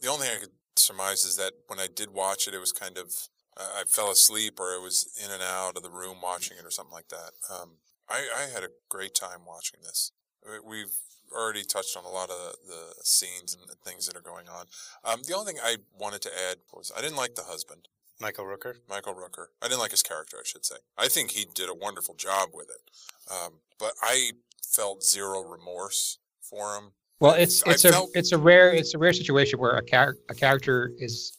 The 0.02 0.08
only 0.08 0.26
thing 0.26 0.36
I 0.36 0.40
could 0.40 0.52
surmise 0.76 1.24
is 1.24 1.36
that 1.36 1.52
when 1.68 1.78
I 1.78 1.86
did 1.86 2.12
watch 2.12 2.46
it, 2.46 2.52
it 2.52 2.58
was 2.58 2.70
kind 2.72 2.98
of 2.98 3.14
uh, 3.56 3.80
I 3.80 3.84
fell 3.88 4.10
asleep 4.10 4.60
or 4.60 4.74
I 4.74 4.78
was 4.82 5.08
in 5.24 5.30
and 5.30 5.42
out 5.42 5.76
of 5.78 5.82
the 5.82 5.88
room 5.88 6.18
watching 6.22 6.58
it 6.58 6.66
or 6.66 6.70
something 6.70 6.92
like 6.92 7.08
that. 7.08 7.30
Um, 7.50 7.78
I 8.10 8.28
I 8.36 8.42
had 8.52 8.62
a 8.62 8.68
great 8.90 9.14
time 9.14 9.40
watching 9.46 9.80
this. 9.82 10.12
We- 10.44 10.60
We've 10.82 10.94
already 11.34 11.64
touched 11.64 11.96
on 11.96 12.04
a 12.04 12.10
lot 12.10 12.28
of 12.30 12.36
the, 12.38 12.54
the 12.68 13.04
scenes 13.04 13.54
and 13.54 13.62
the 13.68 13.74
things 13.90 14.06
that 14.06 14.16
are 14.16 14.20
going 14.32 14.48
on. 14.48 14.66
Um, 15.02 15.22
the 15.26 15.34
only 15.34 15.52
thing 15.52 15.60
I 15.64 15.78
wanted 15.98 16.20
to 16.22 16.30
add 16.50 16.58
was 16.74 16.92
I 16.96 17.00
didn't 17.00 17.16
like 17.16 17.34
the 17.36 17.42
husband. 17.44 17.88
Michael 18.20 18.44
rooker 18.44 18.74
Michael 18.88 19.14
Rooker. 19.14 19.46
I 19.62 19.68
didn't 19.68 19.80
like 19.80 19.90
his 19.90 20.02
character, 20.02 20.36
I 20.38 20.44
should 20.44 20.64
say. 20.64 20.76
I 20.96 21.08
think 21.08 21.30
he 21.32 21.46
did 21.54 21.68
a 21.68 21.74
wonderful 21.74 22.14
job 22.14 22.50
with 22.54 22.68
it. 22.70 22.90
Um, 23.32 23.54
but 23.78 23.92
I 24.02 24.32
felt 24.64 25.02
zero 25.04 25.42
remorse 25.42 26.18
for 26.40 26.76
him. 26.76 26.92
Well, 27.20 27.34
it's 27.34 27.62
it's 27.66 27.84
a 27.84 27.92
felt- 27.92 28.10
it's 28.14 28.32
a 28.32 28.38
rare 28.38 28.72
it's 28.72 28.94
a 28.94 28.98
rare 28.98 29.12
situation 29.12 29.58
where 29.58 29.76
a 29.76 29.84
char- 29.84 30.16
a 30.28 30.34
character 30.34 30.92
is 30.98 31.36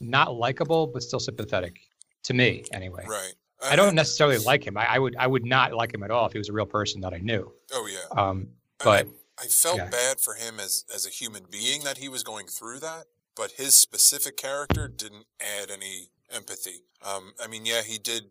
not 0.00 0.34
likable 0.34 0.86
but 0.86 1.02
still 1.02 1.20
sympathetic 1.20 1.76
to 2.24 2.34
me 2.34 2.64
anyway. 2.72 3.04
Right. 3.06 3.34
I 3.62 3.76
don't 3.76 3.94
necessarily 3.94 4.36
like 4.38 4.66
him. 4.66 4.76
I, 4.76 4.86
I 4.86 4.98
would 4.98 5.16
I 5.16 5.26
would 5.26 5.44
not 5.46 5.72
like 5.72 5.94
him 5.94 6.02
at 6.02 6.10
all 6.10 6.26
if 6.26 6.32
he 6.32 6.38
was 6.38 6.50
a 6.50 6.52
real 6.52 6.66
person 6.66 7.00
that 7.02 7.14
I 7.14 7.18
knew. 7.18 7.52
Oh 7.72 7.86
yeah. 7.90 8.20
Um, 8.22 8.48
I- 8.80 8.84
but 8.84 9.08
I 9.38 9.46
felt 9.46 9.78
yeah. 9.78 9.88
bad 9.88 10.20
for 10.20 10.34
him 10.34 10.60
as 10.60 10.84
as 10.94 11.06
a 11.06 11.10
human 11.10 11.44
being 11.50 11.84
that 11.84 11.98
he 11.98 12.08
was 12.08 12.22
going 12.22 12.46
through 12.46 12.80
that, 12.80 13.06
but 13.34 13.52
his 13.52 13.74
specific 13.74 14.36
character 14.36 14.88
didn't 14.88 15.26
add 15.40 15.70
any 15.70 16.10
empathy. 16.32 16.82
Um, 17.02 17.32
I 17.42 17.46
mean, 17.46 17.64
yeah, 17.66 17.82
he 17.82 17.98
did. 17.98 18.24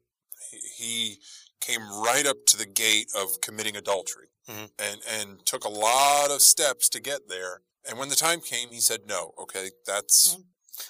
He, 0.77 1.19
came 1.61 1.79
right 2.03 2.25
up 2.27 2.35
to 2.45 2.57
the 2.57 2.65
gate 2.65 3.09
of 3.15 3.39
committing 3.39 3.77
adultery, 3.77 4.27
Mhm. 4.49 4.69
and 4.79 5.01
and 5.07 5.45
took 5.45 5.63
a 5.63 5.69
lot 5.69 6.29
of 6.29 6.41
steps 6.41 6.89
to 6.89 6.99
get 6.99 7.29
there. 7.29 7.61
And 7.85 7.97
when 7.97 8.09
the 8.09 8.17
time 8.17 8.41
came, 8.41 8.67
he 8.71 8.81
said 8.81 9.05
no. 9.07 9.33
Okay, 9.37 9.71
that's 9.85 10.35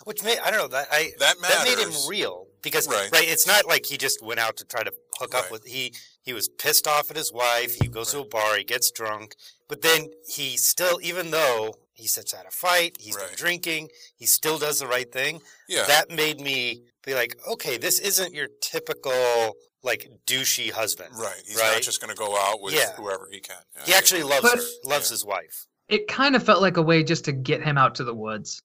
Which 0.06 0.24
made 0.24 0.40
I 0.40 0.50
don't 0.50 0.62
know 0.62 0.68
that 0.70 0.88
I 0.92 1.12
that 1.20 1.40
that 1.42 1.64
made 1.66 1.78
him 1.78 1.94
real 2.08 2.48
because 2.64 2.88
Right. 2.88 3.12
right. 3.12 3.28
it's 3.28 3.46
not 3.46 3.68
like 3.68 3.86
he 3.86 3.98
just 4.00 4.24
went 4.24 4.40
out 4.40 4.58
to 4.58 4.66
try 4.66 4.82
to 4.84 4.92
hook 5.20 5.36
up 5.36 5.44
Right. 5.44 5.52
with 5.52 5.66
he 5.68 5.94
he 6.24 6.34
was 6.34 6.48
pissed 6.50 6.88
off 6.88 7.12
at 7.12 7.18
his 7.18 7.32
wife. 7.32 7.76
He 7.76 7.88
goes 7.88 8.10
to 8.12 8.22
a 8.22 8.26
bar, 8.26 8.58
he 8.58 8.64
gets 8.64 8.90
drunk, 8.90 9.36
but 9.68 9.84
then 9.84 10.10
he 10.28 10.58
still 10.58 11.00
even 11.04 11.30
though 11.30 11.76
he 11.94 12.08
sets 12.08 12.34
out 12.34 12.46
a 12.48 12.52
fight, 12.52 12.98
he's 13.00 13.16
been 13.16 13.26
drinking, 13.36 13.90
he 14.16 14.26
still 14.26 14.58
does 14.58 14.80
the 14.80 14.88
right 14.88 15.12
thing. 15.12 15.42
Yeah, 15.70 15.86
That 15.88 16.10
made 16.10 16.40
me 16.42 16.84
be 17.06 17.14
like, 17.14 17.38
okay, 17.52 17.78
this 17.78 18.00
isn't 18.00 18.34
your 18.34 18.48
typical 18.62 19.54
like 19.84 20.10
douchey 20.26 20.72
husband. 20.72 21.10
right. 21.18 21.42
He's 21.46 21.58
right? 21.58 21.74
not 21.74 21.82
just 21.82 22.00
going 22.02 22.14
to 22.14 22.18
go 22.18 22.38
out 22.38 22.62
with 22.62 22.74
Yeah. 22.74 22.94
whoever 22.96 23.28
he 23.32 23.40
can. 23.42 23.58
Yeah, 23.76 23.84
He 23.86 23.94
actually 23.94 24.24
loves 24.24 24.42
But- 24.42 24.58
her, 24.60 24.64
loves 24.86 25.10
Yeah. 25.10 25.14
his 25.14 25.26
wife. 25.26 25.66
It 25.90 26.08
kind 26.08 26.36
of 26.38 26.44
felt 26.44 26.62
like 26.62 26.78
a 26.78 26.82
way 26.82 27.04
just 27.04 27.26
to 27.26 27.34
get 27.34 27.62
him 27.62 27.78
out 27.78 27.96
to 27.96 28.04
the 28.06 28.14
woods. 28.14 28.62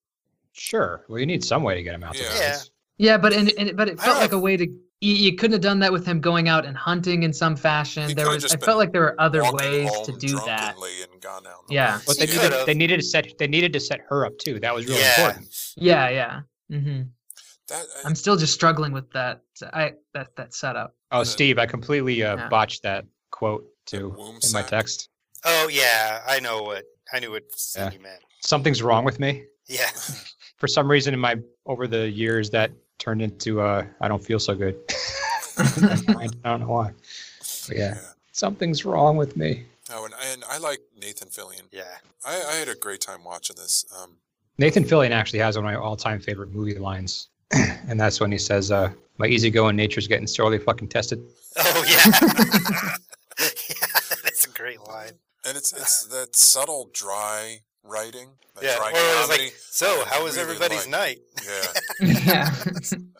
Sure. 0.52 1.04
Well, 1.08 1.18
you 1.18 1.26
need 1.26 1.44
some 1.44 1.62
way 1.64 1.74
to 1.74 1.82
get 1.82 1.94
him 1.94 2.04
out. 2.04 2.16
Yeah. 2.16 2.28
To 2.28 2.34
Yeah. 2.38 2.50
woods. 2.52 2.70
Yeah, 2.98 3.18
but 3.18 3.32
and, 3.32 3.52
and 3.58 3.76
but 3.76 3.88
it 3.88 4.00
felt 4.00 4.18
like 4.18 4.32
a 4.32 4.38
way 4.38 4.56
to. 4.56 4.66
You, 5.00 5.14
you 5.14 5.36
couldn't 5.36 5.52
have 5.52 5.60
done 5.62 5.78
that 5.80 5.92
with 5.92 6.04
him 6.04 6.20
going 6.20 6.48
out 6.48 6.64
and 6.66 6.76
hunting 6.76 7.22
in 7.22 7.32
some 7.32 7.54
fashion. 7.54 8.08
He 8.08 8.14
there 8.14 8.28
was. 8.28 8.52
I 8.52 8.56
felt 8.56 8.78
like 8.78 8.90
there 8.92 9.02
were 9.02 9.20
other 9.20 9.42
ways 9.52 9.90
to 10.04 10.12
do 10.12 10.34
that. 10.46 10.74
And 11.12 11.20
gone 11.22 11.44
down 11.44 11.54
the 11.68 11.74
Yeah. 11.74 12.00
But 12.06 12.18
they 12.18 12.26
needed 12.26 12.52
they 12.66 12.74
needed 12.74 12.96
to 13.00 13.06
set 13.06 13.38
they 13.38 13.46
needed 13.46 13.72
to 13.74 13.80
set 13.80 14.00
her 14.08 14.26
up 14.26 14.36
too. 14.38 14.58
That 14.58 14.74
was 14.74 14.86
really 14.86 15.00
Yeah. 15.00 15.14
important. 15.20 15.72
Yeah, 15.76 16.08
yeah. 16.08 16.40
hmm 16.68 17.02
That, 17.68 17.84
I'm 18.04 18.14
still 18.16 18.36
just 18.36 18.54
struggling 18.54 18.92
with 18.92 19.08
that. 19.12 19.42
I 19.72 19.92
that 20.14 20.34
that 20.36 20.52
setup. 20.54 20.96
Oh, 21.12 21.20
Uh, 21.20 21.24
Steve, 21.24 21.58
I 21.58 21.66
completely 21.66 22.22
uh, 22.24 22.36
Yeah. 22.36 22.48
botched 22.48 22.82
that 22.82 23.04
quote 23.30 23.64
too 23.86 24.08
womb 24.16 24.38
in 24.42 24.52
my 24.52 24.62
text. 24.62 25.10
Oh 25.44 25.68
yeah, 25.68 26.22
I 26.26 26.40
know 26.40 26.62
what 26.62 26.84
I 27.12 27.20
knew 27.20 27.30
what 27.30 27.44
Yeah. 27.76 27.92
you 27.92 28.00
meant. 28.00 28.20
Something's 28.42 28.82
wrong 28.82 29.04
with 29.04 29.20
me. 29.20 29.44
Yeah. 29.68 29.90
For 30.56 30.66
some 30.66 30.90
reason, 30.90 31.14
in 31.14 31.20
my 31.20 31.36
over 31.66 31.86
the 31.86 32.08
years, 32.10 32.50
that 32.50 32.72
turned 32.98 33.22
into 33.22 33.60
uh, 33.60 33.84
I 34.00 34.08
don't 34.08 34.22
feel 34.22 34.38
so 34.38 34.54
good. 34.54 34.76
I 35.58 36.28
don't 36.44 36.60
know 36.60 36.68
why. 36.68 36.92
But 37.68 37.76
yeah, 37.76 37.94
yeah. 37.94 38.00
something's 38.32 38.84
wrong 38.84 39.16
with 39.16 39.36
me. 39.36 39.64
Oh, 39.90 40.04
and, 40.04 40.14
and 40.32 40.44
I 40.48 40.58
like 40.58 40.80
Nathan 41.00 41.28
Fillion. 41.28 41.62
Yeah. 41.72 41.84
I, 42.26 42.42
I 42.50 42.54
had 42.56 42.68
a 42.68 42.74
great 42.74 43.00
time 43.00 43.24
watching 43.24 43.56
this. 43.56 43.84
Um, 44.00 44.16
Nathan 44.58 44.84
Fillion 44.84 45.10
actually 45.10 45.38
has 45.38 45.56
one 45.56 45.64
of 45.64 45.70
my 45.70 45.76
all-time 45.78 46.20
favorite 46.20 46.52
movie 46.52 46.78
lines, 46.78 47.28
and 47.52 47.98
that's 47.98 48.20
when 48.20 48.32
he 48.32 48.38
says, 48.38 48.70
uh, 48.70 48.90
"My 49.16 49.26
easygoing 49.26 49.76
nature's 49.76 50.08
getting 50.08 50.26
sorely 50.26 50.58
fucking 50.58 50.88
tested." 50.88 51.22
Oh 51.60 51.84
yeah. 51.88 52.02
yeah, 53.40 54.16
that's 54.22 54.46
a 54.46 54.50
great 54.50 54.80
line. 54.86 55.12
and 55.44 55.56
it's 55.56 55.72
it's 55.72 56.04
that 56.06 56.36
subtle, 56.36 56.88
dry 56.92 57.62
writing. 57.88 58.28
That 58.54 58.64
Yeah. 58.64 58.76
dry 58.76 58.90
Or 58.90 58.96
it 58.96 59.20
was 59.20 59.28
like, 59.28 59.54
so 59.70 60.04
how 60.06 60.22
was 60.24 60.36
really 60.36 60.48
everybody's 60.50 60.86
like- 60.86 60.90
night? 60.90 61.18
yeah, 61.44 61.72
yeah. 62.26 62.54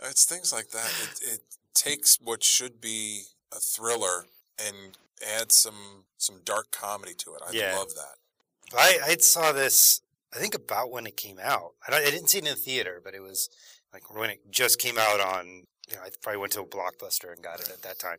it's 0.08 0.24
things 0.24 0.52
like 0.52 0.70
that. 0.70 0.90
It, 1.02 1.32
it 1.34 1.40
takes 1.74 2.18
what 2.20 2.42
should 2.44 2.80
be 2.80 3.22
a 3.52 3.58
thriller 3.60 4.26
and 4.58 4.96
adds 5.38 5.54
some 5.56 6.04
some 6.18 6.40
dark 6.44 6.70
comedy 6.70 7.14
to 7.14 7.34
it. 7.34 7.42
I 7.46 7.52
Yeah. 7.52 7.76
love 7.76 7.94
that. 7.94 8.76
I 8.76 8.98
I 9.04 9.16
saw 9.16 9.52
this 9.52 10.00
I 10.34 10.38
think 10.38 10.54
about 10.54 10.90
when 10.90 11.06
it 11.06 11.16
came 11.16 11.38
out. 11.42 11.72
I, 11.88 11.96
I 11.96 12.10
didn't 12.10 12.28
see 12.28 12.38
it 12.38 12.44
in 12.44 12.50
the 12.50 12.56
theater, 12.56 13.00
but 13.02 13.14
it 13.14 13.22
was 13.22 13.48
like 13.92 14.14
when 14.14 14.30
it 14.30 14.40
just 14.50 14.78
came 14.78 14.98
out 14.98 15.20
on. 15.20 15.64
You 15.90 15.96
know, 15.96 16.02
I 16.02 16.10
probably 16.20 16.38
went 16.40 16.52
to 16.52 16.60
a 16.60 16.66
blockbuster 16.66 17.32
and 17.32 17.42
got 17.42 17.60
it 17.60 17.70
at 17.70 17.80
that 17.80 17.98
time. 17.98 18.18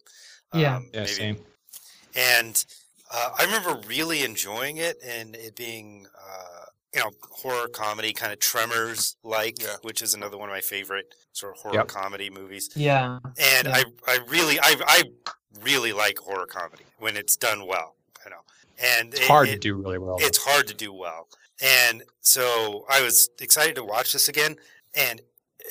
Yeah. 0.56 0.78
Um, 0.78 0.90
Yeah, 0.92 1.02
maybe. 1.02 1.14
same. 1.14 1.46
And 2.16 2.66
uh, 3.12 3.32
I 3.38 3.44
remember 3.46 3.80
really 3.88 4.24
enjoying 4.24 4.78
it 4.78 4.98
and 5.04 5.36
it 5.36 5.56
being, 5.56 6.08
uh, 6.18 6.66
you 6.94 7.00
know, 7.02 7.12
horror 7.32 7.68
comedy, 7.68 8.14
kind 8.14 8.32
of 8.34 8.40
Tremors 8.40 9.16
like, 9.24 9.62
Yeah. 9.62 9.76
which 9.82 10.02
is 10.02 10.14
another 10.14 10.38
one 10.38 10.50
of 10.50 10.54
my 10.54 10.62
favorite 10.62 11.14
sort 11.34 11.56
of 11.56 11.62
horror 11.62 11.76
Yep. 11.76 11.88
comedy 11.88 12.30
movies. 12.30 12.70
yeah. 12.76 13.20
And 13.38 13.68
Yeah. 13.68 13.76
I, 13.78 13.84
I 14.08 14.20
really, 14.28 14.60
I, 14.60 14.76
I 14.88 15.04
really 15.62 15.94
like 15.94 16.18
horror 16.20 16.46
comedy 16.48 16.84
when 16.98 17.16
it's 17.18 17.36
done 17.36 17.66
well, 17.68 17.96
you 18.26 18.32
know. 18.32 18.42
And 18.82 19.14
It's 19.14 19.22
it- 19.22 19.28
hard 19.28 19.50
to 19.50 19.58
do 19.58 19.76
really 19.76 19.98
well. 19.98 20.18
It's 20.20 20.38
hard 20.44 20.68
to 20.68 20.74
do 20.74 20.94
well. 20.94 21.28
And 21.62 22.04
so 22.22 22.86
I 22.90 23.02
was 23.02 23.30
excited 23.40 23.76
to 23.76 23.84
watch 23.84 24.14
this 24.14 24.30
again, 24.30 24.56
and 24.96 25.22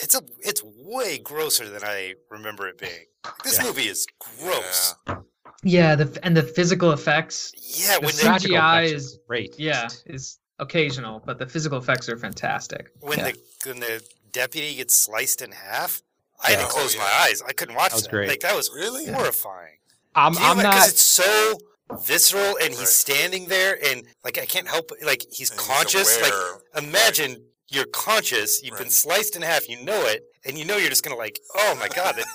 it's 0.02 0.14
a 0.14 0.20
it's 0.40 0.62
way 0.62 1.18
grosser 1.18 1.66
than 1.68 1.82
I 1.82 2.14
remember 2.30 2.68
it 2.68 2.76
being. 2.78 3.06
This 3.42 3.56
Yeah. 3.58 3.64
movie 3.64 3.88
is 3.88 4.06
gross. 4.18 4.94
Yeah. 5.06 5.16
Yeah. 5.62 5.94
The 5.96 6.18
and 6.22 6.36
the 6.36 6.42
physical 6.42 6.92
effects. 6.92 7.52
Yeah, 7.56 7.98
The 7.98 8.06
when 8.06 8.16
the 8.16 8.22
Practical 8.22 8.56
CGI 8.56 8.84
effects 8.86 9.02
is- 9.02 9.18
great. 9.26 9.58
Yeah, 9.58 9.88
is 10.06 10.38
occasional, 10.58 11.22
but 11.24 11.38
the 11.38 11.46
physical 11.46 11.78
effects 11.78 12.08
are 12.08 12.16
fantastic. 12.16 12.90
when 13.00 13.18
Yeah. 13.18 13.32
the 13.32 13.38
when 13.70 13.80
the 13.80 14.02
deputy 14.32 14.74
gets 14.76 14.94
sliced 14.94 15.42
in 15.42 15.52
half, 15.52 16.02
I 16.42 16.52
had 16.52 16.60
to 16.60 16.66
close 16.66 16.94
Oh, 16.94 16.98
my 16.98 17.10
eyes. 17.24 17.42
I 17.42 17.52
couldn't 17.52 17.74
watch 17.74 17.90
That 17.90 17.94
was 17.96 18.02
that. 18.04 18.10
great. 18.10 18.28
Like 18.28 18.40
that 18.40 18.54
was 18.56 18.70
Really? 18.74 19.06
horrifying. 19.06 19.78
I'm, 20.14 20.36
I'm 20.38 20.52
ima- 20.52 20.62
not. 20.64 20.72
Because 20.74 20.88
it's 20.92 21.02
so 21.02 21.58
visceral, 22.02 22.56
and 22.60 22.70
he's 22.70 22.78
Right. 22.78 22.88
standing 22.88 23.46
there, 23.46 23.78
and 23.84 24.04
like 24.24 24.38
I 24.38 24.46
can't 24.46 24.68
help. 24.68 24.90
Like 25.02 25.22
he's 25.30 25.50
And 25.50 25.58
he's 25.60 25.68
conscious. 25.68 26.20
like 26.20 26.32
aware, 26.32 26.58
imagine 26.76 27.44
you're 27.68 27.86
conscious. 27.86 28.62
You've 28.62 28.78
been 28.78 28.90
sliced 28.90 29.36
in 29.36 29.42
half. 29.42 29.68
You 29.68 29.82
know 29.84 30.06
it, 30.06 30.24
and 30.44 30.56
you 30.58 30.64
know 30.64 30.76
you're 30.76 30.88
just 30.90 31.04
gonna 31.04 31.16
like, 31.16 31.38
oh 31.54 31.74
my 31.80 31.88
god, 31.88 32.16
that, 32.16 32.26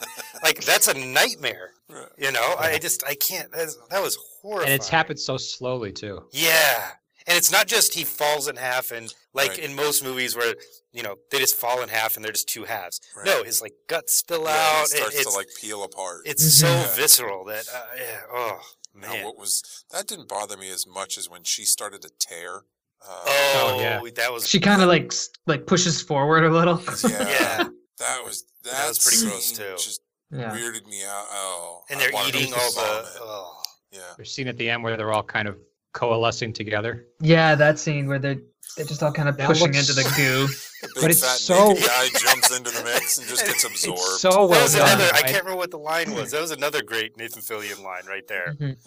like 0.43 0.63
that's 0.63 0.87
a 0.87 0.93
nightmare. 0.93 1.71
Right. 1.89 2.07
You 2.17 2.31
know, 2.31 2.55
I 2.57 2.79
just 2.79 3.03
I 3.05 3.15
can't. 3.15 3.51
That, 3.51 4.01
was- 4.01 4.17
horrible. 4.41 4.63
and 4.65 4.73
it's 4.73 4.89
happened 4.89 5.19
so 5.19 5.37
slowly 5.37 5.91
too. 5.91 6.23
Yeah, 6.31 6.89
and 7.27 7.37
it's 7.37 7.51
not 7.51 7.67
just 7.67 7.93
he 7.93 8.03
falls 8.03 8.47
in 8.47 8.55
half, 8.55 8.91
and 8.91 9.13
like 9.33 9.49
Right. 9.51 9.59
in 9.59 9.75
most 9.75 10.03
movies 10.03 10.35
where 10.35 10.55
you 10.91 11.03
know 11.03 11.15
they 11.31 11.39
just 11.39 11.55
fall 11.55 11.81
in 11.81 11.89
half 11.89 12.15
and 12.15 12.23
they're 12.25 12.31
just 12.31 12.47
two 12.49 12.63
halves. 12.65 12.99
Right. 13.15 13.25
No, 13.25 13.43
his 13.43 13.61
like 13.61 13.73
guts 13.87 14.13
spill 14.13 14.43
Yeah, 14.43 14.51
out. 14.79 14.83
it 14.85 14.89
starts 14.97 15.15
it's 15.15 15.31
to 15.31 15.37
like 15.37 15.47
peel 15.61 15.83
apart. 15.83 16.21
it's 16.25 16.43
so 16.53 16.67
Yeah. 16.67 16.93
visceral 16.95 17.45
that 17.45 17.65
uh, 17.73 17.81
yeah, 17.97 18.19
oh 18.31 18.59
Now, 18.95 19.09
man. 19.13 19.25
what 19.25 19.37
was 19.37 19.85
that 19.91 20.07
didn't 20.07 20.27
bother 20.29 20.57
me 20.57 20.69
as 20.71 20.85
much 20.87 21.17
as 21.17 21.29
when 21.29 21.43
she 21.43 21.65
started 21.65 22.01
to 22.03 22.09
tear. 22.19 22.63
Uh, 23.05 23.23
oh, 23.25 23.75
Oh, 23.75 23.79
yeah. 23.81 23.99
that 24.15 24.31
was 24.31 24.47
She 24.47 24.59
kind 24.61 24.81
of 24.81 24.87
like 24.87 25.11
like 25.45 25.67
pushes 25.67 26.01
forward 26.01 26.45
a 26.45 26.49
little. 26.49 26.81
yeah, 27.09 27.09
yeah. 27.19 27.63
that 27.99 28.23
was 28.25 28.45
that, 28.63 28.71
That 28.71 28.87
was 28.87 28.99
pretty 28.99 29.21
gross, 29.25 29.51
too. 29.51 29.73
Just 29.77 30.01
Yeah. 30.33 30.51
weirded 30.55 30.85
me 30.87 31.03
out. 31.05 31.25
Oh, 31.31 31.81
And 31.89 31.99
they're 31.99 32.09
eating 32.27 32.53
all 32.53 32.71
the. 32.73 33.09
Oh. 33.21 33.61
Yeah, 33.91 33.99
There's 34.17 34.29
a 34.29 34.31
scene 34.31 34.47
at 34.47 34.57
the 34.57 34.69
end 34.69 34.83
where 34.83 34.97
they're 34.97 35.11
all 35.13 35.21
kind 35.23 35.47
of 35.47 35.57
coalescing 35.93 36.51
together. 36.53 37.05
Yeah, 37.19 37.53
that 37.55 37.77
scene 37.77 38.07
where 38.07 38.17
they're 38.19 38.39
they're 38.75 38.85
just 38.87 39.03
all 39.03 39.11
kind 39.11 39.29
of 39.29 39.37
That 39.37 39.45
pushing 39.47 39.67
looks- 39.71 39.87
into 39.89 39.93
the 39.93 40.09
goo. 40.17 40.47
the 40.81 40.87
big 40.95 41.01
But 41.01 41.11
it's 41.11 41.21
fat 41.21 41.37
so- 41.37 41.69
naked 41.73 41.85
guy 41.85 42.07
jumps 42.17 42.57
into 42.57 42.71
the 42.71 42.83
mix 42.83 43.19
and 43.19 43.27
just 43.27 43.45
gets 43.45 43.63
absorbed. 43.69 43.99
It's 43.99 44.21
so 44.21 44.47
well 44.47 44.67
done. 44.67 44.81
another. 44.97 45.09
I 45.13 45.19
I- 45.19 45.21
can't 45.21 45.43
remember 45.43 45.57
what 45.57 45.69
the 45.69 45.77
line 45.77 46.13
was. 46.15 46.31
That 46.31 46.41
was 46.41 46.49
another 46.51 46.81
great 46.81 47.15
Nathan 47.17 47.41
Fillion 47.43 47.83
line 47.83 48.05
right 48.07 48.27
there. 48.27 48.55
Mhm. 48.59 48.77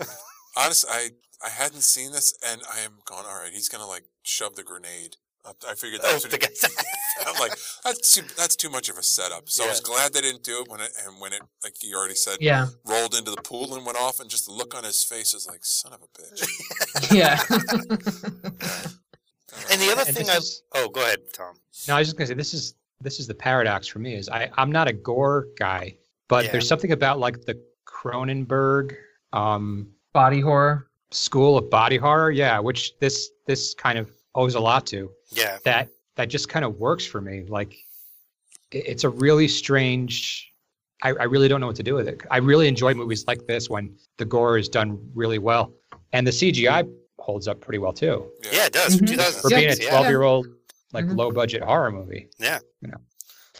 Uh, 0.00 0.04
honestly, 0.56 0.90
I 0.92 1.10
I 1.44 1.50
hadn't 1.50 1.82
seen 1.82 2.10
this, 2.10 2.36
and 2.44 2.60
I 2.74 2.80
am 2.80 2.98
going. 3.04 3.24
All 3.24 3.40
right, 3.40 3.52
he's 3.52 3.68
gonna 3.68 3.86
like 3.86 4.04
shove 4.24 4.56
the 4.56 4.64
grenade. 4.64 5.14
Up. 5.44 5.56
I 5.68 5.74
figured 5.74 6.00
that's 6.02 6.24
the 6.24 6.30
what 6.30 6.40
guy. 6.40 6.48
I'm 7.26 7.40
like 7.40 7.52
that's 7.84 8.14
too, 8.14 8.22
that's 8.36 8.54
too 8.56 8.70
much 8.70 8.88
of 8.88 8.96
a 8.96 9.02
setup. 9.02 9.48
So 9.48 9.64
I 9.64 9.68
was 9.68 9.80
glad 9.80 10.12
they 10.12 10.20
didn't 10.20 10.44
do 10.44 10.60
it 10.62 10.68
when 10.70 10.80
it 10.80 10.90
and 11.06 11.20
when 11.20 11.32
it 11.32 11.42
like 11.64 11.74
you 11.82 11.96
already 11.96 12.14
said 12.14 12.38
Yeah, 12.40 12.68
rolled 12.84 13.14
into 13.14 13.30
the 13.32 13.42
pool 13.42 13.74
and 13.74 13.84
went 13.84 13.98
off, 13.98 14.20
and 14.20 14.30
just 14.30 14.46
the 14.46 14.52
look 14.52 14.74
on 14.76 14.84
his 14.84 15.02
face 15.04 15.34
is 15.34 15.46
like 15.46 15.64
son 15.64 15.92
of 15.92 16.00
a 16.02 16.06
bitch. 16.06 17.12
yeah. 17.14 17.38
and 19.70 19.80
the 19.80 19.90
other 19.92 20.04
And 20.06 20.16
thing 20.16 20.30
I. 20.30 20.36
is- 20.36 20.62
Oh, 20.74 20.88
go 20.88 21.00
ahead, 21.02 21.18
Tom. 21.32 21.54
No, 21.88 21.96
I 21.96 21.98
was 22.00 22.08
just 22.08 22.16
gonna 22.16 22.26
say 22.28 22.34
this 22.34 22.54
is 22.54 22.74
this 23.00 23.20
is 23.20 23.26
the 23.26 23.34
paradox 23.34 23.86
for 23.88 23.98
me 23.98 24.14
is 24.14 24.28
I 24.28 24.50
I'm 24.56 24.70
not 24.72 24.88
a 24.88 24.92
gore 24.92 25.46
guy, 25.58 25.96
but 26.28 26.44
Yeah. 26.46 26.52
there's 26.52 26.68
something 26.68 26.92
about 26.92 27.18
like 27.18 27.42
the 27.46 27.60
Cronenberg 27.86 28.94
um 29.32 29.88
Body 30.12 30.40
horror. 30.40 30.88
school 31.10 31.56
of 31.58 31.68
body 31.70 31.96
horror, 31.96 32.30
yeah, 32.30 32.58
which 32.58 32.98
this 32.98 33.30
this 33.46 33.74
kind 33.74 33.98
of 33.98 34.10
owes 34.34 34.54
a 34.54 34.60
lot 34.60 34.86
to. 34.88 35.10
Yeah. 35.30 35.58
That 35.64 35.88
that 36.16 36.28
just 36.28 36.48
kind 36.48 36.64
of 36.64 36.76
works 36.78 37.06
for 37.06 37.20
me. 37.20 37.44
Like 37.48 37.74
it's 38.72 39.04
a 39.04 39.08
really 39.08 39.48
strange. 39.48 40.44
I, 41.02 41.10
I 41.10 41.24
really 41.24 41.46
don't 41.46 41.60
know 41.60 41.68
what 41.68 41.76
to 41.76 41.82
do 41.84 41.94
with 41.94 42.08
it. 42.08 42.22
I 42.30 42.38
really 42.38 42.66
enjoy 42.66 42.92
movies 42.94 43.24
like 43.28 43.46
this 43.46 43.70
when 43.70 43.96
the 44.16 44.24
gore 44.24 44.58
is 44.58 44.68
done 44.68 44.98
really 45.14 45.38
well, 45.38 45.72
and 46.12 46.26
the 46.26 46.32
CGI 46.32 46.88
holds 47.20 47.46
up 47.46 47.60
pretty 47.60 47.78
well 47.78 47.92
too 47.92 48.28
Yeah, 48.52 48.66
it 48.66 48.72
does. 48.72 48.96
Mhm. 49.00 49.40
for 49.42 49.48
being 49.50 49.70
a 49.70 49.76
12 49.76 50.06
year 50.06 50.22
old 50.22 50.46
like 50.92 51.04
Mhm. 51.04 51.16
low 51.16 51.30
budget 51.30 51.62
horror 51.62 51.90
movie. 51.92 52.28
yeah 52.38 52.58
you 52.80 52.90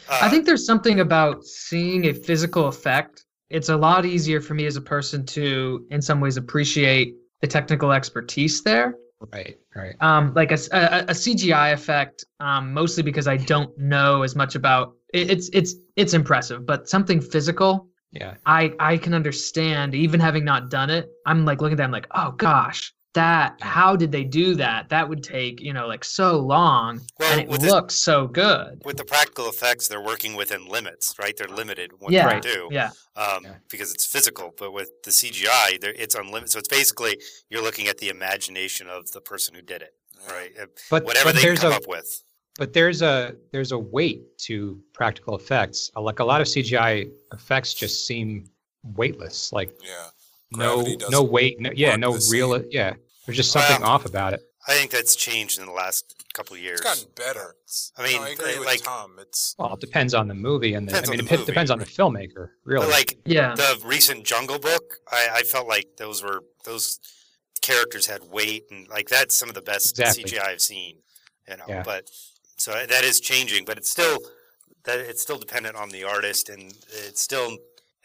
Uh, 0.08 0.18
I 0.22 0.30
think 0.30 0.46
there's 0.46 0.64
something 0.64 1.00
about 1.00 1.44
seeing 1.44 2.06
a 2.06 2.14
physical 2.14 2.66
effect. 2.68 3.24
It's 3.50 3.68
a 3.68 3.76
lot 3.76 4.06
easier 4.06 4.40
for 4.40 4.54
me 4.54 4.64
as 4.64 4.76
a 4.76 4.80
person 4.80 5.26
to, 5.26 5.86
in 5.90 6.00
some 6.00 6.18
ways, 6.20 6.36
appreciate 6.38 7.14
the 7.42 7.46
technical 7.46 7.92
expertise 7.92 8.62
there. 8.62 8.94
Right, 9.32 9.58
right. 9.74 9.96
Um, 10.00 10.32
like 10.34 10.52
a 10.52 10.54
CGI 10.54 11.72
effect, 11.72 12.24
um, 12.40 12.72
mostly 12.72 13.02
because 13.02 13.26
I 13.26 13.36
don't 13.36 13.76
know 13.76 14.22
as 14.22 14.36
much 14.36 14.54
about 14.54 14.94
it, 15.12 15.30
it's 15.30 15.50
it's 15.52 15.74
it's 15.96 16.14
impressive, 16.14 16.64
but 16.66 16.88
something 16.88 17.20
physical 17.20 17.88
Yeah. 18.12 18.34
I 18.46 18.72
I 18.78 18.96
can 18.96 19.14
understand 19.14 19.94
even 19.94 20.20
having 20.20 20.44
not 20.44 20.70
done 20.70 20.90
it. 20.90 21.10
I'm 21.26 21.44
like 21.44 21.60
looking 21.60 21.74
at 21.74 21.78
them 21.78 21.90
like, 21.90 22.06
oh 22.12 22.32
gosh, 22.32 22.94
that 23.14 23.56
how 23.60 23.96
did 23.96 24.12
they 24.12 24.24
do 24.24 24.54
that? 24.56 24.88
That 24.90 25.08
would 25.08 25.22
take 25.24 25.60
you 25.60 25.72
know 25.72 25.86
like 25.86 26.04
so 26.04 26.38
long, 26.38 27.00
Well, 27.18 27.32
and 27.32 27.40
it 27.42 27.48
with 27.48 27.62
this- 27.62 27.70
looks 27.72 27.94
so 27.96 28.26
good. 28.26 28.82
With 28.84 28.96
the 28.96 29.04
practical 29.04 29.48
effects, 29.48 29.88
they're 29.88 30.00
working 30.02 30.34
within 30.36 30.66
limits, 30.68 31.14
right? 31.18 31.34
They're 31.36 31.48
limited 31.48 31.92
what 31.98 32.12
Yeah, 32.12 32.32
they 32.34 32.40
do. 32.40 32.68
yeah, 32.70 32.90
um, 33.16 33.44
Yeah. 33.44 33.54
because 33.70 33.92
it's 33.94 34.06
physical. 34.06 34.52
But 34.56 34.72
with 34.72 34.90
the 35.04 35.10
CGI, 35.10 35.78
it's 35.82 36.14
unlimited. 36.14 36.50
So 36.50 36.58
it's 36.58 36.68
basically 36.68 37.18
you're 37.48 37.62
looking 37.62 37.88
at 37.88 37.98
the 37.98 38.08
imagination 38.08 38.88
of 38.88 39.10
the 39.12 39.20
person 39.20 39.54
who 39.54 39.62
did 39.62 39.82
it, 39.82 39.94
right? 40.28 40.52
But 40.90 41.04
Whatever 41.04 41.26
but 41.30 41.34
they 41.36 41.42
there's 41.42 41.60
come 41.60 41.72
a 41.72 41.76
up 41.76 41.88
with. 41.88 42.22
but 42.58 42.72
there's 42.72 43.02
a 43.02 43.34
there's 43.52 43.72
a 43.72 43.78
weight 43.78 44.22
to 44.48 44.80
practical 44.92 45.34
effects. 45.36 45.90
Uh, 45.96 46.02
Like 46.02 46.18
a 46.20 46.24
lot 46.24 46.40
of 46.40 46.46
CGI 46.46 47.06
effects 47.32 47.72
just 47.74 48.06
seem 48.06 48.50
weightless. 48.84 49.52
Like 49.52 49.70
Yeah. 49.82 50.08
No 50.52 50.84
no 51.10 51.22
weight. 51.22 51.60
No, 51.60 51.70
yeah, 51.74 51.96
no 51.96 52.12
real. 52.30 52.54
same. 52.58 52.66
Yeah, 52.70 52.94
there's 53.26 53.36
just 53.36 53.52
something 53.52 53.80
Well, 53.82 53.90
off 53.90 54.04
about 54.06 54.32
it. 54.34 54.42
I 54.66 54.72
think 54.72 54.90
that's 54.90 55.16
changed 55.16 55.58
in 55.58 55.64
the 55.66 55.72
last 55.72 56.14
couple 56.34 56.54
of 56.54 56.60
years. 56.62 56.80
It's 56.80 57.04
gotten 57.04 57.12
better. 57.16 57.54
I 57.96 58.02
I 58.02 58.04
mean, 58.06 58.12
mean, 58.14 58.22
I 58.22 58.28
agree 58.30 58.54
uh, 58.54 58.58
with 58.58 58.66
like- 58.66 58.82
Tom. 58.82 59.16
It's 59.18 59.54
Well, 59.58 59.72
it 59.74 59.80
depends 59.80 60.12
on 60.14 60.28
the 60.28 60.34
movie, 60.34 60.74
and 60.74 60.86
the, 60.86 60.92
Depends 60.92 61.08
I 61.08 61.12
on 61.12 61.16
mean, 61.18 61.26
the 61.26 61.34
it 61.34 61.38
movie, 61.38 61.46
depends 61.52 61.70
on 61.70 61.78
the 61.78 61.86
filmmaker, 61.86 62.50
really. 62.64 62.84
But 62.86 62.92
like 62.92 63.18
yeah. 63.24 63.54
the 63.54 63.80
recent 63.84 64.24
Jungle 64.24 64.58
Book, 64.58 64.82
I, 65.10 65.28
I 65.36 65.42
felt 65.42 65.68
like 65.68 65.86
those 65.96 66.22
were 66.22 66.42
those 66.64 67.00
characters 67.62 68.06
had 68.06 68.24
weight, 68.30 68.64
and 68.70 68.86
like 68.88 69.08
that's 69.08 69.36
some 69.36 69.48
of 69.48 69.54
the 69.54 69.62
best 69.62 69.98
Exactly. 69.98 70.24
CGI 70.24 70.46
I've 70.46 70.60
seen. 70.60 70.98
You 71.48 71.56
know, 71.56 71.64
Yeah. 71.66 71.82
but 71.82 72.10
so 72.58 72.72
that 72.72 73.04
is 73.04 73.20
changing, 73.20 73.64
but 73.64 73.78
it's 73.78 73.90
still 73.90 74.18
that 74.84 74.98
it's 74.98 75.22
still 75.22 75.38
dependent 75.38 75.76
on 75.76 75.88
the 75.90 76.04
artist, 76.04 76.50
and 76.50 76.74
it's 77.06 77.22
still 77.22 77.56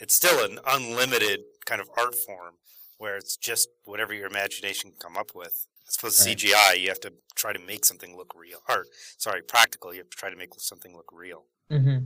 it's 0.03 0.13
still 0.13 0.43
an 0.43 0.59
unlimited 0.67 1.39
kind 1.65 1.79
of 1.81 1.89
art 1.97 2.13
form 2.13 2.55
where 2.97 3.15
it's 3.15 3.37
just 3.37 3.69
whatever 3.85 4.13
your 4.13 4.27
imagination 4.27 4.91
can 4.91 4.99
come 4.99 5.17
up 5.17 5.31
with. 5.33 5.65
As 5.87 5.95
opposed 5.95 6.17
to 6.21 6.29
Right. 6.29 6.37
CGI, 6.37 6.79
you 6.81 6.89
have 6.89 6.99
to 7.01 7.13
try 7.35 7.53
to 7.53 7.59
make 7.59 7.85
something 7.85 8.15
look 8.15 8.33
real. 8.35 8.59
Or 8.69 8.85
sorry, 9.17 9.41
practical. 9.41 9.93
You 9.93 9.99
have 10.01 10.09
to 10.09 10.17
try 10.17 10.29
to 10.29 10.35
make 10.35 10.49
something 10.59 10.93
look 10.95 11.09
real. 11.11 11.45
hmm 11.69 11.97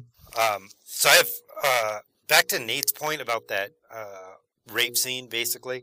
Um, 0.43 0.70
so 0.86 1.10
I 1.10 1.16
have 1.22 1.30
uh, 1.64 2.00
back 2.28 2.48
to 2.50 2.60
Nate's 2.60 2.91
point 2.91 3.20
about 3.22 3.48
that 3.48 3.72
uh, 3.91 4.34
rape 4.72 4.95
scene. 4.98 5.28
Basically, 5.28 5.80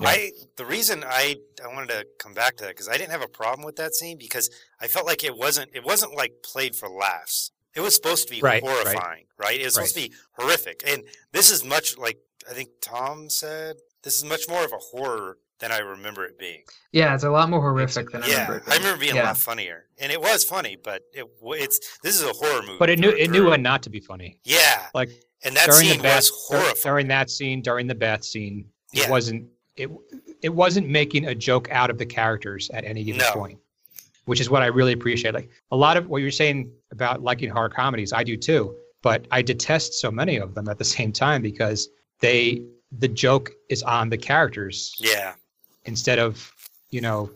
Yeah. 0.00 0.08
I 0.14 0.30
the 0.56 0.66
reason 0.76 1.02
I 1.04 1.36
I 1.64 1.68
wanted 1.74 1.88
to 1.98 2.06
come 2.22 2.34
back 2.34 2.56
to 2.58 2.64
that 2.64 2.70
because 2.76 2.88
I 2.88 2.96
didn't 2.98 3.10
have 3.16 3.22
a 3.22 3.34
problem 3.40 3.64
with 3.64 3.76
that 3.76 3.94
scene 3.98 4.16
because 4.18 4.46
I 4.80 4.86
felt 4.94 5.06
like 5.06 5.22
it 5.24 5.36
wasn't 5.36 5.70
it 5.74 5.84
wasn't 5.84 6.12
like 6.22 6.32
played 6.52 6.74
for 6.76 6.88
laughs. 6.88 7.50
It 7.78 7.82
was 7.82 7.94
supposed 7.94 8.26
to 8.26 8.34
be 8.34 8.40
Right, 8.40 8.60
right. 8.60 8.70
horrifying, 8.70 9.24
right? 9.38 9.60
It 9.60 9.64
was 9.64 9.74
supposed 9.74 9.94
to 9.94 10.08
be 10.08 10.12
horrific, 10.32 10.82
and 10.84 11.04
this 11.32 11.50
is 11.50 11.64
much 11.64 11.96
like 11.96 12.18
I 12.50 12.52
think 12.54 12.70
Tom 12.82 13.30
said. 13.30 13.76
This 14.02 14.16
is 14.18 14.24
much 14.24 14.48
more 14.48 14.64
of 14.64 14.72
a 14.72 14.78
horror 14.78 15.38
than 15.60 15.70
I 15.72 15.78
remember 15.78 16.24
it 16.24 16.38
being. 16.38 16.62
Yeah, 16.92 17.14
it's 17.14 17.24
a 17.24 17.30
lot 17.30 17.48
more 17.50 17.60
horrific 17.60 18.10
than 18.10 18.22
I 18.24 18.26
remember. 18.26 18.56
it 18.56 18.64
being. 18.66 18.72
I 18.72 18.76
remember 18.78 19.00
being 19.00 19.16
a 19.18 19.22
lot 19.22 19.36
funnier, 19.36 19.84
and 19.98 20.10
it 20.10 20.20
was 20.20 20.42
funny, 20.44 20.76
but 20.82 21.02
it 21.12 21.24
it's 21.42 21.98
this 22.02 22.16
is 22.16 22.22
a 22.22 22.32
horror 22.32 22.62
movie. 22.62 22.78
but 22.80 22.90
it 22.90 22.98
knew 22.98 23.10
it 23.10 23.30
knew 23.30 23.48
when 23.50 23.62
not 23.62 23.82
to 23.84 23.90
be 23.90 24.00
funny. 24.00 24.40
Yeah, 24.42 24.86
Like 24.94 25.10
and 25.44 25.54
that 25.56 25.66
during 25.66 25.86
scene 25.86 25.96
the 25.98 26.02
bath, 26.02 26.16
was 26.16 26.30
horrifying. 26.48 26.74
during 26.82 27.08
that 27.08 27.30
scene, 27.30 27.62
during 27.62 27.86
the 27.86 27.94
bath 27.94 28.24
scene, 28.24 28.66
it 28.92 29.00
Yeah. 29.02 29.10
wasn't 29.10 29.48
it 29.76 29.88
it 30.42 30.48
wasn't 30.54 30.88
making 30.88 31.26
a 31.26 31.34
joke 31.34 31.68
out 31.70 31.90
of 31.90 31.98
the 31.98 32.06
characters 32.06 32.70
at 32.74 32.84
any 32.84 33.04
given 33.04 33.20
No. 33.20 33.32
point, 33.34 33.58
which 34.28 34.40
is 34.40 34.50
what 34.50 34.62
I 34.62 34.66
really 34.66 34.92
appreciate. 34.92 35.32
Like 35.32 35.48
a 35.70 35.76
lot 35.76 35.96
of 35.96 36.08
what 36.08 36.20
you're 36.20 36.30
saying 36.30 36.70
about 36.92 37.22
liking 37.22 37.48
horror 37.48 37.70
comedies, 37.70 38.12
I 38.12 38.22
do 38.22 38.36
too, 38.36 38.76
but 39.02 39.26
I 39.30 39.40
detest 39.40 39.94
so 39.94 40.10
many 40.10 40.36
of 40.36 40.54
them 40.54 40.68
at 40.68 40.76
the 40.76 40.84
same 40.96 41.12
time 41.12 41.40
because 41.40 41.88
they 42.20 42.62
the 42.98 43.08
joke 43.08 43.52
is 43.70 43.82
on 43.82 44.10
the 44.10 44.18
characters. 44.18 44.94
Yeah, 45.00 45.34
instead 45.84 46.18
of 46.18 46.52
you 46.90 47.00
know 47.00 47.30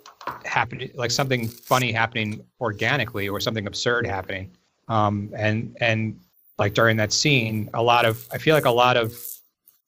happening 0.44 0.90
like 0.94 1.10
something 1.10 1.48
funny 1.48 1.92
happening 1.92 2.44
organically 2.60 3.28
or 3.28 3.40
something 3.40 3.66
absurd 3.66 4.06
happening. 4.06 4.50
Um 4.88 5.30
and 5.34 5.74
and 5.80 6.20
like 6.58 6.74
during 6.74 6.98
that 6.98 7.12
scene 7.12 7.70
a 7.74 7.82
lot 7.82 8.04
of 8.04 8.28
i 8.30 8.38
feel 8.38 8.54
like 8.54 8.66
a 8.66 8.70
lot 8.70 8.96
of 8.96 9.14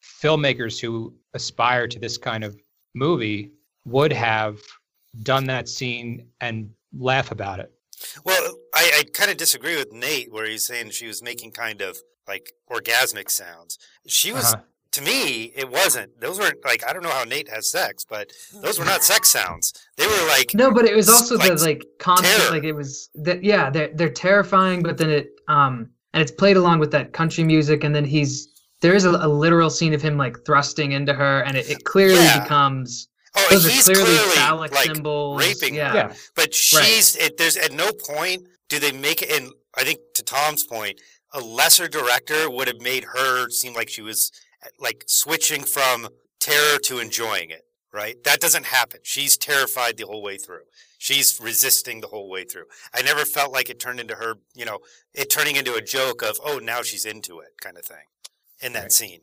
filmmakers 0.03 0.81
who 0.81 1.13
aspire 1.35 1.87
to 1.87 1.99
this 1.99 2.17
kind 2.17 2.43
of 2.43 2.57
movie 2.95 3.53
would 3.85 4.13
have 4.13 4.61
done 5.23 5.45
that 5.45 5.69
scene 5.69 6.27
and 6.41 6.71
laugh 6.99 7.31
about 7.31 7.61
it 7.61 7.73
Well, 8.25 8.55
I, 8.75 8.85
I 9.01 9.03
kind 9.13 9.31
of 9.31 9.37
disagree 9.37 9.77
with 9.77 9.93
Nate 9.93 10.33
where 10.33 10.47
he's 10.47 10.67
saying 10.67 10.91
she 10.91 11.07
was 11.07 11.23
making 11.23 11.53
kind 11.53 11.81
of 11.81 11.97
like 12.29 12.53
orgasmic 12.71 13.31
sounds. 13.31 13.79
She 14.07 14.33
was, 14.33 14.53
Uh-huh. 14.55 14.63
to 14.93 15.03
me, 15.03 15.53
it 15.57 15.69
wasn't. 15.71 16.19
Those 16.21 16.39
weren't 16.39 16.65
like, 16.65 16.83
I 16.89 16.93
don't 16.93 17.03
know 17.03 17.11
how 17.11 17.25
Nate 17.25 17.49
has 17.51 17.71
sex, 17.71 18.05
but 18.09 18.31
those 18.63 18.79
were 18.79 18.85
not 18.85 19.03
sex 19.05 19.31
sounds. 19.39 19.73
They 19.97 20.07
were 20.07 20.27
like, 20.29 20.53
No, 20.55 20.71
but 20.73 20.85
it 20.87 20.95
was 20.97 21.09
also 21.09 21.37
like, 21.37 21.57
the 21.57 21.65
like 21.65 21.85
constant, 21.99 22.37
terror. 22.39 22.51
like 22.51 22.65
it 22.65 22.73
was 22.73 23.11
that. 23.27 23.43
Yeah, 23.45 23.71
they're 23.71 23.91
they're 23.95 24.09
terrifying, 24.29 24.83
but 24.83 24.97
then 24.99 25.11
it 25.11 25.27
um 25.49 25.91
and 26.13 26.23
it's 26.23 26.33
played 26.33 26.57
along 26.57 26.79
with 26.79 26.91
that 26.93 27.13
country 27.13 27.45
music, 27.45 27.85
and 27.85 27.95
then 27.95 28.05
he's 28.05 28.49
there 28.81 28.95
is 28.95 29.05
a, 29.05 29.11
a 29.11 29.29
literal 29.29 29.71
scene 29.71 29.95
of 29.95 30.03
him 30.03 30.17
like 30.17 30.37
thrusting 30.47 30.93
into 30.93 31.13
her, 31.15 31.41
and 31.47 31.57
it, 31.57 31.69
it 31.71 31.85
clearly 31.85 32.15
Yeah. 32.25 32.43
becomes 32.43 33.09
oh, 33.37 33.47
those 33.51 33.65
he's 33.67 33.89
are 33.89 33.95
clearly, 33.95 34.11
clearly 34.17 34.35
phallic 34.37 34.73
like 34.73 34.87
symbols. 34.87 35.41
raping 35.41 35.75
yeah. 35.75 35.89
her. 35.91 35.97
yeah 35.97 36.15
But 36.35 36.55
she's, 36.55 37.17
it, 37.17 37.37
there's 37.37 37.57
at 37.57 37.73
no 37.73 37.91
point 37.93 38.47
do 38.69 38.79
they 38.79 38.93
make 38.93 39.23
it, 39.23 39.31
and 39.31 39.53
I 39.77 39.85
think 39.85 39.99
to 40.15 40.23
Tom's 40.23 40.65
point, 40.65 41.01
a 41.33 41.41
lesser 41.41 41.89
director 41.89 42.49
would 42.51 42.69
have 42.69 42.81
made 42.81 43.05
her 43.15 43.51
seem 43.51 43.75
like 43.75 43.89
she 43.89 44.03
was 44.03 44.31
like 44.79 45.05
switching 45.07 45.63
from 45.63 46.09
terror 46.41 46.79
to 46.85 46.99
enjoying 46.99 47.51
it, 47.51 47.63
right? 47.93 48.17
That 48.25 48.41
doesn't 48.41 48.67
happen. 48.67 49.01
She's 49.03 49.37
terrified 49.37 49.97
the 49.97 50.07
whole 50.07 50.23
way 50.23 50.39
through. 50.39 50.63
She's 50.99 51.39
resisting 51.43 52.01
the 52.01 52.07
whole 52.07 52.31
way 52.31 52.45
through. 52.45 52.65
I 52.95 53.03
never 53.03 53.25
felt 53.27 53.53
like 53.53 53.69
it 53.69 53.79
turned 53.79 54.01
into 54.01 54.15
her, 54.15 54.37
you 54.55 54.65
know, 54.65 54.79
it 55.13 55.29
turning 55.29 55.57
into 55.57 55.75
a 55.75 55.83
joke 55.83 56.23
of, 56.23 56.39
oh, 56.43 56.59
now 56.59 56.83
she's 56.83 57.05
into 57.05 57.41
it 57.41 57.61
kind 57.61 57.77
of 57.77 57.85
thing 57.85 58.07
in 58.63 58.73
that 58.75 58.83
Right. 58.85 58.93
scene. 58.93 59.21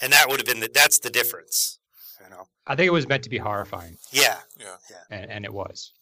And 0.00 0.12
that 0.12 0.28
would 0.28 0.40
have 0.40 0.46
been 0.46 0.60
the, 0.60 0.70
that's 0.72 0.98
the 0.98 1.10
difference, 1.10 1.78
you 2.22 2.30
know? 2.30 2.46
i 2.66 2.74
think 2.76 2.86
it 2.86 2.92
was 2.92 3.08
meant 3.08 3.22
to 3.24 3.30
be 3.30 3.38
horrifying 3.38 3.96
Yeah. 4.12 4.38
yeah. 4.58 4.76
and, 5.10 5.30
and 5.30 5.44
it 5.44 5.52
was 5.52 5.92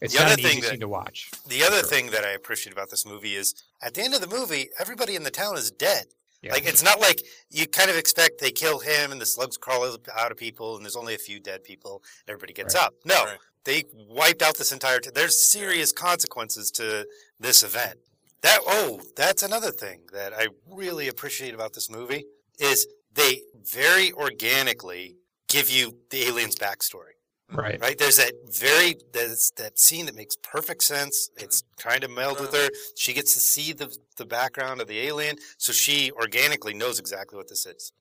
it's 0.00 0.12
The 0.12 0.20
not 0.20 0.26
other 0.26 0.34
an 0.34 0.40
easy 0.40 0.48
thing 0.50 0.60
that- 0.62 0.70
scene 0.70 0.80
to 0.80 0.88
watch 0.88 1.30
The 1.46 1.62
other 1.64 1.78
Sure. 1.78 1.88
thing 1.88 2.10
that 2.10 2.24
I 2.24 2.30
appreciate 2.32 2.72
about 2.72 2.90
this 2.90 3.06
movie 3.06 3.34
is 3.34 3.54
at 3.82 3.94
the 3.94 4.02
end 4.02 4.12
of 4.14 4.20
the 4.20 4.26
movie, 4.26 4.68
everybody 4.78 5.14
in 5.16 5.22
the 5.22 5.30
town 5.30 5.56
is 5.56 5.70
dead. 5.70 6.06
yeah. 6.42 6.52
Like 6.52 6.66
it's 6.66 6.82
not 6.82 7.00
like 7.00 7.22
you 7.50 7.66
kind 7.66 7.88
of 7.90 7.96
expect 7.96 8.38
they 8.40 8.50
kill 8.50 8.80
him 8.80 9.10
and 9.10 9.18
the 9.20 9.24
slugs 9.26 9.56
crawl 9.56 9.96
out 10.14 10.30
of 10.32 10.36
people 10.36 10.76
and 10.76 10.84
there's 10.84 10.96
only 10.96 11.14
a 11.14 11.18
few 11.18 11.40
dead 11.40 11.64
people. 11.64 12.02
And 12.26 12.28
Everybody 12.34 12.52
gets 12.52 12.74
Right. 12.74 12.84
up. 12.84 12.94
No, 13.06 13.24
Right. 13.24 13.38
they 13.64 13.84
wiped 13.94 14.42
out 14.42 14.56
this 14.58 14.70
entire. 14.70 15.00
T- 15.00 15.08
there's 15.14 15.40
serious 15.50 15.92
consequences 15.92 16.70
to 16.72 17.08
this 17.40 17.62
event. 17.62 17.98
That 18.42 18.60
oh, 18.66 19.00
that's 19.16 19.42
another 19.42 19.70
thing 19.72 20.00
that 20.12 20.34
I 20.34 20.48
really 20.66 21.08
appreciate 21.08 21.54
about 21.54 21.72
this 21.72 21.88
movie 21.88 22.26
is 22.58 22.86
they 23.14 23.42
very 23.54 24.12
organically 24.12 25.16
give 25.48 25.70
you 25.70 25.96
the 26.10 26.22
alien's 26.24 26.56
backstory 26.56 27.16
right 27.52 27.80
right? 27.80 27.98
There's 27.98 28.16
that 28.16 28.32
very 28.50 28.96
that's 29.12 29.50
that 29.52 29.78
scene 29.78 30.06
that 30.06 30.16
makes 30.16 30.36
perfect 30.36 30.82
sense. 30.82 31.28
Mm-hmm. 31.28 31.44
It's 31.44 31.62
kind 31.78 32.04
of 32.04 32.10
melded 32.10 32.40
with 32.40 32.54
her. 32.54 32.68
She 32.96 33.12
gets 33.12 33.34
to 33.34 33.40
see 33.40 33.72
the 33.72 33.94
the 34.16 34.24
background 34.24 34.80
of 34.80 34.88
the 34.88 34.98
alien, 35.00 35.36
so 35.58 35.72
she 35.72 36.10
organically 36.12 36.74
knows 36.74 36.98
exactly 36.98 37.36
what 37.36 37.48
this 37.48 37.66
is. 37.66 37.92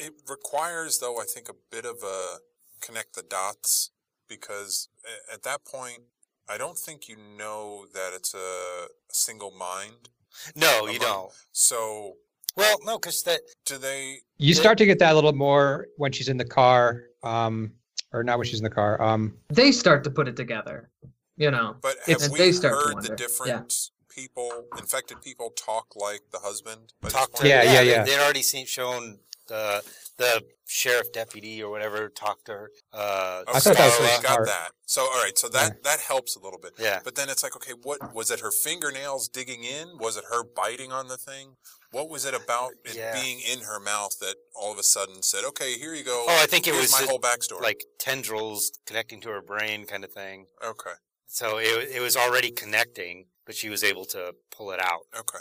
It 0.00 0.14
requires, 0.28 0.98
though, 0.98 1.20
I 1.20 1.24
think, 1.24 1.48
a 1.48 1.54
bit 1.70 1.84
of 1.84 2.02
a 2.02 2.38
connect 2.80 3.14
the 3.14 3.22
dots 3.22 3.90
because 4.28 4.88
at 5.32 5.42
that 5.44 5.64
point, 5.64 6.02
I 6.48 6.58
don't 6.58 6.78
think 6.78 7.08
you 7.08 7.16
know 7.16 7.86
that 7.94 8.12
it's 8.14 8.34
a 8.34 8.88
single 9.08 9.52
mind. 9.52 10.08
No, 10.54 10.86
you 10.86 10.98
don't. 10.98 11.32
So, 11.52 12.14
Well, 12.56 12.78
no, 12.84 12.98
because 12.98 13.22
that 13.24 13.40
do 13.66 13.76
they? 13.78 14.20
You 14.38 14.54
start 14.54 14.78
to 14.78 14.86
get 14.86 14.98
that 15.00 15.12
a 15.12 15.14
little 15.14 15.32
more 15.34 15.88
when 15.96 16.12
she's 16.12 16.28
in 16.28 16.36
the 16.38 16.44
car, 16.44 17.04
um, 17.22 17.72
or 18.12 18.22
not 18.24 18.38
when 18.38 18.46
she's 18.46 18.58
in 18.60 18.64
the 18.64 18.70
car. 18.70 19.00
Um, 19.02 19.36
They 19.48 19.72
start 19.72 20.04
to 20.04 20.10
put 20.10 20.26
it 20.28 20.36
together. 20.36 20.90
You 21.36 21.50
know. 21.50 21.76
But 21.82 21.96
It's- 22.08 22.22
have 22.22 22.30
we 22.32 22.38
They 22.38 22.52
start 22.52 22.74
heard 22.74 22.94
wonder, 22.94 23.08
the 23.08 23.12
yeah. 23.12 23.16
different 23.16 23.90
people, 24.08 24.64
infected 24.78 25.20
people, 25.20 25.50
talk 25.50 25.94
like 25.94 26.22
the 26.32 26.38
husband? 26.38 26.94
by 27.02 27.10
talk 27.10 27.26
to 27.32 27.36
point? 27.38 27.48
Yeah, 27.48 27.62
yeah, 27.62 27.82
they- 27.84 27.90
yeah. 27.90 28.04
They'd 28.04 28.18
already 28.18 28.42
seen 28.42 28.64
shown 28.64 29.20
the 29.48 29.84
the 30.18 30.42
sheriff 30.66 31.12
deputy 31.12 31.62
or 31.62 31.70
whatever 31.70 32.08
talked 32.08 32.46
to 32.46 32.52
her. 32.52 32.70
Uh, 32.92 33.42
Okay, 33.48 33.60
thought 33.60 33.76
that 33.76 33.84
was 33.84 33.94
so 33.94 34.02
really 34.02 34.22
got 34.22 34.32
smart. 34.32 34.46
that. 34.46 34.70
So 34.86 35.02
all 35.02 35.22
right, 35.22 35.36
so 35.38 35.48
that 35.50 35.82
that 35.84 36.00
helps 36.00 36.36
a 36.36 36.40
little 36.40 36.58
bit. 36.58 36.72
yeah. 36.78 37.00
But 37.04 37.14
then 37.16 37.28
it's 37.28 37.42
like, 37.42 37.54
okay, 37.56 37.72
what 37.82 38.14
was 38.14 38.30
it? 38.30 38.40
Her 38.40 38.50
fingernails 38.50 39.28
digging 39.28 39.64
in? 39.64 39.98
Was 39.98 40.16
it 40.16 40.24
her 40.30 40.42
biting 40.44 40.90
on 40.92 41.08
the 41.08 41.16
thing? 41.16 41.54
What 41.92 42.08
was 42.08 42.24
it 42.24 42.34
about 42.34 42.72
it 42.84 42.96
Yeah. 42.96 43.12
being 43.20 43.40
in 43.40 43.60
her 43.60 43.78
mouth 43.78 44.18
that 44.20 44.36
all 44.54 44.72
of 44.72 44.78
a 44.78 44.82
sudden 44.82 45.22
said, 45.22 45.44
"Okay, 45.44 45.74
here 45.78 45.94
you 45.94 46.02
go"? 46.04 46.24
Oh, 46.28 46.40
I 46.42 46.46
think 46.46 46.66
it 46.66 46.72
was 46.74 46.90
my 46.92 46.98
just 46.98 47.10
whole 47.10 47.20
backstory. 47.20 47.60
like 47.62 47.82
tendrils 47.98 48.72
connecting 48.86 49.20
to 49.22 49.28
her 49.30 49.42
brain, 49.42 49.86
kind 49.86 50.02
of 50.04 50.12
thing. 50.12 50.46
okay, 50.64 50.94
So 51.26 51.58
it 51.58 51.88
it 51.96 52.00
was 52.00 52.16
already 52.16 52.50
connecting, 52.50 53.26
but 53.44 53.54
she 53.54 53.68
was 53.68 53.84
able 53.84 54.04
to 54.06 54.34
pull 54.50 54.72
it 54.72 54.80
out, 54.80 55.02
okay. 55.16 55.38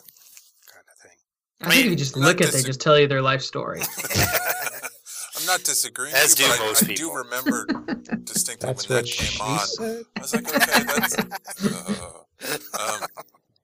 Kind 1.66 1.74
of 1.74 1.74
thing. 1.74 1.80
I 1.80 1.84
think 1.84 1.86
if 1.86 1.92
you 1.92 1.96
just 1.96 2.18
look 2.18 2.42
at, 2.42 2.52
they 2.54 2.62
just 2.64 2.82
tell 2.82 3.00
you 3.00 3.08
their 3.08 3.22
life 3.22 3.42
story. 3.42 3.82
I'm 5.38 5.46
not 5.46 5.64
disagreeing, 5.64 6.14
As 6.16 6.32
with 6.32 6.40
you, 6.40 6.46
do 6.46 6.52
but 6.52 6.62
I- 6.62 6.66
most 6.66 6.90
I, 6.90 6.94
do 6.94 7.14
remember 7.14 7.66
distinctly 8.24 8.68
That's 8.68 8.90
when 8.90 9.04
that 9.04 9.06
came 9.06 9.42
on. 9.42 9.60
said. 9.60 10.04
I 10.16 10.22
was 10.22 10.34
like, 10.34 10.48
okay, 10.48 10.84
that's. 10.84 11.18
Uh, 11.18 13.02
um, 13.02 13.08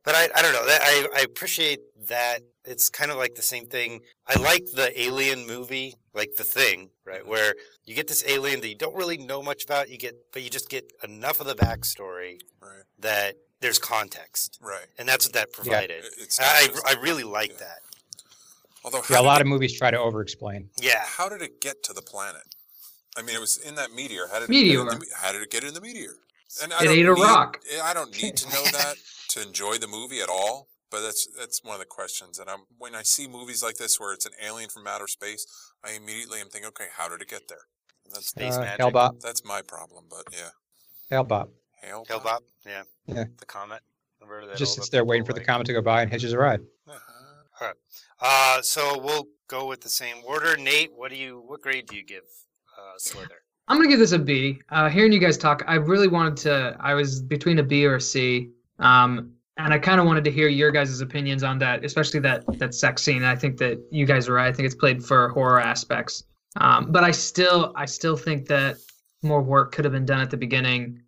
But 0.03 0.15
I, 0.15 0.27
I 0.35 0.41
don't 0.41 0.53
know. 0.53 0.65
That 0.65 0.81
I, 0.83 1.07
I 1.17 1.21
appreciate 1.21 1.79
that. 2.07 2.39
It's 2.65 2.89
kind 2.89 3.09
of 3.11 3.17
like 3.17 3.35
the 3.35 3.41
same 3.41 3.65
thing. 3.65 4.01
I 4.27 4.39
like 4.39 4.65
the 4.75 4.91
Alien 4.99 5.47
movie, 5.47 5.95
like 6.13 6.31
The 6.37 6.43
Thing, 6.43 6.89
right? 7.05 7.25
Where 7.25 7.55
you 7.85 7.95
get 7.95 8.07
this 8.07 8.23
alien 8.27 8.61
that 8.61 8.67
you 8.67 8.75
don't 8.75 8.95
really 8.95 9.17
know 9.17 9.41
much 9.41 9.63
about. 9.63 9.89
You 9.89 9.97
get, 9.97 10.15
but 10.33 10.41
you 10.43 10.49
just 10.49 10.69
get 10.69 10.91
enough 11.03 11.39
of 11.39 11.47
the 11.47 11.55
backstory 11.55 12.39
right, 12.61 12.83
that 12.99 13.35
there's 13.61 13.79
context, 13.79 14.59
right. 14.61 14.85
and 14.99 15.07
that's 15.09 15.25
what 15.25 15.33
that 15.33 15.53
provided. 15.53 16.03
It- 16.05 16.13
It's 16.19 16.39
I, 16.39 16.67
just- 16.67 16.85
I 16.87 16.99
really 17.01 17.23
like 17.23 17.51
yeah. 17.53 17.57
that. 17.59 17.79
Although, 18.83 19.01
Yeah, 19.09 19.19
a 19.19 19.21
lot 19.21 19.39
it- 19.39 19.41
of 19.41 19.47
movies 19.47 19.77
try 19.77 19.91
to 19.91 19.97
over-explain. 19.99 20.69
Yeah, 20.81 21.03
How 21.05 21.29
did 21.29 21.41
it 21.41 21.61
get 21.61 21.83
to 21.83 21.93
the 21.93 22.01
planet? 22.01 22.43
I 23.17 23.21
mean, 23.21 23.35
it 23.35 23.39
was 23.41 23.57
in 23.57 23.75
that 23.75 23.91
meteor. 23.91 24.27
How 24.27 24.39
did 24.39 24.45
it 24.45 24.49
Meteor. 24.49 24.83
Get 24.85 24.93
in 24.93 24.99
the, 24.99 25.05
how 25.17 25.31
did 25.33 25.41
it 25.41 25.51
get 25.51 25.63
in 25.63 25.73
the 25.73 25.81
meteor? 25.81 26.15
And 26.63 26.71
It 26.71 26.81
ate 26.81 27.05
a 27.05 27.13
need, 27.13 27.21
rock. 27.21 27.59
I 27.83 27.93
don't 27.93 28.11
need 28.21 28.37
to 28.37 28.49
know 28.49 28.63
that 28.71 28.95
to 29.29 29.41
enjoy 29.41 29.77
the 29.77 29.87
movie 29.87 30.21
at 30.21 30.29
all. 30.29 30.67
But 30.89 31.01
that's 31.03 31.25
that's 31.37 31.63
one 31.63 31.73
of 31.75 31.79
the 31.79 31.85
questions. 31.85 32.37
And 32.39 32.49
I'm 32.49 32.61
when 32.77 32.95
I 32.95 33.03
see 33.03 33.25
movies 33.27 33.63
like 33.63 33.77
this 33.77 33.97
where 33.99 34.11
it's 34.13 34.25
an 34.25 34.33
alien 34.41 34.69
from 34.69 34.87
outer 34.87 35.07
space, 35.07 35.45
I 35.85 35.91
immediately 35.93 36.41
am 36.41 36.47
thinking, 36.49 36.67
okay, 36.69 36.87
how 36.97 37.07
did 37.07 37.21
it 37.21 37.29
get 37.29 37.47
there? 37.47 37.65
And 38.05 38.13
that's 38.13 38.27
Space 38.27 38.55
Uh, 38.55 38.59
magic. 38.61 38.79
Hale-Bopp. 38.81 39.21
that's 39.21 39.45
my 39.45 39.61
problem. 39.61 40.05
But 40.09 40.23
yeah, 40.33 40.49
Hale-Bopp. 41.09 41.49
Hail 41.81 42.03
Hale-Bopp. 42.09 42.39
Yeah, 42.65 42.83
Yeah. 43.07 43.23
The 43.37 43.45
comet. 43.45 43.81
Just 44.57 44.75
sits 44.75 44.89
there 44.89 45.05
waiting 45.05 45.23
people 45.23 45.27
for 45.27 45.33
the 45.35 45.39
like- 45.41 45.47
comet 45.47 45.67
to 45.67 45.73
go 45.73 45.81
by 45.81 46.01
and 46.01 46.11
hitches 46.11 46.33
a 46.33 46.37
ride. 46.37 46.59
Uh-huh. 46.87 47.73
Uh, 48.21 48.61
so 48.61 48.99
we'll 48.99 49.27
go 49.47 49.67
with 49.67 49.81
the 49.81 49.89
same 49.89 50.17
order. 50.25 50.55
Nate, 50.55 50.91
what 50.95 51.09
do 51.11 51.17
you? 51.17 51.43
What 51.45 51.61
grade 51.61 51.87
do 51.87 51.95
you 51.95 52.03
give 52.03 52.23
uh, 52.77 52.93
Slither? 52.97 53.41
I'm 53.67 53.77
gonna 53.77 53.89
give 53.89 53.99
this 53.99 54.11
a 54.11 54.19
B. 54.19 54.59
Uh, 54.69 54.89
hearing 54.89 55.11
you 55.11 55.19
guys 55.19 55.37
talk, 55.37 55.63
I 55.67 55.75
really 55.75 56.07
wanted 56.07 56.37
to. 56.37 56.77
I 56.79 56.93
was 56.93 57.21
between 57.21 57.59
a 57.59 57.63
B 57.63 57.85
or 57.85 57.95
a 57.95 58.01
C, 58.01 58.49
um, 58.79 59.31
and 59.57 59.73
I 59.73 59.79
kind 59.79 59.99
of 59.99 60.05
wanted 60.05 60.23
to 60.25 60.31
hear 60.31 60.47
your 60.47 60.71
guys' 60.71 61.01
opinions 61.01 61.43
on 61.43 61.57
that, 61.59 61.83
especially 61.83 62.19
that 62.21 62.43
that 62.59 62.75
sex 62.75 63.01
scene. 63.01 63.23
I 63.23 63.35
think 63.35 63.57
that 63.57 63.79
you 63.91 64.05
guys 64.05 64.29
are 64.29 64.33
right. 64.33 64.47
I 64.47 64.51
think 64.51 64.65
it's 64.65 64.75
played 64.75 65.03
for 65.03 65.29
horror 65.29 65.59
aspects, 65.59 66.23
um, 66.57 66.91
but 66.91 67.03
I 67.03 67.11
still, 67.11 67.73
I 67.75 67.85
still 67.85 68.17
think 68.17 68.47
that 68.47 68.77
more 69.23 69.41
work 69.41 69.71
could 69.71 69.85
have 69.85 69.93
been 69.93 70.05
done 70.05 70.19
at 70.19 70.29
the 70.29 70.37
beginning 70.37 71.01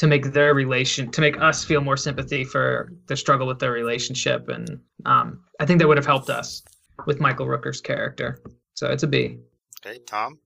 to 0.00 0.06
make 0.06 0.32
their 0.32 0.54
relation, 0.54 1.10
to 1.10 1.20
make 1.20 1.38
us 1.42 1.62
feel 1.62 1.82
more 1.82 1.96
sympathy 1.98 2.42
for 2.42 2.90
the 3.06 3.14
struggle 3.14 3.46
with 3.46 3.58
their 3.58 3.70
relationship, 3.70 4.48
and 4.48 4.80
um, 5.04 5.44
I 5.60 5.66
think 5.66 5.78
that 5.78 5.86
would 5.86 5.98
have 5.98 6.06
helped 6.06 6.30
us 6.30 6.62
with 7.06 7.20
Michael 7.20 7.46
Rooker's 7.46 7.82
character. 7.82 8.40
So 8.72 8.86
it's 8.86 9.02
a 9.02 9.06
B. 9.06 9.36
Okay, 9.84 9.98
Tom, 10.06 10.38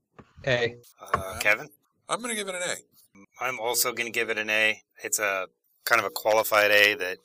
A. 0.44 0.74
uh, 1.00 1.38
Kevin. 1.38 1.68
I'm 2.08 2.18
going 2.18 2.30
to 2.30 2.36
give 2.36 2.48
it 2.48 2.56
an 2.56 2.62
A. 2.62 3.44
I'm 3.44 3.60
also 3.60 3.92
going 3.92 4.06
to 4.06 4.12
give 4.12 4.28
it 4.28 4.38
an 4.38 4.50
A. 4.50 4.82
It's 5.04 5.20
a 5.20 5.46
kind 5.84 6.00
of 6.00 6.04
a 6.04 6.10
qualified 6.10 6.72
A. 6.72 6.94
That 6.94 7.18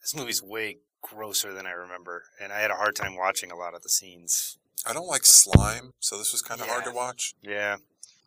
this 0.00 0.14
movie's 0.14 0.40
way 0.40 0.76
grosser 1.00 1.52
than 1.52 1.66
I 1.66 1.72
remember, 1.72 2.22
and 2.40 2.52
I 2.52 2.60
had 2.60 2.70
a 2.70 2.76
hard 2.76 2.94
time 2.94 3.16
watching 3.16 3.50
a 3.50 3.56
lot 3.56 3.74
of 3.74 3.82
the 3.82 3.88
scenes. 3.88 4.56
I 4.86 4.92
don't 4.92 5.08
like 5.08 5.24
slime, 5.24 5.94
so 5.98 6.16
this 6.16 6.30
was 6.30 6.42
kind 6.42 6.60
of 6.60 6.68
hard 6.68 6.84
to 6.84 6.92
watch. 6.92 7.34
Yeah, 7.42 7.78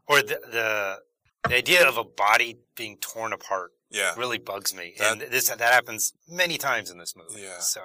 or 0.10 0.22
the 0.22 0.42
the 0.52 0.98
the 1.50 1.56
idea 1.56 1.88
of 1.88 1.98
a 1.98 2.04
body 2.04 2.58
being 2.76 2.98
torn 2.98 3.34
apart 3.34 3.72
Yeah, 3.90 4.14
really 4.18 4.38
bugs 4.38 4.74
me, 4.76 4.94
That- 4.98 5.12
and 5.14 5.22
this 5.32 5.50
that 5.50 5.60
happens 5.62 6.14
many 6.28 6.58
times 6.58 6.90
in 6.92 6.98
this 6.98 7.16
movie. 7.16 7.42
Yeah. 7.42 7.60
So 7.60 7.82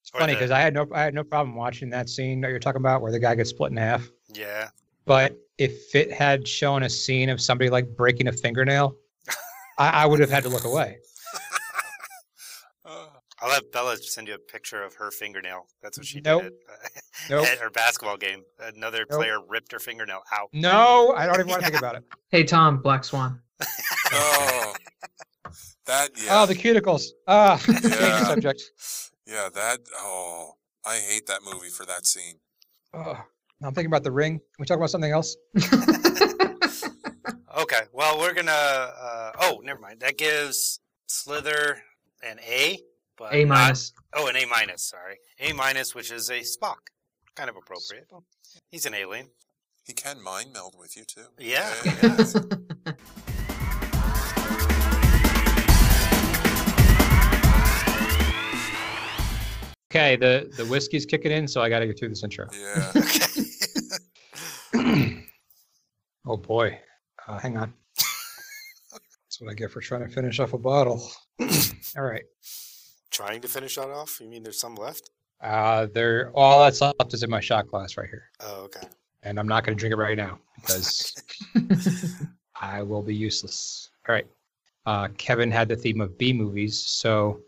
It's 0.00 0.10
Or 0.14 0.20
funny 0.20 0.34
because 0.34 0.50
uh, 0.50 0.54
I 0.56 0.60
had 0.60 0.74
no 0.74 0.86
I 0.92 1.02
had 1.02 1.14
no 1.14 1.24
problem 1.24 1.54
watching 1.56 1.90
that 1.90 2.08
scene 2.08 2.40
that 2.40 2.48
you're 2.50 2.58
talking 2.58 2.80
about 2.80 3.02
where 3.02 3.12
the 3.12 3.18
guy 3.20 3.34
gets 3.34 3.50
split 3.50 3.70
in 3.70 3.76
half. 3.76 4.08
yeah, 4.32 4.68
But 5.04 5.36
if 5.58 5.94
it 5.94 6.12
had 6.12 6.46
shown 6.48 6.82
a 6.82 6.90
scene 6.90 7.28
of 7.28 7.40
somebody 7.40 7.70
like 7.70 7.86
breaking 7.96 8.26
a 8.28 8.32
fingernail, 8.32 8.96
I, 9.78 9.88
I 10.02 10.06
would 10.06 10.20
have 10.20 10.30
had 10.30 10.42
to 10.44 10.48
look 10.48 10.64
away. 10.64 10.98
I'll 13.42 13.50
have 13.50 13.72
Bella 13.72 13.96
send 13.96 14.28
you 14.28 14.34
a 14.34 14.38
picture 14.38 14.82
of 14.84 14.94
her 14.94 15.10
fingernail. 15.10 15.66
That's 15.82 15.98
what 15.98 16.06
she 16.06 16.20
Nope. 16.20 16.42
did 16.44 16.52
at, 16.72 17.02
Nope. 17.30 17.46
at 17.48 17.58
her 17.58 17.70
basketball 17.70 18.16
game. 18.16 18.42
Another 18.60 19.04
player 19.04 19.38
ripped 19.48 19.72
her 19.72 19.80
fingernail 19.80 20.20
out. 20.32 20.48
No, 20.52 21.12
I 21.16 21.26
don't 21.26 21.34
even 21.36 21.48
want 21.48 21.62
to 21.64 21.66
think 21.70 21.78
about 21.82 21.96
it. 21.96 22.04
Hey 22.30 22.44
Tom, 22.44 22.80
Black 22.80 23.02
Swan. 23.04 23.40
oh, 24.12 24.74
that 25.86 26.10
yeah, 26.24 26.42
Oh, 26.42 26.46
the 26.46 26.54
cuticles. 26.54 27.06
Ah, 27.26 27.58
change 27.64 27.82
Yeah. 27.84 28.24
subject. 28.24 28.62
yeah, 29.26 29.48
that. 29.54 29.80
Oh, 29.96 30.52
I 30.86 30.96
hate 30.98 31.26
that 31.26 31.40
movie 31.44 31.68
for 31.70 31.84
that 31.86 32.06
scene. 32.06 32.36
Oh, 32.94 33.16
I'm 33.64 33.72
thinking 33.74 33.86
about 33.86 34.04
the 34.04 34.12
ring. 34.12 34.38
Can 34.38 34.44
we 34.60 34.66
talk 34.66 34.76
about 34.76 34.90
something 34.90 35.10
else? 35.12 35.36
Okay, 37.58 37.82
well 37.92 38.18
we're 38.18 38.32
gonna. 38.34 38.50
Uh, 38.50 39.32
oh, 39.40 39.60
never 39.62 39.78
mind. 39.80 40.00
That 40.00 40.16
gives 40.16 40.80
Slither 41.06 41.82
an 42.22 42.38
A, 42.48 42.78
but 43.16 43.32
A 43.34 43.44
not- 43.44 43.54
minus. 43.56 43.92
oh, 44.14 44.26
an 44.28 44.36
A 44.36 44.44
minus. 44.46 44.84
Sorry, 44.84 45.18
A 45.40 45.52
minus, 45.52 45.94
which 45.94 46.10
is 46.10 46.28
a 46.30 46.40
Spock. 46.40 46.88
Kind 47.34 47.48
of 47.50 47.56
appropriate. 47.56 48.08
He's 48.70 48.84
an 48.86 48.94
alien. 48.94 49.28
He 49.84 49.92
can 49.94 50.22
mind 50.22 50.52
meld 50.52 50.74
with 50.78 50.96
you 50.96 51.04
too. 51.04 51.26
Yeah. 51.38 51.72
yeah. 52.02 52.92
Okay, 59.90 60.16
the 60.16 60.50
the 60.56 60.64
whiskey's 60.66 61.04
kicking 61.04 61.32
in, 61.32 61.46
so 61.46 61.60
I 61.60 61.68
got 61.68 61.80
to 61.80 61.86
get 61.86 61.98
through 61.98 62.08
this 62.10 62.24
intro. 62.24 62.46
yeah. 62.58 62.92
Okay. 64.74 65.18
Oh 66.24 66.36
boy, 66.36 66.78
uh, 67.26 67.36
hang 67.40 67.56
on. 67.56 67.74
That's 68.92 69.40
what 69.40 69.50
I 69.50 69.54
get 69.54 69.72
for 69.72 69.80
trying 69.80 70.06
to 70.06 70.08
finish 70.08 70.38
off 70.38 70.52
a 70.52 70.58
bottle. 70.58 71.02
All 71.96 72.04
right. 72.04 72.22
Trying 73.24 73.40
to 73.42 73.48
finish 73.48 73.76
that 73.76 73.88
off. 73.88 74.20
You 74.20 74.26
mean 74.26 74.42
there's 74.42 74.58
some 74.58 74.74
left? 74.74 75.10
Uh, 75.40 75.86
there, 75.94 76.32
all 76.34 76.64
that's 76.64 76.80
left 76.80 77.14
is 77.14 77.22
in 77.22 77.30
my 77.30 77.38
shot 77.38 77.68
glass 77.68 77.96
right 77.96 78.08
here, 78.08 78.24
Oh, 78.40 78.62
okay. 78.64 78.86
and 79.22 79.38
I'm 79.38 79.46
not 79.46 79.64
going 79.64 79.76
to 79.76 79.80
drink 79.80 79.92
it 79.92 79.96
right 79.96 80.16
now 80.16 80.40
because 80.56 81.22
I 82.60 82.82
will 82.82 83.02
be 83.02 83.14
useless. 83.14 83.90
All 84.08 84.14
right. 84.14 84.26
Uh, 84.86 85.06
Kevin 85.18 85.52
had 85.52 85.68
the 85.68 85.76
theme 85.76 86.00
of 86.00 86.18
B 86.18 86.32
movies, 86.32 86.78
so 86.84 87.40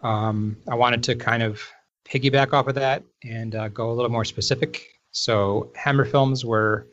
um, 0.00 0.56
I 0.68 0.74
wanted 0.74 1.02
to 1.04 1.14
kind 1.14 1.44
of 1.44 1.62
piggyback 2.04 2.52
off 2.52 2.66
of 2.66 2.74
that 2.74 3.04
and 3.22 3.54
uh, 3.54 3.68
go 3.68 3.90
a 3.90 3.94
little 3.94 4.10
more 4.10 4.24
specific. 4.24 4.88
So 5.12 5.70
Hammer 5.76 6.04
films 6.04 6.44
were 6.44 6.88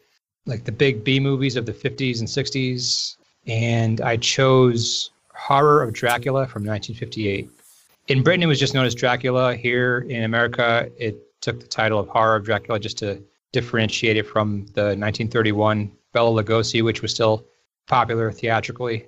like 0.45 0.63
the 0.63 0.71
big 0.71 1.03
B 1.03 1.19
movies 1.19 1.55
of 1.55 1.65
the 1.65 1.73
50s 1.73 2.19
and 2.19 2.27
60s, 2.27 3.15
and 3.47 3.99
I 4.01 4.17
chose 4.17 5.09
Horror 5.33 5.81
of 5.81 5.93
Dracula 5.93 6.45
from 6.45 6.63
1958. 6.63 7.49
In 8.07 8.23
Britain, 8.23 8.43
it 8.43 8.47
was 8.47 8.59
just 8.59 8.73
known 8.73 8.85
as 8.85 8.95
Dracula. 8.95 9.55
Here 9.55 10.05
in 10.09 10.23
America, 10.23 10.89
it 10.97 11.17
took 11.41 11.59
the 11.59 11.67
title 11.67 11.99
of 11.99 12.07
Horror 12.07 12.37
of 12.37 12.45
Dracula 12.45 12.79
just 12.79 12.97
to 12.99 13.21
differentiate 13.51 14.15
it 14.15 14.23
from 14.23 14.65
the 14.73 14.95
1931 14.95 15.91
Bela 16.13 16.43
Lugosi, 16.43 16.81
which 16.81 17.01
was 17.01 17.11
still 17.11 17.45
popular 17.85 18.31
theatrically. 18.31 19.07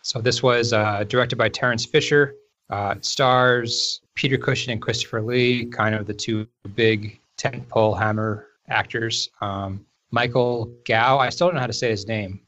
So 0.00 0.22
this 0.22 0.42
was 0.42 0.72
uh, 0.72 1.04
directed 1.04 1.36
by 1.36 1.50
Terence 1.50 1.84
Fisher. 1.84 2.36
Uh, 2.70 2.94
stars 3.00 4.00
Peter 4.14 4.38
Cushing 4.38 4.72
and 4.72 4.80
Christopher 4.80 5.20
Lee, 5.20 5.66
kind 5.66 5.94
of 5.94 6.06
the 6.06 6.14
two 6.14 6.46
big 6.74 7.20
tentpole 7.36 7.98
Hammer 7.98 8.46
actors. 8.68 9.28
Um, 9.42 9.84
Michael 10.10 10.74
Gough, 10.86 11.20
I 11.20 11.28
still 11.28 11.48
don't 11.48 11.56
know 11.56 11.60
how 11.60 11.66
to 11.66 11.72
say 11.74 11.90
his 11.90 12.06
name. 12.06 12.40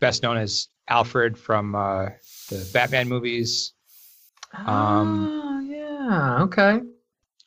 Best 0.00 0.22
known 0.22 0.36
as 0.36 0.68
Alfred 0.88 1.38
from 1.38 1.74
uh, 1.74 2.06
the 2.50 2.68
Batman 2.72 3.08
movies. 3.08 3.72
Um, 4.54 5.28
oh 5.44 5.60
yeah. 5.60 6.42
Okay. 6.42 6.80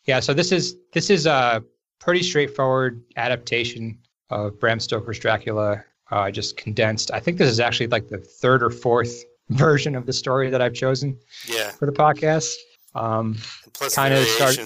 Yeah, 0.06 0.20
so 0.20 0.34
this 0.34 0.52
is 0.52 0.76
this 0.94 1.10
is 1.10 1.26
a 1.26 1.64
pretty 2.00 2.24
straightforward 2.24 3.04
adaptation 3.18 3.98
of 4.30 4.60
Bram 4.60 4.80
Stoker's 4.80 5.20
Dracula, 5.20 5.84
uh, 6.12 6.32
just 6.32 6.58
condensed. 6.58 7.12
I 7.12 7.20
think 7.20 7.38
this 7.38 7.50
is 7.50 7.60
actually 7.60 7.88
like 7.88 8.08
the 8.08 8.18
third 8.18 8.64
or 8.64 8.70
fourth 8.70 9.24
version 9.50 9.96
of 9.96 10.06
the 10.06 10.14
story 10.14 10.50
that 10.50 10.62
I've 10.62 10.74
chosen 10.74 11.18
Yeah. 11.48 11.72
for 11.72 11.86
the 11.86 11.92
podcast. 11.92 12.54
Um, 12.96 13.38
And 13.66 13.74
plus 13.74 13.96
Kinda 13.96 14.24
start- 14.26 14.58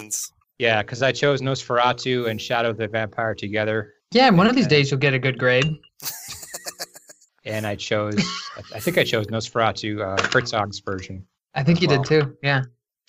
yeah, 0.58 0.82
because 0.82 1.02
I 1.02 1.12
chose 1.12 1.40
Nosferatu 1.42 2.28
and 2.28 2.40
Shadow 2.40 2.70
of 2.70 2.76
the 2.76 2.86
Vampire 2.88 3.34
together, 3.34 3.92
Yeah, 4.12 4.30
one 4.30 4.46
of 4.46 4.54
these 4.54 4.66
days 4.68 4.90
you'll 4.90 5.00
get 5.00 5.12
a 5.14 5.18
good 5.18 5.38
grade. 5.38 5.66
and 7.44 7.66
I 7.66 7.74
chose 7.76 8.16
I- 8.56 8.76
I 8.76 8.80
think 8.80 8.96
I 8.98 9.04
chose 9.04 9.26
Nosferatu 9.26 10.00
uh, 10.00 10.22
Herzog's 10.32 10.80
version. 10.80 11.26
I 11.54 11.62
think 11.62 11.80
you 11.80 11.88
Wow. 11.88 11.98
did 11.98 12.04
too. 12.04 12.36
Yeah. 12.42 12.64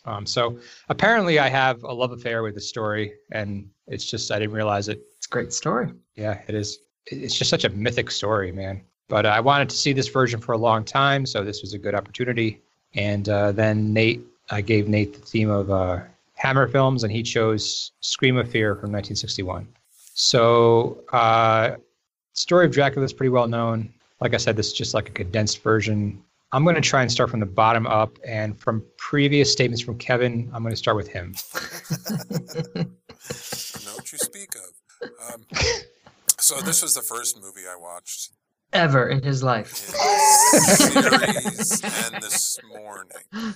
Um, 0.06 0.26
so 0.26 0.60
apparently 0.90 1.40
I 1.40 1.50
have 1.50 1.84
a 1.84 1.92
love 1.94 2.12
affair 2.12 2.44
with 2.44 2.54
the 2.56 2.62
story, 2.62 3.14
and 3.32 3.68
it's 3.88 4.06
just 4.06 4.32
I 4.32 4.40
didn't 4.40 4.54
realize 4.56 4.88
it 4.88 5.02
It's 5.18 5.26
a 5.26 5.30
great 5.30 5.52
story. 5.52 5.92
Yeah, 6.16 6.42
it 6.48 6.54
is. 6.56 6.80
It's 7.08 7.36
just 7.36 7.50
such 7.50 7.66
a 7.66 7.70
mythic 7.70 8.12
story, 8.12 8.52
man. 8.52 8.82
But 9.08 9.26
uh, 9.26 9.30
I 9.30 9.40
wanted 9.40 9.70
to 9.70 9.76
see 9.76 9.94
this 9.94 10.08
version 10.08 10.40
for 10.40 10.54
a 10.54 10.58
long 10.58 10.84
time, 10.84 11.26
so 11.26 11.44
this 11.44 11.62
was 11.62 11.74
a 11.74 11.78
good 11.80 11.96
opportunity. 11.96 12.62
And 12.96 13.28
uh, 13.30 13.52
then 13.52 13.94
Nate, 13.94 14.22
I 14.50 14.62
gave 14.62 14.88
Nate 14.88 15.14
the 15.14 15.20
theme 15.20 15.50
of 15.50 15.70
uh, 15.70 16.00
Hammer 16.36 16.68
Films, 16.68 17.04
and 17.04 17.12
he 17.12 17.22
chose 17.24 17.92
Scream 18.02 18.38
of 18.38 18.50
Fear 18.50 18.76
from 18.76 18.92
1961. 18.92 19.68
So, 20.14 21.04
uh, 21.12 21.76
story 22.34 22.66
of 22.66 22.72
Dracula 22.72 23.06
is 23.06 23.14
pretty 23.14 23.30
well 23.30 23.48
known. 23.48 23.94
Like 24.22 24.34
I 24.34 24.38
said, 24.38 24.56
this 24.56 24.68
is 24.68 24.74
just 24.74 24.94
like 24.94 25.10
a 25.10 25.12
condensed 25.12 25.62
version. 25.62 26.24
I'm 26.56 26.64
going 26.64 26.76
to 26.76 26.82
try 26.82 27.02
and 27.02 27.12
start 27.12 27.30
from 27.30 27.42
the 27.42 27.46
bottom 27.46 27.86
up, 27.86 28.18
and 28.26 28.58
from 28.58 28.82
previous 28.96 29.52
statements 29.52 29.82
from 29.84 29.98
Kevin, 29.98 30.50
I'm 30.54 30.64
going 30.64 30.72
to 30.72 30.78
start 30.78 30.96
with 30.96 31.10
him. 31.10 31.36
know 32.76 32.86
what 33.94 34.10
you 34.10 34.18
speak 34.18 34.56
of. 34.56 35.12
Um, 35.34 35.46
so 36.40 36.62
this 36.62 36.82
was 36.82 36.96
the 36.96 37.02
first 37.02 37.42
movie 37.42 37.68
I 37.70 37.76
watched 37.78 38.32
Ever 38.72 39.10
in 39.10 39.22
his 39.22 39.44
life. 39.44 39.90
in 39.90 39.96
this 40.54 40.78
series 40.78 41.84
and 41.84 42.24
this 42.24 42.58
morning. 42.70 43.18
Um, 43.34 43.56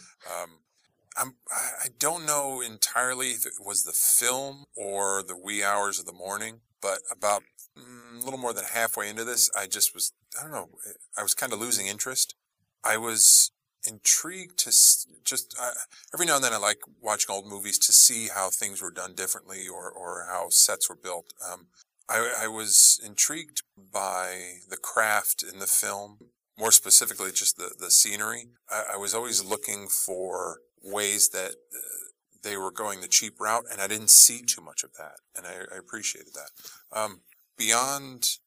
I'm, 1.16 1.36
I 1.50 1.86
I 1.86 1.88
don't 2.00 2.26
know 2.26 2.60
entirely 2.60 3.30
if 3.30 3.46
it 3.46 3.54
was 3.66 3.86
the 3.86 3.94
film 3.94 4.66
or 4.76 5.24
the 5.24 5.38
wee 5.38 5.64
hours 5.64 6.00
of 6.00 6.06
the 6.06 6.12
morning, 6.12 6.60
but 6.82 7.00
about 7.10 7.44
mm, 7.78 8.22
a 8.22 8.26
little 8.26 8.40
more 8.40 8.52
than 8.52 8.66
halfway 8.66 9.10
into 9.10 9.24
this, 9.24 9.50
I 9.58 9.68
just 9.68 9.94
was, 9.94 10.12
I 10.38 10.44
don't 10.44 10.52
know, 10.52 10.70
I 11.18 11.24
was 11.24 11.34
kind 11.34 11.54
of 11.54 11.62
losing 11.62 11.88
interest. 11.88 12.36
I 12.84 12.98
was 12.98 13.52
intrigued 13.88 14.58
to 14.60 14.72
just, 15.24 15.56
uh, 15.60 15.72
every 16.14 16.26
now 16.26 16.36
and 16.36 16.44
then 16.44 16.54
I 16.54 16.58
like 16.58 16.80
watching 17.02 17.34
old 17.34 17.48
movies 17.48 17.78
to 17.80 17.94
see 17.94 18.28
how 18.34 18.50
things 18.50 18.82
were 18.82 18.92
done 18.92 19.14
differently 19.16 19.68
or, 19.68 19.90
or 19.90 20.26
how 20.30 20.50
sets 20.50 20.90
were 20.90 20.98
built. 21.02 21.34
Um, 21.50 21.68
I, 22.10 22.34
I 22.42 22.48
was 22.48 23.00
intrigued 23.06 23.62
by 23.78 24.56
the 24.70 24.78
craft 24.78 25.44
in 25.44 25.60
the 25.60 25.68
film, 25.68 26.18
more 26.58 26.72
specifically, 26.72 27.32
just 27.32 27.58
the, 27.58 27.74
the 27.80 27.92
scenery. 27.92 28.48
I, 28.70 28.94
I 28.94 28.98
was 28.98 29.14
always 29.14 29.44
looking 29.44 29.88
for 29.88 30.60
ways 30.84 31.30
that 31.30 31.52
uh, 31.52 32.10
they 32.44 32.58
were 32.58 32.72
going 32.72 33.02
the 33.02 33.08
cheap 33.08 33.40
route, 33.40 33.66
and 33.72 33.80
I 33.82 33.88
didn't 33.88 34.10
see 34.10 34.42
too 34.42 34.62
much 34.62 34.84
of 34.84 34.94
that, 34.98 35.18
and 35.36 35.46
I, 35.46 35.74
I 35.74 35.78
appreciated 35.78 36.34
that. 36.34 36.98
Um, 36.98 37.22
beyond 37.58 38.38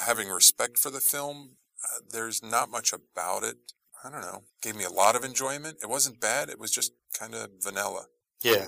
having 0.00 0.28
respect 0.28 0.78
for 0.78 0.90
the 0.90 1.00
film, 1.00 1.56
uh, 1.84 2.00
there's 2.10 2.42
not 2.42 2.70
much 2.70 2.92
about 2.92 3.44
it. 3.44 3.56
I 4.04 4.10
don't 4.10 4.22
know. 4.22 4.42
Gave 4.62 4.76
me 4.76 4.84
a 4.84 4.90
lot 4.90 5.16
of 5.16 5.24
enjoyment. 5.24 5.78
It 5.82 5.88
wasn't 5.88 6.20
bad. 6.20 6.48
It 6.48 6.58
was 6.58 6.70
just 6.70 6.92
kind 7.18 7.34
of 7.34 7.50
vanilla. 7.62 8.04
Yeah, 8.42 8.66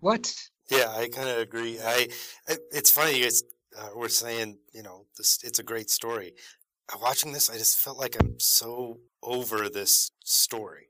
What? 0.00 0.34
yeah, 0.70 0.92
I 0.94 1.08
kind 1.08 1.28
of 1.28 1.38
agree. 1.38 1.78
I, 1.80 2.08
I, 2.48 2.56
it's 2.70 2.90
funny 2.90 3.16
you 3.16 3.24
guys 3.24 3.42
uh, 3.78 3.88
were 3.96 4.10
saying, 4.10 4.58
you 4.74 4.82
know, 4.82 5.06
this 5.16 5.38
it's 5.42 5.58
a 5.58 5.62
great 5.62 5.88
story. 5.88 6.34
Uh, 6.92 6.98
watching 7.00 7.32
this, 7.32 7.48
I 7.48 7.54
just 7.54 7.78
felt 7.78 7.98
like 7.98 8.16
I'm 8.20 8.38
so 8.38 8.98
over 9.22 9.68
this 9.70 10.10
story. 10.24 10.88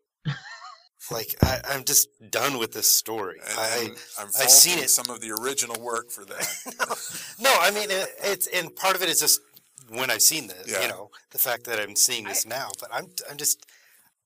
like 1.10 1.34
I, 1.42 1.60
I'm 1.68 1.84
just 1.84 2.08
done 2.30 2.58
with 2.58 2.72
this 2.72 2.88
story. 2.88 3.38
And, 3.40 3.58
I, 3.58 3.88
I'm 4.18 4.26
I've 4.40 4.50
seen 4.50 4.78
it. 4.78 4.90
some 4.90 5.10
of 5.10 5.20
the 5.20 5.30
original 5.30 5.80
work 5.80 6.10
for 6.10 6.24
that. 6.24 7.34
no, 7.40 7.52
I 7.60 7.70
mean 7.70 7.90
it, 7.90 8.08
it's 8.24 8.46
and 8.48 8.74
part 8.74 8.96
of 8.96 9.02
it 9.02 9.08
is 9.08 9.20
just 9.20 9.40
when 9.98 10.10
I've 10.10 10.22
seen 10.22 10.46
this, 10.48 10.66
Yeah. 10.70 10.82
you 10.82 10.88
know, 10.88 11.10
the 11.30 11.38
fact 11.38 11.64
that 11.64 11.80
I'm 11.80 11.96
seeing 11.96 12.24
this 12.24 12.46
now. 12.46 12.68
But 12.80 12.90
I'm 12.92 13.06
I'm 13.30 13.36
just 13.36 13.66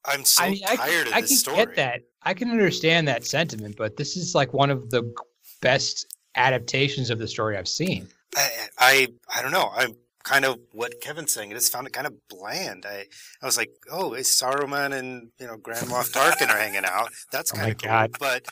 I'm 0.05 0.25
so 0.25 0.45
I 0.45 0.51
mean, 0.51 0.63
I 0.69 0.77
tired 0.77 0.91
can, 1.05 1.07
of 1.09 1.13
I 1.15 1.21
this 1.23 1.31
can 1.31 1.37
story. 1.39 1.57
get 1.59 1.77
that. 1.77 2.01
I 2.23 2.35
can 2.35 2.51
understand 2.51 3.09
that 3.09 3.25
sentiment, 3.25 3.77
but 3.77 3.97
this 3.97 4.17
is 4.17 4.35
like 4.35 4.53
one 4.53 4.71
of 4.71 4.91
the 4.91 5.13
best 5.61 6.07
adaptations 6.37 7.11
of 7.11 7.19
the 7.19 7.29
story 7.29 7.57
I've 7.57 7.69
seen. 7.69 8.09
I, 8.37 8.51
I 8.79 9.09
I 9.35 9.43
don't 9.43 9.53
know. 9.53 9.71
I'm 9.75 9.95
kind 10.23 10.45
of 10.45 10.59
what 10.73 11.01
Kevin's 11.01 11.33
saying. 11.33 11.51
I 11.51 11.55
just 11.55 11.73
found 11.73 11.87
it 11.87 11.93
kind 11.93 12.07
of 12.07 12.15
bland. 12.29 12.85
I 12.87 13.05
I 13.43 13.47
was 13.47 13.57
like, 13.57 13.71
oh, 13.91 14.13
it's 14.15 14.41
Saruman 14.41 14.93
and 14.99 15.29
you 15.39 15.47
know 15.47 15.57
Grand 15.57 15.87
Moff 15.89 16.13
Tarkin 16.13 16.49
are 16.51 16.59
hanging 16.59 16.85
out. 16.85 17.11
That's 17.33 17.53
Oh 17.55 17.57
kind 17.57 17.67
my 17.69 17.71
of 17.73 17.79
cool. 17.79 17.89
God. 17.91 18.11
But 18.19 18.47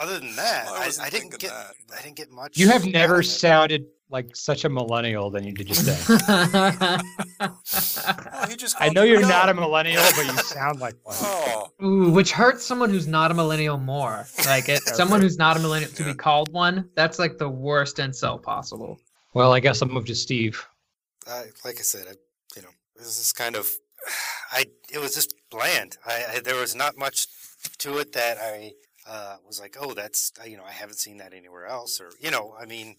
other 0.00 0.18
than 0.20 0.36
that, 0.36 0.66
Well, 0.66 0.74
I 0.74 0.86
I, 1.02 1.06
I 1.06 1.10
didn't 1.10 1.30
get 1.38 1.50
that, 1.50 1.72
I 1.98 2.02
didn't 2.02 2.16
get 2.16 2.30
much. 2.30 2.56
You 2.58 2.68
have 2.68 2.84
never 2.86 3.16
of 3.16 3.20
it. 3.20 3.28
sounded 3.28 3.86
like 4.14 4.34
such 4.36 4.64
a 4.64 4.68
millennial 4.68 5.28
than 5.28 5.42
you 5.42 5.52
did 5.52 5.66
just 5.66 5.84
then. 5.84 5.98
Oh, 7.40 7.58
I 8.78 8.88
know 8.90 9.02
you 9.02 9.14
you're 9.18 9.22
not 9.22 9.48
a 9.48 9.54
millennial, 9.54 10.02
but 10.16 10.24
you 10.24 10.38
sound 10.38 10.78
like 10.78 10.94
one. 11.02 11.16
Oh, 11.20 11.70
Ooh, 11.82 12.10
which 12.12 12.30
hurts 12.30 12.64
someone 12.64 12.90
who's 12.90 13.08
not 13.08 13.32
a 13.32 13.34
millennial 13.34 13.76
more. 13.76 14.26
Like 14.46 14.68
it, 14.68 14.82
someone 14.82 15.20
who's 15.20 15.36
not 15.36 15.56
a 15.56 15.60
millennial 15.60 15.90
to 15.90 16.04
Yeah. 16.04 16.12
be 16.12 16.14
called 16.16 16.52
one. 16.52 16.88
That's 16.94 17.18
like 17.18 17.38
the 17.38 17.48
worst 17.48 17.98
insult 17.98 18.44
possible. 18.44 18.98
Well, 19.34 19.52
I 19.52 19.58
guess 19.58 19.82
I'll 19.82 19.88
move 19.88 20.06
to 20.06 20.14
Steve. 20.14 20.64
I, 21.26 21.46
like 21.64 21.80
I 21.80 21.82
said, 21.82 22.06
I, 22.08 22.14
you 22.54 22.62
know, 22.62 22.68
this 22.96 23.18
is 23.18 23.32
kind 23.32 23.56
of, 23.56 23.68
I 24.52 24.66
it 24.92 25.00
was 25.00 25.12
just 25.16 25.34
bland. 25.50 25.98
I, 26.06 26.24
I 26.36 26.40
there 26.40 26.54
was 26.60 26.76
not 26.76 26.96
much 26.96 27.26
to 27.78 27.98
it 27.98 28.12
that 28.12 28.38
I 28.40 28.74
uh, 29.08 29.36
was 29.44 29.58
like, 29.58 29.76
oh, 29.80 29.92
that's 29.92 30.30
uh, 30.40 30.44
you 30.44 30.56
know, 30.56 30.64
I 30.64 30.70
haven't 30.72 30.98
seen 30.98 31.16
that 31.16 31.32
anywhere 31.34 31.66
else, 31.66 32.00
or 32.00 32.10
you 32.20 32.30
know, 32.30 32.54
I 32.60 32.64
mean, 32.66 32.94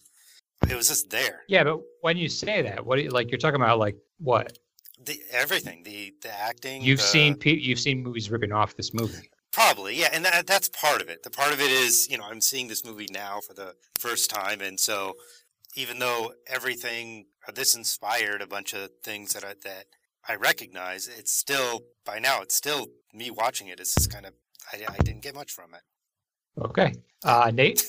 it 0.69 0.75
was 0.75 0.87
just 0.87 1.09
there. 1.09 1.41
Yeah, 1.47 1.63
but 1.63 1.79
when 2.01 2.17
you 2.17 2.29
say 2.29 2.61
that, 2.63 2.85
what 2.85 2.97
do 2.97 3.03
you, 3.03 3.09
like 3.09 3.31
you're 3.31 3.37
talking 3.37 3.61
about? 3.61 3.79
Like 3.79 3.95
what? 4.19 4.57
The 5.03 5.19
everything, 5.31 5.83
the 5.83 6.13
the 6.21 6.31
acting. 6.33 6.81
You've 6.81 6.99
the- 6.99 7.05
seen 7.05 7.35
pe- 7.35 7.59
you've 7.59 7.79
seen 7.79 8.03
movies 8.03 8.29
ripping 8.31 8.51
off 8.51 8.75
this 8.75 8.93
movie. 8.93 9.29
Probably, 9.51 9.95
yeah, 9.97 10.09
and 10.11 10.25
that, 10.25 10.45
that's 10.47 10.67
part 10.67 11.01
of 11.01 11.07
it. 11.07 11.23
The 11.23 11.29
part 11.29 11.53
of 11.53 11.61
it 11.61 11.71
is, 11.71 12.09
you 12.09 12.17
know, 12.17 12.25
I'm 12.25 12.41
seeing 12.41 12.67
this 12.67 12.83
movie 12.83 13.07
now 13.09 13.39
for 13.39 13.53
the 13.53 13.75
first 13.97 14.29
time, 14.29 14.59
and 14.59 14.77
so 14.77 15.13
even 15.75 15.99
though 15.99 16.33
everything 16.47 17.27
uh, 17.47 17.53
this 17.53 17.73
inspired 17.75 18.41
a 18.41 18.47
bunch 18.47 18.73
of 18.73 18.89
things 19.03 19.33
that 19.33 19.45
I, 19.45 19.53
that 19.63 19.85
I 20.27 20.35
recognize, 20.35 21.07
it's 21.07 21.31
still 21.31 21.83
by 22.05 22.19
now 22.19 22.41
it's 22.41 22.55
still 22.55 22.87
me 23.13 23.29
watching 23.31 23.67
it. 23.67 23.79
It's 23.79 23.93
just 23.95 24.11
kind 24.11 24.25
of 24.25 24.33
I, 24.73 24.83
I 24.89 24.97
didn't 25.03 25.21
get 25.23 25.35
much 25.35 25.51
from 25.51 25.73
it. 25.73 25.81
Okay, 26.61 26.95
uh, 27.23 27.51
Nate. 27.53 27.83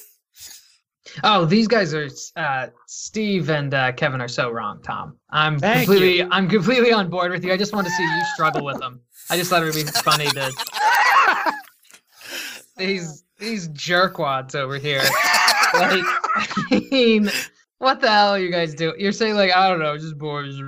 Oh, 1.23 1.45
these 1.45 1.69
guys 1.69 1.95
are 1.95 2.09
uh, 2.37 2.69
Steve 2.87 3.51
and 3.51 3.73
uh, 3.73 3.93
Kevin 3.93 4.21
are 4.21 4.29
so 4.29 4.51
wrong, 4.51 4.81
Tom. 4.83 5.17
I'm 5.31 5.59
Thank 5.59 5.87
completely 5.87 6.29
I'm 6.31 6.49
completely 6.49 6.93
on 6.93 7.09
board 7.09 7.31
with 7.31 7.45
you. 7.45 7.53
I 7.53 7.57
just 7.57 7.73
want 7.73 7.87
to 7.87 7.93
see 7.93 8.03
you 8.03 8.25
struggle 8.35 8.65
with 8.65 8.79
them. 8.79 9.01
I 9.31 9.37
just 9.37 9.51
thought 9.51 9.63
it 9.63 9.67
would 9.67 9.75
be 9.75 9.85
funny 9.85 10.27
to 10.27 10.53
these 12.77 13.25
these 13.39 13.69
jerkwads 13.71 14.55
over 14.55 14.79
here. 14.79 15.03
Like, 15.75 16.05
I 16.71 16.89
mean, 16.91 17.31
what 17.79 18.01
the 18.01 18.11
hell 18.11 18.31
are 18.31 18.39
you 18.39 18.51
guys 18.51 18.75
doing? 18.75 18.95
You're 18.99 19.13
saying 19.13 19.35
like 19.35 19.55
I 19.55 19.69
don't 19.69 19.81
know, 19.81 19.97
just 19.99 20.17
boys. 20.17 20.59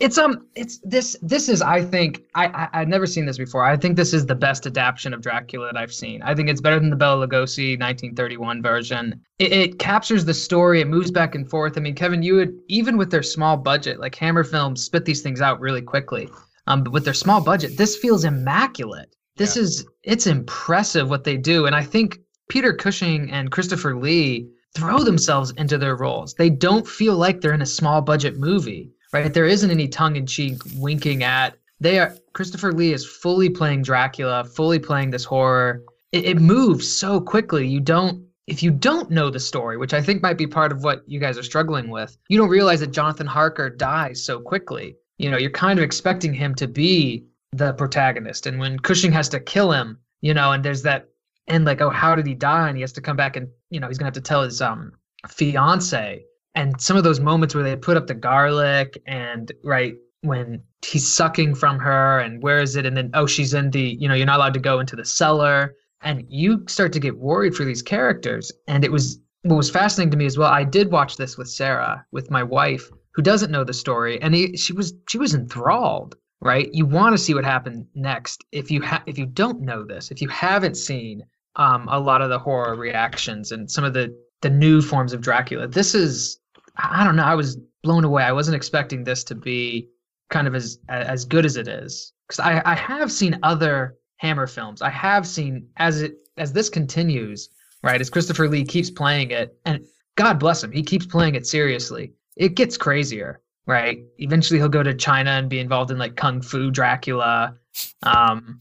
It's 0.00 0.18
um, 0.18 0.46
it's 0.56 0.78
this. 0.82 1.16
This 1.22 1.48
is 1.48 1.62
I 1.62 1.82
think 1.82 2.22
I, 2.34 2.46
I 2.48 2.68
I've 2.80 2.88
never 2.88 3.06
seen 3.06 3.24
this 3.24 3.38
before. 3.38 3.64
I 3.64 3.76
think 3.76 3.96
this 3.96 4.12
is 4.12 4.26
the 4.26 4.34
best 4.34 4.66
adaptation 4.66 5.14
of 5.14 5.20
Dracula 5.20 5.66
that 5.72 5.76
I've 5.78 5.92
seen. 5.92 6.20
I 6.22 6.34
think 6.34 6.48
it's 6.48 6.60
better 6.60 6.80
than 6.80 6.90
the 6.90 6.96
Bela 6.96 7.26
Lugosi 7.26 7.78
1931 7.78 8.60
version. 8.62 9.20
It, 9.38 9.52
it 9.52 9.78
captures 9.78 10.24
the 10.24 10.34
story. 10.34 10.80
It 10.80 10.88
moves 10.88 11.10
back 11.12 11.34
and 11.36 11.48
forth. 11.48 11.76
I 11.76 11.80
mean, 11.80 11.94
Kevin, 11.94 12.22
you 12.22 12.34
would 12.34 12.58
even 12.68 12.96
with 12.96 13.10
their 13.10 13.22
small 13.22 13.56
budget, 13.56 14.00
like 14.00 14.16
Hammer 14.16 14.42
Films, 14.44 14.82
spit 14.82 15.04
these 15.04 15.22
things 15.22 15.40
out 15.40 15.60
really 15.60 15.82
quickly. 15.82 16.28
Um, 16.66 16.82
but 16.82 16.92
with 16.92 17.04
their 17.04 17.14
small 17.14 17.40
budget, 17.40 17.76
this 17.78 17.96
feels 17.96 18.24
immaculate. 18.24 19.14
This 19.36 19.56
Yeah. 19.56 19.62
is 19.62 19.86
it's 20.02 20.26
impressive 20.26 21.08
what 21.08 21.22
they 21.22 21.36
do, 21.36 21.66
and 21.66 21.76
I 21.76 21.84
think 21.84 22.18
Peter 22.48 22.72
Cushing 22.72 23.30
and 23.30 23.52
Christopher 23.52 23.94
Lee 23.96 24.48
throw 24.74 25.02
themselves 25.02 25.50
into 25.52 25.78
their 25.78 25.96
roles. 25.96 26.34
They 26.34 26.50
don't 26.50 26.86
feel 26.86 27.16
like 27.16 27.40
they're 27.40 27.54
in 27.54 27.62
a 27.62 27.66
small 27.66 28.00
budget 28.00 28.38
movie, 28.38 28.90
right? 29.12 29.32
There 29.32 29.46
isn't 29.46 29.70
any 29.70 29.88
tongue 29.88 30.16
in 30.16 30.26
cheek 30.26 30.60
winking 30.76 31.22
at. 31.22 31.56
They 31.80 31.98
are 31.98 32.14
Christopher 32.32 32.72
Lee 32.72 32.92
is 32.92 33.06
fully 33.06 33.48
playing 33.48 33.82
Dracula, 33.82 34.44
fully 34.44 34.78
playing 34.78 35.10
this 35.10 35.24
horror. 35.24 35.82
It, 36.12 36.24
it 36.24 36.40
moves 36.40 36.90
so 36.90 37.20
quickly. 37.20 37.66
You 37.66 37.80
don't 37.80 38.24
if 38.48 38.62
you 38.62 38.70
don't 38.70 39.10
know 39.10 39.28
the 39.28 39.40
story, 39.40 39.76
which 39.76 39.92
I 39.92 40.00
think 40.00 40.22
might 40.22 40.38
be 40.38 40.46
part 40.46 40.72
of 40.72 40.82
what 40.82 41.02
you 41.06 41.20
guys 41.20 41.36
are 41.36 41.42
struggling 41.42 41.90
with, 41.90 42.16
you 42.28 42.38
don't 42.38 42.48
realize 42.48 42.80
that 42.80 42.92
Jonathan 42.92 43.26
Harker 43.26 43.68
dies 43.68 44.24
so 44.24 44.40
quickly. 44.40 44.96
You 45.18 45.30
know, 45.30 45.36
you're 45.36 45.50
kind 45.50 45.78
of 45.78 45.84
expecting 45.84 46.32
him 46.32 46.54
to 46.54 46.66
be 46.66 47.26
the 47.52 47.74
protagonist. 47.74 48.46
And 48.46 48.58
when 48.58 48.78
Cushing 48.78 49.12
has 49.12 49.28
to 49.30 49.40
kill 49.40 49.72
him, 49.72 49.98
you 50.22 50.32
know, 50.32 50.52
and 50.52 50.64
there's 50.64 50.82
that 50.82 51.08
and 51.48 51.64
like, 51.64 51.80
oh, 51.80 51.90
how 51.90 52.14
did 52.14 52.26
he 52.26 52.34
die? 52.34 52.68
And 52.68 52.76
he 52.76 52.82
has 52.82 52.92
to 52.92 53.00
come 53.00 53.16
back 53.16 53.36
and, 53.36 53.48
you 53.70 53.80
know, 53.80 53.88
he's 53.88 53.98
gonna 53.98 54.06
have 54.06 54.14
to 54.14 54.20
tell 54.20 54.42
his 54.42 54.60
um 54.62 54.92
fiance. 55.28 56.24
And 56.54 56.80
some 56.80 56.96
of 56.96 57.04
those 57.04 57.20
moments 57.20 57.54
where 57.54 57.64
they 57.64 57.76
put 57.76 57.96
up 57.96 58.06
the 58.06 58.14
garlic 58.14 59.00
and 59.06 59.52
right 59.62 59.94
when 60.22 60.62
he's 60.84 61.12
sucking 61.12 61.54
from 61.54 61.78
her 61.78 62.18
and 62.20 62.42
where 62.42 62.60
is 62.60 62.76
it? 62.76 62.86
And 62.86 62.96
then 62.96 63.10
oh, 63.14 63.26
she's 63.26 63.54
in 63.54 63.70
the, 63.70 63.96
you 64.00 64.08
know, 64.08 64.14
you're 64.14 64.26
not 64.26 64.38
allowed 64.38 64.54
to 64.54 64.60
go 64.60 64.80
into 64.80 64.96
the 64.96 65.04
cellar. 65.04 65.74
And 66.02 66.24
you 66.28 66.64
start 66.68 66.92
to 66.92 67.00
get 67.00 67.18
worried 67.18 67.54
for 67.54 67.64
these 67.64 67.82
characters. 67.82 68.52
And 68.68 68.84
it 68.84 68.92
was 68.92 69.20
what 69.42 69.56
was 69.56 69.70
fascinating 69.70 70.10
to 70.10 70.16
me 70.16 70.26
as 70.26 70.36
well. 70.36 70.50
I 70.50 70.64
did 70.64 70.90
watch 70.90 71.16
this 71.16 71.38
with 71.38 71.48
Sarah, 71.48 72.04
with 72.12 72.30
my 72.30 72.42
wife, 72.42 72.90
who 73.12 73.22
doesn't 73.22 73.50
know 73.50 73.64
the 73.64 73.74
story, 73.74 74.20
and 74.20 74.34
he, 74.34 74.56
she 74.56 74.72
was 74.72 74.94
she 75.08 75.18
was 75.18 75.34
enthralled. 75.34 76.16
Right, 76.40 76.72
you 76.72 76.86
want 76.86 77.14
to 77.14 77.18
see 77.18 77.34
what 77.34 77.44
happened 77.44 77.88
next. 77.96 78.44
If 78.52 78.70
you 78.70 78.80
ha- 78.80 79.02
if 79.06 79.18
you 79.18 79.26
don't 79.26 79.60
know 79.60 79.84
this, 79.84 80.12
if 80.12 80.22
you 80.22 80.28
haven't 80.28 80.76
seen 80.76 81.24
um, 81.58 81.88
a 81.90 81.98
lot 81.98 82.22
of 82.22 82.30
the 82.30 82.38
horror 82.38 82.76
reactions 82.76 83.52
and 83.52 83.70
some 83.70 83.84
of 83.84 83.92
the 83.92 84.16
the 84.40 84.50
new 84.50 84.80
forms 84.80 85.12
of 85.12 85.20
Dracula, 85.20 85.66
this 85.66 85.94
is 85.94 86.38
I 86.76 87.04
don't 87.04 87.16
know. 87.16 87.24
I 87.24 87.34
was 87.34 87.58
blown 87.82 88.04
away. 88.04 88.22
I 88.22 88.32
wasn't 88.32 88.56
expecting 88.56 89.04
this 89.04 89.24
to 89.24 89.34
be 89.34 89.88
kind 90.30 90.46
of 90.46 90.54
as 90.54 90.78
as 90.88 91.24
good 91.24 91.44
as 91.44 91.56
it 91.56 91.68
is 91.68 92.12
because 92.26 92.40
I 92.40 92.62
I 92.64 92.74
have 92.74 93.10
seen 93.10 93.38
other 93.42 93.96
Hammer 94.18 94.46
films. 94.46 94.80
I 94.80 94.90
have 94.90 95.26
seen 95.26 95.68
as 95.76 96.02
it 96.02 96.14
as 96.36 96.52
this 96.52 96.68
continues, 96.68 97.48
right? 97.82 98.00
As 98.00 98.10
Christopher 98.10 98.48
Lee 98.48 98.64
keeps 98.64 98.90
playing 98.90 99.32
it, 99.32 99.58
and 99.64 99.84
God 100.16 100.38
bless 100.38 100.62
him, 100.62 100.72
he 100.72 100.82
keeps 100.82 101.06
playing 101.06 101.34
it 101.34 101.46
seriously. 101.46 102.12
It 102.36 102.54
gets 102.54 102.76
crazier, 102.76 103.40
right? 103.66 103.98
Eventually, 104.18 104.60
he'll 104.60 104.68
go 104.68 104.84
to 104.84 104.94
China 104.94 105.30
and 105.30 105.48
be 105.48 105.58
involved 105.58 105.90
in 105.90 105.98
like 105.98 106.14
Kung 106.14 106.40
Fu 106.40 106.70
Dracula. 106.70 107.56
Um, 108.04 108.60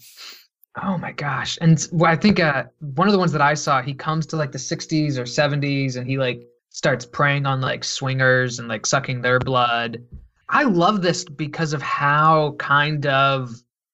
oh 0.84 0.97
my 0.97 1.11
gosh! 1.11 1.57
And 1.61 1.86
I 2.05 2.15
think 2.15 2.39
uh, 2.39 2.65
one 2.80 3.07
of 3.07 3.11
the 3.11 3.19
ones 3.19 3.32
that 3.34 3.41
I 3.41 3.53
saw, 3.53 3.82
he 3.82 3.93
comes 3.93 4.25
to 4.28 4.36
like 4.36 4.51
the 4.51 4.57
'60s 4.57 5.17
or 5.17 5.23
'70s, 5.23 5.97
and 5.97 6.07
he 6.07 6.17
like 6.17 6.41
starts 6.69 7.05
preying 7.05 7.45
on 7.45 7.61
like 7.61 7.84
swingers 7.84 8.59
and 8.59 8.67
like 8.67 8.86
sucking 8.86 9.21
their 9.21 9.39
blood. 9.39 10.03
I 10.49 10.63
love 10.63 11.01
this 11.01 11.23
because 11.25 11.73
of 11.73 11.82
how 11.82 12.51
kind 12.59 13.05
of 13.07 13.51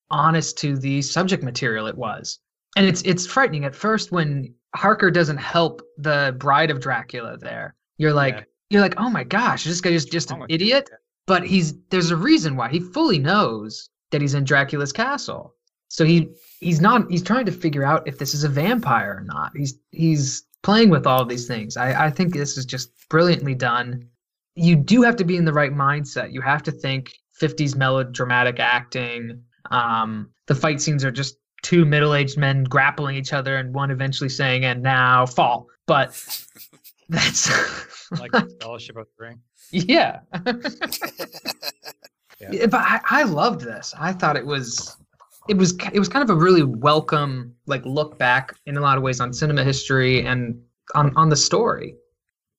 honest 0.09 0.57
to 0.59 0.77
the 0.77 1.01
subject 1.01 1.43
material 1.43 1.87
it 1.87 1.97
was. 1.97 2.39
And 2.75 2.85
it's 2.85 3.01
it's 3.03 3.25
frightening 3.25 3.65
at 3.65 3.75
first 3.75 4.11
when 4.11 4.53
Harker 4.75 5.11
doesn't 5.11 5.37
help 5.37 5.81
the 5.97 6.35
bride 6.37 6.71
of 6.71 6.79
Dracula 6.79 7.37
there. 7.37 7.75
You're 7.97 8.13
like 8.13 8.35
Yeah. 8.35 8.43
you're 8.69 8.81
like, 8.81 8.95
"Oh 8.97 9.09
my 9.09 9.23
gosh, 9.23 9.63
this 9.63 9.81
guy 9.81 9.91
is 9.91 10.05
just 10.05 10.31
Oh 10.31 10.35
an 10.41 10.45
idiot." 10.49 10.89
But 11.25 11.45
he's 11.47 11.75
there's 11.89 12.11
a 12.11 12.17
reason 12.17 12.55
why. 12.55 12.69
He 12.69 12.79
fully 12.79 13.19
knows 13.19 13.89
that 14.11 14.21
he's 14.21 14.33
in 14.33 14.43
Dracula's 14.43 14.91
castle. 14.91 15.52
So 15.93 16.05
he 16.05 16.27
he's 16.59 16.81
not 16.81 17.09
he's 17.11 17.21
trying 17.21 17.45
to 17.45 17.51
figure 17.51 17.85
out 17.85 18.07
if 18.07 18.17
this 18.17 18.33
is 18.33 18.43
a 18.43 18.49
vampire 18.49 19.17
or 19.17 19.21
not. 19.21 19.51
He's 19.55 19.75
he's 19.91 20.41
playing 20.63 20.89
with 20.89 21.05
all 21.05 21.23
these 21.23 21.45
things. 21.45 21.77
I, 21.77 22.05
I 22.05 22.09
think 22.09 22.33
this 22.33 22.57
is 22.57 22.65
just 22.65 22.89
brilliantly 23.09 23.53
done. 23.53 24.09
You 24.55 24.75
do 24.75 25.03
have 25.03 25.15
to 25.17 25.23
be 25.23 25.37
in 25.37 25.45
the 25.45 25.53
right 25.53 25.71
mindset. 25.71 26.33
You 26.33 26.41
have 26.41 26.63
to 26.63 26.71
think 26.71 27.13
50s 27.39 27.75
melodramatic 27.75 28.59
acting. 28.59 29.43
Um, 29.69 30.31
the 30.47 30.55
fight 30.55 30.81
scenes 30.81 31.05
are 31.05 31.11
just 31.11 31.35
two 31.61 31.85
middle-aged 31.85 32.39
men 32.39 32.63
grappling 32.63 33.15
each 33.15 33.31
other 33.31 33.57
and 33.57 33.71
one 33.71 33.91
eventually 33.91 34.29
saying 34.29 34.65
and 34.65 34.81
now 34.81 35.27
fall. 35.27 35.67
But 35.85 36.09
that's 37.09 38.11
like 38.19 38.31
Fellowship 38.59 38.97
of 38.97 39.05
the 39.19 39.25
Ring. 39.25 39.39
yeah. 39.69 40.21
Yeah. 42.41 42.49
Yeah, 42.51 42.65
but 42.65 42.81
I, 42.81 42.99
I 43.05 43.23
loved 43.23 43.61
this. 43.61 43.93
I 43.97 44.11
thought 44.11 44.35
it 44.35 44.45
was 44.45 44.97
it 45.49 45.57
was 45.57 45.75
it 45.91 45.99
was 45.99 46.09
kind 46.09 46.23
of 46.23 46.29
a 46.29 46.39
really 46.39 46.63
welcome 46.63 47.55
like 47.65 47.85
look 47.85 48.17
back 48.17 48.55
in 48.65 48.77
a 48.77 48.81
lot 48.81 48.97
of 48.97 49.03
ways 49.03 49.19
on 49.19 49.33
cinema 49.33 49.63
history 49.63 50.25
and 50.25 50.61
on 50.95 51.15
on 51.15 51.29
the 51.29 51.35
story. 51.35 51.95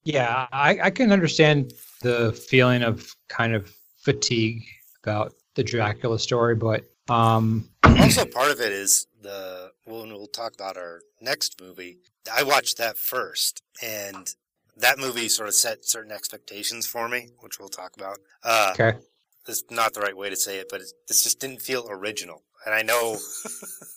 Yeah, 0.05 0.47
I, 0.53 0.79
I 0.83 0.91
can 0.91 1.13
understand 1.13 1.73
the 2.03 2.33
feeling 2.33 2.83
of 2.83 3.17
kind 3.29 3.55
of 3.55 3.73
fatigue 4.03 4.63
about 5.03 5.33
the 5.55 5.65
Dracula 5.65 6.19
story, 6.19 6.55
but 6.55 6.85
um, 7.09 7.71
also, 7.85 8.27
part 8.27 8.51
of 8.51 8.61
it 8.61 8.73
is 8.73 9.07
the 9.23 9.71
when 9.87 10.11
we'll 10.11 10.27
talk 10.27 10.55
about 10.55 10.77
our 10.77 11.01
next 11.21 11.61
movie. 11.61 11.99
I 12.33 12.43
watched 12.43 12.79
that 12.79 12.99
first, 12.99 13.63
and 13.83 14.35
that 14.77 14.99
movie 14.99 15.29
sort 15.29 15.49
of 15.49 15.55
set 15.55 15.85
certain 15.85 16.13
expectations 16.13 16.87
for 16.87 17.09
me, 17.09 17.29
which 17.41 17.59
we'll 17.59 17.69
talk 17.69 17.97
about. 17.97 18.19
Uh, 18.43 18.71
okay. 18.73 18.99
This 19.47 19.59
is 19.59 19.65
not 19.71 19.93
the 19.93 20.01
right 20.01 20.17
way 20.17 20.31
to 20.31 20.37
say 20.37 20.59
it, 20.59 20.69
but 20.71 20.81
it, 20.81 20.89
this 21.07 21.23
just 21.23 21.39
didn't 21.39 21.61
feel 21.61 21.87
original. 21.91 22.43
And 22.67 22.75
I 22.75 22.83
know, 22.83 23.17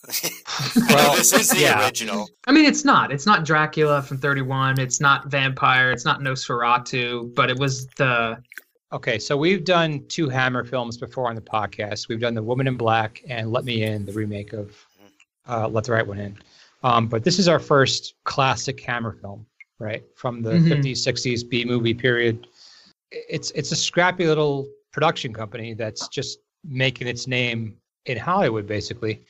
Well, 0.89 1.15
this 1.15 1.33
is 1.33 1.49
the 1.49 1.59
yeah. 1.61 1.85
original. 1.85 2.29
I 2.47 2.51
mean, 2.51 2.65
it's 2.65 2.83
not. 2.85 3.11
It's 3.11 3.25
not 3.25 3.45
Dracula 3.45 4.01
from 4.01 4.17
31. 4.17 4.79
It's 4.79 4.99
not 5.01 5.27
Vampire. 5.27 5.91
It's 5.91 6.05
not 6.05 6.19
Nosferatu. 6.21 7.33
But 7.35 7.49
it 7.49 7.57
was 7.59 7.87
the 7.97 8.37
Okay, 8.93 9.19
so 9.19 9.35
we've 9.35 9.65
done 9.65 10.05
two 10.07 10.29
Hammer 10.29 10.63
films 10.63 10.97
before 10.97 11.27
on 11.27 11.35
the 11.35 11.41
podcast. 11.41 12.07
We've 12.07 12.21
done 12.21 12.33
The 12.33 12.41
Woman 12.43 12.67
in 12.67 12.77
Black 12.77 13.21
and 13.27 13.51
Let 13.51 13.65
Me 13.65 13.83
In, 13.83 14.05
the 14.05 14.13
remake 14.13 14.53
of 14.53 14.77
uh, 15.49 15.67
Let 15.67 15.83
the 15.83 15.91
Right 15.91 16.07
One 16.07 16.19
In. 16.19 16.37
Um, 16.83 17.07
but 17.07 17.23
this 17.25 17.37
is 17.37 17.49
our 17.49 17.59
first 17.59 18.13
classic 18.23 18.79
Hammer 18.79 19.11
film, 19.11 19.45
right? 19.79 20.03
From 20.15 20.41
the 20.41 20.51
Mhm. 20.51 20.69
50s, 20.69 20.99
60s 21.05 21.43
B 21.49 21.65
movie 21.65 21.93
period. 21.93 22.47
It's 23.11 23.51
it's 23.51 23.71
a 23.73 23.75
scrappy 23.75 24.25
little 24.25 24.67
production 24.93 25.33
company 25.33 25.73
that's 25.73 26.07
just 26.07 26.39
making 26.63 27.07
its 27.07 27.27
name 27.27 27.75
in 28.07 28.17
Hollywood, 28.17 28.65
basically. 28.67 29.23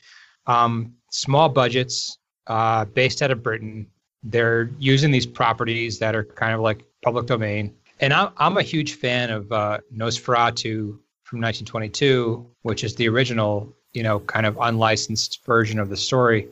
Um, 0.46 0.94
small 1.10 1.48
budgets, 1.48 2.18
uh, 2.46 2.86
based 2.86 3.22
out 3.22 3.30
of 3.30 3.42
Britain. 3.42 3.86
They're 4.22 4.70
using 4.78 5.10
these 5.10 5.26
properties 5.26 5.98
that 5.98 6.14
are 6.16 6.24
kind 6.24 6.54
of 6.54 6.60
like 6.60 6.84
public 7.02 7.26
domain. 7.26 7.74
And 8.00 8.12
I'm, 8.12 8.30
I'm 8.38 8.56
a 8.56 8.62
huge 8.62 8.94
fan 8.94 9.30
of 9.30 9.50
uh, 9.52 9.78
Nosferatu 9.94 10.98
from 11.24 11.40
1922, 11.40 12.46
which 12.62 12.84
is 12.84 12.94
the 12.94 13.08
original, 13.08 13.72
you 13.92 14.02
know, 14.02 14.20
kind 14.20 14.46
of 14.46 14.56
unlicensed 14.60 15.44
version 15.44 15.78
of 15.78 15.88
the 15.88 15.96
story. 15.96 16.48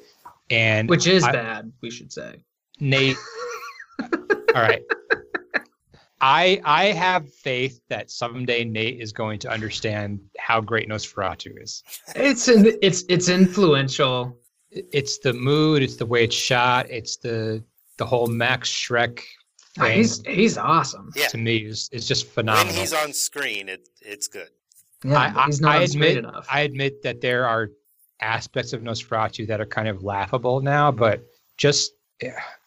And 0.50 0.88
which 0.88 1.06
is 1.06 1.24
I- 1.24 1.32
bad, 1.32 1.72
we 1.80 1.90
should 1.90 2.12
say. 2.12 2.36
Nate. 2.78 3.16
all 4.02 4.10
right. 4.54 4.82
I 6.20 6.60
I 6.64 6.86
have 6.86 7.32
faith 7.32 7.80
that 7.88 8.10
someday 8.10 8.64
Nate 8.64 9.00
is 9.00 9.12
going 9.12 9.38
to 9.40 9.50
understand 9.50 10.20
how 10.38 10.60
great 10.60 10.88
Nosferatu 10.88 11.62
is. 11.62 11.82
It's 12.14 12.48
in, 12.48 12.76
it's 12.82 13.04
it's 13.08 13.28
influential. 13.28 14.38
It's 14.70 15.18
the 15.18 15.32
mood, 15.32 15.82
it's 15.82 15.96
the 15.96 16.06
way 16.06 16.24
it's 16.24 16.34
shot, 16.36 16.90
it's 16.90 17.16
the 17.16 17.62
the 17.98 18.06
whole 18.06 18.26
Max 18.26 18.70
Schreck 18.70 19.20
Ah, 19.78 19.84
thing. 19.84 19.96
He's 19.98 20.22
he's 20.26 20.58
awesome. 20.58 21.10
Yeah. 21.14 21.26
To 21.28 21.38
me, 21.38 21.58
is 21.58 21.88
is 21.92 22.08
just 22.08 22.26
phenomenal. 22.26 22.72
When 22.72 22.76
he's 22.76 22.92
on 22.92 23.12
screen, 23.12 23.68
it 23.68 23.88
it's 24.00 24.26
good. 24.28 24.48
Yeah, 25.04 25.32
I, 25.36 25.46
he's 25.46 25.60
not 25.60 25.72
I 25.72 25.76
on 25.78 25.82
admit, 25.84 26.16
enough. 26.18 26.46
I 26.50 26.60
admit 26.60 27.02
that 27.02 27.20
there 27.20 27.46
are 27.46 27.70
aspects 28.20 28.72
of 28.72 28.80
Nosferatu 28.80 29.46
that 29.48 29.60
are 29.60 29.66
kind 29.66 29.88
of 29.88 30.02
laughable 30.02 30.60
now, 30.60 30.90
but 30.90 31.22
just 31.58 31.92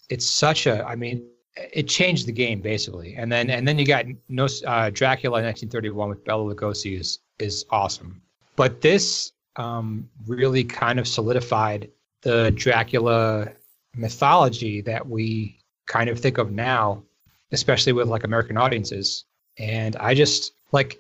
it's 0.09 0.25
such 0.25 0.67
a. 0.67 0.85
I 0.85 0.95
mean, 0.95 1.27
it 1.73 1.87
changed 1.87 2.25
the 2.25 2.31
game 2.31 2.61
basically, 2.61 3.15
and 3.15 3.31
then 3.31 3.49
and 3.49 3.67
then 3.67 3.77
you 3.79 3.85
got 3.85 4.05
no 4.27 4.45
uh, 4.65 4.89
Dracula 4.89 5.41
1931 5.41 6.09
with 6.09 6.23
Bela 6.23 6.55
Lugosi 6.55 6.99
is 6.99 7.19
is 7.39 7.65
awesome, 7.69 8.21
but 8.55 8.81
this 8.81 9.31
um, 9.55 10.09
really 10.27 10.63
kind 10.63 10.99
of 10.99 11.07
solidified 11.07 11.89
the 12.21 12.51
Dracula 12.51 13.51
mythology 13.95 14.81
that 14.81 15.07
we 15.07 15.59
kind 15.85 16.09
of 16.09 16.19
think 16.19 16.37
of 16.37 16.51
now, 16.51 17.03
especially 17.51 17.93
with 17.93 18.07
like 18.07 18.23
American 18.23 18.57
audiences. 18.57 19.25
And 19.57 19.95
I 19.97 20.13
just 20.13 20.53
like 20.71 20.97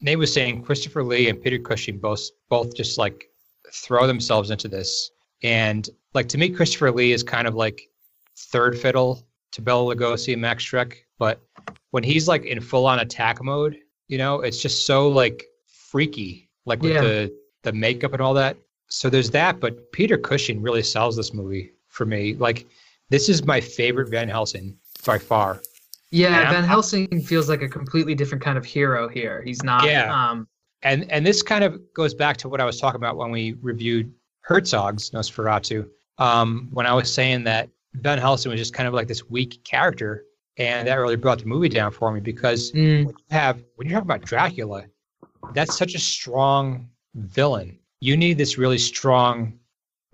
Nate 0.00 0.18
was 0.18 0.32
saying 0.32 0.62
Christopher 0.62 1.02
Lee 1.02 1.28
and 1.28 1.42
Peter 1.42 1.58
Cushing 1.58 1.98
both 1.98 2.28
both 2.48 2.74
just 2.74 2.98
like 2.98 3.30
throw 3.72 4.06
themselves 4.06 4.50
into 4.50 4.68
this. 4.68 5.10
And 5.42 5.88
like 6.12 6.28
to 6.28 6.38
me, 6.38 6.50
Christopher 6.50 6.90
Lee 6.92 7.12
is 7.12 7.22
kind 7.22 7.46
of 7.46 7.54
like 7.54 7.88
third 8.36 8.78
fiddle 8.78 9.26
to 9.54 9.62
Bela 9.62 9.94
Lugosi 9.94 10.32
and 10.32 10.42
Max 10.42 10.62
Schreck. 10.64 10.94
But 11.18 11.40
when 11.90 12.02
he's 12.04 12.28
like 12.28 12.44
in 12.44 12.60
full 12.60 12.86
on 12.86 12.98
attack 13.00 13.42
mode, 13.42 13.76
you 14.08 14.18
know, 14.18 14.40
it's 14.42 14.60
just 14.60 14.86
so 14.86 15.08
like 15.08 15.44
freaky, 15.66 16.50
like 16.66 16.82
with 16.82 16.92
Yeah. 16.92 17.00
the 17.02 17.32
the 17.62 17.72
makeup 17.72 18.12
and 18.12 18.20
all 18.20 18.34
that. 18.34 18.56
So 18.88 19.08
there's 19.08 19.30
that, 19.30 19.58
but 19.60 19.90
Peter 19.92 20.18
Cushing 20.18 20.60
really 20.60 20.82
sells 20.82 21.16
this 21.16 21.32
movie 21.32 21.72
for 21.88 22.04
me. 22.04 22.34
Like 22.34 22.66
this 23.10 23.28
is 23.28 23.44
my 23.44 23.60
favorite 23.60 24.08
Van 24.10 24.28
Helsing 24.28 24.76
by 25.06 25.18
far. 25.18 25.60
yeah, 26.10 26.26
and 26.28 26.36
I'm- 26.36 26.52
Van 26.54 26.64
Helsing 26.64 27.20
feels 27.22 27.48
like 27.48 27.62
a 27.62 27.68
completely 27.68 28.14
different 28.14 28.42
kind 28.44 28.56
of 28.58 28.64
hero 28.64 29.08
here. 29.08 29.42
He's 29.42 29.62
not. 29.62 29.84
Yeah. 29.84 30.12
Um, 30.12 30.46
and 30.82 31.10
and 31.10 31.26
this 31.26 31.42
kind 31.42 31.64
of 31.64 31.80
goes 31.94 32.12
back 32.12 32.36
to 32.38 32.48
what 32.48 32.60
I 32.60 32.64
was 32.64 32.78
talking 32.80 32.96
about 33.00 33.16
when 33.16 33.30
we 33.30 33.56
reviewed 33.62 34.12
Herzog's 34.42 35.10
Nosferatu. 35.10 35.88
Um, 36.18 36.68
when 36.72 36.86
I 36.86 36.92
was 36.94 37.12
saying 37.12 37.44
that 37.44 37.68
Van 37.94 38.18
Helsing 38.18 38.50
was 38.50 38.60
just 38.60 38.74
kind 38.74 38.86
of 38.86 38.94
like 38.94 39.08
this 39.08 39.28
weak 39.28 39.62
character, 39.64 40.24
and 40.56 40.86
that 40.88 40.94
really 40.96 41.16
brought 41.16 41.38
the 41.38 41.46
movie 41.46 41.68
down 41.68 41.92
for 41.92 42.12
me 42.12 42.20
because 42.20 42.72
mm, 42.72 43.04
when 43.04 43.08
you 43.08 43.14
have 43.30 43.62
when 43.76 43.88
you're 43.88 43.98
talking 44.00 44.10
about 44.10 44.22
Dracula, 44.22 44.84
that's 45.52 45.76
such 45.76 45.94
a 45.94 45.98
strong 45.98 46.88
villain. 47.14 47.78
You 48.00 48.16
need 48.16 48.38
this 48.38 48.58
really 48.58 48.78
strong, 48.78 49.58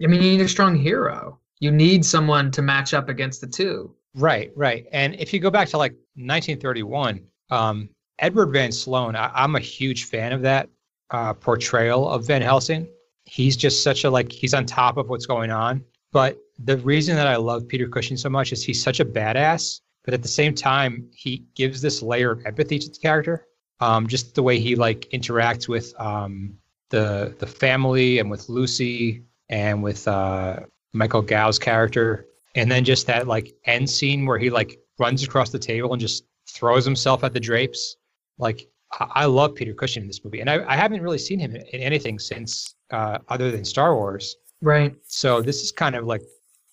I 0.03 0.07
mean, 0.07 0.23
you 0.23 0.31
need 0.33 0.41
a 0.41 0.49
strong 0.49 0.77
hero. 0.77 1.39
You 1.59 1.71
need 1.71 2.05
someone 2.05 2.51
to 2.53 2.63
match 2.63 2.95
up 2.95 3.09
against 3.09 3.41
the 3.41 3.47
two. 3.47 3.95
right, 4.15 4.51
right. 4.57 4.87
And 4.93 5.15
if 5.17 5.33
you 5.33 5.41
go 5.41 5.51
back 5.51 5.69
to 5.69 5.79
like 5.79 5.93
1931, 6.15 7.21
um, 7.51 7.89
Edward 8.19 8.53
Van 8.53 8.73
Sloan, 8.73 9.17
I, 9.17 9.31
I'm 9.35 9.57
a 9.57 9.61
huge 9.61 10.05
fan 10.05 10.33
of 10.33 10.43
that 10.43 10.69
uh, 11.11 11.35
portrayal 11.35 12.09
of 12.09 12.27
Van 12.27 12.43
Helsing. 12.43 12.89
He's 13.25 13.57
just 13.57 13.83
such 13.83 14.05
a 14.05 14.11
like 14.11 14.31
he's 14.33 14.55
on 14.55 14.67
top 14.67 14.97
of 14.97 15.09
what's 15.09 15.27
going 15.27 15.51
on. 15.51 15.85
But 16.13 16.39
the 16.59 16.77
reason 16.79 17.17
that 17.17 17.27
I 17.27 17.37
love 17.37 17.69
Peter 17.69 17.89
Cushing 17.89 18.17
so 18.17 18.29
much 18.29 18.53
is 18.53 18.65
he's 18.65 18.83
such 18.83 19.01
a 19.01 19.05
badass, 19.05 19.81
but 20.05 20.15
at 20.15 20.23
the 20.23 20.29
same 20.29 20.55
time 20.55 21.09
he 21.13 21.45
gives 21.55 21.81
this 21.81 22.03
layer 22.03 22.33
of 22.33 22.45
empathy 22.45 22.79
to 22.79 22.89
the 22.89 22.99
character. 22.99 23.47
Um, 23.81 24.07
just 24.07 24.35
the 24.35 24.43
way 24.43 24.59
he 24.59 24.77
like 24.77 25.09
interacts 25.13 25.69
with 25.69 25.95
um, 25.99 26.55
the 26.91 27.35
the 27.39 27.47
family 27.47 28.19
and 28.19 28.31
with 28.31 28.49
Lucy 28.49 29.23
and 29.49 29.83
with 29.83 30.07
uh, 30.07 30.61
Michael 30.93 31.23
Gough's 31.23 31.59
character, 31.59 32.27
and 32.55 32.71
then 32.71 32.85
just 32.85 33.07
that 33.07 33.27
like 33.27 33.55
end 33.65 33.89
scene 33.89 34.27
where 34.27 34.39
he 34.39 34.51
like 34.51 34.79
runs 34.99 35.23
across 35.23 35.51
the 35.51 35.59
table 35.59 35.93
and 35.93 36.01
just 36.01 36.25
throws 36.49 36.85
himself 36.85 37.25
at 37.25 37.33
the 37.33 37.41
drapes. 37.41 37.97
Like 38.37 38.69
I, 38.99 39.07
I 39.11 39.25
love 39.27 39.55
Peter 39.55 39.73
Cushing 39.73 40.03
in 40.03 40.09
this 40.09 40.25
movie, 40.25 40.41
and 40.41 40.51
I, 40.51 40.63
I 40.69 40.77
haven't 40.77 41.01
really 41.01 41.19
seen 41.19 41.39
him 41.39 41.57
in 41.57 41.81
anything 41.81 42.19
since 42.19 42.75
uh, 42.91 43.19
other 43.29 43.51
than 43.51 43.65
Star 43.65 43.95
Wars. 43.95 44.37
Right. 44.63 44.95
So 45.07 45.41
this 45.41 45.63
is 45.63 45.73
kind 45.73 45.95
of 45.97 46.05
like 46.07 46.23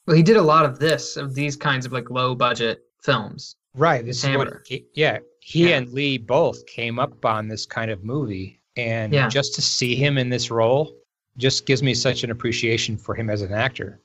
Well, 0.06 0.16
he 0.16 0.24
did 0.24 0.38
a 0.38 0.42
lot 0.42 0.66
of 0.66 0.80
this, 0.80 1.18
of 1.18 1.34
these 1.36 1.56
kinds 1.56 1.86
of 1.86 1.92
like 1.92 2.10
low 2.10 2.36
budget 2.36 2.84
films. 3.02 3.56
right. 3.76 4.06
This 4.06 4.18
is 4.18 4.24
Hammer. 4.24 4.38
what 4.40 4.68
he, 4.68 4.86
yeah. 4.94 5.20
He 5.40 5.70
Yeah. 5.70 5.78
and 5.78 5.90
Lee 5.94 6.18
both 6.18 6.66
came 6.66 7.00
up 7.00 7.24
on 7.26 7.48
this 7.48 7.66
kind 7.66 7.92
of 7.92 8.04
movie, 8.04 8.60
and 8.76 9.14
Yeah. 9.14 9.28
just 9.30 9.54
to 9.56 9.62
see 9.62 9.96
him 9.96 10.18
in 10.18 10.30
this 10.30 10.50
role 10.52 10.94
just 11.38 11.66
gives 11.66 11.84
me 11.84 11.94
such 11.94 12.24
an 12.24 12.32
appreciation 12.32 12.98
for 12.98 13.14
him 13.16 13.30
as 13.30 13.42
an 13.44 13.54
actor. 13.54 14.02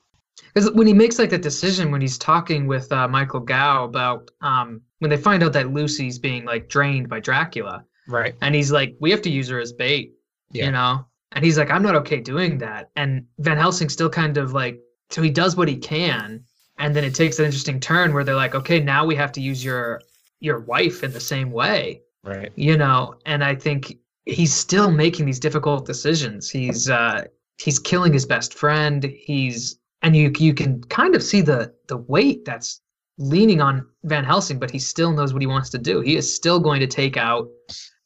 Because 0.54 0.70
when 0.72 0.86
he 0.86 0.92
makes 0.92 1.18
like 1.18 1.30
that 1.30 1.42
decision 1.42 1.90
when 1.90 2.00
he's 2.00 2.18
talking 2.18 2.66
with 2.66 2.92
uh, 2.92 3.08
Michael 3.08 3.40
Gough 3.40 3.84
about 3.84 4.30
um, 4.42 4.82
when 4.98 5.10
they 5.10 5.16
find 5.16 5.42
out 5.42 5.52
that 5.54 5.72
Lucy's 5.72 6.18
being 6.18 6.44
like 6.44 6.68
drained 6.68 7.08
by 7.08 7.20
Dracula, 7.20 7.84
Right. 8.06 8.34
and 8.42 8.54
he's 8.54 8.70
like, 8.70 8.94
"We 9.00 9.10
have 9.10 9.22
to 9.22 9.30
use 9.30 9.48
her 9.48 9.58
as 9.58 9.72
bait," 9.72 10.12
Yeah. 10.50 10.66
you 10.66 10.72
know. 10.72 11.06
And 11.34 11.44
he's 11.44 11.58
like, 11.58 11.70
"I'm 11.70 11.82
not 11.82 11.94
okay 11.96 12.20
doing 12.20 12.58
that." 12.58 12.90
And 12.96 13.26
Van 13.38 13.56
Helsing 13.58 13.88
still 13.88 14.10
kind 14.10 14.36
of 14.36 14.52
like, 14.52 14.80
so 15.10 15.22
he 15.22 15.30
does 15.30 15.56
what 15.56 15.68
he 15.68 15.76
can, 15.76 16.44
and 16.78 16.94
then 16.94 17.04
it 17.04 17.14
takes 17.14 17.38
an 17.38 17.44
interesting 17.44 17.80
turn 17.80 18.12
where 18.12 18.24
they're 18.24 18.34
like, 18.34 18.54
"Okay, 18.54 18.80
now 18.80 19.04
we 19.04 19.14
have 19.16 19.32
to 19.32 19.40
use 19.40 19.64
your 19.64 20.00
your 20.40 20.60
wife 20.60 21.02
in 21.04 21.12
the 21.12 21.20
same 21.20 21.50
way," 21.50 22.02
Right. 22.24 22.52
you 22.56 22.76
know. 22.76 23.14
And 23.26 23.42
I 23.44 23.54
think 23.54 23.98
he's 24.26 24.54
still 24.54 24.90
making 24.90 25.26
these 25.26 25.40
difficult 25.40 25.86
decisions. 25.86 26.50
He's 26.50 26.88
uh, 26.90 27.24
he's 27.58 27.78
killing 27.78 28.12
his 28.12 28.26
best 28.26 28.54
friend. 28.54 29.02
He's 29.04 29.78
and 30.02 30.14
you 30.16 30.32
you 30.38 30.54
can 30.54 30.82
kind 30.84 31.14
of 31.14 31.22
see 31.22 31.40
the 31.40 31.72
the 31.88 31.96
weight 31.96 32.44
that's 32.44 32.80
leaning 33.18 33.60
on 33.60 33.86
Van 34.04 34.24
Helsing, 34.24 34.58
but 34.58 34.70
he 34.70 34.78
still 34.78 35.12
knows 35.12 35.32
what 35.32 35.42
he 35.42 35.46
wants 35.46 35.70
to 35.70 35.78
do. 35.78 36.00
He 36.00 36.16
is 36.16 36.34
still 36.34 36.58
going 36.58 36.80
to 36.80 36.86
take 36.86 37.16
out 37.16 37.48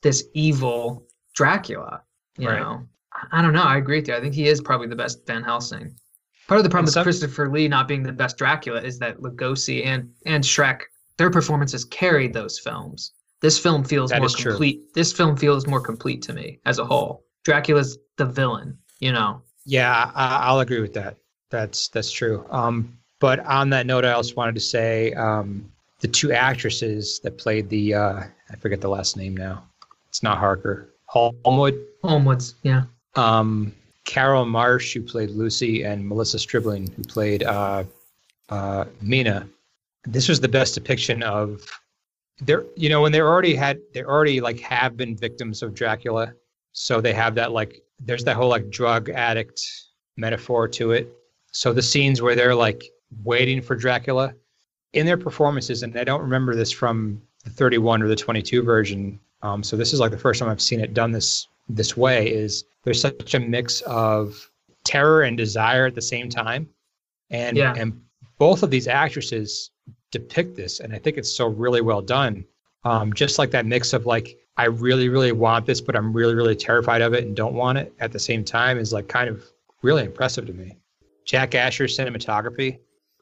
this 0.02 0.24
evil 0.34 1.06
Dracula. 1.34 2.02
You 2.38 2.48
Right. 2.48 2.60
know, 2.60 2.86
I- 3.32 3.42
don't 3.42 3.52
know. 3.52 3.62
I 3.62 3.76
agree 3.76 3.98
with 3.98 4.08
you. 4.08 4.14
I 4.14 4.20
think 4.20 4.34
he 4.34 4.48
is 4.48 4.60
probably 4.60 4.88
the 4.88 4.96
best 4.96 5.26
Van 5.26 5.42
Helsing. 5.42 5.94
Part 6.48 6.58
of 6.58 6.64
the 6.64 6.70
problem 6.70 6.88
And 6.88 6.96
with 6.96 7.02
Christopher 7.04 7.50
Lee 7.50 7.66
not 7.68 7.88
being 7.88 8.02
the 8.02 8.12
best 8.12 8.38
Dracula 8.38 8.80
is 8.80 8.98
that 9.00 9.18
Lugosi 9.18 9.84
and 9.84 10.10
and 10.26 10.44
Schreck, 10.44 10.82
their 11.16 11.30
performances 11.30 11.84
carried 11.84 12.32
those 12.32 12.58
films. 12.58 13.12
This 13.40 13.58
film 13.58 13.84
feels 13.84 14.12
more 14.12 14.26
is 14.26 14.34
true. 14.34 14.52
complete. 14.52 14.94
This 14.94 15.12
film 15.12 15.36
feels 15.36 15.66
more 15.66 15.80
complete 15.80 16.22
to 16.22 16.32
me 16.32 16.60
as 16.64 16.78
a 16.78 16.84
whole. 16.84 17.24
Dracula's 17.44 17.98
the 18.16 18.26
villain, 18.26 18.78
you 19.00 19.12
know. 19.12 19.42
Yeah, 19.64 20.10
I, 20.14 20.38
I'll 20.42 20.60
agree 20.60 20.80
with 20.80 20.94
that. 20.94 21.16
That's 21.50 21.88
that's 21.88 22.10
true. 22.10 22.46
Um, 22.50 22.96
but 23.18 23.40
on 23.40 23.70
that 23.70 23.86
note, 23.86 24.04
I 24.04 24.12
also 24.12 24.34
wanted 24.34 24.54
to 24.54 24.60
say 24.60 25.12
um, 25.14 25.70
the 26.00 26.08
two 26.08 26.32
actresses 26.32 27.20
that 27.24 27.38
played 27.38 27.68
the 27.68 27.94
uh, 27.94 28.22
I 28.50 28.56
forget 28.56 28.80
the 28.80 28.88
last 28.88 29.16
name 29.16 29.36
now. 29.36 29.64
It's 30.08 30.22
not 30.22 30.38
Harker. 30.38 30.94
Holmwood. 31.06 31.78
Holmwood's, 32.02 32.54
yeah. 32.62 32.84
Um, 33.16 33.74
Carol 34.04 34.44
Marsh, 34.44 34.94
who 34.94 35.02
played 35.02 35.30
Lucy, 35.30 35.82
and 35.82 36.06
Melissa 36.06 36.38
Stribling, 36.38 36.90
who 36.92 37.02
played 37.02 37.42
uh, 37.42 37.84
uh, 38.48 38.84
Mina. 39.00 39.48
This 40.04 40.28
was 40.28 40.40
the 40.40 40.48
best 40.48 40.74
depiction 40.74 41.22
of 41.22 41.62
they're 42.40 42.64
you 42.76 42.88
know 42.88 43.00
when 43.00 43.12
they 43.12 43.20
already 43.20 43.54
had 43.54 43.80
they 43.94 44.02
already 44.02 44.40
like 44.40 44.60
have 44.60 44.96
been 44.96 45.16
victims 45.16 45.62
of 45.62 45.74
Dracula, 45.74 46.32
so 46.72 47.00
they 47.00 47.12
have 47.12 47.34
that 47.34 47.52
like 47.52 47.82
there's 48.00 48.24
that 48.24 48.36
whole 48.36 48.48
like 48.48 48.70
drug 48.70 49.08
addict 49.10 49.60
metaphor 50.16 50.68
to 50.68 50.92
it. 50.92 51.12
So 51.52 51.72
the 51.72 51.82
scenes 51.82 52.20
where 52.20 52.34
they're 52.34 52.54
like 52.54 52.84
waiting 53.24 53.62
for 53.62 53.74
Dracula 53.74 54.34
in 54.92 55.06
their 55.06 55.16
performances, 55.16 55.82
and 55.82 55.96
I 55.98 56.04
don't 56.04 56.20
remember 56.20 56.54
this 56.54 56.70
from 56.70 57.20
the 57.44 57.50
31 57.50 58.02
or 58.02 58.08
the 58.08 58.16
22 58.16 58.62
version. 58.62 59.18
Um, 59.42 59.62
so 59.62 59.76
this 59.76 59.92
is 59.92 60.00
like 60.00 60.10
the 60.10 60.18
first 60.18 60.40
time 60.40 60.48
I've 60.48 60.60
seen 60.60 60.80
it 60.80 60.94
done 60.94 61.12
this 61.12 61.48
this 61.68 61.96
way. 61.96 62.28
Is 62.28 62.64
there's 62.86 63.00
such 63.00 63.34
a 63.34 63.40
mix 63.40 63.80
of 63.82 64.48
terror 64.84 65.22
and 65.22 65.36
desire 65.36 65.86
at 65.86 65.94
the 65.96 66.00
same 66.00 66.30
time, 66.30 66.68
and 67.30 67.56
Yeah. 67.56 67.74
and 67.76 68.00
both 68.38 68.62
of 68.62 68.70
these 68.70 68.86
actresses 68.86 69.72
depict 70.12 70.56
this, 70.56 70.78
and 70.78 70.94
I 70.94 70.98
think 70.98 71.18
it's 71.18 71.30
so 71.30 71.48
really 71.48 71.80
well 71.80 72.00
done. 72.00 72.44
Um, 72.84 73.12
just 73.12 73.38
like 73.40 73.50
that 73.50 73.66
mix 73.66 73.92
of 73.92 74.06
like 74.06 74.38
I 74.56 74.66
really 74.66 75.08
really 75.08 75.32
want 75.32 75.66
this, 75.66 75.80
but 75.80 75.96
I'm 75.96 76.12
really 76.12 76.34
really 76.36 76.54
terrified 76.54 77.02
of 77.02 77.12
it 77.12 77.24
and 77.24 77.34
don't 77.34 77.54
want 77.54 77.76
it 77.76 77.92
at 77.98 78.12
the 78.12 78.20
same 78.20 78.44
time 78.44 78.78
is 78.78 78.92
like 78.92 79.08
kind 79.08 79.28
of 79.28 79.44
really 79.82 80.04
impressive 80.04 80.46
to 80.46 80.52
me. 80.52 80.76
Jack 81.24 81.56
Asher's 81.56 81.98
cinematography. 81.98 82.78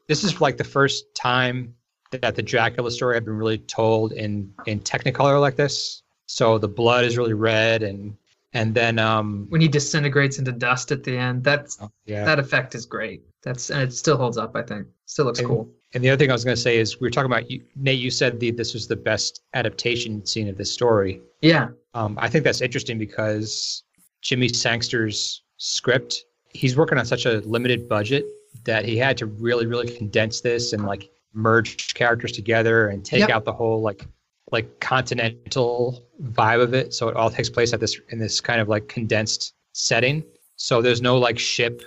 This 0.07 0.23
is 0.23 0.39
like 0.39 0.57
the 0.57 0.63
first 0.63 1.13
time 1.15 1.73
that 2.11 2.35
the 2.35 2.43
Dracula 2.43 2.91
story 2.91 3.15
had 3.15 3.25
been 3.25 3.35
really 3.35 3.57
told 3.57 4.11
in 4.11 4.53
in 4.67 4.79
Technicolor 4.79 5.41
like 5.41 5.55
this. 5.55 6.03
So 6.27 6.59
the 6.59 6.67
blood 6.67 7.03
is 7.03 7.17
really 7.17 7.33
red 7.33 7.81
and 7.81 8.15
and 8.55 8.73
then 8.73 8.97
um 8.97 9.45
When 9.49 9.61
he 9.61 9.67
disintegrates 9.67 10.39
into 10.39 10.51
dust 10.51 10.91
at 10.91 11.03
the 11.03 11.15
end, 11.17 11.43
that's 11.43 11.77
yeah. 12.05 12.25
that 12.25 12.39
effect 12.39 12.73
is 12.73 12.85
great. 12.85 13.21
That's 13.43 13.69
and 13.69 13.81
it 13.83 13.93
still 13.93 14.17
holds 14.17 14.37
up. 14.37 14.55
I 14.55 14.63
think 14.63 14.87
still 15.05 15.25
looks 15.25 15.39
And- 15.39 15.47
cool. 15.47 15.69
And 15.93 16.03
the 16.03 16.09
other 16.09 16.17
thing 16.17 16.29
I 16.29 16.33
was 16.33 16.43
going 16.43 16.55
to 16.57 16.61
say 16.61 16.77
is 16.77 16.99
we 16.99 17.05
were 17.07 17.11
talking 17.11 17.31
about 17.31 17.49
you, 17.49 17.61
Nate. 17.77 17.99
You 17.99 18.11
said 18.11 18.39
the, 18.41 18.51
this 18.51 18.73
was 18.73 18.85
the 18.87 18.97
best 18.97 19.43
adaptation 19.53 20.25
scene 20.25 20.49
of 20.49 20.57
this 20.57 20.69
story. 20.69 21.21
Yeah, 21.41 21.69
Um, 21.93 22.17
I 22.19 22.27
think 22.27 22.43
that's 22.43 22.59
interesting 22.59 22.97
because 22.97 23.83
Jimmy 24.21 24.49
Sangster's 24.49 25.43
script, 25.55 26.25
he's 26.49 26.75
working 26.75 26.97
on 26.97 27.05
such 27.05 27.25
a 27.25 27.39
limited 27.55 27.87
budget 27.87 28.25
that 28.65 28.83
he 28.83 28.97
had 28.97 29.15
to 29.19 29.25
really, 29.25 29.67
really 29.67 29.87
condense 29.87 30.41
this 30.41 30.73
and 30.73 30.85
like 30.85 31.09
merge 31.33 31.93
characters 31.93 32.33
together 32.33 32.89
and 32.89 33.05
take 33.05 33.19
Yep. 33.21 33.29
out 33.29 33.45
the 33.45 33.53
whole 33.53 33.81
like 33.81 34.05
like 34.51 34.79
continental 34.79 36.05
vibe 36.21 36.61
of 36.61 36.73
it. 36.73 36.93
So 36.93 37.07
it 37.09 37.15
all 37.15 37.29
takes 37.29 37.49
place 37.49 37.73
at 37.73 37.79
this 37.79 37.99
in 38.09 38.19
this 38.19 38.39
kind 38.41 38.61
of 38.61 38.67
like 38.69 38.87
condensed 38.87 39.53
setting. 39.73 40.23
So 40.55 40.81
there's 40.81 41.01
no 41.01 41.17
like 41.17 41.37
ship. 41.39 41.81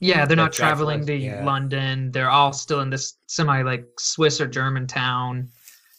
yeah. 0.00 0.24
They're 0.26 0.36
not 0.36 0.52
traveling 0.52 1.04
to 1.06 1.14
yeah. 1.14 1.44
London. 1.44 2.12
They're 2.12 2.30
all 2.30 2.52
still 2.52 2.80
in 2.80 2.90
this 2.90 3.14
semi 3.26 3.62
like 3.62 3.86
Swiss 3.98 4.40
or 4.40 4.46
German 4.46 4.86
town. 4.86 5.48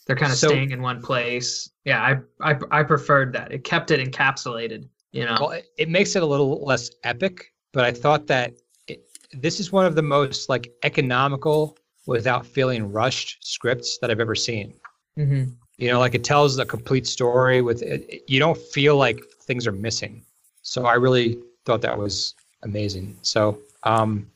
They're 0.05 0.15
kind 0.15 0.31
of 0.31 0.37
So- 0.37 0.47
staying 0.49 0.71
in 0.71 0.81
one 0.81 1.01
place. 1.01 1.69
Yeah, 1.83 2.01
I, 2.41 2.51
I 2.53 2.59
I 2.71 2.83
preferred 2.83 3.33
that. 3.33 3.51
It 3.51 3.63
kept 3.63 3.91
it 3.91 3.99
encapsulated. 3.99 4.87
You 5.11 5.25
know. 5.25 5.37
Well, 5.39 5.51
it, 5.51 5.65
it 5.77 5.89
makes 5.89 6.15
it 6.15 6.23
a 6.23 6.25
little 6.25 6.63
less 6.63 6.89
epic, 7.03 7.45
but 7.73 7.83
I 7.85 7.91
thought 7.91 8.27
that 8.27 8.53
it, 8.87 8.99
this 9.33 9.59
is 9.59 9.71
one 9.71 9.85
of 9.85 9.95
the 9.95 10.01
most 10.01 10.47
like 10.49 10.69
economical 10.83 11.77
without 12.05 12.45
feeling 12.45 12.91
rushed 12.91 13.37
scripts 13.41 13.97
that 13.99 14.11
I've 14.11 14.19
ever 14.21 14.35
seen. 14.35 14.73
hmm 15.15 15.43
You 15.77 15.89
know, 15.89 15.99
like 15.99 16.15
it 16.15 16.23
tells 16.23 16.57
a 16.57 16.65
complete 16.65 17.05
story 17.07 17.61
with 17.61 17.81
it. 17.83 18.05
it- 18.09 18.23
You 18.27 18.39
don't 18.39 18.57
feel 18.57 18.97
like 18.97 19.19
things 19.43 19.67
are 19.67 19.71
missing. 19.71 20.23
So 20.63 20.85
I 20.85 20.93
really 20.95 21.37
thought 21.65 21.81
that 21.81 21.97
was 21.97 22.33
amazing. 22.63 23.17
So, 23.21 23.59
um, 23.83 24.29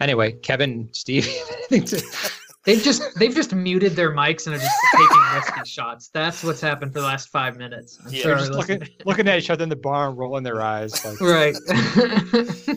anyway, 0.00 0.32
Kevin, 0.32 0.88
Steve, 0.92 1.26
They've 2.64 2.80
just 2.80 3.02
they've 3.18 3.34
just 3.34 3.52
muted 3.52 3.96
their 3.96 4.12
mics 4.14 4.46
and 4.46 4.54
are 4.54 4.58
just 4.58 4.70
taking 4.94 5.22
risky 5.34 5.68
shots. 5.68 6.10
That's 6.14 6.44
what's 6.44 6.60
happened 6.60 6.92
for 6.92 7.00
the 7.00 7.06
last 7.06 7.28
five 7.28 7.56
minutes. 7.56 7.98
I'm 8.06 8.12
Yeah, 8.12 8.22
they're 8.22 8.36
just 8.36 8.52
looking, 8.52 8.88
looking 9.04 9.26
at 9.26 9.36
each 9.40 9.50
other 9.50 9.64
in 9.64 9.68
the 9.68 9.74
bar, 9.74 10.08
and 10.10 10.16
rolling 10.16 10.44
their 10.44 10.62
eyes. 10.62 11.04
Like, 11.04 11.20
right. 11.20 11.56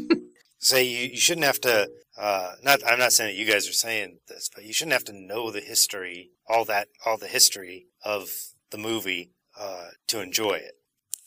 Say 0.60 0.86
you, 0.86 1.10
you 1.10 1.18
shouldn't 1.18 1.46
have 1.46 1.62
to. 1.62 1.88
Uh, 2.18 2.54
not 2.64 2.80
I'm 2.88 2.98
not 2.98 3.12
saying 3.12 3.36
that 3.36 3.40
you 3.40 3.46
guys 3.46 3.70
are 3.70 3.74
saying 3.74 4.18
this, 4.28 4.50
but 4.56 4.64
you 4.64 4.74
shouldn't 4.74 4.94
have 4.94 5.04
to 5.04 5.14
know 5.14 5.52
the 5.52 5.60
history, 5.60 6.32
all 6.50 6.66
that, 6.66 6.88
all 7.06 7.18
the 7.18 7.28
history 7.28 7.86
of 8.06 8.30
the 8.72 8.78
movie 8.78 9.32
uh, 9.60 9.88
to 10.08 10.22
enjoy 10.22 10.54
it. 10.54 10.74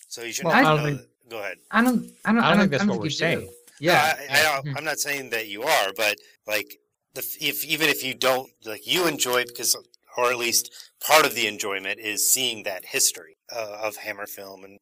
So 0.09 0.23
you 0.23 0.33
shouldn't 0.33 0.55
Well, 0.55 0.65
have 0.65 0.67
I 0.67 0.71
to 0.71 0.83
don't 0.83 0.93
know. 0.93 0.99
think- 0.99 1.01
that- 1.03 1.09
Go 1.31 1.39
ahead. 1.41 1.59
I 1.71 1.83
don't. 1.83 2.11
I 2.25 2.33
don't. 2.33 2.41
I 2.43 2.51
don't 2.53 2.59
think 2.61 2.71
that's 2.71 2.83
I 2.85 2.87
what 2.87 2.93
think 2.93 3.01
we're 3.03 3.05
you 3.05 3.11
do. 3.11 3.17
saying. 3.17 3.53
Yeah. 3.81 4.15
I, 4.31 4.39
I 4.39 4.63
don't, 4.65 4.79
I'm 4.79 4.85
not 4.85 4.99
saying 4.99 5.29
that 5.29 5.47
you 5.49 5.63
are, 5.63 5.93
but 5.95 6.17
like 6.47 6.79
the 7.13 7.21
if 7.39 7.67
even 7.67 7.91
if 7.91 8.03
you 8.03 8.15
don't 8.15 8.49
like 8.65 8.87
you 8.87 9.07
enjoy 9.07 9.41
it 9.43 9.49
because 9.49 9.77
or 10.17 10.31
at 10.31 10.39
least 10.39 10.73
part 11.07 11.27
of 11.27 11.35
the 11.35 11.47
enjoyment 11.47 12.01
is 12.01 12.33
seeing 12.33 12.63
that 12.63 12.83
history 12.87 13.37
uh, 13.55 13.77
of 13.83 13.97
Hammer 13.97 14.27
Film 14.27 14.65
and 14.65 14.79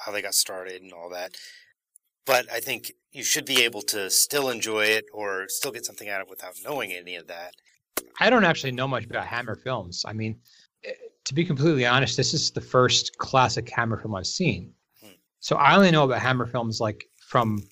how 0.00 0.12
they 0.12 0.22
got 0.22 0.34
started 0.34 0.82
and 0.82 0.92
all 0.92 1.10
that. 1.10 1.32
But 2.26 2.46
I 2.52 2.60
think 2.60 2.92
you 3.10 3.24
should 3.24 3.44
be 3.44 3.64
able 3.64 3.82
to 3.82 4.08
still 4.08 4.50
enjoy 4.50 4.84
it 4.84 5.04
or 5.12 5.46
still 5.48 5.72
get 5.72 5.84
something 5.84 6.08
out 6.08 6.20
of 6.20 6.28
it 6.28 6.30
without 6.30 6.54
knowing 6.64 6.92
any 6.92 7.16
of 7.16 7.26
that. 7.26 7.54
I 8.20 8.30
don't 8.30 8.44
actually 8.44 8.72
know 8.72 8.86
much 8.86 9.04
about 9.04 9.26
Hammer 9.26 9.56
films. 9.56 10.04
I 10.06 10.12
mean, 10.12 10.38
to 11.28 11.34
be 11.34 11.44
completely 11.44 11.84
honest, 11.86 12.16
this 12.16 12.32
is 12.34 12.50
the 12.50 12.60
first 12.60 13.16
classic 13.18 13.68
Hammer 13.70 13.98
film 13.98 14.14
I've 14.14 14.26
seen. 14.26 14.72
Hmm. 15.00 15.08
So 15.40 15.56
I 15.56 15.76
only 15.76 15.90
know 15.90 16.04
about 16.04 16.20
Hammer 16.20 16.46
films 16.46 16.80
like 16.80 17.04
from. 17.26 17.62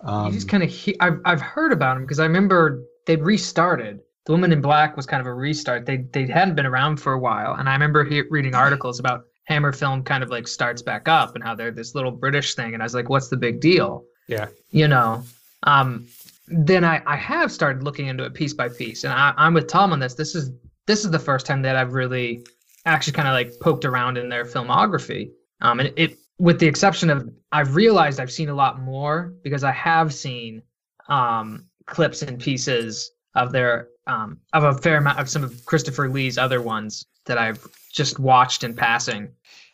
Um, 0.00 0.26
you 0.26 0.32
just 0.32 0.48
kind 0.48 0.62
of. 0.62 0.70
He- 0.70 0.98
I've 1.00 1.20
I've 1.24 1.40
heard 1.40 1.72
about 1.72 1.94
them 1.94 2.04
because 2.04 2.18
I 2.20 2.24
remember 2.24 2.82
they'd 3.06 3.22
restarted. 3.22 4.00
The 4.26 4.32
Woman 4.32 4.52
in 4.52 4.60
Black 4.60 4.96
was 4.96 5.06
kind 5.06 5.20
of 5.20 5.26
a 5.26 5.32
restart. 5.34 5.86
They 5.86 5.98
they 6.12 6.26
hadn't 6.26 6.54
been 6.56 6.66
around 6.66 6.96
for 6.98 7.12
a 7.12 7.18
while, 7.18 7.54
and 7.54 7.68
I 7.68 7.72
remember 7.72 8.04
he- 8.04 8.22
reading 8.30 8.54
articles 8.54 8.98
about 8.98 9.24
Hammer 9.44 9.72
Film 9.72 10.02
kind 10.02 10.22
of 10.22 10.30
like 10.30 10.46
starts 10.48 10.82
back 10.82 11.08
up 11.08 11.34
and 11.34 11.44
how 11.44 11.54
they're 11.54 11.70
this 11.70 11.94
little 11.94 12.10
British 12.10 12.54
thing, 12.54 12.74
and 12.74 12.82
I 12.82 12.86
was 12.86 12.94
like, 12.94 13.08
what's 13.08 13.28
the 13.28 13.36
big 13.36 13.60
deal? 13.60 14.04
yeah. 14.28 14.46
you 14.70 14.86
know 14.86 15.22
um 15.64 16.06
then 16.46 16.84
i 16.84 17.02
i 17.04 17.16
have 17.16 17.50
started 17.50 17.82
looking 17.82 18.06
into 18.06 18.22
it 18.24 18.32
piece 18.32 18.54
by 18.54 18.68
piece 18.68 19.02
and 19.02 19.12
I, 19.12 19.34
i'm 19.36 19.54
with 19.54 19.66
tom 19.66 19.92
on 19.92 19.98
this 19.98 20.14
this 20.14 20.36
is 20.36 20.52
this 20.86 21.04
is 21.04 21.10
the 21.10 21.18
first 21.18 21.46
time 21.46 21.62
that 21.62 21.74
i've 21.74 21.92
really 21.94 22.46
actually 22.86 23.12
kind 23.12 23.28
of 23.28 23.34
like 23.34 23.52
poked 23.60 23.84
around 23.84 24.16
in 24.16 24.28
their 24.28 24.44
filmography 24.44 25.30
um 25.60 25.80
and 25.80 25.92
it 25.96 26.18
with 26.38 26.58
the 26.58 26.66
exception 26.66 27.10
of 27.10 27.28
i've 27.52 27.74
realized 27.74 28.20
i've 28.20 28.32
seen 28.32 28.48
a 28.48 28.54
lot 28.54 28.80
more 28.80 29.34
because 29.42 29.64
i 29.64 29.72
have 29.72 30.12
seen 30.14 30.62
um, 31.08 31.66
clips 31.86 32.22
and 32.22 32.40
pieces 32.40 33.10
of 33.34 33.52
their 33.52 33.88
um, 34.06 34.38
of 34.52 34.64
a 34.64 34.74
fair 34.74 34.96
amount 34.96 35.18
of 35.18 35.28
some 35.28 35.44
of 35.44 35.64
Christopher 35.66 36.08
Lee's 36.08 36.38
other 36.38 36.62
ones 36.62 37.06
that 37.26 37.38
I've 37.38 37.66
just 37.92 38.18
watched 38.18 38.64
in 38.64 38.74
passing. 38.74 39.28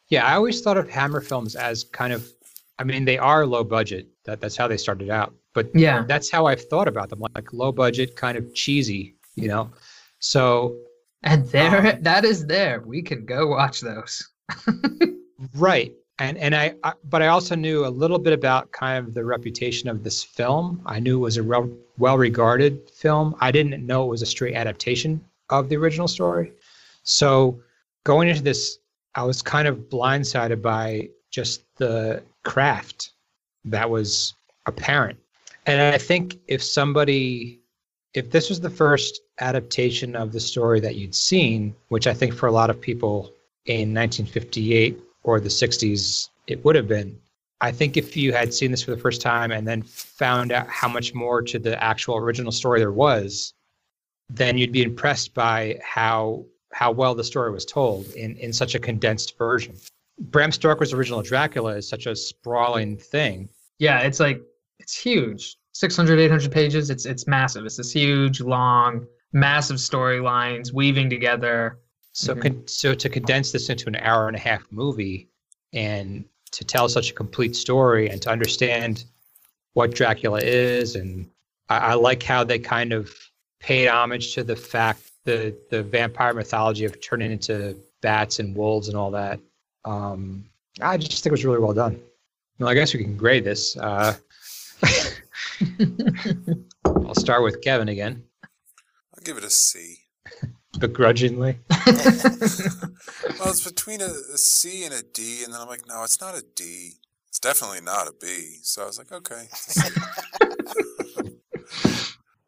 Yeah, 0.08 0.26
I 0.26 0.34
always 0.34 0.60
thought 0.60 0.76
of 0.76 0.88
Hammer 0.88 1.20
films 1.20 1.56
as 1.56 1.84
kind 1.84 2.12
of, 2.12 2.28
I 2.78 2.84
mean, 2.84 3.04
they 3.04 3.18
are 3.18 3.46
low 3.46 3.64
budget. 3.64 4.08
That 4.24 4.40
that's 4.40 4.56
how 4.56 4.68
they 4.68 4.76
started 4.76 5.10
out. 5.10 5.34
But 5.54 5.70
Yeah. 5.74 6.04
that's 6.06 6.30
how 6.30 6.46
I've 6.46 6.62
thought 6.68 6.88
about 6.88 7.08
them, 7.08 7.20
like 7.34 7.52
low 7.52 7.72
budget, 7.72 8.16
kind 8.16 8.36
of 8.36 8.52
cheesy, 8.54 9.16
you 9.36 9.48
know. 9.48 9.70
So 10.18 10.76
And 11.22 11.46
there, 11.46 11.94
Um, 11.94 12.02
that 12.02 12.24
is 12.24 12.46
there. 12.46 12.80
We 12.80 13.02
can 13.02 13.24
go 13.24 13.48
watch 13.48 13.80
those. 13.80 14.28
right, 15.54 15.92
and 16.18 16.38
and 16.38 16.54
I, 16.54 16.74
I, 16.84 16.92
but 17.04 17.22
I 17.22 17.28
also 17.28 17.54
knew 17.54 17.86
a 17.86 17.88
little 17.88 18.18
bit 18.18 18.32
about 18.32 18.70
kind 18.72 19.04
of 19.04 19.14
the 19.14 19.24
reputation 19.24 19.88
of 19.88 20.04
this 20.04 20.22
film. 20.22 20.82
I 20.86 21.00
knew 21.00 21.18
it 21.18 21.22
was 21.22 21.36
a 21.36 21.44
well 21.44 21.68
well 21.98 22.18
regarded 22.18 22.88
film. 22.90 23.34
I 23.40 23.50
didn't 23.50 23.84
know 23.84 24.04
it 24.04 24.08
was 24.08 24.22
a 24.22 24.26
straight 24.26 24.54
adaptation 24.54 25.24
of 25.50 25.68
the 25.68 25.76
original 25.76 26.08
story. 26.08 26.52
So 27.02 27.60
going 28.04 28.28
into 28.28 28.42
this, 28.42 28.78
I 29.14 29.22
was 29.22 29.42
kind 29.42 29.66
of 29.66 29.88
blindsided 29.88 30.60
by 30.62 31.08
just 31.30 31.62
the 31.76 32.22
craft 32.44 33.12
that 33.64 33.88
was 33.88 34.34
apparent. 34.66 35.18
And 35.66 35.80
I 35.80 35.98
think 35.98 36.38
if 36.46 36.62
somebody, 36.62 37.60
if 38.16 38.30
this 38.30 38.48
was 38.48 38.60
the 38.60 38.70
first 38.70 39.20
adaptation 39.40 40.16
of 40.16 40.32
the 40.32 40.40
story 40.40 40.80
that 40.80 40.96
you'd 40.96 41.14
seen, 41.14 41.76
which 41.88 42.06
I 42.06 42.14
think 42.14 42.34
for 42.34 42.46
a 42.46 42.50
lot 42.50 42.70
of 42.70 42.80
people 42.80 43.30
in 43.66 43.92
1958 43.92 44.98
or 45.22 45.38
the 45.38 45.50
60s, 45.50 46.30
it 46.46 46.64
would 46.64 46.76
have 46.76 46.88
been. 46.88 47.18
I 47.60 47.72
think 47.72 47.98
if 47.98 48.16
you 48.16 48.32
had 48.32 48.54
seen 48.54 48.70
this 48.70 48.82
for 48.82 48.90
the 48.90 48.96
first 48.96 49.20
time 49.20 49.52
and 49.52 49.68
then 49.68 49.82
found 49.82 50.50
out 50.50 50.66
how 50.68 50.88
much 50.88 51.12
more 51.12 51.42
to 51.42 51.58
the 51.58 51.82
actual 51.82 52.16
original 52.16 52.52
story 52.52 52.80
there 52.80 52.90
was, 52.90 53.52
then 54.30 54.56
you'd 54.56 54.72
be 54.72 54.82
impressed 54.82 55.34
by 55.34 55.78
how 55.82 56.44
how 56.72 56.90
well 56.90 57.14
the 57.14 57.24
story 57.24 57.50
was 57.50 57.64
told 57.64 58.06
in, 58.10 58.36
in 58.36 58.52
such 58.52 58.74
a 58.74 58.78
condensed 58.78 59.38
version. 59.38 59.74
Bram 60.18 60.52
Stoker's 60.52 60.92
original 60.92 61.22
Dracula 61.22 61.76
is 61.76 61.88
such 61.88 62.06
a 62.06 62.16
sprawling 62.16 62.96
thing. 62.96 63.48
Yeah, 63.78 64.00
it's 64.00 64.20
like 64.20 64.42
it's 64.78 64.96
huge. 64.98 65.56
600 65.78 66.18
800 66.18 66.50
pages. 66.50 66.90
It's 66.90 67.04
it's 67.06 67.26
massive. 67.26 67.64
It's 67.66 67.76
this 67.76 67.92
huge, 67.92 68.40
long, 68.40 69.06
massive 69.32 69.76
storylines 69.76 70.72
weaving 70.72 71.10
together. 71.10 71.78
So 72.12 72.34
Mhm. 72.34 72.42
con- 72.42 72.66
so 72.66 72.94
to 72.94 73.08
condense 73.10 73.52
this 73.52 73.68
into 73.68 73.86
an 73.88 73.96
hour 73.96 74.26
and 74.26 74.36
a 74.36 74.40
half 74.40 74.62
movie 74.70 75.28
and 75.74 76.24
to 76.52 76.64
tell 76.64 76.88
such 76.88 77.10
a 77.10 77.14
complete 77.14 77.54
story 77.54 78.08
and 78.08 78.22
to 78.22 78.30
understand 78.30 79.04
what 79.74 79.94
Dracula 79.94 80.40
is 80.42 80.96
and 80.96 81.28
I, 81.68 81.78
I 81.78 81.94
like 81.94 82.22
how 82.22 82.42
they 82.44 82.58
kind 82.58 82.92
of 82.94 83.12
paid 83.60 83.88
homage 83.88 84.34
to 84.34 84.44
the 84.44 84.56
fact 84.56 85.10
the 85.24 85.54
the 85.70 85.82
vampire 85.82 86.32
mythology 86.32 86.86
of 86.86 86.98
turning 87.02 87.30
into 87.32 87.76
bats 88.00 88.38
and 88.38 88.56
wolves 88.56 88.88
and 88.88 88.96
all 88.96 89.10
that. 89.10 89.40
Um, 89.84 90.48
I 90.80 90.96
just 90.96 91.22
think 91.22 91.32
it 91.32 91.32
was 91.32 91.44
really 91.44 91.58
well 91.58 91.74
done. 91.74 92.00
Well, 92.58 92.68
I 92.70 92.74
guess 92.74 92.94
we 92.94 93.02
can 93.04 93.16
grade 93.16 93.44
this. 93.44 93.76
Uh, 93.76 94.14
I'll 96.84 97.14
start 97.14 97.42
with 97.42 97.60
Kevin 97.62 97.88
again, 97.88 98.24
I'll 99.14 99.24
give 99.24 99.36
it 99.36 99.44
a 99.44 99.50
C. 99.50 99.98
begrudgingly. 100.78 101.58
Well, 103.38 103.50
it's 103.50 103.68
between 103.68 104.00
a, 104.00 104.06
a 104.06 104.38
C 104.38 104.84
and 104.84 104.94
a 104.94 105.02
D, 105.02 105.44
and 105.44 105.52
then 105.52 105.60
I'm 105.60 105.68
like, 105.68 105.86
no, 105.86 106.02
it's 106.04 106.20
not 106.20 106.34
a 106.34 106.42
D. 106.54 106.92
It's 107.28 107.38
definitely 107.38 107.80
not 107.82 108.08
a 108.08 108.14
B. 108.18 108.58
So 108.62 108.82
I 108.82 108.86
was 108.86 108.98
like, 108.98 109.12
okay. 109.12 109.48
it's 109.50 109.76
a 109.76 109.80
C. 109.82 111.36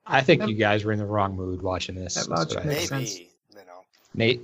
I 0.07 0.23
think 0.23 0.49
you 0.49 0.55
guys 0.55 0.85
were 0.85 0.93
in 0.93 0.99
the 0.99 1.07
wrong 1.07 1.37
mood 1.37 1.63
watching 1.63 1.95
this. 1.95 2.15
That 2.15 2.29
logic 2.29 2.65
makes 2.65 2.89
think. 2.89 2.91
Maybe, 2.91 3.07
sense. 3.07 3.19
you 3.19 3.67
know. 3.67 3.85
Nate, 4.15 4.43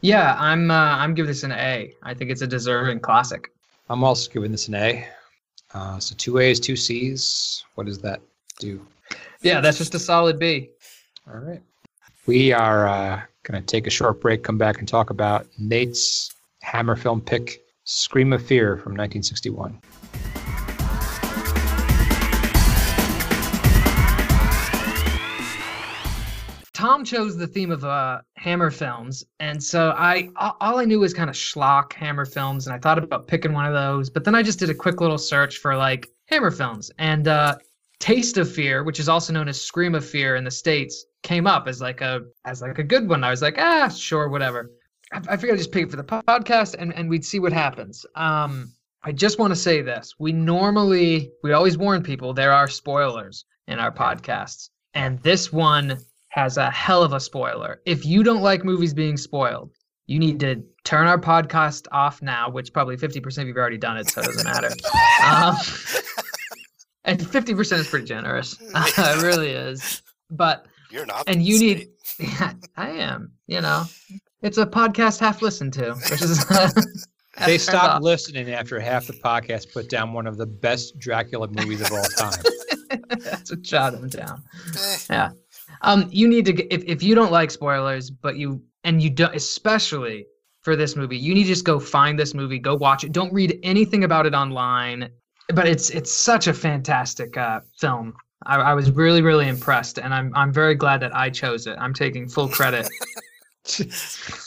Yeah, 0.00 0.34
I'm 0.38 0.70
uh, 0.70 0.74
I'm 0.74 1.14
giving 1.14 1.28
this 1.28 1.42
an 1.42 1.52
A. 1.52 1.92
I 2.02 2.14
think 2.14 2.30
it's 2.30 2.42
a 2.42 2.46
deserving 2.46 3.00
classic. 3.00 3.50
I'm 3.90 4.02
also 4.02 4.30
giving 4.30 4.50
this 4.50 4.68
an 4.68 4.76
A. 4.76 5.06
Uh, 5.74 5.98
so 5.98 6.14
two 6.16 6.38
A's, 6.38 6.60
two 6.60 6.76
C's. 6.76 7.64
What 7.74 7.86
does 7.86 7.98
that 8.00 8.20
do? 8.58 8.86
Yeah, 9.42 9.60
that's 9.60 9.78
just 9.78 9.94
a 9.94 9.98
solid 9.98 10.38
B. 10.38 10.70
All 11.28 11.38
right. 11.38 11.62
We 12.26 12.52
are 12.52 12.88
uh, 12.88 13.22
going 13.42 13.60
to 13.60 13.66
take 13.66 13.86
a 13.86 13.90
short 13.90 14.20
break, 14.20 14.42
come 14.42 14.58
back 14.58 14.78
and 14.78 14.88
talk 14.88 15.10
about 15.10 15.46
Nate's 15.58 16.34
Hammer 16.62 16.96
film 16.96 17.20
pick, 17.20 17.62
Scream 17.84 18.32
of 18.32 18.44
Fear 18.44 18.76
from 18.76 18.92
1961. 18.92 19.78
Tom 26.76 27.06
chose 27.06 27.38
the 27.38 27.46
theme 27.46 27.70
of 27.70 27.86
uh, 27.86 28.20
Hammer 28.34 28.70
films, 28.70 29.24
and 29.40 29.64
so 29.64 29.94
I 29.96 30.28
all 30.36 30.78
I 30.78 30.84
knew 30.84 31.00
was 31.00 31.14
kind 31.14 31.30
of 31.30 31.34
schlock 31.34 31.94
Hammer 31.94 32.26
films, 32.26 32.66
and 32.66 32.76
I 32.76 32.78
thought 32.78 33.02
about 33.02 33.26
picking 33.26 33.54
one 33.54 33.64
of 33.64 33.72
those. 33.72 34.10
But 34.10 34.24
then 34.24 34.34
I 34.34 34.42
just 34.42 34.58
did 34.58 34.68
a 34.68 34.74
quick 34.74 35.00
little 35.00 35.16
search 35.16 35.56
for 35.56 35.74
like 35.74 36.10
Hammer 36.26 36.50
films, 36.50 36.90
and 36.98 37.28
uh, 37.28 37.56
Taste 37.98 38.36
of 38.36 38.52
Fear, 38.52 38.84
which 38.84 39.00
is 39.00 39.08
also 39.08 39.32
known 39.32 39.48
as 39.48 39.58
Scream 39.58 39.94
of 39.94 40.04
Fear 40.04 40.36
in 40.36 40.44
the 40.44 40.50
states, 40.50 41.06
came 41.22 41.46
up 41.46 41.66
as 41.66 41.80
like 41.80 42.02
a 42.02 42.20
as 42.44 42.60
like 42.60 42.78
a 42.78 42.84
good 42.84 43.08
one. 43.08 43.24
I 43.24 43.30
was 43.30 43.40
like, 43.40 43.56
ah, 43.56 43.88
sure, 43.88 44.28
whatever. 44.28 44.70
I, 45.14 45.22
I 45.30 45.36
figured 45.38 45.54
I'd 45.54 45.60
just 45.60 45.72
pick 45.72 45.84
it 45.84 45.90
for 45.90 45.96
the 45.96 46.04
podcast, 46.04 46.76
and 46.78 46.92
and 46.92 47.08
we'd 47.08 47.24
see 47.24 47.38
what 47.38 47.54
happens. 47.54 48.04
Um, 48.16 48.70
I 49.02 49.12
just 49.12 49.38
want 49.38 49.50
to 49.50 49.56
say 49.56 49.80
this: 49.80 50.12
we 50.18 50.30
normally 50.30 51.30
we 51.42 51.54
always 51.54 51.78
warn 51.78 52.02
people 52.02 52.34
there 52.34 52.52
are 52.52 52.68
spoilers 52.68 53.46
in 53.66 53.78
our 53.78 53.90
podcasts, 53.90 54.68
and 54.92 55.18
this 55.20 55.50
one 55.50 55.96
has 56.36 56.58
a 56.58 56.70
hell 56.70 57.02
of 57.02 57.14
a 57.14 57.18
spoiler. 57.18 57.80
If 57.86 58.04
you 58.04 58.22
don't 58.22 58.42
like 58.42 58.62
movies 58.62 58.92
being 58.92 59.16
spoiled, 59.16 59.70
you 60.06 60.18
need 60.18 60.38
to 60.40 60.62
turn 60.84 61.06
our 61.06 61.18
podcast 61.18 61.86
off 61.92 62.20
now, 62.20 62.50
which 62.50 62.74
probably 62.74 62.96
50% 62.98 63.38
of 63.38 63.48
you've 63.48 63.56
already 63.56 63.78
done 63.78 63.96
it, 63.96 64.10
so 64.10 64.20
it 64.20 64.26
doesn't 64.26 64.44
matter. 64.44 64.68
um, 65.26 65.56
and 67.04 67.18
50% 67.18 67.78
is 67.78 67.88
pretty 67.88 68.04
generous. 68.04 68.54
it 68.60 69.22
really 69.22 69.48
is. 69.48 70.02
But 70.30 70.66
You're 70.90 71.04
an 71.04 71.10
And 71.26 71.42
you 71.42 71.56
optimist, 71.56 72.20
need- 72.20 72.28
yeah, 72.38 72.52
I 72.76 72.90
am, 72.90 73.32
you 73.46 73.62
know, 73.62 73.84
it's 74.42 74.58
a 74.58 74.66
podcast 74.66 75.18
half 75.20 75.40
listened 75.40 75.72
to, 75.72 75.94
which 75.94 76.20
is. 76.20 76.44
They 77.44 77.52
half 77.52 77.60
stopped 77.60 77.94
off. 77.96 78.02
listening 78.02 78.50
after 78.50 78.78
half 78.80 79.06
the 79.06 79.12
podcast 79.14 79.72
put 79.72 79.88
down 79.90 80.12
one 80.14 80.26
of 80.26 80.36
the 80.38 80.46
best 80.46 80.98
Dracula 80.98 81.48
movies 81.48 81.80
of 81.82 81.92
all 81.92 82.02
time. 82.04 82.42
That's 83.08 83.50
what 83.50 83.66
shot 83.66 83.92
him 83.94 84.08
down. 84.08 84.42
Eh, 85.10 85.28
Um, 85.82 86.08
you 86.10 86.28
need 86.28 86.44
to 86.46 86.52
get 86.52 86.66
if, 86.70 86.82
if 86.84 87.02
you 87.02 87.14
don't 87.14 87.32
like 87.32 87.50
spoilers, 87.50 88.10
but 88.10 88.36
you 88.36 88.62
and 88.84 89.02
you 89.02 89.10
don't 89.10 89.34
especially 89.34 90.26
for 90.62 90.76
this 90.76 90.96
movie, 90.96 91.16
you 91.16 91.34
need 91.34 91.44
to 91.44 91.48
just 91.48 91.64
go 91.64 91.78
find 91.78 92.18
this 92.18 92.34
movie, 92.34 92.58
go 92.58 92.74
watch 92.74 93.04
it. 93.04 93.12
Don't 93.12 93.32
read 93.32 93.58
anything 93.62 94.02
about 94.04 94.26
it 94.26 94.34
online. 94.34 95.08
But 95.54 95.68
it's 95.68 95.90
it's 95.90 96.12
such 96.12 96.48
a 96.48 96.52
fantastic 96.52 97.36
uh, 97.36 97.60
film. 97.78 98.14
I, 98.46 98.56
I 98.56 98.74
was 98.74 98.90
really 98.90 99.22
really 99.22 99.48
impressed, 99.48 99.98
and 99.98 100.12
I'm 100.12 100.32
I'm 100.34 100.52
very 100.52 100.74
glad 100.74 101.00
that 101.00 101.14
I 101.14 101.30
chose 101.30 101.66
it. 101.66 101.76
I'm 101.78 101.94
taking 101.94 102.28
full 102.28 102.48
credit 102.48 102.88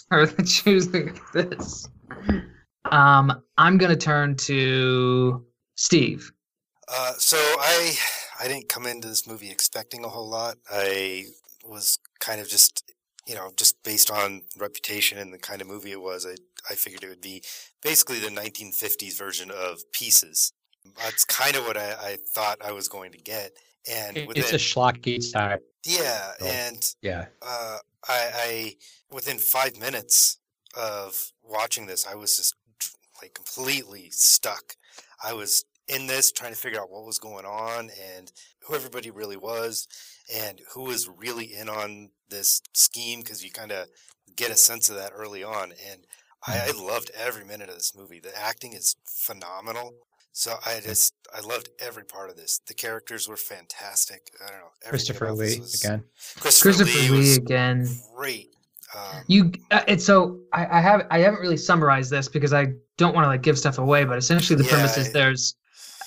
for 0.10 0.28
choosing 0.46 1.20
this. 1.34 1.88
Um, 2.92 3.42
I'm 3.58 3.78
gonna 3.78 3.96
turn 3.96 4.36
to 4.38 5.46
Steve. 5.76 6.32
Uh, 6.90 7.14
so 7.18 7.38
I 7.38 7.96
I 8.40 8.48
didn't 8.48 8.70
come 8.70 8.86
into 8.86 9.08
this 9.08 9.28
movie 9.28 9.52
expecting 9.52 10.04
a 10.06 10.10
whole 10.10 10.30
lot. 10.30 10.58
I 10.72 11.26
was 11.68 12.00
kind 12.20 12.40
of 12.42 12.48
just 12.48 12.84
you 13.28 13.36
know 13.36 13.52
just 13.58 13.82
based 13.84 14.10
on 14.10 14.44
reputation 14.58 15.18
and 15.18 15.34
the 15.34 15.38
kind 15.38 15.62
of 15.62 15.68
movie 15.68 15.92
it 15.92 16.02
was. 16.02 16.26
I 16.26 16.36
I 16.70 16.76
figured 16.76 17.04
it 17.04 17.10
would 17.10 17.22
be 17.22 17.44
basically 17.82 18.20
the 18.20 18.28
1950s 18.30 19.18
version 19.18 19.52
of 19.52 19.80
Pieces. 19.92 20.54
That's 20.98 21.26
kind 21.26 21.56
of 21.56 21.66
what 21.66 21.78
I, 21.78 21.92
I 22.02 22.18
thought 22.34 22.58
I 22.64 22.72
was 22.72 22.88
going 22.88 23.12
to 23.12 23.18
get. 23.18 23.52
And 23.90 24.18
It's 24.18 24.54
a 24.54 24.56
schlocky 24.56 25.20
type. 25.32 25.62
yeah, 25.86 26.32
film. 26.40 26.52
and 26.52 26.96
Yeah. 27.02 27.26
uh, 27.42 27.78
I, 28.08 28.30
I 28.36 28.76
within 29.12 29.38
five 29.38 29.78
minutes 29.80 30.38
of 30.76 31.32
watching 31.44 31.86
this, 31.88 32.06
I 32.08 32.16
was 32.16 32.38
just 32.38 32.56
like 33.22 33.34
completely 33.34 34.10
stuck. 34.12 34.76
I 35.24 35.34
was 35.34 35.66
in 35.90 36.08
this 36.08 36.32
trying 36.32 36.54
to 36.54 36.58
figure 36.58 36.80
out 36.80 36.92
what 36.92 37.06
was 37.06 37.20
going 37.20 37.46
on 37.46 37.90
and 38.16 38.32
who 38.66 38.76
everybody 38.76 39.10
really 39.12 39.38
was 39.38 39.88
and 40.34 40.62
who 40.74 40.84
was 40.84 41.10
really 41.18 41.46
in 41.54 41.68
on 41.70 42.10
this 42.30 42.62
scheme 42.74 43.20
because 43.22 43.44
you 43.44 43.52
kind 43.52 43.72
of 43.72 43.88
get 44.36 44.52
a 44.52 44.56
sense 44.56 44.90
of 44.90 44.96
that 44.98 45.12
early 45.16 45.44
on. 45.44 45.72
And 45.90 46.02
I, 46.46 46.70
I 46.70 46.72
loved 46.86 47.12
every 47.18 47.44
minute 47.44 47.70
of 47.70 47.76
this 47.76 47.94
movie. 47.98 48.20
The 48.20 48.38
acting 48.38 48.74
is 48.74 48.96
phenomenal. 49.06 49.94
So 50.32 50.54
I 50.66 50.80
just 50.80 51.14
I 51.36 51.42
loved 51.42 51.70
every 51.80 52.06
part 52.06 52.30
of 52.30 52.38
this. 52.38 52.62
The 52.68 52.74
characters 52.76 53.28
were 53.28 53.36
fantastic. 53.36 54.30
I 54.46 54.50
don't 54.52 54.60
know. 54.60 54.72
Christopher 54.88 55.32
Lee 55.34 55.60
was- 55.60 55.84
again. 55.84 56.04
Christopher, 56.40 56.64
Christopher 56.86 57.14
Lee, 57.14 57.20
Lee 57.22 57.36
again. 57.36 57.88
great. 58.16 58.50
Um, 58.96 59.24
You 59.28 59.52
uh, 59.72 59.82
it's 59.88 60.06
so 60.06 60.40
I, 60.54 60.66
I 60.78 60.82
have 60.82 61.08
I 61.12 61.20
haven't 61.20 61.42
really 61.42 61.58
summarized 61.58 62.10
this 62.12 62.28
because 62.30 62.54
I 62.54 62.68
don't 62.98 63.14
want 63.14 63.26
to 63.26 63.30
like 63.30 63.42
give 63.42 63.58
stuff 63.58 63.78
away, 63.80 64.04
but 64.06 64.18
essentially 64.18 64.56
the 64.62 64.68
premise 64.68 64.98
is 64.98 65.10
I- 65.10 65.12
there's 65.12 65.56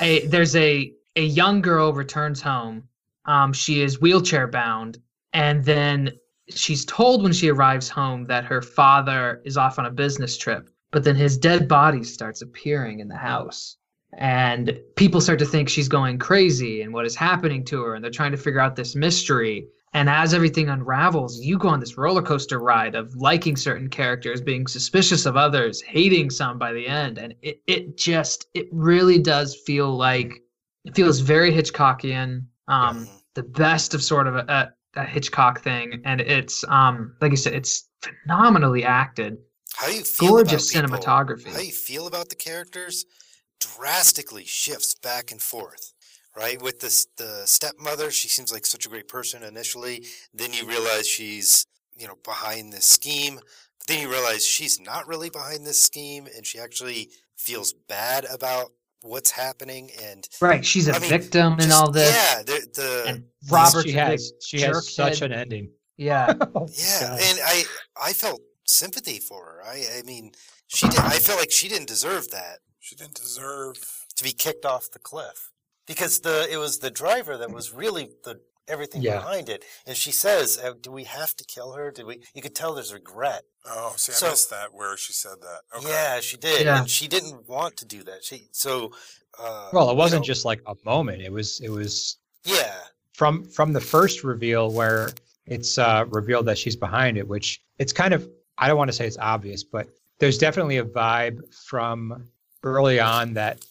a 0.01 0.27
there's 0.27 0.57
a 0.57 0.93
a 1.17 1.25
young 1.25 1.61
girl 1.61 1.93
returns 1.93 2.41
home 2.41 2.89
um, 3.25 3.53
she 3.53 3.83
is 3.83 4.01
wheelchair 4.01 4.47
bound, 4.49 4.99
and 5.33 5.65
then 5.65 6.13
she's 6.49 6.85
told 6.85 7.23
when 7.23 7.33
she 7.33 7.51
arrives 7.51 7.89
home 7.89 8.25
that 8.27 8.45
her 8.45 8.61
father 8.61 9.41
is 9.45 9.57
off 9.57 9.79
on 9.79 9.87
a 9.87 9.91
business 9.91 10.37
trip, 10.37 10.71
but 10.91 11.05
then 11.05 11.15
his 11.15 11.39
dead 11.39 11.69
body 11.69 12.03
starts 12.03 12.43
appearing 12.43 13.01
in 13.01 13.09
the 13.09 13.17
house. 13.17 13.77
And 14.19 14.79
people 14.97 15.23
start 15.23 15.39
to 15.39 15.47
think 15.47 15.69
she's 15.69 15.89
going 15.89 16.19
crazy 16.19 16.83
and 16.83 16.93
what 16.93 17.07
is 17.07 17.17
happening 17.17 17.65
to 17.67 17.83
her, 17.83 17.95
and 17.95 18.05
they're 18.05 18.11
trying 18.11 18.33
to 18.33 18.37
figure 18.37 18.61
out 18.61 18.77
this 18.77 18.95
mystery. 18.95 19.69
And 19.95 20.09
as 20.09 20.33
everything 20.33 20.71
unravels, 20.71 21.41
you 21.41 21.59
go 21.59 21.69
on 21.69 21.79
this 21.79 21.99
roller 21.99 22.23
coaster 22.23 22.59
ride 22.59 22.95
of 22.95 23.15
liking 23.15 23.57
certain 23.57 23.89
characters, 23.89 24.41
being 24.41 24.67
suspicious 24.67 25.27
of 25.27 25.37
others, 25.37 25.83
hating 25.83 26.31
some 26.31 26.59
by 26.59 26.73
the 26.73 26.87
end. 26.87 27.19
And 27.19 27.35
it, 27.43 27.61
it 27.67 27.99
just, 27.99 28.47
it 28.55 28.69
really 28.73 29.19
does 29.19 29.55
feel 29.55 29.95
like, 29.95 30.43
it 30.85 30.95
feels 30.95 31.21
very 31.21 31.53
Hitchcockian. 31.53 32.47
Um, 32.69 33.07
the 33.35 33.43
best 33.43 33.93
of 33.93 34.03
sort 34.03 34.27
of 34.27 34.37
a, 34.37 34.73
a, 34.97 35.01
a 35.01 35.05
Hitchcock 35.05 35.61
thing. 35.61 36.01
And 36.05 36.21
it's, 36.21 36.65
um, 36.69 37.15
like 37.21 37.31
you 37.31 37.37
said, 37.37 37.53
it's 37.53 37.89
phenomenally 38.01 38.85
acted. 38.85 39.37
How 39.75 39.89
you 39.89 40.03
feel 40.03 40.31
Gorgeous 40.31 40.73
cinematography. 40.73 41.53
How 41.53 41.61
you 41.61 41.73
feel 41.73 42.07
about 42.07 42.29
the 42.29 42.35
characters 42.35 43.05
drastically 43.61 44.45
shifts 44.45 44.95
back 44.95 45.31
and 45.31 45.41
forth. 45.41 45.92
Right 46.37 46.61
with 46.63 46.81
this, 46.81 47.07
the 47.19 47.43
stepmother, 47.45 48.11
she 48.11 48.29
seems 48.29 48.53
like 48.53 48.65
such 48.65 48.87
a 48.87 48.89
great 48.89 49.07
person 49.09 49.43
initially. 49.43 50.07
Then 50.33 50.53
you 50.55 50.67
realize 50.67 51.07
she's, 51.07 51.67
you 51.97 52.07
know, 52.09 52.17
behind 52.25 52.73
this 52.73 52.87
scheme. 52.87 53.37
But 53.37 53.87
then 53.87 54.01
you 54.01 54.09
realize 54.11 54.45
she's 54.47 54.81
not 54.81 55.07
really 55.07 55.29
behind 55.29 55.67
this 55.67 55.83
scheme, 55.83 56.27
and 56.35 56.47
she 56.47 56.59
actually 56.59 57.11
feels 57.37 57.75
bad 57.75 58.25
about 58.33 58.73
what's 59.03 59.31
happening. 59.31 59.91
And 60.03 60.27
Right. 60.41 60.65
She's 60.65 60.89
a 60.89 60.95
I 60.95 61.01
mean, 61.01 61.11
victim 61.11 61.53
in 61.55 61.59
just- 61.59 61.73
all 61.73 61.91
this. 61.91 62.15
yeah, 62.15 62.43
the, 62.43 62.67
the 62.75 63.05
And 63.09 63.25
Robert's 63.51 63.85
she 63.85 63.93
has 63.93 64.33
she 64.43 64.61
has 64.63 64.95
such 64.95 65.21
jerkhead. 65.21 65.23
an 65.27 65.33
ending. 65.33 65.71
Yeah. 65.99 66.33
Oh, 66.55 66.67
Yeah, 66.73 67.01
God. 67.01 67.21
and 67.21 67.39
I 67.45 67.65
I 68.01 68.13
felt 68.15 68.41
sympathy 68.67 69.19
for 69.19 69.45
her. 69.45 69.63
I 69.67 69.85
I 69.99 70.03
mean, 70.07 70.33
she 70.69 70.89
did. 70.89 70.99
I 71.01 71.19
felt 71.19 71.39
like 71.41 71.51
she 71.53 71.69
didn't 71.69 71.89
deserve 71.89 72.31
that 72.31 72.61
She 72.81 72.95
didn't 72.97 73.17
deserve. 73.17 73.77
to 74.17 74.25
be 74.25 74.33
kicked 74.33 74.65
off 74.65 74.91
the 74.91 74.99
cliff 74.99 75.51
because 75.87 76.21
the 76.21 76.47
it 76.51 76.57
was 76.59 76.79
the 76.79 76.91
driver 76.91 77.37
that 77.39 77.51
was 77.51 77.73
really 77.73 78.11
the 78.25 78.41
everything 78.69 79.03
Yeah. 79.03 79.17
behind 79.19 79.49
it. 79.49 79.65
And 79.87 79.97
she 79.97 80.13
says, 80.13 80.59
uh, 80.59 80.75
"Do 80.81 80.93
we 80.93 81.05
have 81.05 81.35
to 81.37 81.45
kill 81.45 81.73
her? 81.73 81.91
Did 81.91 82.07
we?" 82.07 82.23
You 82.35 82.43
could 82.43 82.55
tell 82.55 82.75
there's 82.75 82.93
regret. 82.93 83.45
Oh, 83.67 83.95
see, 83.97 84.13
I 84.13 84.15
So- 84.17 84.31
missed 84.31 84.51
that 84.51 84.73
where 84.73 84.97
she 84.97 85.13
said 85.13 85.41
that. 85.43 85.61
Okay. 85.79 85.89
Yeah, 85.89 86.21
she 86.21 86.37
did, 86.37 86.65
Yeah. 86.67 86.81
and 86.81 86.91
she 86.91 87.09
didn't 87.09 87.49
want 87.49 87.77
to 87.79 87.85
do 87.85 88.03
that. 88.05 88.25
She 88.25 88.49
so. 88.53 88.93
Uh, 89.39 89.71
Well, 89.73 89.91
it 89.91 89.97
wasn't 89.97 90.23
know, 90.23 90.27
just 90.27 90.45
like 90.45 90.61
a 90.67 90.75
moment. 90.85 91.23
It 91.23 91.33
was 91.33 91.61
it 91.61 91.71
was 91.71 92.19
Yeah, 92.45 92.79
from 93.15 93.45
from 93.45 93.73
the 93.73 93.81
first 93.81 94.23
reveal 94.25 94.71
where 94.71 95.11
it's 95.47 95.79
uh, 95.79 96.05
revealed 96.09 96.47
that 96.47 96.59
she's 96.59 96.77
behind 96.77 97.17
it, 97.19 97.27
which 97.27 97.63
it's 97.79 97.93
kind 97.93 98.15
of 98.15 98.29
I 98.59 98.69
don't 98.69 98.77
want 98.77 98.91
to 98.91 98.97
say 98.97 99.07
it's 99.07 99.19
obvious, 99.19 99.65
but 99.65 99.89
there's 100.19 100.39
definitely 100.39 100.77
a 100.79 100.85
vibe 100.85 101.53
from 101.55 102.29
early 102.63 103.01
on 103.01 103.35
that 103.35 103.65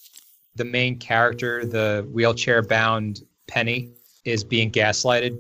the 0.56 0.66
main 0.66 0.98
character, 0.98 1.66
the 1.66 2.08
wheelchair 2.12 2.62
bound 2.62 3.22
Penny, 3.48 3.92
is 4.26 4.44
being 4.44 4.72
gaslighted 4.72 5.38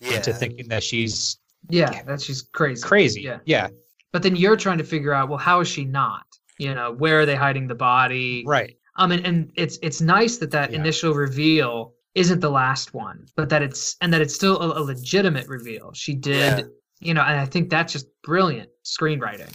yeah. 0.00 0.16
into 0.16 0.32
thinking 0.32 0.68
that 0.68 0.82
she's 0.82 1.38
Yeah. 1.68 2.02
That 2.04 2.20
she's 2.20 2.42
crazy. 2.42 2.82
crazy. 2.82 3.22
Yeah. 3.22 3.38
yeah, 3.44 3.68
But 4.12 4.22
then 4.22 4.34
you're 4.36 4.56
trying 4.56 4.78
to 4.78 4.84
figure 4.84 5.12
out, 5.12 5.28
well, 5.28 5.38
how 5.38 5.60
is 5.60 5.68
she 5.68 5.84
not? 5.84 6.24
You 6.58 6.74
know, 6.74 6.92
where 6.92 7.20
are 7.20 7.26
they 7.26 7.36
hiding 7.36 7.66
the 7.66 7.74
body? 7.74 8.44
right. 8.46 8.76
Um, 8.98 9.12
and, 9.12 9.26
and 9.26 9.52
it's 9.56 9.78
it's 9.82 10.00
nice 10.00 10.38
that 10.38 10.50
that 10.52 10.70
Yeah. 10.72 10.78
initial 10.78 11.12
reveal 11.12 11.92
isn't 12.14 12.40
the 12.40 12.50
last 12.50 12.94
one, 12.94 13.26
but 13.36 13.50
that 13.50 13.62
it's 13.62 13.94
and 14.00 14.10
that 14.14 14.22
it's 14.22 14.34
still 14.34 14.58
a, 14.62 14.80
a 14.80 14.82
legitimate 14.82 15.46
reveal. 15.48 15.92
She 15.92 16.14
did, 16.14 16.58
Yeah. 16.60 16.64
you 17.00 17.12
know, 17.12 17.20
and 17.20 17.38
I 17.38 17.44
think 17.44 17.68
that's 17.68 17.92
just 17.92 18.06
brilliant 18.22 18.70
screenwriting. 18.86 19.52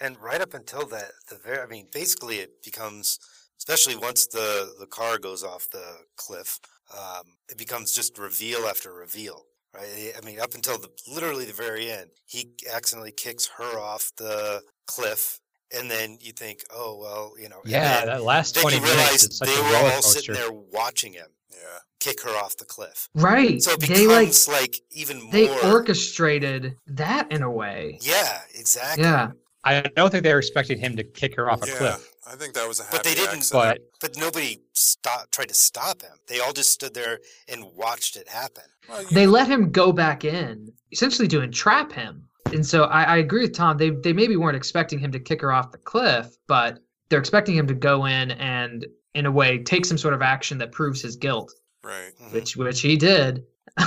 And 0.00 0.16
right 0.22 0.40
up 0.40 0.54
until 0.54 0.86
that, 0.86 1.10
the 1.28 1.36
very, 1.36 1.58
I 1.60 1.66
mean, 1.66 1.86
basically 1.92 2.36
it 2.38 2.62
becomes, 2.64 3.18
especially 3.58 3.96
once 3.96 4.26
the, 4.26 4.72
the 4.78 4.86
car 4.86 5.18
goes 5.18 5.44
off 5.44 5.68
the 5.70 5.98
cliff, 6.16 6.58
um, 6.96 7.24
it 7.50 7.58
becomes 7.58 7.92
just 7.92 8.18
reveal 8.18 8.60
after 8.66 8.92
reveal, 8.92 9.44
right? 9.74 10.12
I 10.16 10.24
mean, 10.24 10.40
up 10.40 10.54
until 10.54 10.78
the, 10.78 10.88
literally 11.12 11.44
the 11.44 11.52
very 11.52 11.90
end, 11.90 12.10
he 12.26 12.50
accidentally 12.72 13.12
kicks 13.12 13.46
her 13.58 13.78
off 13.78 14.10
the 14.16 14.62
cliff. 14.86 15.40
And 15.78 15.90
then 15.90 16.16
you 16.22 16.32
think, 16.32 16.64
oh, 16.74 16.98
well, 16.98 17.34
you 17.38 17.50
know, 17.50 17.60
Yeah, 17.66 17.98
then, 17.98 18.06
that 18.06 18.22
last 18.22 18.54
twenty 18.56 18.76
you 18.76 18.82
minutes 18.82 18.96
realize 18.96 19.24
is 19.24 19.36
such 19.36 19.48
they 19.48 19.54
a 19.54 19.62
were 19.62 19.72
roller 19.72 19.92
all 19.92 20.02
sitting 20.02 20.34
there 20.34 20.50
watching 20.50 21.12
him 21.12 21.26
Yeah. 21.50 21.78
kick 22.00 22.22
her 22.22 22.30
off 22.30 22.56
the 22.56 22.64
cliff. 22.64 23.10
Right. 23.14 23.60
So 23.60 23.72
it 23.72 23.80
they 23.80 24.06
like 24.06 24.28
becomes 24.28 24.48
like, 24.48 24.80
even 24.92 25.20
more. 25.20 25.32
they 25.32 25.68
orchestrated 25.70 26.74
that 26.86 27.30
in 27.30 27.42
a 27.42 27.50
way. 27.50 27.98
Yeah, 28.00 28.40
exactly. 28.54 29.04
Yeah. 29.04 29.32
I 29.62 29.82
don't 29.94 30.08
think 30.10 30.22
they 30.22 30.32
were 30.32 30.38
expecting 30.38 30.78
him 30.78 30.96
to 30.96 31.04
kick 31.04 31.36
her 31.36 31.50
off 31.50 31.62
a 31.62 31.66
yeah. 31.66 31.74
cliff, 31.76 32.10
I 32.30 32.36
think 32.36 32.54
that 32.54 32.68
was 32.68 32.78
a 32.80 32.84
happy 32.84 32.96
But 32.98 33.04
they 33.04 33.14
didn't- 33.14 33.38
accident. 33.38 33.80
but 34.00 34.10
But 34.12 34.16
nobody 34.18 34.60
stop, 34.74 35.30
tried 35.30 35.48
to 35.48 35.54
stop 35.54 36.02
him. 36.02 36.12
They 36.26 36.40
all 36.40 36.52
just 36.52 36.70
stood 36.72 36.92
there 36.94 37.20
and 37.48 37.64
watched 37.74 38.16
it 38.16 38.28
happen. 38.28 38.64
Well, 38.88 39.02
you- 39.02 39.08
They 39.10 39.26
let 39.26 39.48
him 39.48 39.70
go 39.72 39.92
back 39.92 40.24
in, 40.24 40.72
essentially 40.92 41.28
to 41.28 41.40
entrap 41.40 41.92
him. 41.92 42.28
And 42.52 42.64
so 42.66 42.84
I, 42.84 43.02
I 43.02 43.16
agree 43.18 43.42
with 43.42 43.54
Tom. 43.54 43.76
They 43.78 43.90
they 43.90 44.12
maybe 44.12 44.36
weren't 44.36 44.56
expecting 44.56 44.98
him 44.98 45.12
to 45.12 45.18
kick 45.20 45.40
her 45.42 45.52
off 45.52 45.70
the 45.72 45.78
cliff, 45.78 46.36
but 46.46 46.78
they're 47.08 47.18
expecting 47.18 47.54
him 47.54 47.66
to 47.66 47.74
go 47.74 48.06
in 48.06 48.30
and 48.32 48.86
in 49.14 49.26
a 49.26 49.30
way 49.30 49.58
take 49.62 49.84
some 49.84 49.98
sort 49.98 50.14
of 50.14 50.22
action 50.22 50.56
that 50.58 50.72
proves 50.72 51.00
his 51.02 51.16
guilt, 51.16 51.52
right. 51.82 52.12
Mhm. 52.22 52.32
which 52.32 52.56
which 52.56 52.80
he 52.80 52.96
did. 52.96 53.44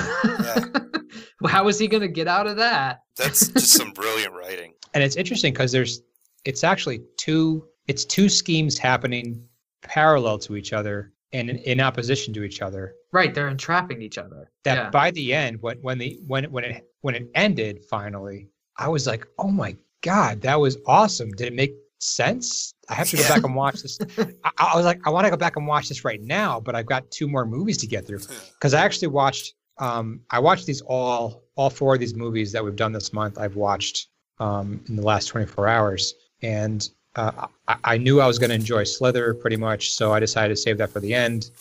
How 1.47 1.63
was 1.63 1.80
he 1.80 1.88
going 1.88 2.01
to 2.01 2.07
get 2.07 2.27
out 2.27 2.47
of 2.47 2.57
that? 2.57 3.01
That's 3.18 3.47
just 3.47 3.72
some 3.72 3.91
brilliant 3.91 4.34
writing. 4.34 4.73
and 4.93 5.03
it's 5.03 5.15
interesting 5.15 5.53
because 5.53 5.72
there's 5.72 6.01
it's 6.45 6.63
actually 6.63 7.01
two 7.18 7.65
it's 7.88 8.06
two 8.06 8.30
schemes 8.30 8.78
happening 8.78 9.44
parallel 9.82 10.38
to 10.40 10.56
each 10.56 10.74
other 10.74 11.14
and 11.34 11.49
in, 11.49 11.58
in 11.58 11.80
opposition 11.80 12.34
to 12.34 12.44
each 12.44 12.62
other. 12.62 12.94
Right, 13.12 13.34
they're 13.34 13.48
entrapping 13.48 14.02
each 14.02 14.18
other. 14.18 14.52
that 14.64 14.78
yeah. 14.78 14.90
by 14.90 15.12
the 15.12 15.34
end 15.34 15.62
when 15.62 15.78
when 15.82 15.98
the 15.98 16.20
when 16.28 16.45
when 16.52 16.64
it 16.64 16.88
when 17.02 17.16
it 17.16 17.30
ended 17.36 17.84
finally 17.90 18.48
i 18.78 18.88
was 18.88 19.08
like 19.08 19.26
oh 19.40 19.49
my 19.49 19.76
god 20.02 20.41
that 20.41 20.60
was 20.60 20.78
awesome. 20.86 21.32
Did 21.32 21.48
it 21.48 21.53
make 21.53 21.74
sense? 21.99 22.74
I 22.90 22.95
have 22.95 23.10
to 23.10 23.18
go 23.18 23.28
back 23.28 23.44
and 23.44 23.56
watch 23.56 23.82
this. 23.82 23.99
I, 24.44 24.52
I 24.58 24.76
was 24.76 24.86
like 24.86 24.99
i 25.06 25.10
want 25.10 25.26
to 25.26 25.32
go 25.32 25.38
back 25.38 25.56
and 25.58 25.68
watch 25.68 25.90
this 25.90 26.03
right 26.03 26.22
now 26.22 26.60
but 26.60 26.76
i've 26.76 26.86
got 26.86 27.10
two 27.12 27.28
more 27.28 27.45
movies 27.45 27.78
to 27.80 27.88
get 27.88 28.06
through. 28.06 28.22
Because 28.53 28.74
I 28.74 28.82
actually 28.82 29.10
watched 29.10 29.53
um, 29.82 30.22
I 30.30 30.40
watched 30.40 30.68
these 30.68 30.82
all 30.82 31.44
all 31.56 31.70
four 31.70 31.95
of 31.95 31.99
these 31.99 32.16
movies 32.16 32.52
that 32.52 32.64
we've 32.64 32.76
done 32.76 32.91
this 32.91 33.12
month. 33.12 33.38
I've 33.38 33.56
watched 33.56 34.08
um, 34.40 34.84
in 34.88 34.95
the 34.95 35.02
last 35.02 35.26
24 35.28 35.68
hours, 35.68 36.14
and 36.41 36.88
uh, 37.16 37.48
I, 37.68 37.76
I 37.84 37.98
knew 37.98 38.22
I 38.22 38.28
was 38.28 38.40
going 38.40 38.50
to 38.50 38.56
enjoy 38.56 38.84
Slither 38.84 39.34
pretty 39.34 39.58
much, 39.58 39.92
so 39.92 40.14
I 40.14 40.20
decided 40.20 40.56
to 40.56 40.62
save 40.62 40.78
that 40.78 40.90
for 40.92 41.00
the 41.00 41.14
end. 41.14 41.52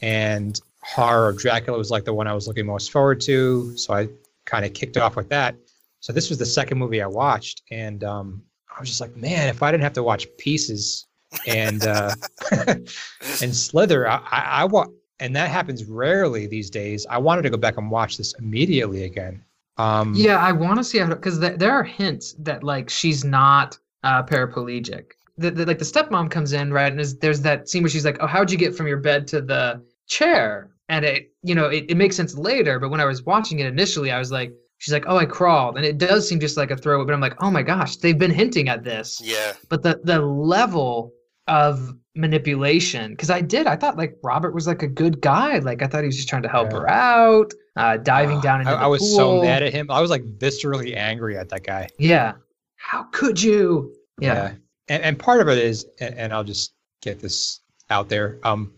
And 0.00 0.60
Horror 0.82 1.28
of 1.28 1.38
Dracula 1.38 1.78
was 1.78 1.90
like 1.90 2.04
the 2.04 2.14
one 2.14 2.26
I 2.26 2.34
was 2.34 2.46
looking 2.48 2.66
most 2.66 2.90
forward 2.90 3.20
to, 3.22 3.76
so 3.76 3.94
I 3.94 4.08
kind 4.44 4.64
of 4.64 4.74
kicked 4.74 4.96
off 4.96 5.16
with 5.16 5.28
that. 5.28 5.54
So 6.00 6.12
this 6.12 6.28
was 6.28 6.38
the 6.38 6.46
second 6.46 6.78
movie 6.78 7.00
I 7.00 7.06
watched, 7.06 7.62
and 7.70 8.02
um, 8.02 8.42
I 8.76 8.80
was 8.80 8.88
just 8.88 9.00
like, 9.00 9.16
man, 9.16 9.48
if 9.48 9.62
I 9.62 9.70
didn't 9.70 9.84
have 9.84 9.92
to 9.94 10.02
watch 10.02 10.26
Pieces 10.38 11.06
and 11.46 11.86
uh, 11.86 12.14
and 12.50 13.54
Slither, 13.54 14.08
I, 14.08 14.16
I, 14.30 14.40
I 14.40 14.64
wa- 14.64 14.88
and 15.20 15.36
that 15.36 15.50
happens 15.50 15.84
rarely 15.84 16.46
these 16.48 16.70
days. 16.70 17.06
I 17.08 17.18
wanted 17.18 17.42
to 17.42 17.50
go 17.50 17.56
back 17.56 17.76
and 17.78 17.90
watch 17.90 18.16
this 18.16 18.34
immediately 18.40 19.04
again. 19.04 19.44
Um, 19.78 20.14
Yeah, 20.16 20.38
I 20.38 20.50
want 20.52 20.78
to 20.78 20.84
see 20.84 20.98
how 20.98 21.06
because 21.06 21.38
th- 21.38 21.58
there 21.58 21.70
are 21.72 21.84
hints 21.84 22.34
that 22.40 22.64
like 22.64 22.90
she's 22.90 23.24
not 23.24 23.78
uh, 24.02 24.22
paraplegic. 24.22 25.12
The, 25.38 25.50
the, 25.50 25.64
like 25.66 25.78
the 25.78 25.84
stepmom 25.84 26.30
comes 26.30 26.52
in 26.52 26.72
right, 26.72 26.92
and 26.92 27.00
is, 27.00 27.18
there's 27.18 27.40
that 27.42 27.68
scene 27.68 27.82
where 27.82 27.90
she's 27.90 28.04
like, 28.04 28.18
"Oh, 28.20 28.26
how'd 28.26 28.50
you 28.50 28.58
get 28.58 28.74
from 28.76 28.86
your 28.86 28.98
bed 28.98 29.26
to 29.28 29.40
the 29.40 29.82
chair?" 30.08 30.70
And 30.88 31.04
it, 31.04 31.32
you 31.42 31.54
know, 31.54 31.66
it, 31.66 31.86
it 31.88 31.96
makes 31.96 32.16
sense 32.16 32.36
later. 32.36 32.78
But 32.78 32.90
when 32.90 33.00
I 33.00 33.06
was 33.06 33.22
watching 33.24 33.58
it 33.60 33.66
initially, 33.66 34.10
I 34.10 34.18
was 34.18 34.30
like, 34.30 34.52
"She's 34.78 34.92
like, 34.92 35.04
oh, 35.06 35.16
I 35.16 35.24
crawled," 35.24 35.76
and 35.76 35.86
it 35.86 35.96
does 35.98 36.28
seem 36.28 36.38
just 36.38 36.56
like 36.58 36.70
a 36.70 36.76
throwaway. 36.76 37.06
But 37.06 37.14
I'm 37.14 37.20
like, 37.20 37.42
"Oh 37.42 37.50
my 37.50 37.62
gosh, 37.62 37.96
they've 37.96 38.18
been 38.18 38.30
hinting 38.30 38.68
at 38.68 38.84
this." 38.84 39.20
Yeah. 39.24 39.54
But 39.70 39.82
the 39.82 40.00
the 40.04 40.20
level 40.20 41.12
of 41.48 41.94
manipulation, 42.14 43.12
because 43.12 43.30
I 43.30 43.40
did, 43.40 43.66
I 43.66 43.76
thought 43.76 43.96
like 43.96 44.16
Robert 44.22 44.54
was 44.54 44.66
like 44.66 44.82
a 44.82 44.88
good 44.88 45.20
guy. 45.20 45.58
Like 45.58 45.82
I 45.82 45.86
thought 45.86 46.00
he 46.02 46.06
was 46.06 46.16
just 46.16 46.28
trying 46.28 46.42
to 46.42 46.48
help 46.48 46.70
Yeah. 46.72 46.78
her 46.80 46.90
out, 46.90 47.52
uh, 47.76 47.96
diving 47.96 48.38
uh, 48.38 48.40
down 48.42 48.60
into 48.60 48.72
I, 48.72 48.74
the 48.76 48.80
I 48.82 48.86
was 48.86 49.00
pool. 49.00 49.16
so 49.16 49.42
mad 49.42 49.62
at 49.62 49.72
him. 49.72 49.90
I 49.90 50.00
was 50.00 50.10
like 50.10 50.22
viscerally 50.38 50.94
angry 50.96 51.36
at 51.38 51.48
that 51.50 51.64
guy. 51.64 51.88
Yeah. 51.98 52.34
How 52.82 53.04
could 53.04 53.40
you? 53.40 53.94
Yeah. 54.20 54.52
And, 54.88 55.02
and 55.02 55.18
part 55.18 55.40
of 55.40 55.48
it 55.48 55.58
is, 55.58 55.86
and, 56.00 56.14
and 56.16 56.32
I'll 56.32 56.44
just 56.44 56.74
get 57.00 57.20
this 57.20 57.60
out 57.90 58.08
there. 58.08 58.38
Um, 58.44 58.72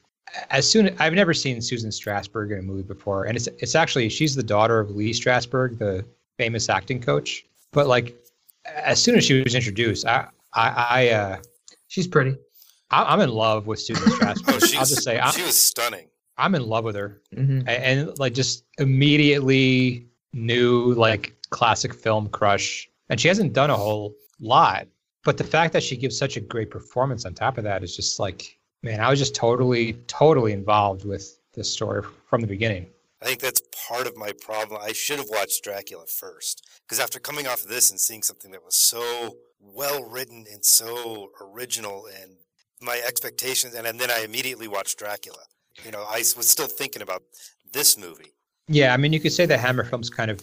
as 0.50 0.68
soon 0.70 0.94
I've 0.98 1.14
never 1.14 1.32
seen 1.32 1.60
Susan 1.62 1.90
Strasberg 1.90 2.52
in 2.52 2.58
a 2.58 2.62
movie 2.62 2.82
before, 2.82 3.24
and 3.24 3.36
it's 3.36 3.46
it's 3.58 3.74
actually 3.74 4.08
she's 4.08 4.34
the 4.34 4.42
daughter 4.42 4.78
of 4.80 4.90
Lee 4.90 5.12
Strasberg, 5.12 5.78
the 5.78 6.04
famous 6.38 6.68
acting 6.68 7.00
coach. 7.00 7.44
But 7.72 7.86
like, 7.86 8.16
as 8.66 9.02
soon 9.02 9.16
as 9.16 9.24
she 9.24 9.42
was 9.42 9.54
introduced, 9.54 10.06
I 10.06 10.26
I, 10.54 10.86
I 10.90 11.08
uh, 11.10 11.36
She's 11.88 12.06
pretty. 12.08 12.36
I- 12.90 13.04
I'm 13.12 13.20
in 13.20 13.30
love 13.30 13.66
with 13.66 13.80
Susan 13.80 14.04
Strasberg. 14.12 14.74
Oh, 14.74 14.78
I'll 14.80 14.86
just 14.86 15.02
say, 15.04 15.18
I'm, 15.18 15.32
she 15.32 15.42
was 15.42 15.56
stunning. 15.56 16.06
I'm 16.36 16.54
in 16.54 16.66
love 16.66 16.84
with 16.84 16.96
her, 16.96 17.22
hmm 17.34 17.60
A- 17.66 17.70
and, 17.70 18.18
like 18.18 18.34
just 18.34 18.64
immediately 18.78 20.06
knew 20.32 20.92
like 20.94 21.34
classic 21.50 21.94
film 21.94 22.28
crush. 22.28 22.88
And 23.08 23.20
she 23.20 23.28
hasn't 23.28 23.52
done 23.52 23.70
a 23.70 23.76
whole 23.76 24.14
lot, 24.40 24.86
but 25.24 25.36
the 25.38 25.44
fact 25.44 25.72
that 25.72 25.82
she 25.82 25.96
gives 25.96 26.18
such 26.18 26.36
a 26.36 26.40
great 26.40 26.70
performance 26.70 27.24
on 27.24 27.34
top 27.34 27.58
of 27.58 27.64
that 27.64 27.82
is 27.82 27.96
just 27.96 28.18
like, 28.18 28.58
man, 28.82 29.00
I 29.00 29.10
was 29.10 29.18
just 29.18 29.34
totally, 29.34 29.94
totally 30.06 30.52
involved 30.52 31.04
with 31.04 31.38
this 31.54 31.70
story 31.70 32.02
from 32.28 32.40
the 32.40 32.46
beginning. 32.46 32.86
I 33.22 33.26
think 33.26 33.40
that's 33.40 33.62
part 33.88 34.06
of 34.06 34.16
my 34.16 34.32
problem. 34.42 34.80
I 34.82 34.92
should 34.92 35.18
have 35.18 35.28
watched 35.30 35.64
Dracula 35.64 36.04
first 36.06 36.68
because 36.82 37.00
after 37.00 37.18
coming 37.18 37.46
off 37.46 37.62
of 37.62 37.68
this 37.68 37.90
and 37.90 37.98
seeing 37.98 38.22
something 38.22 38.50
that 38.50 38.62
was 38.62 38.76
so 38.76 39.36
well 39.60 40.04
written 40.04 40.44
and 40.52 40.62
so 40.62 41.30
original 41.40 42.06
and 42.20 42.36
my 42.82 43.00
expectations, 43.06 43.74
and, 43.74 43.86
then 43.98 44.10
I 44.10 44.24
immediately 44.24 44.68
watched 44.68 44.98
Dracula. 44.98 45.38
You 45.84 45.90
know, 45.90 46.04
I 46.06 46.18
was 46.36 46.50
still 46.50 46.66
thinking 46.66 47.00
about 47.00 47.22
this 47.72 47.96
movie. 47.96 48.34
Yeah, 48.68 48.92
I 48.92 48.98
mean, 48.98 49.12
you 49.14 49.20
could 49.20 49.32
say 49.32 49.46
the 49.46 49.56
Hammer 49.56 49.84
films 49.84 50.10
kind 50.10 50.30
of 50.30 50.42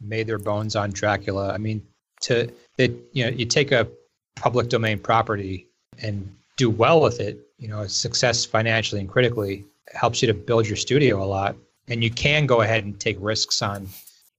made 0.00 0.26
their 0.26 0.38
bones 0.38 0.74
on 0.74 0.90
Dracula. 0.90 1.52
I 1.52 1.58
mean, 1.58 1.82
to 2.22 2.52
that 2.78 2.90
you 3.12 3.24
know, 3.24 3.30
you 3.30 3.46
take 3.46 3.72
a 3.72 3.88
public 4.36 4.68
domain 4.68 4.98
property 4.98 5.66
and 6.02 6.34
do 6.56 6.70
well 6.70 7.00
with 7.00 7.20
it, 7.20 7.38
you 7.58 7.68
know, 7.68 7.86
success 7.86 8.44
financially 8.44 9.00
and 9.00 9.10
critically 9.10 9.64
helps 9.92 10.22
you 10.22 10.28
to 10.28 10.34
build 10.34 10.66
your 10.66 10.76
studio 10.76 11.22
a 11.22 11.26
lot, 11.26 11.56
and 11.88 12.02
you 12.02 12.10
can 12.10 12.46
go 12.46 12.62
ahead 12.62 12.84
and 12.84 12.98
take 12.98 13.16
risks 13.20 13.62
on 13.62 13.88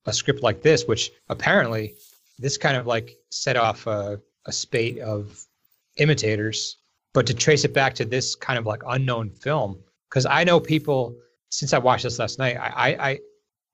a 0.06 0.14
script 0.14 0.42
like 0.42 0.62
this, 0.62 0.86
which 0.86 1.12
apparently 1.30 1.94
this 2.40 2.58
kind 2.58 2.76
of 2.76 2.88
like 2.88 3.16
set 3.30 3.56
off 3.56 3.88
a, 3.88 4.20
a 4.46 4.52
spate 4.52 5.00
of 5.00 5.46
imitators. 5.98 6.78
But 7.14 7.28
to 7.28 7.34
trace 7.34 7.64
it 7.64 7.74
back 7.74 7.94
to 7.96 8.06
this 8.06 8.34
kind 8.36 8.58
of 8.58 8.66
like 8.66 8.82
unknown 8.88 9.30
film, 9.30 9.78
because 10.10 10.26
I 10.26 10.44
know 10.44 10.60
people 10.60 11.16
since 11.50 11.74
I 11.74 11.78
watched 11.78 12.04
this 12.04 12.18
last 12.18 12.40
night, 12.40 12.58
I, 12.58 12.68
I, 12.68 13.10
I 13.10 13.20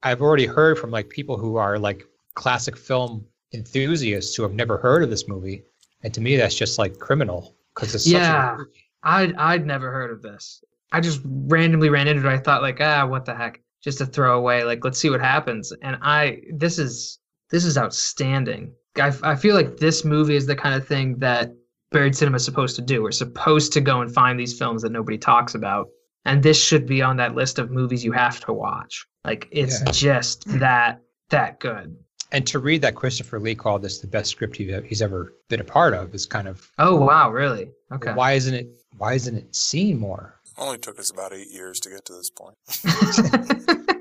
I've 0.03 0.21
already 0.21 0.45
heard 0.45 0.77
from 0.77 0.91
like 0.91 1.09
people 1.09 1.37
who 1.37 1.55
are 1.55 1.79
like 1.79 2.05
classic 2.35 2.77
film 2.77 3.25
enthusiasts 3.53 4.35
who 4.35 4.43
have 4.43 4.53
never 4.53 4.77
heard 4.77 5.03
of 5.03 5.09
this 5.09 5.27
movie, 5.27 5.63
and 6.03 6.13
to 6.13 6.21
me 6.21 6.35
that's 6.37 6.55
just 6.55 6.77
like 6.79 6.97
criminal 6.99 7.55
because 7.75 7.93
it's 7.95 8.05
such 8.05 8.13
Yeah. 8.13 8.53
a 8.53 8.57
movie. 8.57 8.69
I'd 9.03 9.35
I'd 9.35 9.65
never 9.65 9.91
heard 9.91 10.11
of 10.11 10.21
this. 10.21 10.63
I 10.91 11.01
just 11.01 11.21
randomly 11.25 11.89
ran 11.89 12.07
into 12.07 12.27
it. 12.27 12.33
I 12.33 12.37
thought 12.37 12.61
like, 12.61 12.79
ah, 12.81 13.05
what 13.05 13.25
the 13.25 13.35
heck? 13.35 13.61
Just 13.83 13.99
to 13.99 14.05
throw 14.05 14.37
away. 14.37 14.63
Like, 14.63 14.83
let's 14.83 14.99
see 14.99 15.09
what 15.09 15.21
happens. 15.21 15.71
And 15.81 15.97
I 16.01 16.41
this 16.53 16.79
is 16.79 17.19
this 17.51 17.63
is 17.65 17.77
outstanding. 17.77 18.73
I, 18.99 19.13
I 19.23 19.35
feel 19.35 19.55
like 19.55 19.77
this 19.77 20.03
movie 20.03 20.35
is 20.35 20.45
the 20.45 20.55
kind 20.55 20.75
of 20.75 20.87
thing 20.87 21.17
that 21.19 21.51
buried 21.91 22.15
cinema 22.15 22.35
is 22.37 22.45
supposed 22.45 22.75
to 22.75 22.81
do. 22.81 23.01
We're 23.01 23.11
supposed 23.11 23.71
to 23.73 23.81
go 23.81 24.01
and 24.01 24.13
find 24.13 24.39
these 24.39 24.57
films 24.57 24.81
that 24.81 24.91
nobody 24.91 25.17
talks 25.17 25.55
about. 25.55 25.87
And 26.25 26.43
this 26.43 26.61
should 26.61 26.85
be 26.85 27.01
on 27.01 27.15
that 27.17 27.33
list 27.35 27.57
of 27.59 27.71
movies 27.71 28.03
you 28.03 28.11
have 28.11 28.39
to 28.41 28.53
watch. 28.53 29.05
Like 29.23 29.47
it's 29.51 29.79
Yeah. 29.81 29.91
just 29.91 30.43
that 30.59 31.01
that 31.29 31.59
good. 31.59 31.95
And 32.31 32.45
to 32.47 32.59
read 32.59 32.81
that 32.83 32.95
Christopher 32.95 33.39
Lee 33.39 33.55
called 33.55 33.81
this 33.81 33.99
the 33.99 34.07
best 34.07 34.29
script 34.29 34.55
he's 34.57 35.01
ever 35.01 35.33
been 35.47 35.59
a 35.59 35.63
part 35.63 35.93
of 35.93 36.13
is 36.13 36.25
kind 36.25 36.47
of 36.47 36.71
Oh 36.77 36.95
wow, 36.95 37.31
really? 37.31 37.69
Okay. 37.91 38.13
why 38.13 38.33
isn't 38.33 38.53
it 38.53 38.67
why 38.97 39.13
isn't 39.13 39.35
it 39.35 39.55
seen 39.55 39.97
more? 39.99 40.35
Only 40.57 40.77
took 40.77 40.99
us 40.99 41.09
about 41.09 41.33
eight 41.33 41.49
years 41.51 41.79
to 41.81 41.89
get 41.89 42.05
to 42.05 42.13
this 42.13 42.29
point. 42.29 42.55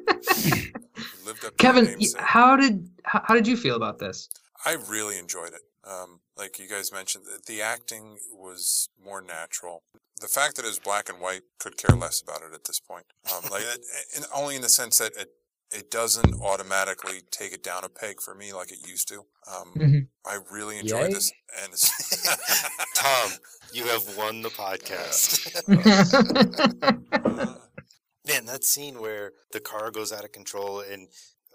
We 0.98 1.26
lived 1.26 1.44
up 1.44 1.50
to 1.56 1.56
Kevin, 1.58 1.84
the 1.84 1.90
y- 1.90 1.96
namesake. 1.98 2.20
how 2.20 2.56
did 2.56 2.88
how, 3.04 3.22
how 3.24 3.34
did 3.34 3.46
you 3.46 3.56
feel 3.56 3.76
about 3.76 3.98
this? 3.98 4.28
I 4.64 4.76
really 4.88 5.18
enjoyed 5.18 5.52
it. 5.52 5.60
Um, 5.88 6.20
like 6.36 6.58
you 6.58 6.68
guys 6.68 6.92
mentioned, 6.92 7.24
the- 7.26 7.40
the 7.46 7.62
acting 7.62 8.18
was 8.32 8.88
more 9.02 9.20
natural. 9.20 9.82
The 10.20 10.26
fact 10.28 10.56
that 10.56 10.64
it 10.64 10.68
was 10.68 10.78
black 10.80 11.08
and 11.08 11.20
white 11.20 11.42
could 11.60 11.76
care 11.76 11.94
less 11.96 12.20
about 12.20 12.42
it 12.42 12.52
at 12.52 12.64
this 12.64 12.80
point. 12.80 13.04
Um, 13.32 13.48
like 13.50 13.62
it, 13.62 13.80
and 14.16 14.26
only 14.34 14.56
in 14.56 14.62
the 14.62 14.68
sense 14.68 14.98
that 14.98 15.12
it 15.16 15.28
it 15.70 15.90
doesn't 15.90 16.34
automatically 16.40 17.20
take 17.30 17.52
it 17.52 17.62
down 17.62 17.84
a 17.84 17.88
peg 17.88 18.20
for 18.20 18.34
me 18.34 18.52
like 18.52 18.72
it 18.72 18.86
used 18.88 19.08
to. 19.08 19.24
Um, 19.46 19.72
Mhm. 19.76 20.08
I 20.26 20.38
really 20.50 20.78
enjoyed 20.78 21.08
Yay. 21.08 21.14
this, 21.14 21.32
and 21.62 21.72
it's, 21.72 21.90
Tom, 22.94 23.30
you 23.72 23.84
have 23.84 24.16
won 24.16 24.42
the 24.42 24.48
podcast. 24.50 25.54
Uh, 27.12 27.54
Man, 28.26 28.44
that 28.46 28.62
scene 28.64 29.00
where 29.00 29.32
the 29.52 29.60
car 29.60 29.90
goes 29.90 30.12
out 30.12 30.24
of 30.24 30.32
control 30.32 30.80
and 30.80 31.08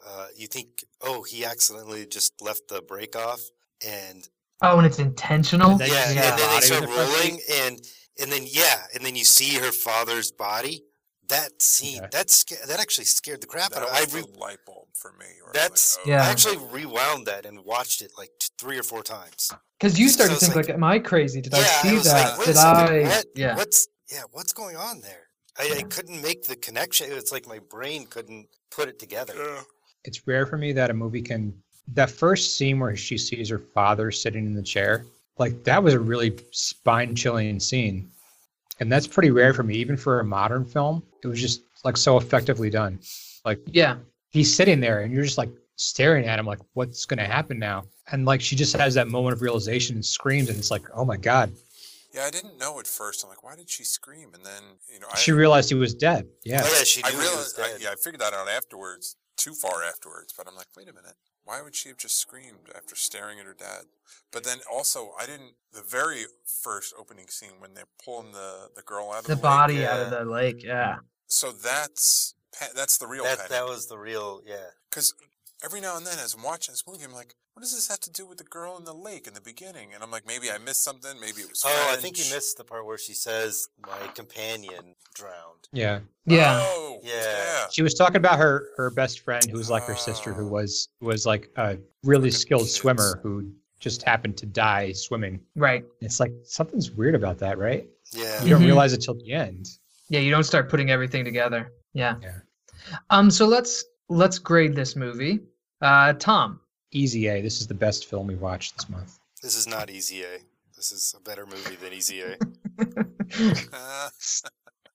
uh, 0.07 0.27
you 0.35 0.48
think, 0.48 0.84
oh, 1.02 1.22
he 1.23 1.45
accidentally 1.45 2.06
just 2.06 2.41
left 2.41 2.68
the 2.68 2.81
brake 2.81 3.15
off, 3.15 3.40
and 3.88 4.27
oh, 4.61 4.77
and 4.77 4.85
it's 4.88 4.99
intentional. 4.99 5.72
And 5.72 5.80
then 5.80 5.90
yeah, 5.90 6.11
you 6.11 6.19
and 6.19 6.40
then 6.40 6.49
they 6.56 6.61
start 6.65 6.84
in 6.84 6.90
the 6.90 6.95
front 6.95 7.10
rolling, 7.14 7.40
and 7.52 7.81
and 8.22 8.31
then 8.31 8.44
yeah, 8.45 8.81
and 8.94 9.06
then 9.06 9.15
you 9.15 9.23
see 9.23 9.56
her 9.60 9.72
father's 9.72 10.31
body. 10.31 10.84
That 11.29 11.61
scene, 11.61 12.01
Yeah. 12.01 12.07
that 12.11 12.29
sca- 12.29 12.65
that 12.67 12.79
actually 12.79 13.05
scared 13.05 13.41
the 13.41 13.47
crap 13.47 13.71
that 13.71 13.81
out 13.83 13.89
of 14.03 14.13
me. 14.13 14.19
I 14.19 14.21
re- 14.23 14.33
light 14.37 14.59
bulb 14.65 14.87
for 14.93 15.13
me. 15.13 15.25
where 15.25 15.29
I'm 15.29 15.45
like, 15.45 15.53
That's- 15.53 15.97
oh, 15.99 16.03
Yeah. 16.05 16.23
I 16.23 16.27
actually 16.27 16.57
rewound 16.57 17.25
that 17.27 17.45
and 17.45 17.63
watched 17.63 18.01
it 18.01 18.11
like 18.17 18.29
t- 18.39 18.49
three 18.57 18.77
or 18.77 18.83
four 18.83 19.03
times. 19.03 19.49
Because 19.79 19.97
you 19.97 20.09
So 20.09 20.15
started 20.15 20.31
to 20.31 20.35
it's 20.35 20.43
think 20.45 20.55
like- 20.55 20.67
like, 20.67 20.75
am 20.75 20.83
I 20.83 20.99
crazy? 20.99 21.41
Did 21.41 21.53
I 21.53 21.63
see 21.63 21.89
I 21.89 21.93
was 21.93 22.03
that? 22.05 22.29
like, 22.29 22.39
wait 22.39 22.45
Did 22.47 22.57
I? 22.57 23.01
what? 23.03 23.25
Yeah. 23.35 23.55
What's 23.55 23.87
yeah? 24.11 24.23
What's 24.31 24.53
going 24.53 24.75
on 24.75 25.01
there? 25.01 25.27
I, 25.57 25.73
I 25.77 25.83
couldn't 25.83 26.21
make 26.21 26.43
the 26.45 26.55
connection. 26.55 27.11
It's 27.11 27.31
like 27.31 27.47
my 27.47 27.59
brain 27.59 28.05
couldn't 28.07 28.47
put 28.71 28.89
it 28.89 28.99
together. 28.99 29.33
yeah. 29.37 29.61
It's 30.03 30.27
rare 30.27 30.45
for 30.45 30.57
me 30.57 30.73
that 30.73 30.89
a 30.89 30.93
movie 30.93 31.21
can 31.21 31.53
that 31.93 32.09
first 32.11 32.57
scene 32.57 32.79
where 32.79 32.95
she 32.95 33.17
sees 33.17 33.49
her 33.49 33.59
father 33.59 34.11
sitting 34.11 34.45
in 34.45 34.53
the 34.53 34.63
chair, 34.63 35.05
like 35.37 35.63
that 35.63 35.81
was 35.83 35.93
a 35.93 35.99
really 35.99 36.37
spine 36.51 37.15
chilling 37.15 37.59
scene. 37.59 38.09
And 38.79 38.91
that's 38.91 39.07
pretty 39.07 39.29
rare 39.31 39.53
for 39.53 39.63
me, 39.63 39.75
even 39.75 39.97
for 39.97 40.19
a 40.19 40.23
modern 40.25 40.65
film. 40.65 41.03
It 41.23 41.27
was 41.27 41.39
just 41.39 41.61
like 41.83 41.97
so 41.97 42.17
effectively 42.17 42.69
done. 42.69 42.99
Like 43.45 43.59
Yeah. 43.67 43.97
he's 44.31 44.53
sitting 44.53 44.79
there 44.79 45.01
and 45.01 45.13
you're 45.13 45.23
just 45.23 45.37
like 45.37 45.49
staring 45.75 46.25
at 46.25 46.39
him 46.39 46.45
like 46.45 46.59
what's 46.73 47.05
gonna 47.05 47.25
happen 47.25 47.59
now? 47.59 47.83
And 48.11 48.25
like 48.25 48.41
she 48.41 48.55
just 48.55 48.75
has 48.75 48.93
that 48.95 49.07
moment 49.07 49.33
of 49.33 49.41
realization 49.41 49.95
and 49.95 50.05
screams 50.05 50.49
and 50.49 50.57
it's 50.57 50.71
like, 50.71 50.83
oh 50.93 51.05
my 51.05 51.17
god. 51.17 51.51
Yeah, 52.13 52.25
I 52.25 52.29
didn't 52.29 52.59
know 52.59 52.79
at 52.79 52.85
first. 52.85 53.23
I'm 53.23 53.29
like, 53.29 53.43
why 53.43 53.55
did 53.55 53.69
she 53.69 53.83
scream? 53.83 54.29
And 54.35 54.45
then, 54.45 54.61
you 54.93 54.99
know, 54.99 55.07
I, 55.11 55.17
She 55.17 55.31
realized 55.31 55.69
he 55.69 55.75
was 55.75 55.95
dead. 55.95 56.27
Yeah. 56.43 56.61
Oh, 56.63 56.75
yeah, 56.77 56.83
she 56.83 57.01
knew 57.01 57.07
I 57.07 57.11
he 57.11 57.17
was 57.17 57.25
realized, 57.27 57.59
I, 57.59 57.83
yeah, 57.83 57.89
I 57.91 57.95
figured 57.95 58.21
that 58.21 58.33
out 58.33 58.47
afterwards, 58.47 59.15
too 59.35 59.53
far 59.55 59.81
afterwards. 59.83 60.31
But 60.37 60.47
I'm 60.47 60.55
like, 60.55 60.67
wait 60.77 60.87
a 60.89 60.93
minute, 60.93 61.15
why 61.45 61.61
would 61.61 61.75
she 61.75 61.89
have 61.89 61.97
just 61.97 62.17
screamed 62.19 62.69
after 62.75 62.95
staring 62.95 63.39
at 63.39 63.45
her 63.45 63.53
dad? 63.57 63.85
But 64.31 64.43
then 64.43 64.59
also, 64.71 65.11
I 65.19 65.25
didn't. 65.25 65.53
The 65.73 65.81
very 65.81 66.25
first 66.45 66.93
opening 66.97 67.27
scene 67.27 67.59
when 67.59 67.73
they're 67.73 67.85
pulling 68.03 68.31
the 68.31 68.69
the 68.75 68.81
girl 68.81 69.11
out 69.11 69.19
of 69.21 69.27
The 69.27 69.35
the, 69.35 69.41
body 69.41 69.79
lake, 69.79 69.87
out 69.87 69.99
of 70.01 70.09
the 70.11 70.25
lake. 70.25 70.63
Yeah. 70.63 70.97
So 71.27 71.51
that's 71.51 72.35
that's 72.75 72.97
the 72.97 73.07
real 73.07 73.23
That 73.23 73.37
panic. 73.37 73.51
that 73.51 73.65
was 73.65 73.87
the 73.87 73.97
real 73.97 74.41
yeah. 74.45 74.67
Because 74.89 75.13
every 75.64 75.81
now 75.81 75.98
and 75.98 76.06
then, 76.06 76.18
as 76.19 76.34
I'm 76.34 76.44
watching 76.44 76.73
this 76.73 76.84
movie, 76.88 77.03
I'm 77.03 77.14
like, 77.14 77.35
what 77.53 77.61
does 77.61 77.73
this 77.73 77.88
have 77.88 77.99
to 78.02 78.11
do 78.11 78.26
with 78.26 78.38
the 78.40 78.44
girl 78.44 78.77
in 78.77 78.84
the 78.84 78.94
lake 78.94 79.27
in 79.27 79.34
the 79.34 79.41
beginning? 79.41 79.90
And 79.94 80.03
I'm 80.03 80.10
like, 80.11 80.26
maybe 80.27 80.49
I 80.52 80.57
missed 80.57 80.84
something. 80.84 81.11
Maybe 81.22 81.41
it 81.41 81.49
was. 81.49 81.64
Oh, 81.65 81.90
I 81.91 81.95
think 81.98 82.18
you 82.18 82.26
missed 82.34 82.57
the 82.57 82.64
part 82.64 82.85
where 82.85 82.98
she 82.98 83.14
says 83.14 83.68
my 83.85 84.07
companion 84.15 84.95
drowned. 85.14 85.68
Yeah. 85.72 85.99
Yeah. 86.26 86.60
Oh, 86.64 86.99
Yeah. 87.03 87.11
yeah. 87.22 87.65
She 87.72 87.81
was 87.84 87.94
talking 87.94 88.18
about 88.18 88.40
her 88.40 88.69
her 88.77 88.90
best 88.90 89.19
friend 89.22 89.44
who 89.49 89.57
was 89.57 89.69
like 89.69 89.84
her 89.84 89.95
sister 89.95 90.34
who 90.34 90.48
Oh. 90.48 90.52
was 90.52 90.90
was 90.99 91.26
like 91.26 91.49
a 91.57 91.77
really 92.03 92.30
Fucking 92.31 92.40
skilled 92.40 92.61
kids. 92.61 92.76
swimmer 92.76 93.19
who 93.22 93.52
just 93.80 94.02
happened 94.03 94.38
to 94.38 94.45
die 94.48 94.91
swimming. 94.94 95.40
Right. 95.56 95.84
It's 96.02 96.19
like 96.19 96.31
something's 96.44 96.90
weird 96.91 97.15
about 97.15 97.38
that, 97.40 97.57
right? 97.60 97.88
Yeah. 98.14 98.41
You 98.44 98.49
don't 98.49 98.61
Mhm. 98.61 98.65
realize 98.65 98.94
it 98.94 99.02
till 99.02 99.15
the 99.15 99.31
end. 99.31 99.68
Yeah. 100.10 100.22
You 100.22 100.31
don't 100.31 100.44
start 100.45 100.69
putting 100.69 100.90
everything 100.90 101.23
together. 101.23 101.72
Yeah. 101.94 102.15
Yeah. 102.22 102.40
Um. 103.11 103.30
So 103.30 103.45
let's 103.45 103.84
let's 104.10 104.40
grade 104.40 104.76
this 104.76 104.95
movie. 104.95 105.40
Uh, 105.84 106.14
Tom. 106.14 106.61
Easy 106.91 107.27
A. 107.27 107.41
This 107.41 107.60
is 107.60 107.68
the 107.68 107.73
best 107.73 108.05
film 108.10 108.27
we 108.27 108.35
watched 108.35 108.77
this 108.77 108.88
month. 108.89 109.19
This 109.41 109.57
is 109.57 109.68
not 109.68 109.89
Easy 109.89 110.22
A. 110.23 110.39
This 110.77 110.93
is 110.93 111.14
a 111.18 111.22
better 111.22 111.45
movie 111.45 111.76
than 111.76 111.93
Easy 111.93 112.22
A. 112.22 112.38
Uh, 113.73 114.10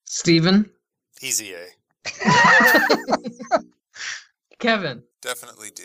Steven. 0.05 0.71
Easy 1.21 1.55
A. 1.55 1.67
Kevin. 4.61 5.03
definitely 5.21 5.71
D. 5.75 5.83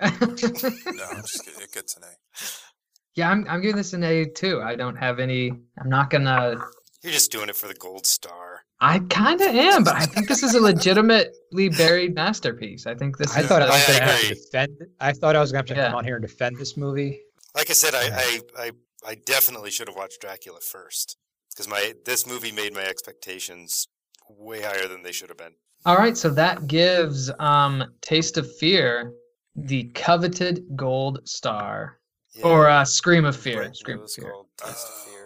yeah, 0.00 0.08
No, 0.20 1.04
I'm 1.10 1.22
just 1.22 1.44
kidding. 1.44 1.60
It 1.60 1.72
gets 1.72 1.96
an 1.96 2.04
A. 2.04 3.22
I'm 3.22 3.46
I'm 3.48 3.60
giving 3.60 3.76
this 3.76 3.92
an 3.92 4.02
A 4.02 4.24
too. 4.24 4.62
I 4.62 4.76
don't 4.76 4.96
have 4.96 5.18
any. 5.18 5.50
I'm 5.78 5.88
not 5.90 6.08
gonna. 6.10 6.56
You're 7.02 7.12
just 7.12 7.30
doing 7.30 7.48
it 7.50 7.56
for 7.56 7.68
the 7.68 7.74
gold 7.74 8.06
star. 8.06 8.49
I 8.82 9.00
kind 9.10 9.40
of 9.40 9.48
am, 9.48 9.84
but 9.84 9.94
I 9.94 10.06
think 10.06 10.26
this 10.28 10.42
is 10.42 10.54
a 10.54 10.60
legitimately 10.60 11.68
buried 11.70 12.14
masterpiece. 12.14 12.86
I 12.86 12.94
think 12.94 13.18
this 13.18 13.36
I 13.36 13.40
is. 13.40 13.46
thought 13.46 13.62
I 13.62 13.66
I 13.66 13.68
was 13.70 13.86
gonna 13.86 14.00
have 14.00 14.20
to 14.20 14.26
agree. 14.26 14.40
defend. 14.40 14.78
I 15.00 15.12
thought 15.12 15.36
I 15.36 15.40
was 15.40 15.52
gonna 15.52 15.58
have 15.58 15.66
to 15.66 15.74
Yeah. 15.74 15.86
come 15.88 15.96
on 15.96 16.04
here 16.04 16.16
and 16.16 16.22
defend 16.26 16.56
this 16.56 16.76
movie. 16.76 17.20
Like 17.54 17.68
I 17.68 17.74
said, 17.74 17.94
I 17.94 18.08
I, 18.14 18.40
I, 18.58 18.70
I 19.06 19.14
definitely 19.26 19.70
should 19.70 19.88
have 19.88 19.96
watched 19.96 20.20
Dracula 20.20 20.60
first 20.60 21.16
because 21.50 21.68
my 21.68 21.94
this 22.06 22.26
movie 22.26 22.52
made 22.52 22.72
my 22.74 22.82
expectations 22.84 23.86
way 24.28 24.62
higher 24.62 24.88
than 24.88 25.02
they 25.02 25.12
should 25.12 25.28
have 25.28 25.38
been. 25.38 25.52
All 25.84 25.96
right, 25.96 26.16
so 26.16 26.30
that 26.30 26.66
gives 26.66 27.30
um 27.38 27.84
Taste 28.00 28.38
of 28.38 28.50
Fear 28.56 29.12
the 29.56 29.84
coveted 29.94 30.64
gold 30.76 31.20
star 31.28 31.98
Yeah. 32.34 32.46
or 32.46 32.68
uh, 32.68 32.84
Scream 32.86 33.24
of 33.26 33.36
Fear. 33.36 33.60
Right, 33.62 33.76
Scream 33.76 33.98
it 33.98 34.04
of 34.04 34.10
Fear. 34.12 34.30
called 34.30 34.46
Taste 34.56 34.86
of 34.88 34.94
Fear. 35.04 35.19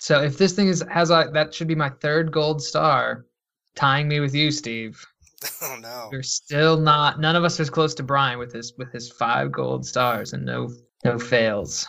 Okay. 0.00 0.06
So 0.18 0.22
if 0.22 0.38
this 0.38 0.52
thing 0.52 0.68
is 0.68 0.84
has 0.90 1.10
a 1.10 1.30
that 1.32 1.52
should 1.54 1.68
be 1.68 1.74
my 1.74 1.90
third 1.90 2.32
gold 2.32 2.62
star. 2.62 3.26
tying 3.76 4.08
me 4.08 4.20
with 4.20 4.34
you, 4.34 4.50
Steve. 4.50 5.04
Oh 5.62 5.78
no. 5.80 6.08
We're 6.12 6.22
still 6.22 6.78
not. 6.78 7.18
None 7.18 7.34
of 7.34 7.44
us 7.44 7.58
is 7.60 7.70
close 7.70 7.94
to 7.94 8.02
Brian 8.02 8.38
with 8.38 8.52
his 8.52 8.74
with 8.76 8.92
his 8.92 9.10
five 9.10 9.50
gold 9.50 9.86
stars 9.86 10.34
and 10.34 10.44
no 10.44 10.70
no 11.02 11.18
fails, 11.18 11.86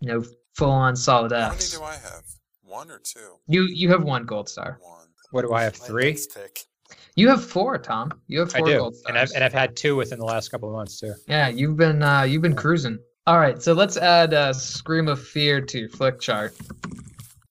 no 0.00 0.22
full 0.54 0.70
on 0.70 0.94
solid 0.94 1.32
How 1.32 1.48
many 1.48 1.64
do 1.68 1.82
I 1.82 1.94
have? 1.94 2.22
One 2.62 2.92
or 2.92 3.00
two? 3.00 3.38
You 3.48 3.62
you 3.64 3.90
have 3.90 4.04
one 4.04 4.24
gold 4.24 4.48
star. 4.48 4.78
One. 4.82 5.08
What 5.32 5.42
do 5.42 5.52
I 5.52 5.62
have? 5.64 5.74
Three. 5.74 6.12
pick. 6.12 6.60
You 7.16 7.28
have 7.28 7.44
four, 7.44 7.76
Tom. 7.78 8.12
You 8.28 8.38
have 8.40 8.54
I 8.54 8.58
four 8.58 8.66
do, 8.68 8.76
gold 8.78 8.94
stars. 8.96 9.08
and 9.08 9.18
I've 9.18 9.30
and 9.34 9.42
I've 9.44 9.52
had 9.52 9.76
two 9.76 9.96
within 9.96 10.20
the 10.20 10.24
last 10.24 10.50
couple 10.50 10.68
of 10.68 10.74
months 10.76 11.00
too. 11.00 11.14
Yeah, 11.26 11.48
you've 11.48 11.76
been 11.76 12.02
uh, 12.04 12.22
you've 12.22 12.42
been 12.42 12.54
cruising. 12.56 12.98
All 13.26 13.38
right, 13.40 13.60
so 13.60 13.72
let's 13.72 13.96
add 13.96 14.32
uh, 14.32 14.52
Scream 14.52 15.08
of 15.08 15.20
Fear 15.20 15.60
to 15.62 15.78
your 15.80 15.88
Flick 15.88 16.20
Chart. 16.20 16.54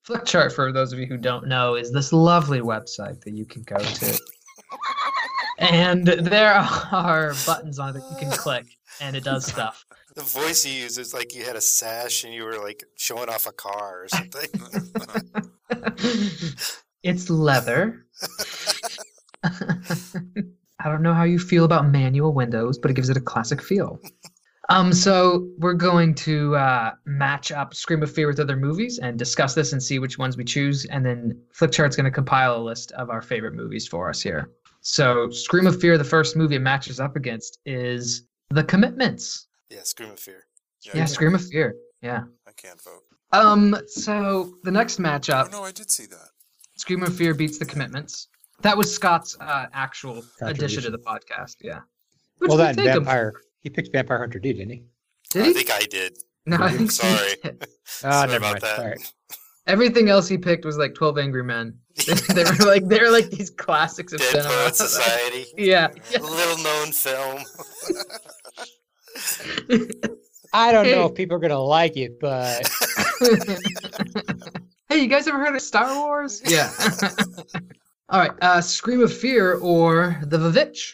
Flickchart, 0.08 0.54
for 0.54 0.72
those 0.72 0.94
of 0.94 1.00
you 1.00 1.06
who 1.06 1.18
don't 1.18 1.48
know, 1.48 1.76
is 1.76 1.92
this 1.92 2.12
lovely 2.12 2.60
website 2.60 3.22
that 3.22 3.34
you 3.34 3.46
can 3.46 3.62
go 3.64 3.78
to, 3.78 4.20
and 5.60 6.08
there 6.08 6.54
are 6.54 7.34
buttons 7.46 7.78
on 7.78 7.90
it 7.90 7.94
that 7.94 8.08
you 8.10 8.18
can 8.18 8.32
click, 8.32 8.66
and 9.00 9.16
it 9.16 9.24
does 9.24 9.46
stuff. 9.46 9.86
The 10.16 10.24
voice 10.24 10.66
you 10.66 10.74
use 10.74 10.98
is 10.98 11.14
like 11.14 11.34
you 11.34 11.46
had 11.46 11.56
a 11.56 11.62
sash 11.62 12.26
and 12.26 12.34
you 12.34 12.44
were 12.44 12.58
like 12.58 12.84
showing 12.98 13.30
off 13.30 13.46
a 13.48 13.54
car 13.54 14.04
or 14.04 14.08
something. 14.10 14.50
it's 17.04 17.30
leather. 17.30 18.06
I 19.44 20.90
don't 20.90 21.02
know 21.02 21.14
how 21.14 21.24
you 21.24 21.40
feel 21.40 21.64
about 21.64 21.88
manual 21.88 22.34
windows, 22.34 22.78
but 22.78 22.92
it 22.92 22.96
gives 22.96 23.10
it 23.10 23.16
a 23.16 23.22
classic 23.22 23.62
feel. 23.62 24.00
Um, 24.70 24.94
so 24.94 25.50
we're 25.58 25.74
going 25.74 26.14
to 26.16 26.56
uh, 26.56 26.92
match 27.06 27.52
up 27.52 27.74
Scream 27.74 28.04
of 28.04 28.12
Fear 28.12 28.28
with 28.28 28.40
other 28.40 28.56
movies 28.56 29.00
and 29.00 29.18
discuss 29.18 29.54
this 29.54 29.74
and 29.74 29.82
see 29.82 30.00
which 30.00 30.18
ones 30.18 30.38
we 30.38 30.44
choose, 30.44 30.86
and 30.86 31.06
then 31.06 31.42
Flickchart's 31.54 31.96
going 31.96 32.06
to 32.06 32.12
compile 32.12 32.56
a 32.58 32.62
list 32.62 32.92
of 32.94 33.10
our 33.10 33.22
favorite 33.22 33.54
movies 33.54 33.88
for 33.88 34.10
us 34.10 34.22
here. 34.22 34.50
So 34.82 35.30
Scream 35.30 35.68
of 35.68 35.80
Fear, 35.80 35.98
the 35.98 36.04
first 36.04 36.36
movie 36.36 36.56
it 36.56 36.60
matches 36.60 37.00
up 37.00 37.16
against 37.16 37.60
is 37.66 38.24
The 38.50 38.64
Commitments. 38.64 39.48
yeah, 39.70 39.84
Scream 39.84 40.12
of 40.12 40.20
Fear. 40.20 40.46
Yeah, 40.84 40.92
Yeah, 40.96 41.04
I 41.04 41.06
Scream 41.06 41.36
of 41.36 41.46
Fear. 41.46 41.76
Yeah. 42.02 42.24
I 42.48 42.52
can't 42.54 42.82
vote. 42.82 43.04
Um. 43.32 43.78
So 43.88 44.56
the 44.64 44.72
next 44.72 45.00
Oh 45.00 45.04
matchup, 45.04 45.52
no, 45.52 45.64
I 45.64 45.72
did 45.72 45.90
see 45.90 46.06
that. 46.08 46.30
Scream 46.76 47.04
of 47.04 47.16
Fear 47.16 47.34
beats 47.36 47.60
The 47.60 47.66
Commitments. 47.66 48.28
That 48.62 48.78
was 48.78 48.94
Scott's 48.94 49.38
uh, 49.40 49.68
actual 49.74 50.24
addition 50.42 50.84
to 50.84 50.90
the 50.92 50.98
podcast. 50.98 51.58
Yeah. 51.62 51.80
Which 52.40 52.50
well, 52.50 52.58
we 52.58 52.64
then 52.64 52.76
thank 52.76 52.88
him 52.90 52.94
Vampire. 53.06 53.34
He 53.62 53.70
picked 53.70 53.92
Vampire 53.92 54.20
Hunter 54.20 54.40
D, 54.40 54.54
didn't 54.54 54.70
he? 54.72 54.84
Did 55.32 55.42
I 55.44 55.46
he? 55.48 55.54
think 55.54 55.72
I 55.72 55.80
did. 55.82 56.18
No, 56.46 56.58
I 56.58 56.66
I'm 56.68 56.78
think 56.78 56.92
he 56.92 56.96
sorry. 56.96 57.30
did. 57.44 57.62
Ah, 57.62 57.66
Sorry 57.86 58.28
never 58.28 58.38
about 58.38 58.52
mind. 58.54 58.62
that. 58.62 58.80
All 58.80 58.86
right. 58.88 59.14
Everything 59.68 60.10
else 60.10 60.28
he 60.28 60.38
picked 60.40 60.66
was 60.66 60.78
like 60.78 60.96
Twelve 60.96 61.18
Angry 61.20 61.44
Men. 61.44 61.78
they 62.34 62.44
were 62.44 62.66
like 62.66 62.88
they 62.88 63.00
were 63.00 63.12
like 63.12 63.30
these 63.30 63.52
classics 63.52 64.12
of 64.12 64.20
Dead 64.20 64.32
cinema. 64.32 64.50
Poet 64.50 64.76
Society. 64.76 65.46
yeah. 65.58 65.88
Little 66.20 66.58
known 66.64 66.92
film. 66.92 67.44
I 70.54 70.72
don't 70.72 70.86
Hey. 70.86 70.96
know 70.96 71.06
if 71.06 71.16
people 71.16 71.38
are 71.38 71.40
gonna 71.40 71.60
like 71.60 71.96
it, 71.96 72.20
but 72.20 72.68
hey, 74.90 75.00
you 75.00 75.08
guys 75.08 75.28
ever 75.28 75.38
heard 75.40 75.56
of 75.56 75.62
Star 75.62 75.96
Wars? 75.96 76.42
Yeah. 76.46 76.72
All 78.10 78.20
right, 78.20 78.32
uh, 78.42 78.60
Scream 78.62 79.02
of 79.02 79.16
Fear 79.16 79.56
or 79.62 80.20
The 80.24 80.38
Vivitch. 80.38 80.94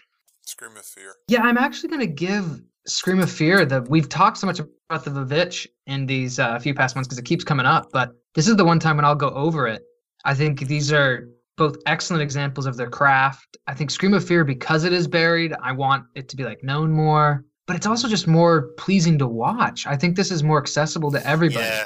Scream 0.58 0.76
of 0.76 0.86
Fear. 0.86 1.14
Yeah, 1.28 1.42
I'm 1.44 1.58
actually 1.58 1.90
gonna 1.90 2.08
give 2.08 2.64
Scream 2.88 3.20
of 3.20 3.30
Fear 3.30 3.64
that 3.68 3.88
We've 3.90 4.10
talked 4.10 4.40
so 4.40 4.48
much 4.48 4.60
about 4.60 5.06
the 5.06 5.12
Vivitch 5.12 5.68
in 5.86 6.08
these 6.08 6.40
uh, 6.40 6.58
few 6.58 6.74
past 6.74 6.96
months 6.96 7.08
because 7.08 7.20
it 7.20 7.26
keeps 7.26 7.44
coming 7.44 7.68
up, 7.68 7.90
but 7.94 8.14
this 8.34 8.48
is 8.48 8.56
the 8.56 8.66
one 8.66 8.80
time 8.80 8.96
when 8.96 9.06
I'll 9.06 9.14
go 9.14 9.30
over 9.30 9.68
it. 9.68 9.84
I 10.26 10.34
think 10.34 10.62
these 10.62 10.92
are 10.92 11.30
both 11.58 11.78
excellent 11.86 12.24
examples 12.24 12.66
of 12.66 12.76
their 12.76 12.90
craft. 12.90 13.58
I 13.68 13.76
think 13.76 13.92
Scream 13.92 14.16
of 14.16 14.28
Fear 14.28 14.46
because 14.46 14.84
it 14.84 14.94
is 14.94 15.08
buried. 15.08 15.54
I 15.62 15.74
want 15.74 16.06
it 16.16 16.28
to 16.30 16.36
be 16.36 16.44
like 16.44 16.64
known 16.64 16.92
more, 16.92 17.46
but 17.68 17.76
it's 17.76 17.86
also 17.86 18.08
just 18.08 18.26
more 18.28 18.70
pleasing 18.80 19.20
to 19.20 19.28
watch. 19.28 19.86
I 19.86 19.96
think 19.96 20.16
this 20.16 20.32
is 20.32 20.42
more 20.42 20.58
accessible 20.58 21.12
to 21.12 21.28
everybody. 21.28 21.66
Yeah. 21.66 21.86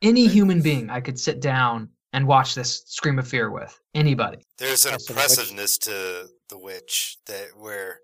Any 0.00 0.26
human 0.26 0.62
being 0.62 0.88
I 0.88 1.02
could 1.02 1.18
sit 1.18 1.40
down 1.40 1.90
and 2.14 2.26
watch 2.26 2.54
this 2.54 2.82
Scream 2.86 3.18
of 3.18 3.28
Fear 3.28 3.50
with. 3.50 3.78
Anybody. 3.94 4.38
There's 4.56 4.86
an 4.86 4.94
Also, 4.94 5.12
The 5.12 5.20
oppressiveness 5.20 5.76
to 5.78 6.28
the 6.48 6.58
witch 6.58 7.18
that 7.26 7.48
where 7.58 8.00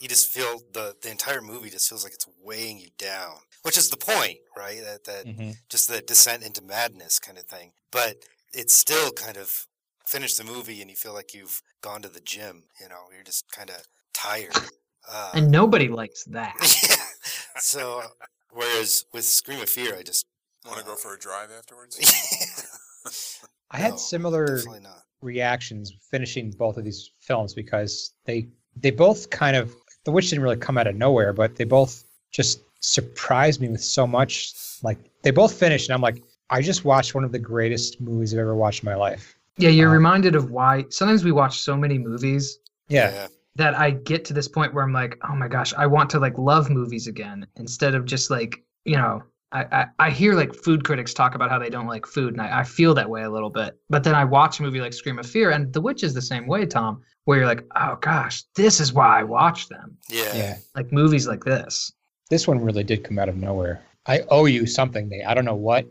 you 0.00 0.08
just 0.08 0.32
feel 0.32 0.60
the 0.72 0.94
the 1.02 1.10
entire 1.10 1.40
movie 1.40 1.70
just 1.70 1.88
feels 1.88 2.04
like 2.04 2.12
it's 2.14 2.26
weighing 2.42 2.78
you 2.78 2.88
down, 2.98 3.36
which 3.62 3.76
is 3.78 3.88
the 3.90 3.96
point, 3.96 4.38
right? 4.56 4.80
That 4.82 5.04
that 5.04 5.26
Mhm. 5.26 5.56
just 5.68 5.88
the 5.88 6.00
descent 6.02 6.42
into 6.42 6.62
madness 6.62 7.18
kind 7.18 7.38
of 7.38 7.44
thing. 7.46 7.72
But 7.90 8.16
it's 8.52 8.78
still 8.78 9.10
kind 9.12 9.36
of 9.36 9.66
finish 10.06 10.34
the 10.34 10.44
movie 10.44 10.80
and 10.80 10.90
you 10.90 10.96
feel 10.96 11.12
like 11.14 11.34
you've 11.34 11.62
gone 11.80 12.02
to 12.02 12.08
the 12.08 12.20
gym. 12.20 12.64
You 12.80 12.88
know, 12.88 13.08
you're 13.12 13.24
just 13.24 13.50
kind 13.50 13.70
of 13.70 13.82
tired. 14.12 14.54
Uh, 15.08 15.30
And 15.34 15.50
nobody 15.50 15.88
likes 15.88 16.24
that. 16.24 16.54
yeah. 16.82 17.60
So 17.60 18.02
whereas 18.50 19.04
with 19.12 19.24
Scream 19.24 19.60
of 19.60 19.68
Fear, 19.70 19.96
I 19.96 20.02
just 20.02 20.26
Want 20.64 20.78
to 20.80 20.84
go 20.84 20.96
for 20.96 21.14
a 21.14 21.18
drive 21.18 21.52
afterwards? 21.52 21.96
I 23.70 23.78
had 23.78 23.90
No, 23.92 23.96
similar 23.96 24.58
reactions 25.22 25.92
finishing 26.10 26.50
both 26.50 26.76
of 26.76 26.84
these 26.84 27.12
films 27.20 27.54
because 27.54 28.14
they 28.24 28.48
they 28.76 28.90
both 28.90 29.30
kind 29.30 29.56
of 29.56 29.74
the 30.04 30.12
witch 30.12 30.30
didn't 30.30 30.42
really 30.42 30.56
come 30.56 30.78
out 30.78 30.86
of 30.86 30.96
nowhere, 30.96 31.32
but 31.32 31.56
they 31.56 31.64
both 31.64 32.04
just 32.30 32.60
surprised 32.80 33.60
me 33.60 33.68
with 33.68 33.82
so 33.82 34.06
much. 34.06 34.54
Like 34.82 34.98
they 35.22 35.30
both 35.30 35.54
finished, 35.54 35.88
and 35.88 35.94
I'm 35.94 36.02
like, 36.02 36.22
I 36.50 36.62
just 36.62 36.84
watched 36.84 37.14
one 37.14 37.24
of 37.24 37.32
the 37.32 37.38
greatest 37.38 38.00
movies 38.00 38.32
I've 38.34 38.40
ever 38.40 38.54
watched 38.56 38.82
in 38.82 38.88
my 38.88 38.94
life. 38.96 39.36
Yeah, 39.58 39.70
you're 39.70 39.88
Um, 39.88 39.92
reminded 39.92 40.34
of 40.34 40.50
why 40.50 40.84
sometimes 40.90 41.24
we 41.24 41.32
watch 41.32 41.60
so 41.60 41.76
many 41.76 41.98
movies 41.98 42.58
Yeah, 42.88 43.28
that 43.56 43.74
I 43.74 43.90
get 43.90 44.24
to 44.26 44.34
this 44.34 44.48
point 44.48 44.74
where 44.74 44.84
I'm 44.84 44.92
like, 44.92 45.18
oh 45.28 45.34
my 45.34 45.48
gosh, 45.48 45.72
I 45.74 45.86
want 45.86 46.10
to 46.10 46.20
like 46.20 46.38
love 46.38 46.70
movies 46.70 47.06
again 47.06 47.46
instead 47.56 47.94
of 47.94 48.04
just 48.04 48.30
like, 48.30 48.64
you 48.84 48.96
know, 48.96 49.22
I, 49.52 49.64
I, 49.64 49.86
I 49.98 50.10
hear 50.10 50.34
like 50.34 50.54
food 50.54 50.84
critics 50.84 51.14
talk 51.14 51.34
about 51.34 51.50
how 51.50 51.58
they 51.58 51.70
don't 51.70 51.86
like 51.86 52.04
food 52.06 52.32
and 52.32 52.42
I, 52.42 52.60
I 52.60 52.64
feel 52.64 52.94
that 52.94 53.08
way 53.08 53.22
a 53.22 53.30
little 53.30 53.50
bit. 53.50 53.78
But 53.88 54.02
then 54.04 54.14
I 54.14 54.24
watch 54.24 54.58
a 54.58 54.62
movie 54.62 54.80
like 54.80 54.92
Scream 54.92 55.18
of 55.18 55.26
Fear 55.26 55.50
and 55.52 55.72
The 55.72 55.80
Witch 55.80 56.02
is 56.02 56.14
the 56.14 56.22
same 56.22 56.46
way, 56.46 56.66
Tom, 56.66 57.02
where 57.24 57.38
you're 57.38 57.46
like, 57.46 57.64
oh 57.76 57.96
gosh, 58.00 58.42
this 58.56 58.80
is 58.80 58.92
why 58.92 59.20
I 59.20 59.22
watch 59.22 59.68
them. 59.68 59.96
Yeah. 60.08 60.34
yeah. 60.36 60.56
Like 60.74 60.92
movies 60.92 61.26
like 61.28 61.44
this. 61.44 61.92
This 62.28 62.48
one 62.48 62.60
really 62.60 62.82
did 62.84 63.04
come 63.04 63.18
out 63.18 63.28
of 63.28 63.36
nowhere. 63.36 63.82
I 64.06 64.20
owe 64.30 64.46
you 64.46 64.66
something, 64.66 65.08
Nate. 65.08 65.26
I 65.26 65.34
don't 65.34 65.44
know 65.44 65.54
what, 65.54 65.86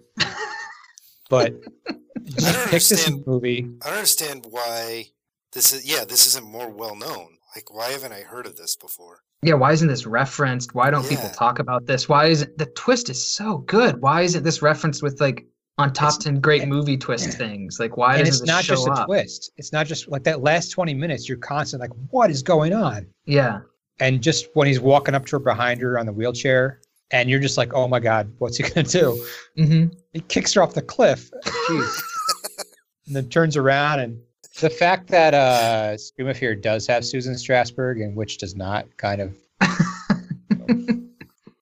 but 1.30 1.54
just 2.26 2.38
don't 2.54 2.64
pick 2.70 2.72
this 2.72 2.92
understand- 2.92 3.24
movie. 3.28 3.70
I 3.82 3.88
don't 3.88 3.98
understand 3.98 4.46
why 4.50 5.08
this 5.54 5.74
is. 5.74 5.86
Yeah, 5.90 6.06
this 6.06 6.28
isn't 6.28 6.46
more 6.46 6.70
well 6.70 6.96
known. 6.96 7.38
Like, 7.56 7.74
why 7.74 7.92
haven't 7.92 8.12
I 8.12 8.22
heard 8.22 8.46
of 8.46 8.58
this 8.58 8.76
before? 8.76 9.22
Yeah, 9.46 9.54
why 9.56 9.72
isn't 9.74 9.88
this 9.88 10.06
referenced? 10.06 10.74
Why 10.74 10.90
don't 10.90 11.08
people 11.08 11.30
talk 11.30 11.60
about 11.60 11.86
this? 11.86 12.10
Why 12.10 12.26
isn't 12.28 12.58
the 12.58 12.66
twist 12.68 13.10
is 13.10 13.26
so 13.26 13.60
good? 13.60 14.02
Why 14.02 14.22
isn't 14.22 14.44
this 14.44 14.62
referenced 14.62 15.04
with 15.04 15.22
like 15.22 15.46
on 15.78 15.94
top 15.94 16.10
It's- 16.14 16.24
ten 16.24 16.40
great 16.40 16.68
movie 16.68 16.98
twist 16.98 17.38
things? 17.38 17.80
Like 17.80 17.96
why 17.98 18.18
and 18.18 18.28
it's 18.28 18.44
not 18.44 18.64
just 18.64 18.88
a 18.88 18.92
up? 18.92 19.06
twist. 19.06 19.52
It's 19.58 19.72
not 19.72 19.86
just 19.88 20.08
like 20.08 20.24
that 20.24 20.42
last 20.42 20.70
20 20.70 20.94
minutes, 20.94 21.30
you're 21.30 21.38
constant 21.38 21.82
like, 21.82 21.92
what 22.10 22.30
is 22.32 22.42
going 22.42 22.74
on? 22.74 23.06
Yeah. 23.26 23.60
And 24.00 24.22
just 24.22 24.48
when 24.56 24.68
he's 24.68 24.80
walking 24.80 25.16
up 25.16 25.26
to 25.28 25.36
her 25.38 25.40
behind 25.40 25.80
her 25.82 25.98
on 26.00 26.06
the 26.06 26.12
wheelchair, 26.14 26.82
and 27.12 27.30
you're 27.30 27.40
just 27.40 27.58
like, 27.58 27.74
oh 27.74 27.88
my 27.88 28.00
God, 28.00 28.34
what's 28.40 28.58
he 28.58 28.64
going 28.64 28.86
to 28.86 28.92
do? 29.00 29.26
hmm 29.64 29.86
He 30.14 30.22
kicks 30.22 30.54
her 30.56 30.64
off 30.64 30.74
the 30.74 30.82
cliff. 30.82 31.30
Jeez. 31.46 32.02
and 33.08 33.16
then 33.16 33.30
turns 33.30 33.56
around. 33.56 34.00
And 34.00 34.20
the 34.62 34.70
fact 34.70 35.08
that 35.10 35.34
uh, 35.34 35.98
Scream 35.98 36.28
of 36.28 36.38
Fear 36.38 36.56
does 36.56 36.88
have 36.88 37.06
Susan 37.06 37.34
Strasberg 37.34 38.04
and 38.04 38.16
which 38.16 38.38
does 38.38 38.56
not 38.56 38.86
kind 38.98 39.22
of, 39.22 39.36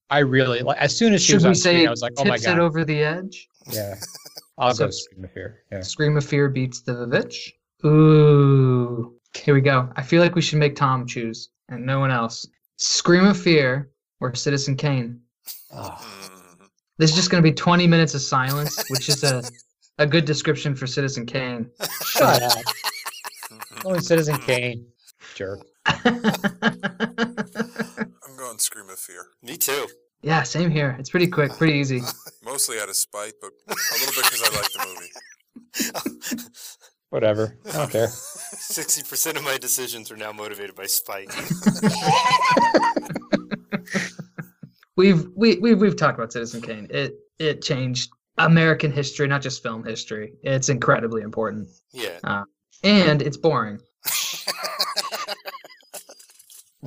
I 0.09 0.19
really, 0.19 0.61
like, 0.61 0.77
as 0.77 0.95
soon 0.95 1.13
as 1.13 1.21
she 1.23 1.31
Should 1.31 1.35
was 1.37 1.45
on 1.45 1.55
say 1.55 1.73
screen, 1.73 1.87
I 1.87 1.89
was 1.89 2.01
like, 2.01 2.13
oh 2.17 2.23
my 2.25 2.35
tips 2.35 2.43
it 2.45 2.49
God. 2.51 2.59
over 2.59 2.85
the 2.85 3.01
edge? 3.01 3.47
Yeah. 3.71 3.95
I'll 4.57 4.73
So- 4.75 4.85
go 4.85 4.91
Scream 4.91 5.23
of 5.25 5.31
Fear. 5.31 5.59
Yeah. 5.71 5.81
Scream 5.81 6.17
of 6.17 6.25
Fear 6.25 6.49
beats 6.49 6.81
the 6.81 6.93
Vivitch. 6.93 7.53
Ooh. 7.85 9.15
Here 9.35 9.53
we 9.55 9.61
go. 9.61 9.89
I 9.95 10.03
feel 10.03 10.21
like 10.21 10.35
we 10.35 10.41
should 10.41 10.59
make 10.59 10.75
Tom 10.75 11.07
choose 11.07 11.49
and 11.69 11.83
no 11.85 11.99
one 11.99 12.11
else. 12.11 12.47
Scream 12.77 13.25
of 13.25 13.37
Fear 13.39 13.89
or 14.21 14.35
Citizen 14.35 14.75
Kane. 14.75 15.19
Oh. 15.73 15.97
This 16.99 17.09
is 17.09 17.15
just 17.15 17.31
going 17.31 17.43
to 17.43 17.49
be 17.49 17.53
20 17.53 17.87
minutes 17.87 18.13
of 18.13 18.21
silence, 18.21 18.83
which 18.91 19.09
is 19.09 19.23
a, 19.23 19.41
a 19.97 20.07
good 20.07 20.25
description 20.25 20.75
for 20.75 20.87
Citizen 20.87 21.25
Kane. 21.25 21.69
shut 22.05 22.41
up. 22.41 22.63
Only 23.85 23.99
Citizen 24.01 24.35
hmm. 24.35 24.45
Kane. 24.45 24.85
Jerk. 25.35 25.61
I'm 25.85 26.03
going 28.37 28.59
Scream 28.59 28.89
of 28.89 28.99
Fear. 28.99 29.25
Me 29.41 29.57
too. 29.57 29.87
yeah, 30.21 30.43
same 30.43 30.69
here. 30.69 30.95
It's 30.99 31.09
pretty 31.09 31.27
quick, 31.27 31.51
pretty 31.53 31.73
easy. 31.73 32.01
Mostly 32.43 32.79
out 32.79 32.89
of 32.89 32.95
spite, 32.95 33.33
but 33.41 33.51
a 33.67 33.75
little 33.99 34.13
bit 34.13 34.23
because 34.23 34.43
I 34.43 34.49
like 34.55 34.71
the 34.71 34.85
movie. 34.87 36.49
Whatever. 37.09 37.57
I 37.67 37.71
don't 37.73 37.91
care. 37.91 38.07
Sixty 38.07 39.03
percent 39.03 39.37
of 39.37 39.43
my 39.43 39.57
decisions 39.57 40.11
are 40.11 40.17
now 40.17 40.31
motivated 40.31 40.75
by 40.75 40.85
spite. 40.85 41.29
We've 44.95 45.27
we, 45.35 45.57
we've 45.57 45.79
we've 45.79 45.95
talked 45.95 46.19
about 46.19 46.31
Citizen 46.31 46.61
Kane. 46.61 46.87
It 46.89 47.15
it 47.39 47.61
changed 47.61 48.11
American 48.37 48.91
history, 48.91 49.27
not 49.27 49.41
just 49.41 49.61
film 49.61 49.83
history. 49.83 50.33
It's 50.43 50.69
incredibly 50.69 51.21
important, 51.21 51.69
Yeah. 51.91 52.17
Uh, 52.23 52.43
and 52.83 53.21
it's 53.21 53.37
boring. 53.37 53.79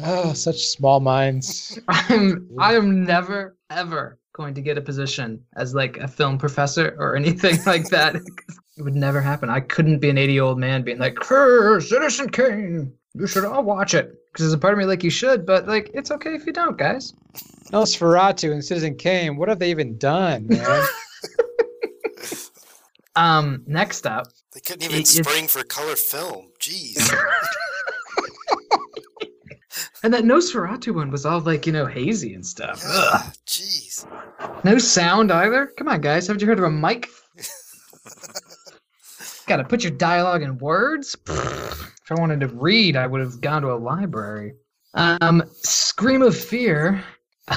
Oh, 0.03 0.33
such 0.35 0.67
small 0.67 1.01
minds. 1.01 1.79
I'm 1.89 2.49
I 2.59 2.75
am 2.75 3.05
never 3.05 3.57
ever 3.71 4.19
going 4.35 4.55
to 4.55 4.61
get 4.61 4.77
a 4.77 4.83
position 4.83 5.43
as 5.57 5.75
like 5.75 5.97
a 5.97 6.07
film 6.09 6.37
professor 6.37 6.95
or 6.99 7.17
anything 7.17 7.59
like 7.65 7.89
that. 7.89 8.17
it 8.77 8.83
would 8.83 8.95
never 8.95 9.21
happen. 9.23 9.49
I 9.49 9.61
couldn't 9.61 10.01
be 10.01 10.11
an 10.11 10.19
80 10.19 10.33
year 10.33 10.43
old 10.43 10.59
man 10.59 10.83
being 10.83 10.99
like, 10.99 11.17
"Hey, 11.27 11.79
Citizen 11.81 12.29
Kane, 12.29 12.93
you 13.15 13.27
should 13.27 13.45
all 13.45 13.63
watch 13.63 13.95
it. 13.95 14.13
Because 14.27 14.45
there's 14.45 14.53
a 14.53 14.59
part 14.59 14.75
of 14.75 14.79
me 14.79 14.85
like 14.85 15.03
you 15.03 15.09
should, 15.11 15.47
but 15.47 15.67
like 15.67 15.91
it's 15.95 16.11
okay 16.11 16.35
if 16.35 16.45
you 16.45 16.53
don't, 16.53 16.77
guys. 16.77 17.15
Nosferatu 17.73 18.53
and 18.53 18.63
Citizen 18.63 18.97
Kane. 18.97 19.37
What 19.37 19.49
have 19.49 19.59
they 19.59 19.71
even 19.71 19.97
done, 19.97 20.47
man? 20.49 20.85
Um, 23.17 23.65
next 23.67 24.07
up, 24.07 24.29
They 24.55 24.61
couldn't 24.61 24.85
even 24.85 25.01
It- 25.01 25.09
spring 25.09 25.49
for 25.49 25.65
color 25.65 25.97
film. 25.97 26.51
Jeez. 26.61 26.97
and 30.03 30.13
that 30.15 30.25
Nosferatu 30.25 30.95
one 30.95 31.11
was 31.11 31.27
all 31.27 31.41
like 31.41 31.67
you 31.67 31.73
know 31.73 31.87
hazy 31.87 32.35
and 32.35 32.47
stuff. 32.47 32.83
Ugh. 32.87 33.33
Jeez. 33.47 34.07
No 34.65 34.79
sound 34.79 35.31
either. 35.33 35.73
Come 35.77 35.89
on, 35.89 36.01
guys, 36.01 36.27
haven't 36.27 36.41
you 36.41 36.47
heard 36.47 36.59
of 36.59 36.65
a 36.65 36.71
mic? 36.71 37.09
Got 39.47 39.59
to 39.59 39.65
put 39.65 39.85
your 39.85 39.93
dialogue 39.93 40.43
in 40.43 40.59
words. 40.59 41.17
If 41.29 42.11
I 42.11 42.15
wanted 42.15 42.41
to 42.41 42.49
read, 42.49 42.97
I 42.97 43.07
would 43.07 43.21
have 43.21 43.41
gone 43.41 43.63
to 43.63 43.73
a 43.73 43.77
library. 43.79 44.55
Um, 44.95 45.43
Scream 45.53 46.23
of 46.23 46.37
Fear 46.37 47.05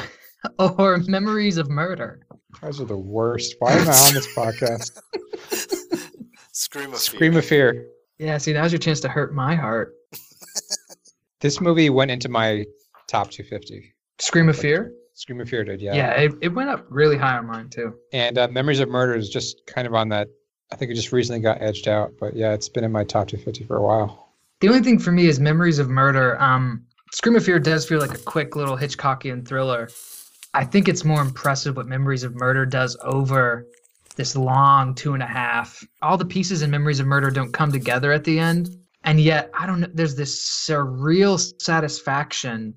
or 0.60 0.98
Memories 1.07 1.57
of 1.57 1.69
Murder. 1.69 2.19
You 2.49 2.59
guys 2.61 2.80
are 2.81 2.85
the 2.85 2.97
worst. 2.97 3.55
Why 3.59 3.73
am 3.73 3.88
I 3.88 3.93
on 3.93 4.13
this 4.13 4.27
podcast? 4.35 4.99
Scream 6.51 6.93
of 6.93 6.99
Scream 6.99 7.31
fear. 7.34 7.39
of 7.39 7.45
Fear. 7.45 7.88
Yeah, 8.17 8.38
see, 8.38 8.53
now's 8.53 8.71
your 8.71 8.80
chance 8.80 8.99
to 9.01 9.09
hurt 9.09 9.34
my 9.34 9.55
heart. 9.55 9.93
This 11.41 11.61
movie 11.61 11.89
went 11.89 12.11
into 12.11 12.27
my 12.27 12.65
top 13.07 13.31
250. 13.31 13.93
Scream 14.17 14.49
of 14.49 14.57
Fear? 14.57 14.91
Scream 15.13 15.39
of 15.39 15.47
Fear 15.47 15.63
did, 15.63 15.81
yeah. 15.81 15.95
Yeah, 15.95 16.11
it, 16.11 16.34
it 16.41 16.49
went 16.49 16.69
up 16.69 16.85
really 16.89 17.15
high 17.15 17.38
on 17.38 17.47
mine, 17.47 17.69
too. 17.69 17.95
And 18.11 18.38
uh, 18.38 18.49
Memories 18.49 18.81
of 18.81 18.89
Murder 18.89 19.15
is 19.15 19.30
just 19.30 19.65
kind 19.65 19.88
of 19.88 19.93
on 19.93 20.09
that. 20.09 20.27
I 20.71 20.76
think 20.76 20.91
it 20.91 20.95
just 20.95 21.13
recently 21.13 21.39
got 21.39 21.61
edged 21.61 21.88
out, 21.88 22.11
but 22.19 22.35
yeah, 22.35 22.51
it's 22.51 22.67
been 22.67 22.84
in 22.84 22.91
my 22.91 23.05
top 23.05 23.30
250 23.30 23.63
for 23.63 23.77
a 23.77 23.81
while. 23.81 24.34
The 24.59 24.67
only 24.67 24.81
thing 24.81 24.99
for 24.99 25.13
me 25.13 25.27
is 25.27 25.39
Memories 25.39 25.80
of 25.80 25.89
Murder. 25.89 26.38
Um, 26.41 26.85
Scream 27.13 27.38
of 27.38 27.45
Fear 27.45 27.59
does 27.59 27.88
feel 27.88 27.99
like 27.99 28.13
a 28.13 28.21
quick 28.21 28.57
little 28.57 28.76
Hitchcockian 28.76 29.47
thriller. 29.47 29.88
I 30.53 30.65
think 30.65 30.88
it's 30.88 31.05
more 31.05 31.21
impressive 31.21 31.76
what 31.76 31.88
Memories 31.88 32.23
of 32.23 32.35
Murder 32.35 32.65
does 32.65 32.97
over 33.03 33.67
this 34.15 34.35
long 34.35 34.95
two 34.95 35.13
and 35.13 35.23
a 35.23 35.27
half. 35.27 35.84
All 36.01 36.17
the 36.17 36.26
pieces 36.26 36.61
in 36.61 36.71
Memories 36.71 36.99
of 36.99 37.07
Murder 37.07 37.30
don't 37.30 37.53
come 37.53 37.71
together 37.71 38.11
at 38.11 38.23
the 38.23 38.39
end, 38.39 38.69
and 39.03 39.19
yet 39.19 39.51
I 39.57 39.65
don't 39.65 39.81
know. 39.81 39.88
There's 39.93 40.15
this 40.15 40.39
surreal 40.67 41.39
satisfaction 41.61 42.73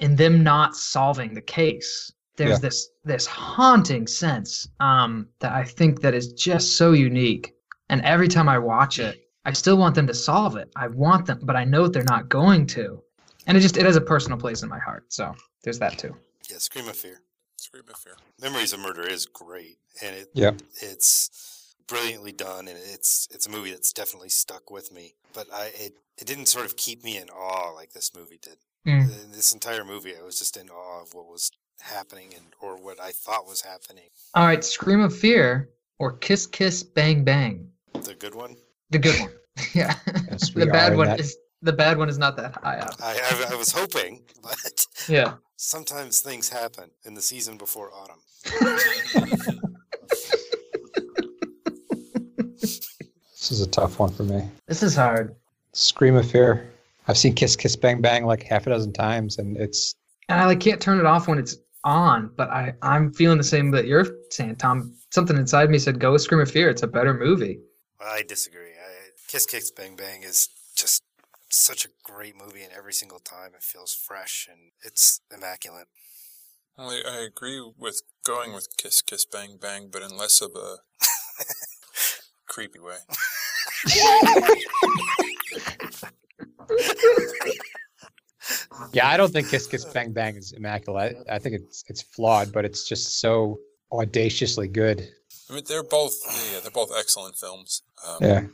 in 0.00 0.16
them 0.16 0.42
not 0.42 0.76
solving 0.76 1.34
the 1.34 1.40
case. 1.40 2.12
There's 2.36 2.50
Yeah. 2.50 2.58
this 2.58 2.88
this 3.04 3.26
haunting 3.26 4.06
sense 4.06 4.68
um, 4.80 5.28
that 5.40 5.52
I 5.52 5.64
think 5.64 6.00
that 6.02 6.14
is 6.14 6.32
just 6.32 6.76
so 6.76 6.92
unique. 6.92 7.54
And 7.88 8.02
every 8.02 8.28
time 8.28 8.48
I 8.48 8.58
watch 8.58 8.98
it, 8.98 9.28
I 9.44 9.52
still 9.52 9.78
want 9.78 9.94
them 9.94 10.06
to 10.06 10.14
solve 10.14 10.56
it. 10.56 10.70
I 10.76 10.88
want 10.88 11.26
them, 11.26 11.40
but 11.42 11.56
I 11.56 11.64
know 11.64 11.88
they're 11.88 12.04
not 12.04 12.28
going 12.28 12.66
to. 12.68 13.02
And 13.46 13.56
it 13.56 13.60
just 13.60 13.76
it 13.76 13.86
has 13.86 13.96
a 13.96 14.00
personal 14.00 14.38
place 14.38 14.62
in 14.62 14.68
my 14.68 14.78
heart. 14.78 15.04
So 15.08 15.34
there's 15.62 15.78
that 15.78 15.98
too. 15.98 16.14
Yeah, 16.50 16.58
Scream 16.58 16.88
of 16.88 16.96
Fear. 16.96 17.20
Scream 17.56 17.84
of 17.90 17.96
Fear. 17.98 18.16
Memories 18.40 18.72
of 18.72 18.80
Murder 18.80 19.02
is 19.06 19.26
great, 19.26 19.78
and 20.02 20.14
it 20.14 20.30
Yeah. 20.34 20.52
it's 20.82 21.74
brilliantly 21.86 22.32
done, 22.32 22.68
and 22.68 22.78
it's 22.78 23.28
it's 23.32 23.46
a 23.46 23.50
movie 23.50 23.70
that's 23.70 23.92
definitely 23.92 24.28
stuck 24.28 24.70
with 24.70 24.92
me. 24.92 25.14
But 25.32 25.46
I 25.52 25.66
it, 25.74 25.94
it 26.18 26.26
didn't 26.26 26.46
sort 26.46 26.66
of 26.66 26.76
keep 26.76 27.02
me 27.04 27.16
in 27.18 27.28
awe 27.30 27.72
like 27.74 27.92
this 27.92 28.14
movie 28.14 28.38
did. 28.40 28.58
Mm. 28.86 29.32
This 29.32 29.52
entire 29.52 29.84
movie, 29.84 30.14
I 30.16 30.22
was 30.22 30.38
just 30.38 30.56
in 30.56 30.68
awe 30.70 31.02
of 31.02 31.14
what 31.14 31.26
was 31.26 31.50
happening 31.80 32.32
and 32.36 32.46
or 32.60 32.76
what 32.76 33.00
I 33.00 33.10
thought 33.10 33.46
was 33.46 33.62
happening. 33.62 34.08
All 34.34 34.46
right, 34.46 34.62
Scream 34.64 35.00
of 35.00 35.16
Fear 35.16 35.70
or 35.98 36.12
Kiss 36.18 36.46
Kiss 36.46 36.82
Bang 36.82 37.24
Bang. 37.24 37.70
The 37.94 38.14
good 38.14 38.34
one. 38.34 38.56
The 38.90 38.98
good 38.98 39.18
one. 39.20 39.32
yeah. 39.74 39.94
Yes, 40.30 40.50
the 40.50 40.66
bad 40.66 40.96
one 40.96 41.06
that- 41.08 41.20
is 41.20 41.36
the 41.62 41.72
bad 41.72 41.96
one 41.98 42.08
is 42.10 42.18
not 42.18 42.36
that 42.36 42.54
high 42.62 42.78
up. 42.78 42.94
I, 43.02 43.18
I 43.48 43.54
I 43.54 43.56
was 43.56 43.72
hoping, 43.72 44.22
but 44.42 44.86
Yeah. 45.08 45.34
Sometimes 45.56 46.20
things 46.20 46.48
happen 46.48 46.90
in 47.04 47.14
the 47.14 47.22
season 47.22 47.56
before 47.56 47.90
autumn. 47.92 48.20
This 53.48 53.60
is 53.60 53.64
a 53.64 53.70
tough 53.70 54.00
one 54.00 54.10
for 54.12 54.24
me. 54.24 54.42
This 54.66 54.82
is 54.82 54.96
hard. 54.96 55.36
Scream 55.72 56.16
of 56.16 56.28
Fear. 56.28 56.68
I've 57.06 57.16
seen 57.16 57.32
Kiss 57.32 57.54
Kiss 57.54 57.76
Bang 57.76 58.00
Bang 58.00 58.26
like 58.26 58.42
half 58.42 58.66
a 58.66 58.70
dozen 58.70 58.92
times, 58.92 59.38
and 59.38 59.56
it's 59.56 59.94
And 60.28 60.40
I 60.40 60.46
like 60.46 60.58
can't 60.58 60.80
turn 60.80 60.98
it 60.98 61.06
off 61.06 61.28
when 61.28 61.38
it's 61.38 61.56
on, 61.84 62.32
but 62.36 62.50
I 62.50 62.74
I'm 62.82 63.12
feeling 63.12 63.38
the 63.38 63.44
same 63.44 63.70
that 63.70 63.86
you're 63.86 64.04
saying, 64.30 64.56
Tom. 64.56 64.96
Something 65.12 65.36
inside 65.36 65.70
me 65.70 65.78
said 65.78 66.00
go 66.00 66.10
with 66.10 66.22
Scream 66.22 66.40
of 66.40 66.50
Fear. 66.50 66.70
It's 66.70 66.82
a 66.82 66.88
better 66.88 67.14
movie. 67.14 67.60
I 68.00 68.24
disagree. 68.26 68.72
I, 68.72 69.10
Kiss 69.28 69.46
Kicks 69.46 69.70
Bang 69.70 69.94
Bang 69.94 70.24
is 70.24 70.48
just 70.74 71.04
such 71.58 71.84
a 71.84 71.88
great 72.02 72.34
movie, 72.36 72.62
and 72.62 72.72
every 72.72 72.92
single 72.92 73.18
time 73.18 73.52
it 73.54 73.62
feels 73.62 73.94
fresh 73.94 74.48
and 74.50 74.72
it's 74.82 75.20
immaculate. 75.34 75.88
Well, 76.76 76.90
I, 76.90 77.02
I 77.08 77.16
agree 77.20 77.72
with 77.76 78.02
going 78.24 78.52
with 78.52 78.68
Kiss 78.76 79.02
Kiss 79.02 79.24
Bang 79.24 79.58
Bang, 79.60 79.88
but 79.90 80.02
in 80.02 80.16
less 80.16 80.40
of 80.40 80.52
a 80.54 80.76
creepy 82.46 82.78
way. 82.78 82.96
yeah. 88.92 89.08
I 89.08 89.16
don't 89.16 89.32
think 89.32 89.48
Kiss 89.48 89.66
Kiss 89.66 89.84
Bang 89.86 90.12
Bang 90.12 90.36
is 90.36 90.52
immaculate. 90.52 91.16
I, 91.28 91.36
I 91.36 91.38
think 91.38 91.56
it's 91.56 91.84
it's 91.88 92.02
flawed, 92.02 92.52
but 92.52 92.64
it's 92.64 92.88
just 92.88 93.20
so 93.20 93.58
audaciously 93.92 94.68
good. 94.68 95.08
I 95.50 95.54
mean, 95.54 95.64
they're 95.66 95.82
both 95.82 96.14
yeah, 96.52 96.60
they're 96.60 96.70
both 96.70 96.90
excellent 96.96 97.36
films. 97.36 97.82
Um, 98.06 98.18
Yeah. 98.20 98.46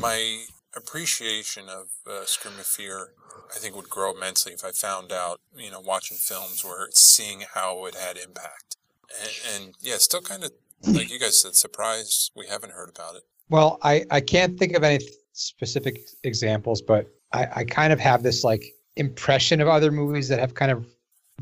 My 0.00 0.44
appreciation 0.76 1.68
of 1.68 1.88
uh, 2.10 2.24
Scream 2.24 2.58
of 2.58 2.66
Fear, 2.66 3.12
I 3.54 3.58
think, 3.58 3.74
would 3.76 3.88
grow 3.90 4.14
immensely 4.14 4.52
if 4.52 4.64
I 4.64 4.70
found 4.70 5.12
out, 5.12 5.40
you 5.56 5.70
know, 5.70 5.80
watching 5.80 6.16
films 6.16 6.64
where 6.64 6.84
it's 6.86 7.02
seeing 7.02 7.44
how 7.54 7.86
it 7.86 7.94
had 7.94 8.16
impact. 8.16 8.76
And, 9.20 9.30
and 9.64 9.74
yeah, 9.80 9.96
still 9.98 10.20
kind 10.20 10.44
of 10.44 10.52
like 10.86 11.10
you 11.10 11.18
guys 11.18 11.40
said, 11.42 11.54
surprised 11.54 12.30
we 12.36 12.46
haven't 12.46 12.72
heard 12.72 12.88
about 12.88 13.16
it. 13.16 13.22
Well, 13.48 13.78
I, 13.82 14.04
I 14.10 14.20
can't 14.20 14.58
think 14.58 14.74
of 14.74 14.84
any 14.84 15.04
specific 15.32 16.00
examples, 16.24 16.80
but 16.80 17.06
I, 17.32 17.48
I 17.56 17.64
kind 17.64 17.92
of 17.92 18.00
have 18.00 18.22
this 18.22 18.44
like 18.44 18.62
impression 18.96 19.60
of 19.60 19.68
other 19.68 19.90
movies 19.90 20.28
that 20.28 20.38
have 20.38 20.54
kind 20.54 20.70
of 20.70 20.86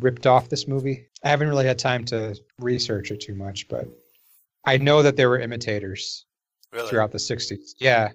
ripped 0.00 0.26
off 0.26 0.48
this 0.48 0.66
movie. 0.66 1.06
I 1.24 1.28
haven't 1.28 1.48
really 1.48 1.66
had 1.66 1.78
time 1.78 2.04
to 2.06 2.36
research 2.58 3.10
it 3.10 3.20
too 3.20 3.34
much, 3.34 3.68
but 3.68 3.86
I 4.64 4.78
know 4.78 5.02
that 5.02 5.16
there 5.16 5.28
were 5.28 5.38
imitators 5.38 6.24
Really? 6.72 6.88
throughout 6.88 7.12
the 7.12 7.18
60s. 7.18 7.74
Yeah. 7.78 8.10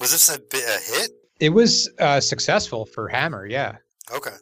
Was 0.00 0.12
this 0.12 0.28
a, 0.34 0.38
bit, 0.38 0.62
a 0.64 0.80
hit? 1.00 1.10
It 1.40 1.50
was 1.50 1.88
uh, 1.98 2.20
successful 2.20 2.86
for 2.86 3.08
Hammer, 3.08 3.46
yeah. 3.46 3.76
Okay. 4.14 4.34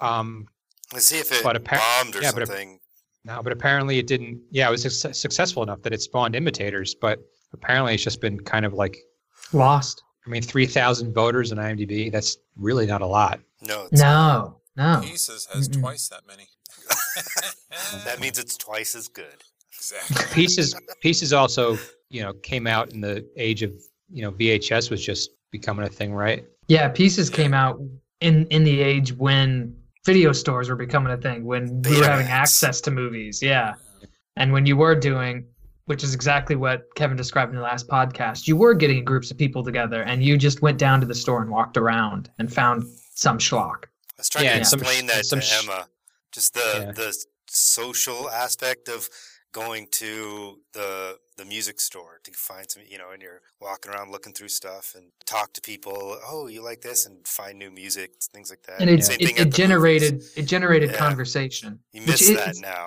Um, 0.00 0.46
Let's 0.92 1.06
see 1.06 1.18
if 1.18 1.30
it 1.32 1.42
But 1.42 1.62
appar- 1.62 1.78
bombed 1.78 2.16
or 2.16 2.22
yeah, 2.22 2.32
but 2.32 2.42
it- 2.42 2.46
something. 2.48 2.78
no, 3.24 3.42
but 3.42 3.52
apparently 3.52 3.98
it 3.98 4.06
didn't. 4.06 4.40
Yeah, 4.50 4.68
it 4.68 4.70
was 4.70 5.00
suc 5.00 5.14
successful 5.14 5.62
enough 5.62 5.82
that 5.82 5.92
it 5.92 6.00
spawned 6.00 6.34
imitators, 6.34 6.94
but 6.94 7.18
apparently 7.52 7.94
it's 7.94 8.02
just 8.04 8.20
been 8.20 8.40
kind 8.40 8.64
of 8.64 8.72
like, 8.72 8.96
Lost. 9.52 10.02
I 10.26 10.30
mean, 10.30 10.42
3,000 10.42 11.14
voters 11.14 11.52
on 11.52 11.58
IMDb. 11.58 12.10
That's 12.12 12.36
really 12.56 12.86
not 12.86 13.00
a 13.02 13.06
lot. 13.06 13.40
no, 13.62 13.86
it's, 13.90 14.00
No. 14.00 14.60
No. 14.76 15.00
Pieces 15.02 15.46
has 15.52 15.68
Mm-mm. 15.68 15.80
twice 15.80 16.08
that 16.08 16.22
many. 16.26 16.46
that 18.04 18.20
means 18.20 18.38
it's 18.38 18.56
twice 18.56 18.94
as 18.94 19.08
good. 19.08 19.42
exactly. 19.74 20.24
pieces 20.32 20.74
pieces 21.02 21.32
also 21.32 21.76
you 22.08 22.22
know 22.22 22.32
came 22.34 22.66
out 22.66 22.92
in 22.92 23.00
the 23.00 23.26
age 23.36 23.62
of 23.62 23.72
you 24.10 24.22
know 24.22 24.32
vhs 24.32 24.90
was 24.90 25.04
just 25.04 25.30
becoming 25.50 25.84
a 25.86 25.88
thing 25.88 26.12
right 26.14 26.44
Yeah, 26.68 26.88
Pieces 26.88 27.30
came 27.30 27.54
out 27.54 27.78
in 28.20 28.46
in 28.46 28.64
the 28.64 28.80
age 28.80 29.12
when 29.12 29.74
video 30.06 30.32
stores 30.32 30.68
were 30.68 30.76
becoming 30.76 31.12
a 31.12 31.16
thing, 31.16 31.44
when 31.44 31.82
we 31.82 31.98
were 31.98 32.04
having 32.04 32.26
access 32.26 32.80
to 32.82 32.90
movies. 32.90 33.42
Yeah. 33.42 33.74
And 34.36 34.52
when 34.52 34.64
you 34.66 34.76
were 34.76 34.94
doing, 34.94 35.44
which 35.86 36.02
is 36.04 36.14
exactly 36.14 36.56
what 36.56 36.84
Kevin 36.94 37.16
described 37.16 37.50
in 37.50 37.56
the 37.56 37.62
last 37.62 37.88
podcast, 37.88 38.46
you 38.46 38.56
were 38.56 38.74
getting 38.74 39.04
groups 39.04 39.30
of 39.30 39.36
people 39.38 39.62
together 39.64 40.02
and 40.02 40.22
you 40.22 40.36
just 40.38 40.62
went 40.62 40.78
down 40.78 41.00
to 41.00 41.06
the 41.06 41.14
store 41.14 41.42
and 41.42 41.50
walked 41.50 41.76
around 41.76 42.30
and 42.38 42.52
found 42.52 42.84
some 43.14 43.38
schlock. 43.38 43.84
I 43.84 43.88
was 44.18 44.28
trying 44.28 44.44
Yeah, 44.44 44.50
to 44.52 44.56
and 44.58 44.66
some 44.66 44.80
explain 44.80 45.06
that 45.06 45.26
some 45.26 45.40
to 45.40 45.44
sh- 45.44 45.64
Emma. 45.64 45.86
Just 46.32 46.54
the 46.54 46.70
Yeah. 46.86 46.92
the 46.92 47.24
social 47.48 48.30
aspect 48.30 48.88
of 48.88 49.08
going 49.58 49.86
to 49.90 50.60
the 50.72 51.18
the 51.36 51.44
music 51.44 51.80
store 51.80 52.20
to 52.24 52.30
find 52.32 52.68
some, 52.70 52.82
you 52.88 52.98
know, 52.98 53.10
and 53.12 53.22
you're 53.22 53.40
walking 53.60 53.92
around 53.92 54.10
looking 54.10 54.32
through 54.32 54.48
stuff 54.48 54.94
and 54.96 55.06
talk 55.24 55.52
to 55.52 55.60
people. 55.60 56.18
Oh, 56.26 56.48
you 56.48 56.62
like 56.64 56.80
this, 56.80 57.06
and 57.06 57.26
find 57.26 57.58
new 57.58 57.70
music, 57.70 58.10
things 58.34 58.50
like 58.50 58.62
that. 58.64 58.80
And 58.80 58.90
it, 58.90 59.04
Same 59.04 59.16
it, 59.20 59.38
it 59.40 59.52
generated 59.52 60.14
movies. 60.14 60.32
it 60.36 60.42
generated 60.42 60.90
Yeah. 60.90 60.98
conversation. 60.98 61.78
You 61.92 62.00
which 62.02 62.20
miss 62.28 62.28
that 62.30 62.56
now. 62.60 62.86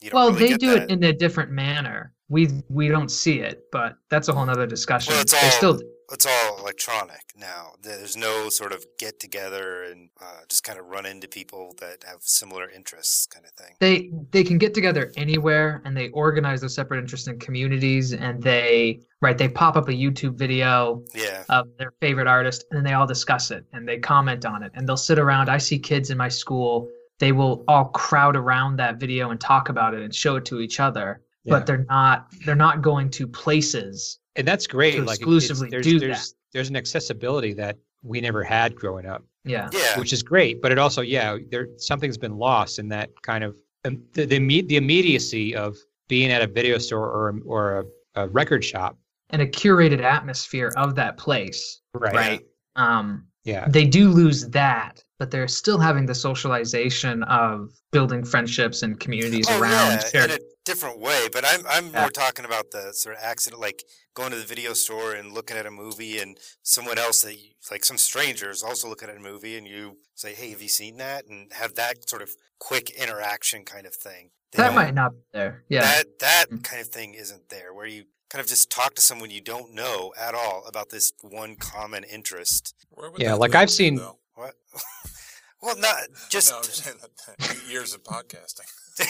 You 0.00 0.10
Well, 0.12 0.32
really 0.32 0.52
they 0.52 0.56
do 0.56 0.70
that. 0.74 0.84
it 0.84 0.90
in 0.90 1.02
a 1.04 1.12
different 1.12 1.50
manner. 1.50 2.12
We 2.28 2.48
we 2.68 2.88
don't 2.88 3.10
see 3.10 3.40
it, 3.40 3.64
but 3.70 3.96
that's 4.10 4.28
a 4.28 4.32
whole 4.32 4.46
nother 4.46 4.66
discussion. 4.66 5.12
Well, 5.12 5.22
it's 5.22 5.34
all 5.34 5.50
still 5.50 5.80
it's 6.12 6.26
all 6.26 6.58
electronic 6.58 7.22
now. 7.36 7.72
There's 7.82 8.16
no 8.16 8.48
sort 8.50 8.72
of 8.72 8.84
get 8.98 9.18
together 9.18 9.84
and 9.84 10.10
uh, 10.20 10.40
just 10.48 10.62
kind 10.62 10.78
of 10.78 10.86
run 10.86 11.06
into 11.06 11.26
people 11.26 11.74
that 11.80 12.04
have 12.04 12.18
similar 12.20 12.68
interests, 12.68 13.26
kind 13.26 13.46
of 13.46 13.52
thing. 13.52 13.74
They 13.80 14.10
they 14.30 14.44
can 14.44 14.58
get 14.58 14.74
together 14.74 15.10
anywhere 15.16 15.80
and 15.84 15.96
they 15.96 16.10
organize 16.10 16.60
their 16.60 16.68
separate 16.68 16.98
interests 16.98 17.28
in 17.28 17.38
communities 17.38 18.12
and 18.12 18.42
they 18.42 19.00
right 19.20 19.38
they 19.38 19.48
pop 19.48 19.76
up 19.76 19.88
a 19.88 19.92
YouTube 19.92 20.34
video 20.34 21.02
Yeah, 21.14 21.44
of 21.48 21.68
their 21.78 21.92
favorite 22.00 22.26
artist 22.26 22.64
and 22.70 22.76
then 22.76 22.84
they 22.84 22.92
all 22.92 23.06
discuss 23.06 23.50
it 23.50 23.64
and 23.72 23.88
they 23.88 23.98
comment 23.98 24.44
on 24.44 24.62
it 24.62 24.72
and 24.74 24.86
they'll 24.86 24.96
sit 24.96 25.18
around. 25.18 25.48
I 25.48 25.58
see 25.58 25.78
kids 25.78 26.10
in 26.10 26.18
my 26.18 26.28
school, 26.28 26.88
they 27.18 27.32
will 27.32 27.64
all 27.68 27.86
crowd 27.86 28.36
around 28.36 28.76
that 28.76 29.00
video 29.00 29.30
and 29.30 29.40
talk 29.40 29.70
about 29.70 29.94
it 29.94 30.02
and 30.02 30.14
show 30.14 30.36
it 30.36 30.44
to 30.46 30.60
each 30.60 30.78
other. 30.78 31.22
Yeah. 31.44 31.58
But 31.58 31.66
they're 31.66 31.86
not 31.88 32.26
they're 32.44 32.54
not 32.54 32.82
going 32.82 33.10
to 33.10 33.26
places. 33.26 34.18
And 34.36 34.46
that's 34.46 34.66
great. 34.66 34.92
to 34.96 35.02
like 35.02 35.20
it- 35.20 35.22
it's- 35.22 35.44
exclusively 35.44 35.68
there's, 35.70 35.86
do 35.86 35.98
that. 36.00 36.06
there's, 36.06 36.34
There's 36.52 36.68
an 36.68 36.76
accessibility 36.76 37.52
that 37.54 37.78
we 38.02 38.20
never 38.20 38.42
had 38.44 38.74
growing 38.76 39.06
up, 39.06 39.24
Yeah. 39.44 39.68
Yeah. 39.72 39.98
which 39.98 40.12
is 40.12 40.22
great. 40.22 40.60
But 40.60 40.70
it 40.72 40.78
also, 40.78 41.00
yeah, 41.02 41.38
there 41.50 41.68
something's 41.78 42.18
been 42.18 42.36
lost 42.36 42.78
in 42.78 42.88
that 42.88 43.10
kind 43.22 43.42
of 43.44 43.56
um, 43.84 44.02
the 44.12 44.26
the, 44.26 44.38
imme- 44.38 44.68
the 44.68 44.76
immediacy 44.76 45.54
of 45.56 45.76
being 46.08 46.30
at 46.30 46.42
a 46.42 46.46
video 46.46 46.78
store 46.78 47.06
or 47.08 47.34
or 47.46 47.78
a, 48.14 48.22
a 48.24 48.28
record 48.28 48.64
shop. 48.64 48.98
And 49.30 49.40
a 49.40 49.46
curated 49.46 50.02
atmosphere 50.02 50.72
of 50.76 50.94
that 50.96 51.16
place. 51.16 51.80
Right. 51.94 52.14
Right. 52.14 52.40
Um 52.76 53.26
Yeah. 53.44 53.66
they 53.68 53.86
do 53.86 54.08
lose 54.10 54.46
that, 54.50 55.02
but 55.18 55.30
they're 55.30 55.48
still 55.48 55.78
having 55.78 56.04
the 56.06 56.14
socialization 56.14 57.22
of 57.24 57.70
building 57.92 58.24
friendships 58.24 58.82
and 58.82 59.00
communities 59.00 59.46
Oh, 59.48 59.58
around 59.60 59.92
yeah, 59.92 60.08
shared 60.10 60.30
in 60.32 60.36
a 60.36 60.40
different 60.64 60.98
way. 60.98 61.28
But 61.32 61.44
I'm 61.46 61.66
I'm 61.68 61.90
Yeah. 61.90 62.00
more 62.02 62.10
talking 62.10 62.44
about 62.44 62.70
the 62.70 62.92
sort 62.92 63.16
of 63.16 63.22
accident, 63.22 63.60
like 63.60 63.84
going 64.14 64.30
to 64.30 64.36
the 64.36 64.44
video 64.44 64.72
store 64.74 65.12
and 65.14 65.32
looking 65.32 65.56
at 65.56 65.66
a 65.66 65.70
movie, 65.70 66.18
and 66.18 66.38
someone 66.62 66.98
else 66.98 67.22
that 67.22 67.34
you, 67.34 67.50
like 67.70 67.84
some 67.84 67.98
strangers 67.98 68.62
also 68.62 68.88
looking 68.88 69.08
at 69.08 69.16
a 69.16 69.20
movie, 69.20 69.56
and 69.56 69.66
you 69.66 69.98
say, 70.14 70.34
"Hey, 70.34 70.50
have 70.50 70.62
you 70.62 70.68
seen 70.68 70.96
that?" 70.98 71.26
and 71.26 71.52
have 71.52 71.74
that 71.76 72.08
sort 72.08 72.22
of 72.22 72.30
quick 72.58 72.90
interaction 72.90 73.64
kind 73.64 73.86
of 73.86 73.94
thing. 73.94 74.30
They 74.52 74.58
that 74.58 74.74
might 74.74 74.94
not 74.94 75.12
be 75.12 75.22
there. 75.32 75.64
Yeah. 75.68 75.80
That 75.82 76.18
that 76.20 76.46
Mm. 76.50 76.62
kind 76.64 76.80
of 76.80 76.88
thing 76.88 77.14
isn't 77.14 77.48
there, 77.48 77.72
where 77.72 77.86
you 77.86 78.04
kind 78.28 78.40
of 78.40 78.46
just 78.48 78.70
talk 78.70 78.94
to 78.94 79.02
someone 79.02 79.30
you 79.30 79.40
don't 79.40 79.72
know 79.74 80.12
at 80.18 80.34
all 80.34 80.64
about 80.66 80.88
this 80.90 81.12
one 81.20 81.56
common 81.56 82.04
interest. 82.04 82.74
Yeah, 83.18 83.34
like 83.34 83.54
I've 83.54 83.70
seen- 83.70 83.96
though? 83.96 84.18
What? 84.34 84.54
well, 85.62 85.76
not 85.76 85.96
just. 86.30 86.50
no, 86.50 86.62
just 86.62 86.84
saying 86.84 86.98
that, 87.00 87.10
that 87.38 87.50
eight 87.56 87.64
years 87.70 87.92
of 87.94 88.02
podcasting. 88.02 88.68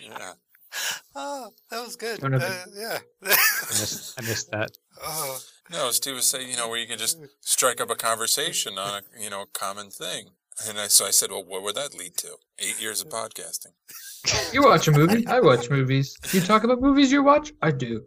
Yeah. 0.00 0.32
oh, 1.14 1.50
that 1.70 1.80
was 1.84 1.96
good. 1.96 2.20
Don't 2.20 2.30
know 2.30 2.38
if 2.38 2.42
Uh, 2.44 2.70
yeah. 2.74 2.98
I 3.22 3.26
missed, 3.26 4.18
I 4.18 4.22
missed 4.22 4.50
that. 4.52 4.70
oh, 5.02 5.38
No, 5.70 5.90
Steve 5.90 6.14
was 6.14 6.26
saying, 6.26 6.48
you 6.48 6.56
know, 6.56 6.68
where 6.68 6.78
you 6.78 6.86
can 6.86 6.98
just 6.98 7.18
strike 7.40 7.80
up 7.80 7.90
a 7.90 7.94
conversation 7.96 8.78
on 8.78 9.02
a, 9.02 9.02
you 9.22 9.28
know, 9.28 9.44
common 9.52 9.90
thing. 9.90 10.30
And 10.66 10.78
I, 10.78 10.86
so 10.88 11.04
I 11.06 11.10
said, 11.10 11.30
well, 11.30 11.44
what 11.44 11.62
would 11.62 11.74
that 11.76 11.94
lead 11.94 12.16
to? 12.18 12.36
Eight 12.58 12.80
years 12.80 13.00
of 13.02 13.08
podcasting. 13.08 13.72
You 14.52 14.64
watch 14.64 14.88
a 14.88 14.92
movie? 14.92 15.26
I 15.26 15.40
watch 15.40 15.70
movies. 15.70 16.16
You 16.32 16.40
talk 16.40 16.64
about 16.64 16.80
movies 16.80 17.12
you 17.12 17.22
watch? 17.22 17.52
I 17.62 17.70
do. 17.70 18.04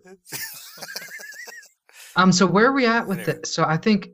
Um. 2.18 2.34
So 2.34 2.46
where 2.46 2.66
are 2.66 2.74
we 2.74 2.86
at 2.86 3.08
with 3.08 3.30
it? 3.30 3.48
So 3.48 3.64
I 3.64 3.78
think 3.78 4.10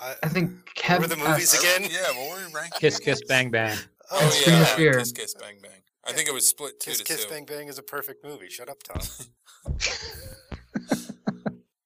I, 0.00 0.14
I 0.22 0.28
think 0.28 0.52
Kevin. 0.76 1.02
were 1.10 1.16
the 1.16 1.16
movies 1.28 1.52
uh, 1.54 1.58
again? 1.58 1.90
Yeah, 1.90 2.06
what 2.16 2.30
were 2.40 2.46
we 2.46 2.52
ranking? 2.54 2.78
Kiss, 2.78 3.00
kiss, 3.00 3.20
bang, 3.26 3.50
bang. 3.50 3.76
Oh, 4.12 4.20
And 4.22 4.32
Scream 4.32 4.56
of 4.56 4.60
yeah, 4.60 4.76
Fear. 4.76 4.98
Kiss 4.98 5.12
Kiss 5.12 5.34
Bang 5.34 5.56
Bang. 5.62 5.70
I 6.04 6.12
think 6.12 6.28
it 6.28 6.34
was 6.34 6.46
split 6.48 6.78
two 6.80 6.90
Kiss 6.90 6.98
to 6.98 7.04
Kiss 7.04 7.24
two. 7.24 7.30
Bang 7.30 7.44
Bang 7.44 7.68
is 7.68 7.78
a 7.78 7.82
perfect 7.82 8.24
movie. 8.24 8.48
Shut 8.48 8.68
up, 8.68 8.82
Tom. 8.82 9.00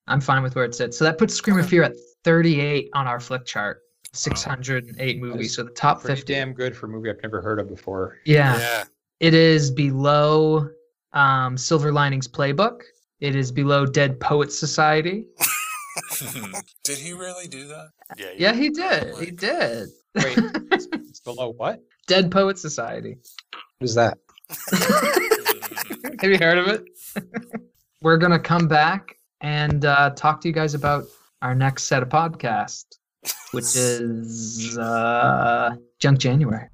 I'm 0.08 0.20
fine 0.20 0.42
with 0.42 0.54
where 0.54 0.64
it 0.64 0.74
sits. 0.74 0.96
So 0.98 1.04
that 1.04 1.18
puts 1.18 1.34
Scream 1.34 1.58
of 1.58 1.68
Fear 1.68 1.82
at 1.84 1.94
38 2.24 2.90
on 2.94 3.06
our 3.06 3.18
Flickchart. 3.18 3.76
608 4.12 5.20
movies. 5.20 5.54
So 5.54 5.62
the 5.64 5.70
top 5.70 6.00
Pretty 6.00 6.20
50. 6.20 6.32
damn 6.32 6.52
good 6.52 6.74
for 6.76 6.86
a 6.86 6.88
movie 6.88 7.10
I've 7.10 7.22
never 7.22 7.42
heard 7.42 7.58
of 7.60 7.68
before. 7.68 8.16
Yeah. 8.24 8.58
yeah. 8.58 8.84
It 9.20 9.34
is 9.34 9.70
below 9.70 10.68
um, 11.12 11.56
Silver 11.58 11.92
Linings 11.92 12.26
Playbook. 12.26 12.80
It 13.20 13.34
is 13.36 13.52
below 13.52 13.84
Dead 13.86 14.18
Poets 14.20 14.58
Society. 14.58 15.26
Did 16.84 16.98
he 16.98 17.12
really 17.12 17.48
do 17.48 17.66
that? 17.68 17.88
Yeah. 18.16 18.30
Yeah, 18.36 18.52
he 18.54 18.70
did. 18.70 19.16
He 19.16 19.30
did. 19.30 19.88
Wait, 20.14 20.38
it's, 20.70 20.86
it's 20.92 21.20
below 21.20 21.52
what? 21.56 21.82
Dead 22.06 22.30
Poets 22.30 22.62
Society. 22.62 23.16
What 23.78 23.84
is 23.84 23.94
that? 23.96 24.18
Have 26.20 26.30
you 26.30 26.38
heard 26.38 26.58
of 26.58 26.68
it? 26.68 26.84
We're 28.00 28.16
gonna 28.16 28.38
come 28.38 28.68
back 28.68 29.16
and 29.40 29.84
uh, 29.84 30.10
talk 30.10 30.40
to 30.42 30.48
you 30.48 30.54
guys 30.54 30.74
about 30.74 31.04
our 31.42 31.54
next 31.54 31.84
set 31.84 32.04
of 32.04 32.08
podcast, 32.08 32.84
which 33.50 33.74
is 33.74 34.78
uh, 34.78 35.74
Junk 35.98 36.18
January. 36.18 36.68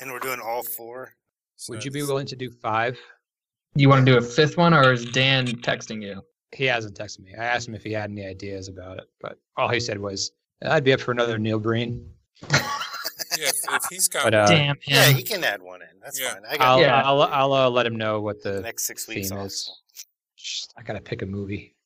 And 0.00 0.10
we're 0.10 0.18
doing 0.20 0.40
all 0.40 0.62
four. 0.62 1.12
Would 1.68 1.84
you 1.84 1.90
be 1.90 2.02
willing 2.02 2.26
to 2.26 2.36
do 2.36 2.50
five? 2.50 2.98
You 3.74 3.90
want 3.90 4.06
to 4.06 4.12
do 4.12 4.16
a 4.16 4.22
fifth 4.22 4.56
one, 4.56 4.72
or 4.72 4.92
is 4.92 5.04
Dan 5.04 5.46
texting 5.46 6.02
you? 6.02 6.22
He 6.52 6.64
hasn't 6.64 6.98
texted 6.98 7.20
me. 7.20 7.34
I 7.38 7.44
asked 7.44 7.68
him 7.68 7.74
if 7.74 7.82
he 7.84 7.92
had 7.92 8.10
any 8.10 8.26
ideas 8.26 8.68
about 8.68 8.98
it, 8.98 9.08
but 9.20 9.38
all 9.56 9.68
he 9.68 9.78
said 9.80 9.98
was, 9.98 10.32
"I'd 10.64 10.84
be 10.84 10.92
up 10.92 11.00
for 11.00 11.12
another 11.12 11.38
Neil 11.38 11.58
Breen." 11.60 12.12
Yeah, 13.38 13.46
if, 13.46 13.54
if 13.70 13.82
he's 13.90 14.08
got 14.08 14.24
But 14.24 14.34
uh, 14.34 14.46
Damn 14.48 14.76
Yeah, 14.86 15.04
him. 15.06 15.16
he 15.16 15.22
can 15.22 15.44
add 15.44 15.62
one 15.62 15.82
in. 15.82 15.88
That's 16.02 16.18
Yeah. 16.20 16.34
fine. 16.34 16.42
I 16.48 16.56
got 16.56 16.66
I'll 16.66 16.80
Yeah. 16.80 17.02
I'll, 17.02 17.22
I'll 17.22 17.52
uh, 17.52 17.70
let 17.70 17.86
him 17.86 17.94
know 17.96 18.20
what 18.20 18.42
the 18.42 18.52
the 18.54 18.60
next 18.62 18.86
six 18.86 19.06
weeks 19.06 19.28
theme 19.28 19.38
is. 19.38 19.70
Shh, 20.34 20.64
I 20.76 20.82
gotta 20.82 21.00
pick 21.00 21.22
a 21.22 21.26
movie. 21.26 21.76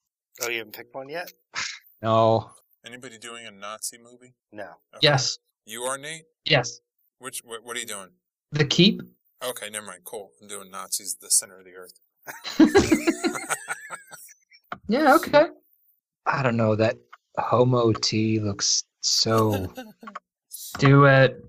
Oh, 0.42 0.48
you 0.48 0.58
haven't 0.58 0.74
picked 0.74 0.94
one 0.94 1.08
yet? 1.08 1.32
No, 2.02 2.50
anybody 2.84 3.16
doing 3.16 3.46
a 3.46 3.50
Nazi 3.50 3.96
movie? 3.96 4.34
No. 4.52 4.64
Okay. 4.64 4.98
Yes. 5.00 5.38
You 5.64 5.84
are 5.84 5.96
Nate. 5.96 6.24
Yes. 6.44 6.80
Which 7.18 7.40
what, 7.44 7.64
what 7.64 7.76
are 7.76 7.80
you 7.80 7.86
doing? 7.86 8.08
The 8.52 8.66
Keep. 8.66 9.00
Okay, 9.42 9.70
never 9.70 9.86
mind. 9.86 10.00
Cool. 10.04 10.30
I'm 10.42 10.48
doing 10.48 10.70
Nazis, 10.70 11.16
the 11.18 11.30
center 11.30 11.58
of 11.60 11.64
the 11.64 11.72
earth. 11.72 11.94
Yeah. 14.88 15.14
Okay. 15.16 15.46
I 16.26 16.42
don't 16.42 16.56
know. 16.56 16.74
That 16.76 16.96
homo 17.38 17.92
T 17.92 18.38
looks 18.40 18.84
so 19.00 19.72
Do 20.78 21.04
it. 21.04 21.42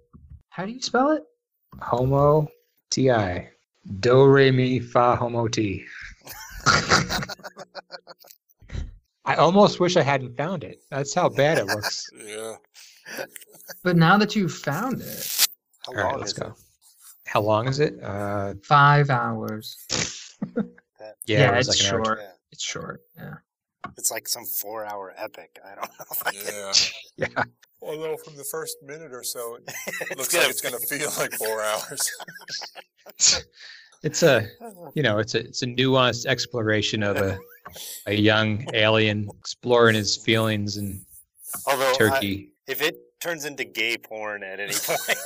How 0.49 0.65
do 0.65 0.71
you 0.71 0.81
spell 0.81 1.11
it? 1.11 1.23
homo 1.81 2.47
T 2.91 3.11
I 3.11 3.49
do 3.99 4.25
re 4.25 4.51
mi 4.51 4.79
fa 4.79 5.15
homo 5.15 5.47
T. 5.47 5.83
I 9.25 9.35
almost 9.35 9.79
wish 9.79 9.97
I 9.97 10.01
hadn't 10.03 10.37
found 10.37 10.63
it. 10.63 10.81
That's 10.91 11.13
how 11.13 11.29
bad 11.29 11.57
it 11.57 11.65
looks. 11.67 12.05
Yeah. 12.25 12.55
But 13.83 13.97
now 13.97 14.17
that 14.17 14.35
you've 14.35 14.53
found 14.53 14.99
it, 15.01 15.47
How 15.85 15.91
All 15.91 16.03
right, 16.03 16.17
let's 16.19 16.33
go. 16.33 16.47
it? 16.47 16.53
How 17.27 17.41
long 17.41 17.67
is 17.67 17.79
it? 17.79 18.01
Uh, 18.01 18.55
five 18.63 19.11
hours. 19.11 19.77
yeah, 20.55 20.63
Yeah, 21.27 21.55
it 21.55 21.59
it's 21.59 21.67
like 21.69 21.93
hour 21.93 22.03
short. 22.03 22.19
Yeah. 22.21 22.31
It's 22.55 22.63
short. 22.63 23.01
Yeah. 23.17 23.33
It's 23.97 24.11
like 24.11 24.27
some 24.29 24.45
four-hour 24.45 25.13
epic. 25.17 25.59
I 25.63 25.75
don't 25.75 25.89
know. 25.99 26.05
If 26.09 26.25
I 26.25 26.31
can... 26.31 26.41
Yeah. 27.17 27.27
Yeah. 27.35 27.43
Although 27.81 28.17
from 28.17 28.35
the 28.37 28.43
first 28.45 28.77
minute 28.81 29.11
or 29.13 29.23
so, 29.23 29.55
it 29.55 29.63
It's 30.01 30.17
looks 30.17 30.33
gonna 30.33 30.43
like 30.45 30.51
it's 30.51 30.61
going 30.61 30.73
to 30.79 30.87
feel 30.87 31.09
like 31.19 31.33
four 31.33 31.61
hours. 31.61 32.11
It's 34.03 34.23
a 34.23 34.47
you 34.95 35.01
know 35.03 35.19
it's 35.19 35.35
a 35.35 35.39
it's 35.39 35.61
a 35.61 35.67
nuanced 35.67 36.25
exploration 36.25 37.03
of 37.03 37.17
a 37.17 37.37
a 38.07 38.13
young 38.13 38.65
alien 38.73 39.29
exploring 39.39 39.95
his 39.95 40.15
feelings 40.17 40.77
in 40.77 41.05
Although, 41.67 41.91
I, 41.91 41.95
Turkey. 41.97 42.53
if 42.67 42.81
it 42.81 42.95
turns 43.21 43.45
into 43.45 43.63
gay 43.65 43.97
porn 43.97 44.43
at 44.43 44.59
any 44.59 44.73
point, 44.73 45.19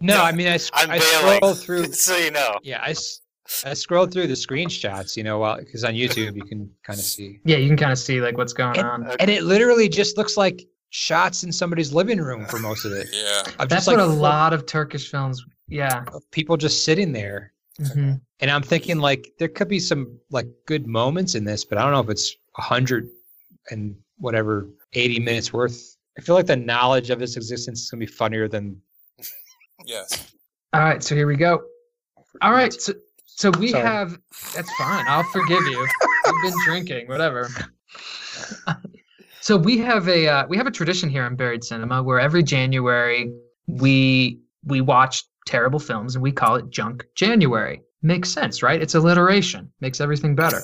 no, 0.00 0.22
I 0.22 0.32
mean 0.32 0.48
I, 0.48 0.56
sc- 0.58 0.72
I'm 0.74 0.90
I 0.90 0.98
bailing. 0.98 1.36
scroll 1.36 1.54
through. 1.54 1.84
so 1.92 2.16
you 2.16 2.30
know. 2.30 2.58
Yeah, 2.62 2.80
I, 2.82 2.90
s- 2.90 3.20
I 3.64 3.74
scrolled 3.74 4.12
through 4.12 4.26
the 4.28 4.34
screenshots. 4.34 5.16
You 5.16 5.24
know, 5.24 5.38
while 5.38 5.58
because 5.58 5.84
on 5.84 5.94
YouTube 5.94 6.36
you 6.36 6.42
can 6.44 6.70
kind 6.84 6.98
of 6.98 7.04
see, 7.04 7.40
Yeah, 7.44 7.56
you 7.56 7.68
can 7.68 7.76
kind 7.76 7.92
of 7.92 7.98
see 7.98 8.20
like 8.20 8.36
what's 8.36 8.52
going 8.52 8.78
and, 8.78 8.86
on. 8.86 9.10
and 9.20 9.30
it 9.30 9.42
literally 9.44 9.88
just 9.88 10.16
looks 10.16 10.36
like 10.36 10.62
shots 10.90 11.44
in 11.44 11.52
somebody's 11.52 11.92
living 11.92 12.20
room 12.20 12.46
for 12.46 12.58
most 12.58 12.84
of 12.84 12.92
it. 12.92 13.08
Yeah. 13.12 13.40
Of 13.58 13.68
That's 13.68 13.86
just 13.86 13.88
like 13.88 13.96
what 13.98 14.06
a 14.06 14.12
lot 14.12 14.52
of 14.52 14.66
Turkish 14.66 15.10
films. 15.10 15.44
Yeah. 15.68 16.04
people 16.32 16.56
just 16.56 16.84
sitting 16.84 17.12
there, 17.12 17.52
hmm 17.92 18.14
and 18.42 18.50
I'm 18.50 18.62
thinking 18.62 18.98
like 18.98 19.32
there 19.38 19.48
could 19.48 19.68
be 19.68 19.78
some 19.78 20.18
like 20.30 20.46
good 20.66 20.86
moments 20.86 21.34
in 21.34 21.44
this, 21.44 21.64
but 21.64 21.76
I 21.78 21.82
don't 21.82 21.92
know 21.92 22.00
if 22.00 22.08
it's 22.08 22.34
a 22.58 22.62
hundred 22.62 23.08
and 23.70 23.94
whatever 24.18 24.68
eighty 24.94 25.20
minutes 25.20 25.52
worth. 25.52 25.96
I 26.18 26.22
feel 26.22 26.34
like 26.34 26.46
the 26.46 26.56
knowledge 26.56 27.10
of 27.10 27.20
its 27.22 27.36
existence 27.36 27.82
is 27.82 27.90
gonna 27.90 28.00
be 28.00 28.06
funnier 28.06 28.48
than. 28.48 28.80
Yes. 29.84 30.32
All 30.72 30.80
right. 30.80 31.02
So 31.02 31.14
here 31.14 31.26
we 31.26 31.36
go. 31.36 31.62
All 32.42 32.52
right. 32.52 32.72
So, 32.72 32.92
so 33.40 33.50
we 33.52 33.68
Sorry. 33.68 33.82
have. 33.82 34.18
That's 34.54 34.70
fine. 34.76 35.06
I'll 35.08 35.22
forgive 35.24 35.62
you. 35.62 35.88
You've 36.26 36.42
been 36.42 36.54
drinking. 36.66 37.08
Whatever. 37.08 37.48
so 39.40 39.56
we 39.56 39.78
have 39.78 40.06
a 40.08 40.28
uh, 40.28 40.46
we 40.46 40.58
have 40.58 40.66
a 40.66 40.70
tradition 40.70 41.08
here 41.08 41.24
in 41.24 41.36
Buried 41.36 41.64
Cinema 41.64 42.02
where 42.02 42.20
every 42.20 42.42
January 42.42 43.32
we 43.66 44.40
we 44.62 44.82
watch 44.82 45.24
terrible 45.46 45.78
films 45.78 46.16
and 46.16 46.22
we 46.22 46.32
call 46.32 46.56
it 46.56 46.68
Junk 46.68 47.06
January. 47.14 47.80
Makes 48.02 48.28
sense, 48.28 48.62
right? 48.62 48.80
It's 48.80 48.94
alliteration, 48.94 49.72
makes 49.80 50.02
everything 50.02 50.34
better. 50.34 50.60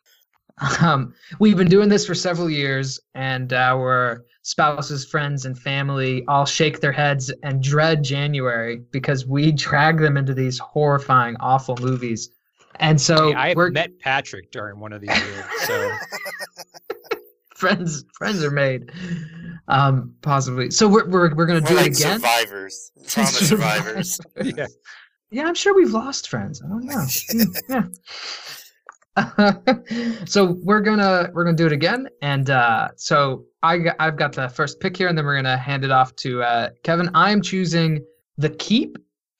um, 0.80 1.14
we've 1.38 1.56
been 1.56 1.68
doing 1.68 1.88
this 1.88 2.04
for 2.04 2.16
several 2.16 2.50
years, 2.50 2.98
and 3.14 3.52
our 3.52 4.24
spouses, 4.46 5.04
friends, 5.04 5.44
and 5.44 5.58
family 5.58 6.24
all 6.28 6.46
shake 6.46 6.78
their 6.80 6.92
heads 6.92 7.32
and 7.42 7.60
dread 7.60 8.04
January 8.04 8.76
because 8.92 9.26
we 9.26 9.50
drag 9.66 9.98
them 9.98 10.16
into 10.16 10.34
these 10.34 10.56
horrifying, 10.58 11.34
awful 11.40 11.76
movies. 11.80 12.30
And 12.76 13.00
so 13.00 13.30
Hey, 13.30 13.34
I 13.34 13.54
we're 13.54 13.70
met 13.70 13.98
Patrick 13.98 14.52
during 14.52 14.78
one 14.78 14.92
of 14.92 15.00
these 15.00 15.10
years. 15.10 15.44
So 15.64 15.90
friends 17.56 18.04
friends 18.16 18.44
are 18.44 18.50
made. 18.52 18.92
Um, 19.66 20.14
possibly. 20.22 20.70
So 20.70 20.86
we're 20.86 21.08
we're, 21.08 21.34
we're 21.34 21.46
gonna 21.46 21.60
We're 21.62 21.68
do 21.68 21.74
like 21.74 21.86
it 21.88 21.98
again. 21.98 22.20
survivors, 22.20 22.92
trauma 23.08 23.28
survivors. 23.28 24.20
yeah. 24.44 24.66
Yeah, 25.32 25.46
I'm 25.48 25.56
sure 25.56 25.74
we've 25.74 25.90
lost 25.90 26.28
friends. 26.28 26.62
I 26.64 26.68
don't 26.68 26.84
know. 26.84 26.94
Mm, 26.94 27.56
yeah. 27.68 27.82
so 30.26 30.56
we're 30.62 30.80
gonna 30.80 31.30
we're 31.32 31.44
gonna 31.44 31.56
do 31.56 31.66
it 31.66 31.72
again, 31.72 32.08
and 32.22 32.50
uh, 32.50 32.88
so 32.96 33.44
I 33.62 33.78
I've 33.98 34.16
got 34.16 34.32
the 34.32 34.48
first 34.48 34.80
pick 34.80 34.96
here, 34.96 35.08
and 35.08 35.16
then 35.16 35.24
we're 35.24 35.36
gonna 35.36 35.56
hand 35.56 35.84
it 35.84 35.90
off 35.90 36.14
to 36.16 36.42
uh, 36.42 36.70
Kevin. 36.82 37.10
I 37.14 37.30
am 37.30 37.40
choosing 37.42 38.04
The 38.38 38.50
Keep, 38.50 38.98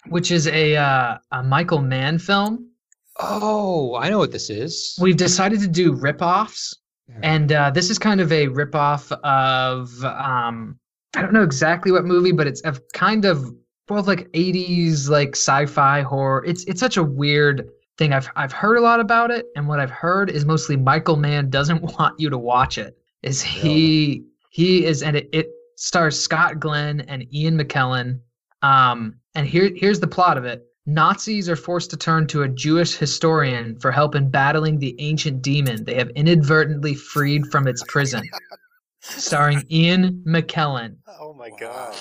which 0.09 0.31
is 0.31 0.47
a 0.48 0.77
uh, 0.77 1.19
a 1.32 1.43
Michael 1.43 1.82
Mann 1.82 2.19
film. 2.19 2.70
Oh, 3.19 3.97
I 3.97 4.09
know 4.11 4.19
what 4.19 4.32
this 4.32 4.51
is. 4.51 4.97
We've 5.01 5.16
decided 5.16 5.61
to 5.61 5.69
do 5.69 5.93
rip-offs, 5.94 6.77
Yeah. 7.09 7.15
and 7.23 7.53
uh, 7.53 7.70
this 7.70 7.89
is 7.90 7.98
kind 7.98 8.20
of 8.20 8.31
a 8.32 8.48
rip-off 8.48 9.11
of 9.12 10.05
um, 10.05 10.78
I 11.15 11.23
don't 11.23 11.32
know 11.32 11.43
exactly 11.43 11.93
what 11.93 12.05
movie, 12.05 12.32
but 12.32 12.47
it's 12.47 12.62
a 12.65 12.74
kind 12.94 13.24
of 13.24 13.53
both 13.89 14.07
like 14.07 14.31
80s 14.32 15.09
like 15.09 15.31
sci-fi 15.36 16.03
horror. 16.03 16.44
It's 16.47 16.65
it's 16.65 16.81
such 16.81 16.97
a 16.97 17.03
weird 17.03 17.69
thing. 17.98 18.12
I've 18.12 18.28
I've 18.36 18.52
heard 18.52 18.77
a 18.77 18.81
lot 18.81 19.01
about 19.01 19.31
it, 19.31 19.47
and 19.56 19.68
what 19.68 19.81
I've 19.81 19.90
heard 19.90 20.31
is 20.31 20.44
mostly 20.44 20.77
Michael 20.77 21.16
Mann 21.16 21.51
doesn't 21.51 21.82
want 21.98 22.18
you 22.18 22.31
to 22.31 22.39
watch 22.39 22.78
it. 22.78 22.97
Is 23.23 23.43
he 23.43 24.24
he 24.51 24.85
is 24.85 25.02
and 25.02 25.16
it, 25.16 25.28
it 25.32 25.48
stars 25.77 26.18
Scott 26.18 26.60
Glenn 26.60 27.01
and 27.02 27.32
Ian 27.35 27.59
McKellen. 27.59 28.20
Um, 28.62 29.16
and 29.35 29.47
here 29.47 29.70
here's 29.74 30.01
the 30.01 30.06
plot 30.06 30.39
of 30.39 30.44
it. 30.44 30.64
Nazis 30.86 31.48
are 31.48 31.56
forced 31.56 31.90
to 31.90 31.97
turn 31.97 32.28
to 32.28 32.43
a 32.43 32.48
Jewish 32.48 32.94
historian 32.94 33.78
for 33.81 33.90
help 33.90 34.14
in 34.14 34.31
battling 34.31 34.78
the 34.78 34.94
ancient 35.01 35.43
demon 35.43 35.85
they 35.85 35.94
have 35.94 36.10
inadvertently 36.10 36.94
freed 36.94 37.47
from 37.48 37.66
its 37.66 37.82
prison. 37.89 38.23
Starring 39.01 39.64
Ian 39.70 40.23
McKellen. 40.27 40.97
Oh 41.20 41.35
my 41.35 41.51
god. 41.51 41.94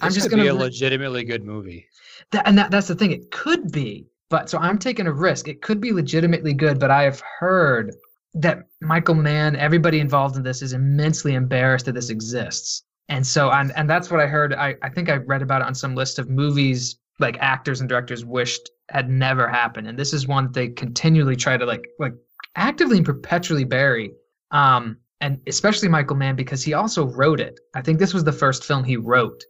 I'm 0.00 0.08
This 0.08 0.16
just 0.16 0.30
could 0.30 0.36
be 0.36 0.42
gonna 0.42 0.52
be 0.52 0.58
a 0.58 0.64
legitimately 0.64 1.24
good 1.24 1.44
movie. 1.44 1.86
That, 2.32 2.46
and 2.46 2.56
that, 2.58 2.70
that's 2.70 2.88
the 2.88 2.94
thing. 2.94 3.12
It 3.12 3.30
could 3.30 3.72
be, 3.72 4.06
but 4.30 4.48
so 4.48 4.58
I'm 4.58 4.78
taking 4.78 5.06
a 5.06 5.12
risk. 5.12 5.48
It 5.48 5.60
could 5.60 5.80
be 5.80 5.92
legitimately 5.92 6.54
good, 6.54 6.78
but 6.78 6.90
I 6.90 7.02
have 7.02 7.20
heard 7.38 7.94
that 8.34 8.60
Michael 8.80 9.16
Mann, 9.16 9.56
everybody 9.56 9.98
involved 10.00 10.36
in 10.36 10.42
this, 10.42 10.62
is 10.62 10.72
immensely 10.72 11.34
embarrassed 11.34 11.86
that 11.86 11.94
this 11.94 12.10
exists. 12.10 12.84
And 13.08 13.26
so, 13.26 13.50
and, 13.50 13.72
and 13.76 13.90
that's 13.90 14.10
what 14.10 14.20
I 14.20 14.26
heard. 14.28 14.54
I, 14.54 14.76
I 14.82 14.88
think 14.88 15.08
I 15.08 15.16
read 15.16 15.42
about 15.42 15.62
it 15.62 15.66
on 15.66 15.74
some 15.74 15.96
list 15.96 16.20
of 16.20 16.30
movies 16.30 16.96
like 17.18 17.36
actors 17.40 17.80
and 17.80 17.88
directors 17.88 18.24
wished 18.24 18.70
had 18.88 19.10
never 19.10 19.48
happened. 19.48 19.88
And 19.88 19.98
this 19.98 20.12
is 20.14 20.28
one 20.28 20.44
that 20.44 20.54
they 20.54 20.68
continually 20.68 21.36
try 21.36 21.56
to 21.56 21.66
like, 21.66 21.86
like 21.98 22.14
actively 22.54 22.98
and 22.98 23.06
perpetually 23.06 23.64
bury. 23.64 24.12
Um, 24.52 24.96
and 25.20 25.40
especially 25.46 25.88
Michael 25.88 26.16
Mann 26.16 26.36
because 26.36 26.62
he 26.62 26.72
also 26.72 27.06
wrote 27.06 27.40
it. 27.40 27.58
I 27.74 27.82
think 27.82 27.98
this 27.98 28.14
was 28.14 28.24
the 28.24 28.32
first 28.32 28.64
film 28.64 28.84
he 28.84 28.96
wrote. 28.96 29.42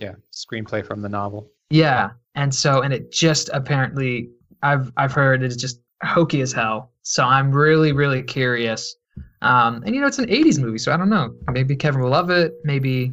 Yeah, 0.00 0.14
screenplay 0.32 0.86
from 0.86 1.02
the 1.02 1.08
novel. 1.08 1.50
Yeah, 1.70 2.10
and 2.34 2.54
so 2.54 2.82
and 2.82 2.92
it 2.92 3.12
just 3.12 3.50
apparently 3.52 4.30
I've 4.62 4.92
I've 4.96 5.12
heard 5.12 5.42
it's 5.42 5.56
just 5.56 5.80
hokey 6.02 6.40
as 6.40 6.52
hell. 6.52 6.92
So 7.02 7.24
I'm 7.24 7.52
really 7.52 7.92
really 7.92 8.22
curious. 8.22 8.96
Um, 9.42 9.82
and 9.84 9.94
you 9.94 10.00
know 10.00 10.06
it's 10.06 10.18
an 10.18 10.28
'80s 10.28 10.58
movie, 10.60 10.78
so 10.78 10.92
I 10.92 10.96
don't 10.96 11.10
know. 11.10 11.34
Maybe 11.50 11.76
Kevin 11.76 12.00
will 12.00 12.10
love 12.10 12.30
it. 12.30 12.54
Maybe. 12.64 13.12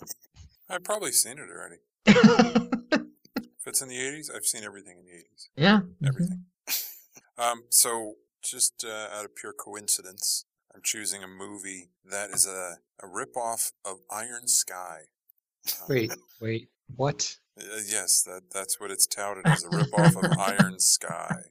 I've 0.70 0.84
probably 0.84 1.12
seen 1.12 1.38
it 1.38 1.48
already. 1.50 1.76
If 3.60 3.66
it's 3.66 3.82
in 3.82 3.88
the 3.88 3.96
80s, 3.96 4.34
I've 4.34 4.46
seen 4.46 4.64
everything 4.64 4.96
in 4.98 5.04
the 5.04 5.10
80s. 5.12 5.48
yeah. 5.54 5.80
Everything. 6.06 6.44
Um, 7.36 7.62
so, 7.70 8.16
just 8.42 8.84
uh, 8.84 9.08
out 9.16 9.24
of 9.24 9.34
pure 9.34 9.54
coincidence, 9.54 10.44
I'm 10.74 10.82
choosing 10.82 11.22
a 11.22 11.26
movie 11.26 11.88
that 12.04 12.28
is 12.30 12.46
a, 12.46 12.76
a 13.02 13.06
ripoff 13.06 13.72
of 13.82 14.00
Iron 14.10 14.46
Sky. 14.46 15.04
Um, 15.80 15.86
Wait, 15.88 16.12
wait, 16.42 16.68
what? 16.96 17.38
Uh, 17.58 17.64
yes, 17.86 18.22
that 18.22 18.42
that's 18.52 18.78
what 18.80 18.90
it's 18.90 19.06
touted 19.06 19.46
as 19.46 19.64
a 19.64 19.68
ripoff 19.68 20.16
of 20.16 20.38
Iron 20.38 20.78
Sky. 20.78 21.42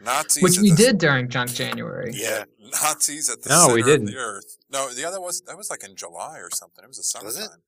Nazis, 0.00 0.42
Which 0.42 0.58
we 0.58 0.70
the- 0.70 0.76
did 0.76 0.98
during 0.98 1.28
Junk 1.28 1.50
January. 1.52 2.12
Yeah, 2.14 2.44
Nazis 2.82 3.28
at 3.28 3.42
the 3.42 3.48
No, 3.48 3.62
center 3.62 3.74
we 3.74 3.80
of 3.80 3.86
didn't. 3.86 4.06
the 4.06 4.16
earth. 4.18 4.56
No, 4.70 4.88
the 4.92 5.04
other 5.04 5.20
was 5.20 5.40
that 5.42 5.56
was 5.56 5.68
like 5.70 5.82
in 5.84 5.96
July 5.96 6.38
or 6.38 6.48
something. 6.52 6.84
It 6.84 6.88
was 6.88 6.98
a 6.98 7.24
Was 7.24 7.36
it? 7.36 7.40
summertime. 7.40 7.62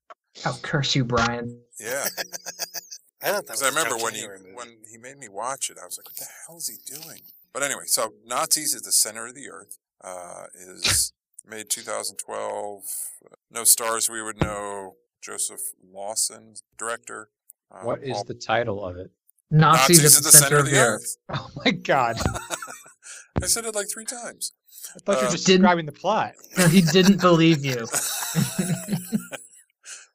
Oh, 0.45 0.59
curse 0.61 0.95
you, 0.95 1.03
Brian. 1.03 1.61
Yeah, 1.79 2.07
I 3.21 3.31
thought 3.31 3.45
that 3.45 3.47
because 3.47 3.61
was 3.61 3.63
I 3.63 3.67
a 3.67 3.69
remember 3.71 3.89
Junk 3.91 4.03
when 4.03 4.13
he 4.13 4.27
movie. 4.27 4.51
when 4.53 4.77
he 4.89 4.97
made 4.97 5.17
me 5.17 5.27
watch 5.27 5.69
it, 5.69 5.77
I 5.81 5.85
was 5.85 5.97
like, 5.97 6.05
"What 6.07 6.15
the 6.17 6.27
hell 6.47 6.57
is 6.57 6.67
he 6.69 6.77
doing?" 6.85 7.21
But 7.51 7.63
anyway, 7.63 7.83
so 7.87 8.13
Nazis 8.25 8.73
at 8.75 8.83
the 8.83 8.91
center 8.91 9.27
of 9.27 9.35
the 9.35 9.49
earth 9.49 9.77
uh, 10.03 10.45
is 10.55 11.11
made 11.45 11.69
2012. 11.69 12.83
No 13.51 13.63
stars 13.63 14.09
we 14.09 14.21
would 14.21 14.39
know. 14.39 14.95
Joseph 15.21 15.59
Lawson, 15.83 16.53
director. 16.77 17.29
Uh, 17.71 17.81
What 17.83 18.03
is 18.03 18.15
all- 18.17 18.23
the 18.23 18.33
title 18.33 18.83
of 18.85 18.97
it? 18.97 19.11
Nazis, 19.51 20.17
at 20.17 20.23
the, 20.23 20.31
center, 20.31 20.57
of 20.59 20.65
the 20.69 20.77
earth. 20.77 21.17
Oh 21.29 21.49
my 21.65 21.71
god! 21.71 22.17
I 23.41 23.47
said 23.47 23.65
it 23.65 23.73
like 23.73 23.87
three 23.91 24.05
times. 24.05 24.53
I 24.95 24.99
thought 24.99 25.13
you 25.13 25.17
Uh, 25.19 25.25
were 25.25 25.31
just 25.31 25.45
Didn't- 25.47 25.61
describing 25.61 25.85
the 25.87 25.91
plot. 25.91 26.33
No, 26.57 26.67
he 26.67 26.81
didn't 26.81 27.19
believe 27.21 27.65
you. 27.65 27.87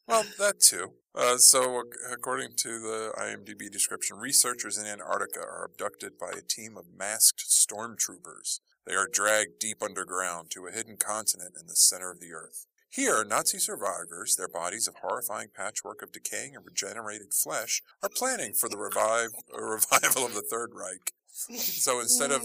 Well, 0.07 0.25
that 0.39 0.61
too. 0.61 0.93
Uh, 1.15 1.39
so, 1.39 1.83
according 2.13 2.51
to 2.59 2.69
the 2.81 3.13
IMDb 3.17 3.71
description, 3.71 4.19
researchers 4.19 4.77
in 4.77 4.87
Antarctica 4.87 5.41
are 5.41 5.65
abducted 5.65 6.19
by 6.19 6.31
a 6.37 6.43
team 6.43 6.77
of 6.77 6.85
masked 6.97 7.45
stormtroopers. 7.49 8.61
They 8.87 8.95
are 8.95 9.09
dragged 9.11 9.59
deep 9.61 9.83
underground 9.83 10.51
to 10.51 10.67
a 10.67 10.73
hidden 10.73 10.97
continent 10.99 11.55
in 11.59 11.67
the 11.69 11.77
center 11.77 12.11
of 12.11 12.21
the 12.21 12.33
Earth. 12.33 12.67
Here, 12.95 13.25
Nazi 13.25 13.59
survivors, 13.59 14.37
their 14.37 14.47
bodies 14.47 14.87
of 14.87 14.95
horrifying 15.03 15.49
patchwork 15.53 16.01
of 16.01 16.13
decaying 16.13 16.55
and 16.55 16.65
regenerated 16.65 17.35
flesh, 17.35 17.83
are 18.05 18.09
planning 18.09 18.53
for 18.53 18.69
the 18.69 18.77
revive, 18.77 19.31
a 19.53 19.61
revival 19.65 20.25
of 20.25 20.35
the 20.35 20.43
Third 20.49 20.71
Reich. 20.75 21.13
So 21.33 21.99
instead 21.99 22.31
of 22.31 22.43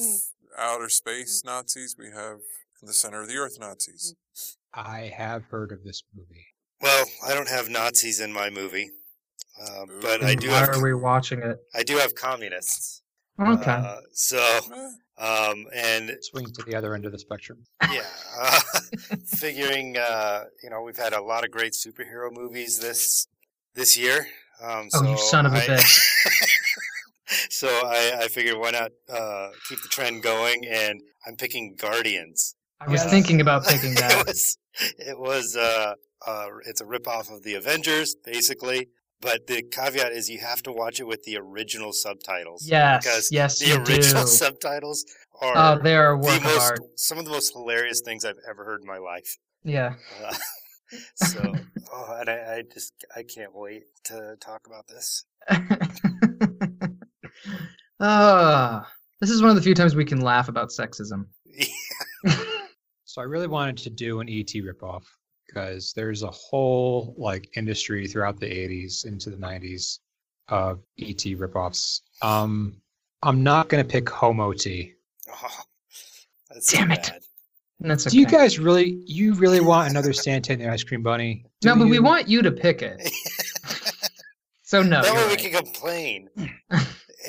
outer 0.57 0.89
space 0.89 1.43
Nazis, 1.45 1.95
we 1.99 2.07
have 2.07 2.39
in 2.81 2.87
the 2.87 2.93
center 2.93 3.21
of 3.21 3.27
the 3.27 3.35
Earth 3.37 3.57
Nazis. 3.59 4.15
I 4.73 5.11
have 5.15 5.43
heard 5.45 5.71
of 5.71 5.83
this 5.83 6.01
movie. 6.15 6.47
Well, 6.81 7.05
I 7.23 7.35
don't 7.35 7.49
have 7.49 7.69
Nazis 7.69 8.19
in 8.19 8.33
my 8.33 8.49
movie, 8.49 8.89
uh, 9.61 9.85
but 10.01 10.23
I 10.23 10.33
do 10.33 10.47
Why 10.47 10.55
have 10.61 10.69
are 10.69 10.81
we 10.83 10.95
watching 10.95 11.43
it? 11.43 11.59
I 11.75 11.83
do 11.83 11.97
have 11.97 12.15
communists. 12.15 13.03
Okay. 13.39 13.69
Uh, 13.71 13.97
so, 14.13 14.37
Eh, 14.73 14.89
um, 15.19 15.65
and 15.73 16.17
Swing 16.21 16.45
to 16.53 16.63
the 16.63 16.75
other 16.75 16.95
end 16.95 17.05
of 17.05 17.11
the 17.11 17.19
spectrum. 17.19 17.59
yeah, 17.91 18.03
uh, 18.39 18.59
figuring 19.27 19.97
uh, 19.97 20.45
you 20.63 20.69
know 20.69 20.81
we've 20.81 20.97
had 20.97 21.13
a 21.13 21.21
lot 21.21 21.43
of 21.43 21.51
great 21.51 21.73
superhero 21.73 22.31
movies 22.31 22.79
this 22.79 23.27
this 23.75 23.97
year. 23.97 24.27
Um, 24.61 24.89
Oh, 24.93 25.03
so 25.03 25.09
you 25.11 25.17
son 25.17 25.45
of 25.45 25.53
a 25.53 25.57
I- 25.57 25.67
bitch. 25.67 25.99
so 27.49 27.67
I, 27.67 28.19
I 28.23 28.27
figured 28.27 28.57
why 28.57 28.71
not 28.71 28.91
uh, 29.11 29.49
keep 29.67 29.81
the 29.81 29.87
trend 29.89 30.23
going, 30.23 30.65
and 30.65 31.01
I'm 31.27 31.35
picking 31.35 31.75
Guardians. 31.75 32.55
I 32.81 32.89
was 32.89 33.03
Yeah. 33.03 33.09
thinking 33.09 33.41
about 33.41 33.65
picking 33.65 33.91
it 33.93 33.97
that. 33.99 34.25
was 34.27 34.57
it 34.97 35.19
was 35.19 35.55
uh, 35.55 35.93
uh, 36.25 36.47
it's 36.65 36.81
a 36.81 36.85
ripoff 36.85 37.33
of 37.33 37.43
the 37.43 37.55
Avengers, 37.55 38.15
basically. 38.23 38.87
But 39.21 39.47
the 39.47 39.61
caveat 39.61 40.13
is 40.13 40.29
you 40.29 40.39
have 40.39 40.63
to 40.63 40.71
watch 40.71 40.99
it 40.99 41.07
with 41.07 41.23
the 41.23 41.37
original 41.37 41.91
subtitles. 41.91 42.65
Yes, 42.65 43.03
because 43.03 43.29
yes, 43.31 43.59
the 43.59 43.67
you 43.67 43.75
original 43.75 44.23
do. 44.23 44.27
subtitles 44.43 45.05
are 45.41 45.53
Oh, 45.55 45.79
they 45.83 45.95
are 45.95 46.11
the 46.11 46.17
work 46.25 46.37
of 46.37 46.43
most 46.43 46.71
art. 46.71 46.79
some 46.95 47.17
of 47.17 47.25
the 47.25 47.31
most 47.31 47.51
hilarious 47.53 48.01
things 48.03 48.23
I've 48.23 48.39
ever 48.49 48.63
heard 48.63 48.81
in 48.81 48.87
my 48.87 48.97
life. 48.97 49.37
Yeah. 49.63 49.95
Uh, 50.23 50.33
so, 51.15 51.53
oh, 51.93 52.17
and 52.19 52.29
I, 52.29 52.33
I 52.55 52.63
just 52.73 52.93
I 53.15 53.21
can't 53.23 53.51
wait 53.53 53.83
to 54.05 54.35
talk 54.41 54.61
about 54.65 54.87
this. 54.87 55.25
Ah, 57.99 58.89
this 59.19 59.29
is 59.29 59.41
one 59.41 59.49
of 59.49 59.55
the 59.55 59.61
few 59.61 59.75
times 59.75 59.95
we 59.95 60.05
can 60.05 60.21
laugh 60.21 60.47
about 60.47 60.69
sexism. 60.69 61.25
Yeah. 61.45 61.65
So 63.05 63.21
I 63.21 63.25
really 63.25 63.47
wanted 63.47 63.77
to 63.77 63.89
do 63.89 64.19
an 64.19 64.29
ET 64.29 64.47
ripoff 64.53 65.03
because 65.53 65.93
there's 65.93 66.23
a 66.23 66.31
whole 66.31 67.15
like 67.17 67.49
industry 67.57 68.07
throughout 68.07 68.39
the 68.39 68.45
80s 68.47 69.05
into 69.05 69.29
the 69.29 69.37
90s 69.37 69.99
of 70.47 70.79
ET 70.99 71.17
ripoffs. 71.17 72.01
Um, 72.21 72.81
I'm 73.23 73.43
not 73.43 73.67
gonna 73.69 73.83
pick 73.83 74.09
Homo 74.09 74.53
T. 74.53 74.93
Oh, 76.51 76.59
Damn 76.71 76.91
it. 76.91 77.03
bad. 77.03 77.21
That's 77.81 78.07
okay. 78.07 78.11
Do 78.15 78.19
you 78.19 78.25
guys 78.25 78.57
really, 78.57 79.03
you 79.05 79.35
really 79.35 79.59
want 79.59 79.87
another 79.89 80.13
Santa 80.13 80.51
and 80.53 80.61
the 80.61 80.67
Ice 80.67 80.83
Cream 80.83 81.03
Bunny? 81.03 81.45
No, 81.63 81.75
Do 81.75 81.81
but 81.81 81.89
we 81.89 81.99
want 81.99 82.27
you 82.27 82.41
to 82.41 82.51
pick 82.51 82.81
it. 82.81 82.99
So 84.63 84.83
no, 84.83 85.01
that 85.01 85.05
you're 85.05 85.15
way 85.15 85.27
we 85.29 85.35
can 85.35 85.63
complain. 85.63 86.29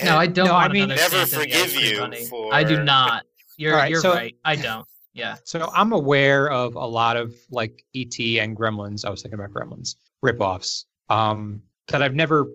no, 0.05 0.17
I 0.17 0.27
don't. 0.27 0.47
No, 0.47 0.53
I 0.55 0.63
want 0.65 0.73
mean- 0.75 0.89
Never 0.91 1.25
Santa 1.27 1.41
forgive 1.41 1.75
you 1.75 2.27
for- 2.29 2.53
I 2.53 2.63
do 2.65 2.85
not. 2.85 3.25
You're 3.57 3.73
Alright, 3.73 3.91
you're 3.91 4.01
so- 4.03 4.13
right. 4.13 4.35
I 4.45 4.57
don't. 4.57 4.87
Yeah. 5.13 5.37
So 5.45 5.71
I'm 5.75 5.93
aware 5.93 6.51
of 6.51 6.77
a 6.77 6.87
lot 6.87 7.17
of 7.17 7.35
like 7.51 7.85
ET 7.95 8.19
and 8.19 8.57
Gremlins. 8.57 9.05
I 9.05 9.11
was 9.11 9.23
thinking 9.23 9.41
about 9.41 9.53
Gremlins 9.53 9.97
ripoffs 10.25 10.85
um, 11.09 11.63
that 11.89 12.03
I've 12.03 12.15
never 12.15 12.47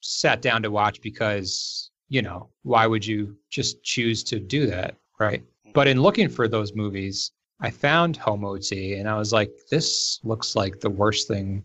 sat 0.00 0.42
down 0.42 0.62
to 0.62 0.70
watch 0.70 1.00
because 1.00 1.90
you 2.08 2.20
know 2.22 2.50
why 2.62 2.86
would 2.86 3.06
you 3.06 3.36
just 3.50 3.82
choose 3.82 4.22
to 4.24 4.38
do 4.38 4.66
that, 4.66 4.96
right? 5.18 5.42
But 5.72 5.88
in 5.88 6.02
looking 6.02 6.28
for 6.28 6.48
those 6.48 6.74
movies, 6.74 7.32
I 7.60 7.70
found 7.70 8.16
Homo 8.16 8.58
T, 8.58 8.94
and 8.94 9.08
I 9.08 9.16
was 9.16 9.32
like, 9.32 9.50
this 9.70 10.20
looks 10.22 10.54
like 10.54 10.80
the 10.80 10.90
worst 10.90 11.28
thing. 11.28 11.64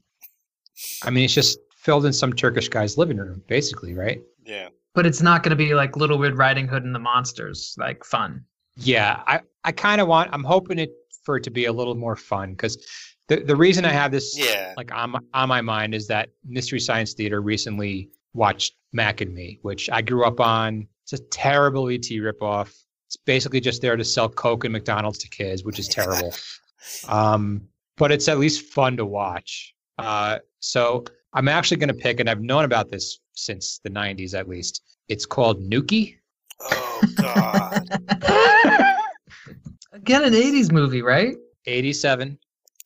I 1.04 1.10
mean, 1.10 1.26
it's 1.26 1.34
just 1.34 1.60
filled 1.76 2.06
in 2.06 2.14
some 2.14 2.32
Turkish 2.34 2.70
guy's 2.70 2.98
living 2.98 3.18
room, 3.18 3.42
basically, 3.48 3.96
right? 3.96 4.22
Yeah. 4.46 4.70
But 4.94 5.06
it's 5.06 5.22
not 5.22 5.44
going 5.44 5.50
to 5.52 5.56
be 5.56 5.74
like 5.74 5.98
Little 5.98 6.20
Red 6.20 6.38
Riding 6.38 6.68
Hood 6.68 6.84
and 6.84 6.94
the 6.94 7.00
Monsters, 7.00 7.76
like 7.78 8.04
fun. 8.04 8.46
Yeah, 8.78 9.24
I, 9.28 9.42
I 9.68 9.72
kind 9.74 10.00
of 10.00 10.08
want. 10.08 10.30
I'm 10.34 10.46
hoping 10.46 10.80
it 10.80 10.92
for 11.24 11.36
it 11.36 11.44
to 11.44 11.52
be 11.52 11.66
a 11.66 11.74
little 11.74 11.94
more 11.94 12.16
fun 12.16 12.52
because 12.52 12.78
the 13.28 13.42
the 13.42 13.56
reason 13.56 13.84
I 13.84 13.90
have 13.92 14.12
this 14.12 14.36
Yeah. 14.38 14.74
like 14.78 14.94
on 14.94 15.10
my, 15.12 15.20
on 15.34 15.50
my 15.50 15.62
mind 15.62 15.94
is 15.94 16.08
that 16.08 16.30
Mystery 16.46 16.80
Science 16.80 17.14
Theater 17.14 17.42
recently 17.42 18.10
watched 18.34 18.76
Mac 18.94 19.20
and 19.20 19.34
Me, 19.34 19.60
which 19.64 19.90
I 19.90 20.02
grew 20.02 20.26
up 20.26 20.40
on. 20.40 20.88
It's 21.04 21.12
a 21.14 21.20
terrible 21.26 21.90
ET 21.90 22.08
ripoff. 22.10 22.70
It's 23.08 23.18
basically 23.18 23.60
just 23.60 23.82
there 23.82 23.98
to 23.98 24.06
sell 24.06 24.30
Coke 24.30 24.64
and 24.64 24.72
McDonald's 24.72 25.18
to 25.20 25.30
kids, 25.30 25.66
which 25.66 25.80
is 25.80 25.90
terrible. 25.90 26.34
um, 27.10 27.62
but 27.98 28.12
it's 28.12 28.30
at 28.30 28.40
least 28.40 28.62
fun 28.74 28.96
to 28.98 29.06
watch. 29.06 29.74
Uh, 29.98 30.40
so 30.60 31.04
I'm 31.34 31.50
actually 31.50 31.78
going 31.78 31.90
to 31.90 31.94
pick, 31.94 32.20
and 32.22 32.30
I've 32.30 32.42
known 32.42 32.64
about 32.64 32.90
this 32.90 33.20
since 33.34 33.80
the 33.84 33.90
90s 33.90 34.34
at 34.34 34.48
least. 34.48 34.82
It's 35.10 35.26
called 35.26 35.62
Nukie. 35.70 36.16
Oh 36.62 37.02
God. 37.18 37.88
Again, 40.08 40.24
an 40.24 40.32
'80s 40.34 40.72
movie, 40.72 41.02
right? 41.02 41.36
87. 41.66 42.40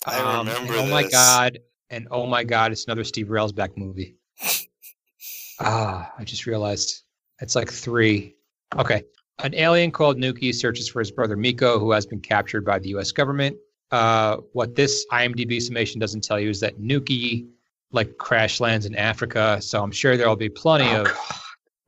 I 0.07 0.17
Um, 0.19 0.47
remember 0.47 0.73
and 0.73 0.81
Oh 0.81 0.87
my 0.89 1.03
this. 1.03 1.11
god! 1.11 1.59
And 1.91 2.07
oh 2.09 2.25
my 2.25 2.43
god, 2.43 2.71
it's 2.71 2.85
another 2.85 3.03
Steve 3.03 3.27
Railsback 3.27 3.77
movie. 3.77 4.15
ah, 5.59 6.11
I 6.17 6.23
just 6.23 6.47
realized 6.47 7.03
it's 7.39 7.55
like 7.55 7.71
three. 7.71 8.35
Okay, 8.79 9.03
an 9.43 9.53
alien 9.53 9.91
called 9.91 10.17
Nukie 10.17 10.51
searches 10.55 10.89
for 10.89 10.97
his 10.97 11.11
brother 11.11 11.37
Miko, 11.37 11.77
who 11.77 11.91
has 11.91 12.07
been 12.07 12.21
captured 12.21 12.65
by 12.65 12.79
the 12.79 12.89
U.S. 12.89 13.11
government. 13.11 13.55
Uh, 13.91 14.37
what 14.53 14.73
this 14.75 15.05
IMDb 15.11 15.61
summation 15.61 15.99
doesn't 15.99 16.23
tell 16.23 16.39
you 16.39 16.49
is 16.49 16.59
that 16.61 16.79
Nukie 16.79 17.45
like 17.91 18.17
crash 18.17 18.59
lands 18.59 18.87
in 18.87 18.95
Africa, 18.95 19.61
so 19.61 19.83
I'm 19.83 19.91
sure 19.91 20.17
there'll 20.17 20.35
be 20.35 20.49
plenty 20.49 20.89
Oh, 20.89 21.01
of 21.03 21.11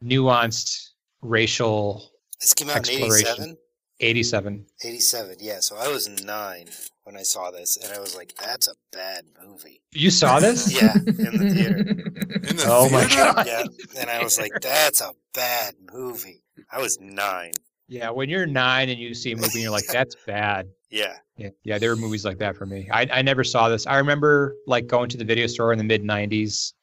nuanced 0.03 0.89
racial. 1.23 2.11
This 2.39 2.53
came 2.53 2.69
out 2.69 2.87
in 2.87 3.01
Exploration. 3.01 3.27
87? 3.29 3.57
87. 3.99 4.65
87, 4.83 5.37
yeah. 5.39 5.59
So 5.59 5.75
I 5.77 5.87
was 5.87 6.07
nine 6.23 6.67
when 7.03 7.15
I 7.17 7.23
saw 7.23 7.51
this, 7.51 7.77
and 7.77 7.91
I 7.93 7.99
was 7.99 8.15
like, 8.15 8.33
that's 8.35 8.67
a 8.67 8.73
bad 8.91 9.25
movie. 9.45 9.81
You 9.91 10.09
saw 10.09 10.39
this? 10.39 10.71
Yeah, 10.81 10.93
in 10.95 11.37
the 11.37 11.49
theater. 11.53 11.77
In 12.49 12.57
the 12.57 12.65
Oh 12.67 12.89
my? 12.89 13.07
God. 13.07 13.45
Yeah. 13.47 13.63
And 13.97 14.09
I 14.09 14.21
was 14.23 14.37
like, 14.39 14.51
that's 14.61 14.99
a 15.01 15.11
bad 15.33 15.75
movie. 15.93 16.43
I 16.71 16.81
was 16.81 16.99
nine. 16.99 17.53
Yeah, 17.87 18.09
when 18.09 18.29
you're 18.29 18.45
nine 18.45 18.89
and 18.89 18.99
you 18.99 19.13
see 19.13 19.31
a 19.31 19.35
movie 19.35 19.49
and 19.55 19.61
you're 19.63 19.71
like, 19.71 19.85
"That's 19.91 20.15
bad." 20.25 20.67
Yeah. 20.89 21.15
Yeah, 21.37 21.49
yeah, 21.63 21.77
there 21.79 21.89
were 21.89 21.95
movies 21.95 22.25
like 22.25 22.37
that 22.39 22.55
for 22.57 22.65
me. 22.65 22.87
I, 22.91 23.07
I 23.11 23.21
never 23.21 23.43
saw 23.43 23.69
this. 23.69 23.85
I 23.87 23.97
remember 23.97 24.55
like 24.67 24.87
going 24.87 25.09
to 25.09 25.17
the 25.17 25.25
video 25.25 25.47
store 25.47 25.71
in 25.71 25.77
the 25.77 25.83
mid 25.83 26.03
'90s, 26.03 26.73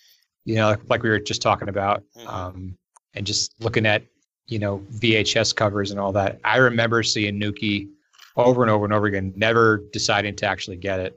you 0.45 0.55
know, 0.57 0.69
like, 0.71 0.81
like 0.89 1.03
we 1.03 1.09
were 1.11 1.19
just 1.21 1.43
talking 1.43 1.69
about, 1.69 2.03
Mhm. 2.17 2.27
um, 2.27 2.77
and 3.15 3.27
just 3.27 3.55
looking 3.61 3.87
at 3.87 4.03
you 4.51 4.59
know 4.59 4.85
VHS 4.93 5.55
covers 5.55 5.91
and 5.91 6.01
all 6.01 6.13
that. 6.13 6.41
I 6.45 6.59
remember 6.59 7.03
seeing 7.03 7.41
Nukie 7.41 7.89
over 8.37 8.63
and 8.63 8.71
over 8.71 8.85
and 8.85 8.93
over 8.93 9.07
again, 9.07 9.33
never 9.37 9.85
deciding 9.93 10.37
to 10.37 10.47
actually 10.47 10.77
get 10.77 11.01
it. 11.01 11.17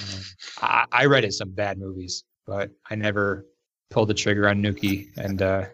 Um, 0.00 0.20
I, 0.62 0.84
I 0.90 1.06
read 1.06 1.24
it 1.24 1.32
some 1.32 1.50
bad 1.50 1.78
movies, 1.78 2.24
but 2.46 2.70
I 2.90 2.94
never 2.94 3.46
pulled 3.90 4.08
the 4.08 4.14
trigger 4.14 4.48
on 4.48 4.62
Nukie, 4.62 5.08
and 5.16 5.42
uh, 5.42 5.66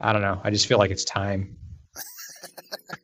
I 0.00 0.12
don't 0.12 0.22
know. 0.22 0.40
I 0.44 0.50
just 0.50 0.66
feel 0.66 0.78
like 0.78 0.90
it's 0.90 1.04
time. 1.04 1.56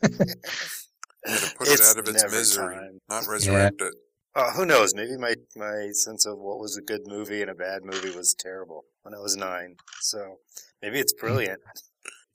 Yeah, 0.03 0.09
to 0.09 1.55
put 1.57 1.69
it 1.69 1.81
out 1.81 1.99
of 1.99 2.09
its 2.09 2.25
misery, 2.25 2.75
time. 2.77 2.99
not 3.09 3.27
resurrect 3.27 3.83
it. 3.83 3.95
Uh, 4.35 4.51
who 4.53 4.65
knows? 4.65 4.95
Maybe 4.95 5.17
my, 5.19 5.35
my 5.57 5.91
sense 5.93 6.25
of 6.25 6.39
what 6.39 6.59
was 6.59 6.79
a 6.79 6.81
good 6.81 7.03
movie 7.07 7.43
and 7.43 7.51
a 7.51 7.55
bad 7.55 7.85
movie 7.85 8.17
was 8.17 8.35
terrible 8.35 8.85
when 9.03 9.15
I 9.15 9.19
was 9.19 9.37
nine. 9.37 9.77
So 10.01 10.37
maybe 10.81 11.01
it's 11.01 11.13
brilliant. 11.13 11.61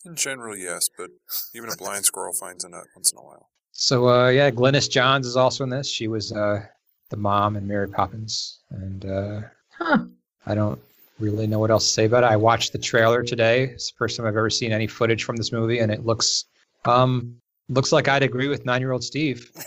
In 0.08 0.16
general, 0.16 0.56
yes, 0.56 0.90
but 0.98 1.10
even 1.54 1.70
a 1.70 1.76
blind 1.76 2.06
squirrel 2.06 2.34
finds 2.34 2.64
a 2.64 2.70
nut 2.70 2.86
once 2.96 3.12
in 3.12 3.18
a 3.18 3.22
while. 3.22 3.50
So 3.72 4.08
uh, 4.08 4.30
yeah, 4.30 4.50
Glynis 4.50 4.90
Johns 4.90 5.28
is 5.28 5.36
also 5.36 5.64
in 5.64 5.70
this. 5.70 5.90
She 5.90 6.08
was 6.08 6.32
uh, 6.32 6.66
the 7.10 7.18
mom 7.18 7.58
in 7.58 7.68
Mary 7.68 7.88
Poppins, 7.88 8.60
and 8.72 9.06
uh, 9.06 9.42
Huh. 9.78 10.06
I 10.46 10.56
don't 10.56 10.80
really 11.20 11.46
know 11.46 11.60
what 11.60 11.70
else 11.72 11.86
to 11.86 11.92
say 11.92 12.06
about 12.06 12.24
it. 12.24 12.28
I 12.32 12.36
watched 12.36 12.72
the 12.72 12.80
trailer 12.80 13.22
today. 13.22 13.66
It's 13.66 13.92
the 13.92 13.98
first 13.98 14.18
time 14.18 14.26
I've 14.26 14.36
ever 14.36 14.50
seen 14.50 14.72
any 14.72 14.88
footage 14.88 15.24
from 15.24 15.36
this 15.36 15.52
movie, 15.52 15.80
and 15.80 15.92
it 15.92 16.06
looks 16.06 16.46
um, 16.86 17.36
looks 17.70 17.92
like 17.92 18.08
I'd 18.08 18.24
agree 18.24 18.48
with 18.48 18.66
nine 18.66 18.82
year 18.82 18.92
old 18.92 19.04
Steve. 19.04 19.52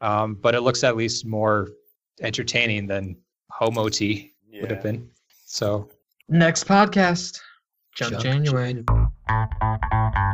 Um, 0.00 0.34
but 0.34 0.54
it 0.54 0.60
looks 0.60 0.84
at 0.84 0.96
least 0.96 1.26
more 1.26 1.70
entertaining 2.22 2.86
than 2.86 3.16
Homo 3.50 3.88
T 3.88 4.32
would 4.52 4.70
have 4.70 4.82
been. 4.82 5.10
So 5.44 5.90
Next 6.28 6.68
podcast, 6.68 7.40
Jump, 7.96 8.12
Jump 8.12 8.22
January. 8.22 8.84
Um, 8.86 8.97
there's 9.28 9.48
a 9.60 10.27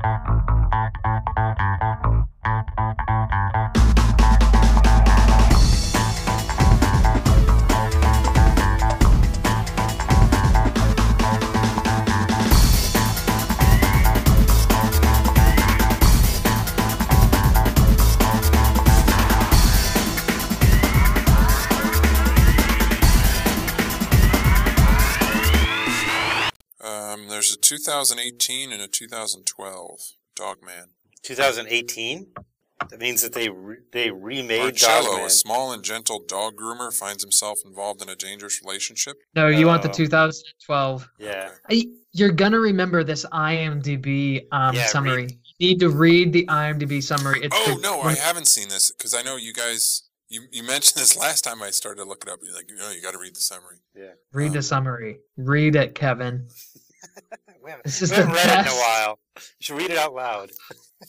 2018 27.85 28.73
and 28.73 28.81
a 28.81 28.89
2012 28.89 29.99
Dogman. 30.35 30.91
2018? 31.23 32.27
That 32.91 32.99
means 32.99 33.23
that 33.23 33.33
they 33.33 33.49
re- 33.49 33.77
they 33.93 34.11
remade 34.11 34.61
Marcello, 34.61 35.13
Dogman. 35.13 35.27
a 35.27 35.31
small 35.31 35.73
and 35.73 35.83
gentle 35.83 36.23
dog 36.27 36.55
groomer, 36.57 36.93
finds 36.93 37.23
himself 37.23 37.59
involved 37.65 38.03
in 38.03 38.09
a 38.09 38.17
dangerous 38.17 38.61
relationship. 38.65 39.17
No, 39.35 39.47
you 39.49 39.67
want 39.67 39.83
the 39.83 39.89
Oh. 39.91 39.93
2012. 39.93 41.09
Yeah. 41.19 41.51
I, 41.71 41.87
you're 42.13 42.33
gonna 42.33 42.59
remember 42.59 43.05
this 43.05 43.25
IMDb 43.27 44.47
um, 44.53 44.75
Yeah, 44.75 44.83
read- 44.83 44.91
summary. 44.91 45.39
You 45.59 45.69
need 45.69 45.81
to 45.81 45.89
read 45.91 46.33
the 46.33 46.47
IMDb 46.47 47.03
summary. 47.03 47.41
It's 47.43 47.57
Oh 47.57 47.77
the- 47.77 47.81
no, 47.81 48.01
I 48.03 48.15
haven't 48.15 48.49
seen 48.49 48.69
this 48.69 48.91
because 48.91 49.15
I 49.15 49.23
know 49.23 49.37
you 49.37 49.53
guys. 49.53 50.03
You, 50.29 50.43
you 50.51 50.63
mentioned 50.65 51.01
this 51.01 51.17
last 51.27 51.43
time 51.45 51.63
I 51.63 51.71
started 51.71 52.03
to 52.03 52.09
look 52.09 52.25
it 52.25 52.31
up. 52.31 52.41
You're 52.43 52.55
like, 52.55 52.69
you 52.69 52.77
know, 52.77 52.91
you 52.91 53.01
got 53.03 53.13
to 53.13 53.19
read 53.19 53.37
the 53.37 53.41
summary. 53.41 53.77
Yeah. 53.95 54.15
read 54.33 54.53
the 54.53 54.63
summary. 54.63 55.19
Read 55.37 55.77
it, 55.77 55.95
Kevin. 55.95 56.49
We 57.65 57.71
haven't, 57.71 57.85
This 57.85 58.03
is 58.03 58.11
the 58.11 58.17
haven't 58.17 58.35
read 58.35 58.47
it 58.47 58.67
in 58.67 58.73
a 58.73 58.77
while. 58.77 59.19
You 59.37 59.43
should 59.61 59.77
read 59.79 59.91
it 59.91 59.97
out 59.99 60.15
loud. 60.15 60.51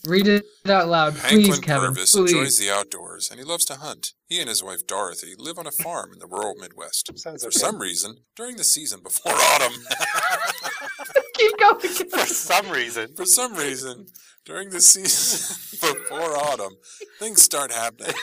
Read 0.05 0.27
it 0.27 0.43
out 0.65 0.89
loud, 0.89 1.15
please, 1.15 1.47
Hanklin 1.47 1.61
Kevin. 1.63 1.87
Purvis 1.93 2.15
enjoys 2.15 2.57
the 2.59 2.69
outdoors 2.69 3.29
and 3.29 3.39
he 3.39 3.45
loves 3.45 3.63
to 3.65 3.75
hunt. 3.75 4.11
He 4.27 4.41
and 4.41 4.49
his 4.49 4.61
wife 4.61 4.85
Dorothy 4.85 5.35
live 5.37 5.57
on 5.57 5.67
a 5.67 5.71
farm 5.71 6.11
in 6.11 6.19
the 6.19 6.27
rural 6.27 6.55
Midwest. 6.55 7.17
Sounds 7.17 7.43
For 7.43 7.47
okay. 7.47 7.59
some 7.59 7.79
reason, 7.79 8.17
during 8.35 8.57
the 8.57 8.65
season 8.65 8.99
before 9.01 9.31
autumn, 9.35 9.71
Keep 11.35 11.57
going. 11.59 11.79
For 11.79 12.25
some 12.25 12.69
reason. 12.71 13.15
for 13.15 13.25
some 13.25 13.53
reason, 13.55 14.07
during 14.45 14.69
the 14.69 14.81
season 14.81 15.93
before 15.93 16.35
autumn, 16.37 16.73
things 17.19 17.41
start 17.41 17.71
happening. 17.71 18.15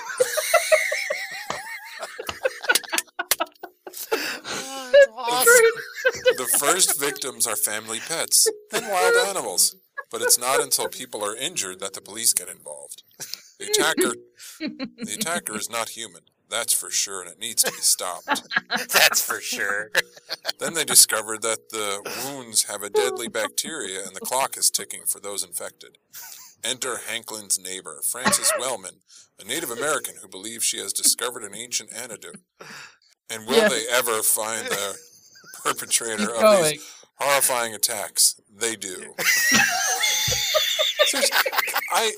The 6.36 6.56
first 6.58 6.98
victims 7.00 7.46
are 7.46 7.56
family 7.56 8.00
pets, 8.00 8.48
then 8.70 8.88
wild 8.88 9.14
animals. 9.28 9.76
But 10.10 10.20
it's 10.22 10.38
not 10.38 10.60
until 10.60 10.88
people 10.88 11.24
are 11.24 11.34
injured 11.36 11.80
that 11.80 11.94
the 11.94 12.00
police 12.02 12.32
get 12.34 12.48
involved. 12.48 13.02
The 13.58 13.68
attacker, 13.68 14.14
the 14.58 15.14
attacker 15.14 15.54
is 15.56 15.70
not 15.70 15.90
human. 15.90 16.22
That's 16.50 16.72
for 16.72 16.90
sure, 16.90 17.22
and 17.22 17.30
it 17.30 17.38
needs 17.38 17.62
to 17.62 17.70
be 17.70 17.78
stopped. 17.78 18.42
That's 18.92 19.22
for 19.24 19.40
sure. 19.40 19.92
Then 20.58 20.74
they 20.74 20.84
discovered 20.84 21.42
that 21.42 21.68
the 21.70 22.00
wounds 22.26 22.64
have 22.64 22.82
a 22.82 22.90
deadly 22.90 23.28
bacteria 23.28 24.04
and 24.04 24.16
the 24.16 24.20
clock 24.20 24.56
is 24.56 24.68
ticking 24.68 25.04
for 25.06 25.20
those 25.20 25.44
infected. 25.44 25.98
Enter 26.64 26.96
Hanklin's 27.08 27.60
neighbor, 27.60 28.00
Frances 28.04 28.52
Wellman, 28.58 28.96
a 29.40 29.44
Native 29.44 29.70
American 29.70 30.16
who 30.20 30.26
believes 30.28 30.64
she 30.64 30.78
has 30.78 30.92
discovered 30.92 31.44
an 31.44 31.54
ancient 31.54 31.92
antidote. 31.92 32.40
And 33.30 33.46
will 33.46 33.54
Yes. 33.56 33.70
they 33.72 33.86
ever 33.96 34.22
find 34.22 34.66
the 34.66 34.98
perpetrator 35.64 36.34
of 36.34 36.64
these 36.70 36.82
horrifying 37.16 37.74
attacks. 37.74 38.40
They 38.54 38.76
do. 38.76 39.14
I 41.94 42.12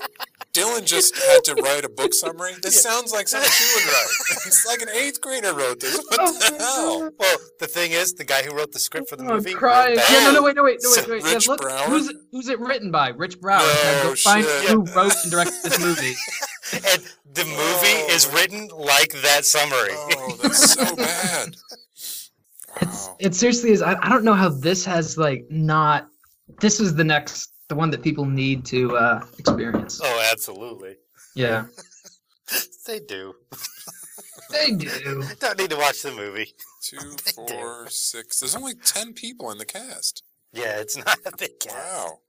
Dylan 0.53 0.85
just 0.85 1.15
had 1.17 1.43
to 1.45 1.55
write 1.55 1.83
a 1.83 1.89
book 1.89 2.13
summary. 2.13 2.53
This 2.61 2.81
sounds 2.81 3.11
like 3.11 3.27
something 3.27 3.49
she 3.51 3.65
would 3.75 3.85
write. 3.91 4.07
It's 4.47 4.65
like 4.65 4.81
an 4.81 4.87
eighth 4.89 5.19
grader 5.19 5.53
wrote 5.53 5.79
this. 5.81 5.97
What 5.97 6.19
Oh 6.21 6.31
the 6.31 6.55
hell? 6.57 7.09
Well, 7.19 7.37
the 7.59 7.67
thing 7.67 7.91
is, 7.91 8.13
the 8.13 8.23
guy 8.23 8.43
who 8.43 8.55
wrote 8.55 8.71
the 8.71 8.79
script 8.79 9.09
for 9.09 9.15
the 9.17 9.23
Oh, 9.23 9.29
I'm 9.29 9.33
movie. 9.37 9.51
wrote 9.53 9.59
crying. 9.59 9.95
that. 9.95 10.09
Yeah, 10.09 10.19
no, 10.27 10.33
no, 10.33 10.43
wait, 10.43 10.55
no, 10.55 10.63
wait, 10.63 10.79
no, 10.81 10.89
wait, 10.89 10.95
So 11.03 11.11
wait. 11.11 11.23
Rich 11.23 11.45
yeah, 11.47 11.51
look, 11.51 11.61
Brauer? 11.61 11.87
who's 11.89 12.07
it, 12.09 12.15
who's 12.31 12.47
it 12.47 12.59
written 12.59 12.91
by? 12.91 13.09
Rich 13.09 13.41
Brauer. 13.41 13.59
No 13.59 14.03
go 14.03 14.15
find 14.15 14.45
shit. 14.45 14.69
who 14.69 14.83
wrote 14.95 15.13
and 15.23 15.31
directed 15.31 15.61
this 15.63 15.79
movie. 15.79 16.13
And 16.73 17.03
the 17.31 17.45
movie 17.45 17.55
Oh. 17.61 18.07
is 18.09 18.27
written 18.33 18.67
like 18.75 19.11
that 19.21 19.45
summary. 19.45 19.91
Oh, 19.93 20.35
that's 20.41 20.71
so 20.73 20.95
bad. 20.95 21.55
It's 22.81 23.09
it 23.19 23.35
seriously 23.35 23.71
is. 23.71 23.81
I, 23.81 23.95
I 24.01 24.09
don't 24.09 24.23
know 24.23 24.33
how 24.33 24.49
this 24.49 24.85
has 24.85 25.17
like 25.17 25.45
not. 25.49 26.07
This 26.59 26.79
is 26.79 26.95
the 26.95 27.03
next 27.03 27.53
the 27.69 27.75
one 27.75 27.89
that 27.91 28.03
people 28.03 28.25
need 28.25 28.65
to 28.65 28.95
uh 28.97 29.25
experience. 29.37 29.99
Oh, 30.03 30.29
absolutely. 30.31 30.95
Yeah, 31.35 31.65
They 32.85 32.99
do. 32.99 33.33
they 34.51 34.71
do. 34.77 35.23
Don't 35.39 35.57
need 35.57 35.71
to 35.71 35.77
watch 35.77 36.01
the 36.01 36.11
movie. 36.11 36.53
Two, 36.81 36.97
four, 37.35 37.87
six. 37.89 38.39
There's 38.39 38.55
only 38.55 38.75
ten 38.75 39.13
people 39.13 39.51
in 39.51 39.57
the 39.57 39.65
cast. 39.65 40.23
Yeah, 40.53 40.79
it's 40.79 40.97
not 40.97 41.17
a 41.25 41.35
big 41.35 41.59
cast. 41.59 41.75
Wow. 41.75 42.19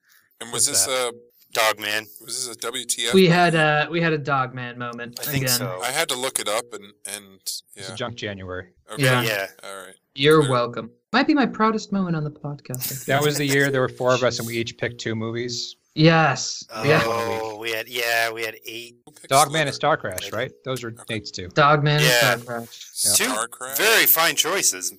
And 0.41 0.53
was 0.53 0.69
What's 0.69 0.87
this 0.87 0.89
a 0.89 1.13
Dog 1.57 1.81
man. 1.81 2.07
was 2.25 2.47
this 2.47 2.55
a 2.55 2.59
WTF? 2.71 3.15
We 3.15 3.29
had 3.29 3.55
a 3.55 3.89
we 3.91 4.01
had 4.03 4.13
a 4.13 4.19
Dogman 4.19 4.79
moment 4.79 5.19
I 5.21 5.25
think 5.25 5.45
again. 5.45 5.57
so. 5.59 5.81
I 5.83 5.91
had 5.91 6.09
to 6.11 6.15
look 6.17 6.39
it 6.39 6.49
up 6.49 6.65
and 6.75 6.93
and 7.07 7.41
yeah. 7.75 7.93
a 7.93 7.97
junk 7.97 8.17
January. 8.17 8.69
Okay. 8.93 9.03
Yeah. 9.05 9.23
Yeah. 9.23 9.47
All 9.65 9.77
right. 9.87 9.95
You're 10.15 10.43
Yeah. 10.45 10.51
welcome. 10.51 10.91
Might 11.13 11.27
be 11.27 11.33
my 11.35 11.47
proudest 11.47 11.93
moment 11.93 12.15
on 12.15 12.25
the 12.25 12.31
podcast. 12.31 13.07
That 13.07 13.23
was 13.23 13.39
the 13.39 13.47
year 13.47 13.71
there 13.71 13.81
were 13.81 13.89
four 13.89 14.13
of 14.15 14.23
us 14.23 14.39
and 14.39 14.47
we 14.47 14.57
each 14.59 14.77
picked 14.77 15.01
two 15.01 15.15
movies. 15.15 15.77
Yes. 15.95 16.63
Oh, 16.75 16.85
yeah. 16.85 17.01
Oh, 17.05 17.57
we 17.59 17.71
had 17.73 17.89
yeah, 17.89 18.31
we 18.31 18.43
had 18.45 18.57
eight. 18.67 18.97
Who 19.07 19.13
picked 19.13 19.29
Dogman 19.31 19.67
and 19.67 19.75
Star 19.75 19.97
Crash, 19.97 20.31
right? 20.33 20.53
Those 20.67 20.85
are 20.85 20.89
Okay. 20.89 21.15
Nate's 21.15 21.31
two. 21.31 21.49
Dogman 21.49 22.01
Yeah. 22.03 22.33
and 22.35 22.43
Star 22.43 22.59
Crash. 22.59 23.17
Two 23.17 23.25
Star 23.25 23.49
Crash. 23.49 23.79
very 23.79 24.05
fine 24.07 24.37
choices. 24.37 24.93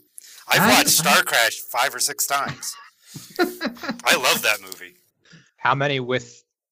I've 0.47 0.61
I- 0.61 0.73
watched 0.73 0.89
Star 0.89 1.21
Crash 1.23 1.59
five 1.59 1.93
or 1.93 1.99
six 1.99 2.25
times. 2.25 2.73
I 3.39 4.15
love 4.15 4.41
that 4.41 4.57
movie. 4.63 4.95
How 5.57 5.75
many 5.75 5.99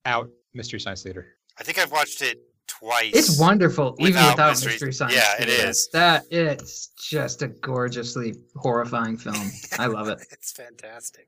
without 0.05 0.29
Mystery 0.53 0.79
Science 0.79 1.03
Theater? 1.03 1.25
I 1.59 1.63
think 1.63 1.79
I've 1.79 1.91
watched 1.91 2.21
it 2.21 2.37
twice. 2.67 3.11
It's 3.13 3.39
wonderful, 3.39 3.95
even 3.99 4.13
Without 4.13 4.31
without 4.33 4.49
Mystery- 4.51 4.71
Mystery, 4.73 4.93
Science. 4.93 5.15
yeah, 5.15 5.33
it 5.43 5.47
Theater. 5.49 5.69
is. 5.69 5.89
That 5.93 6.23
it's 6.29 6.87
just 7.09 7.41
a 7.41 7.47
gorgeously 7.47 8.35
horrifying 8.55 9.17
film. 9.17 9.49
I 9.79 9.87
love 9.87 10.07
it. 10.09 10.19
it's 10.31 10.51
fantastic. 10.51 11.27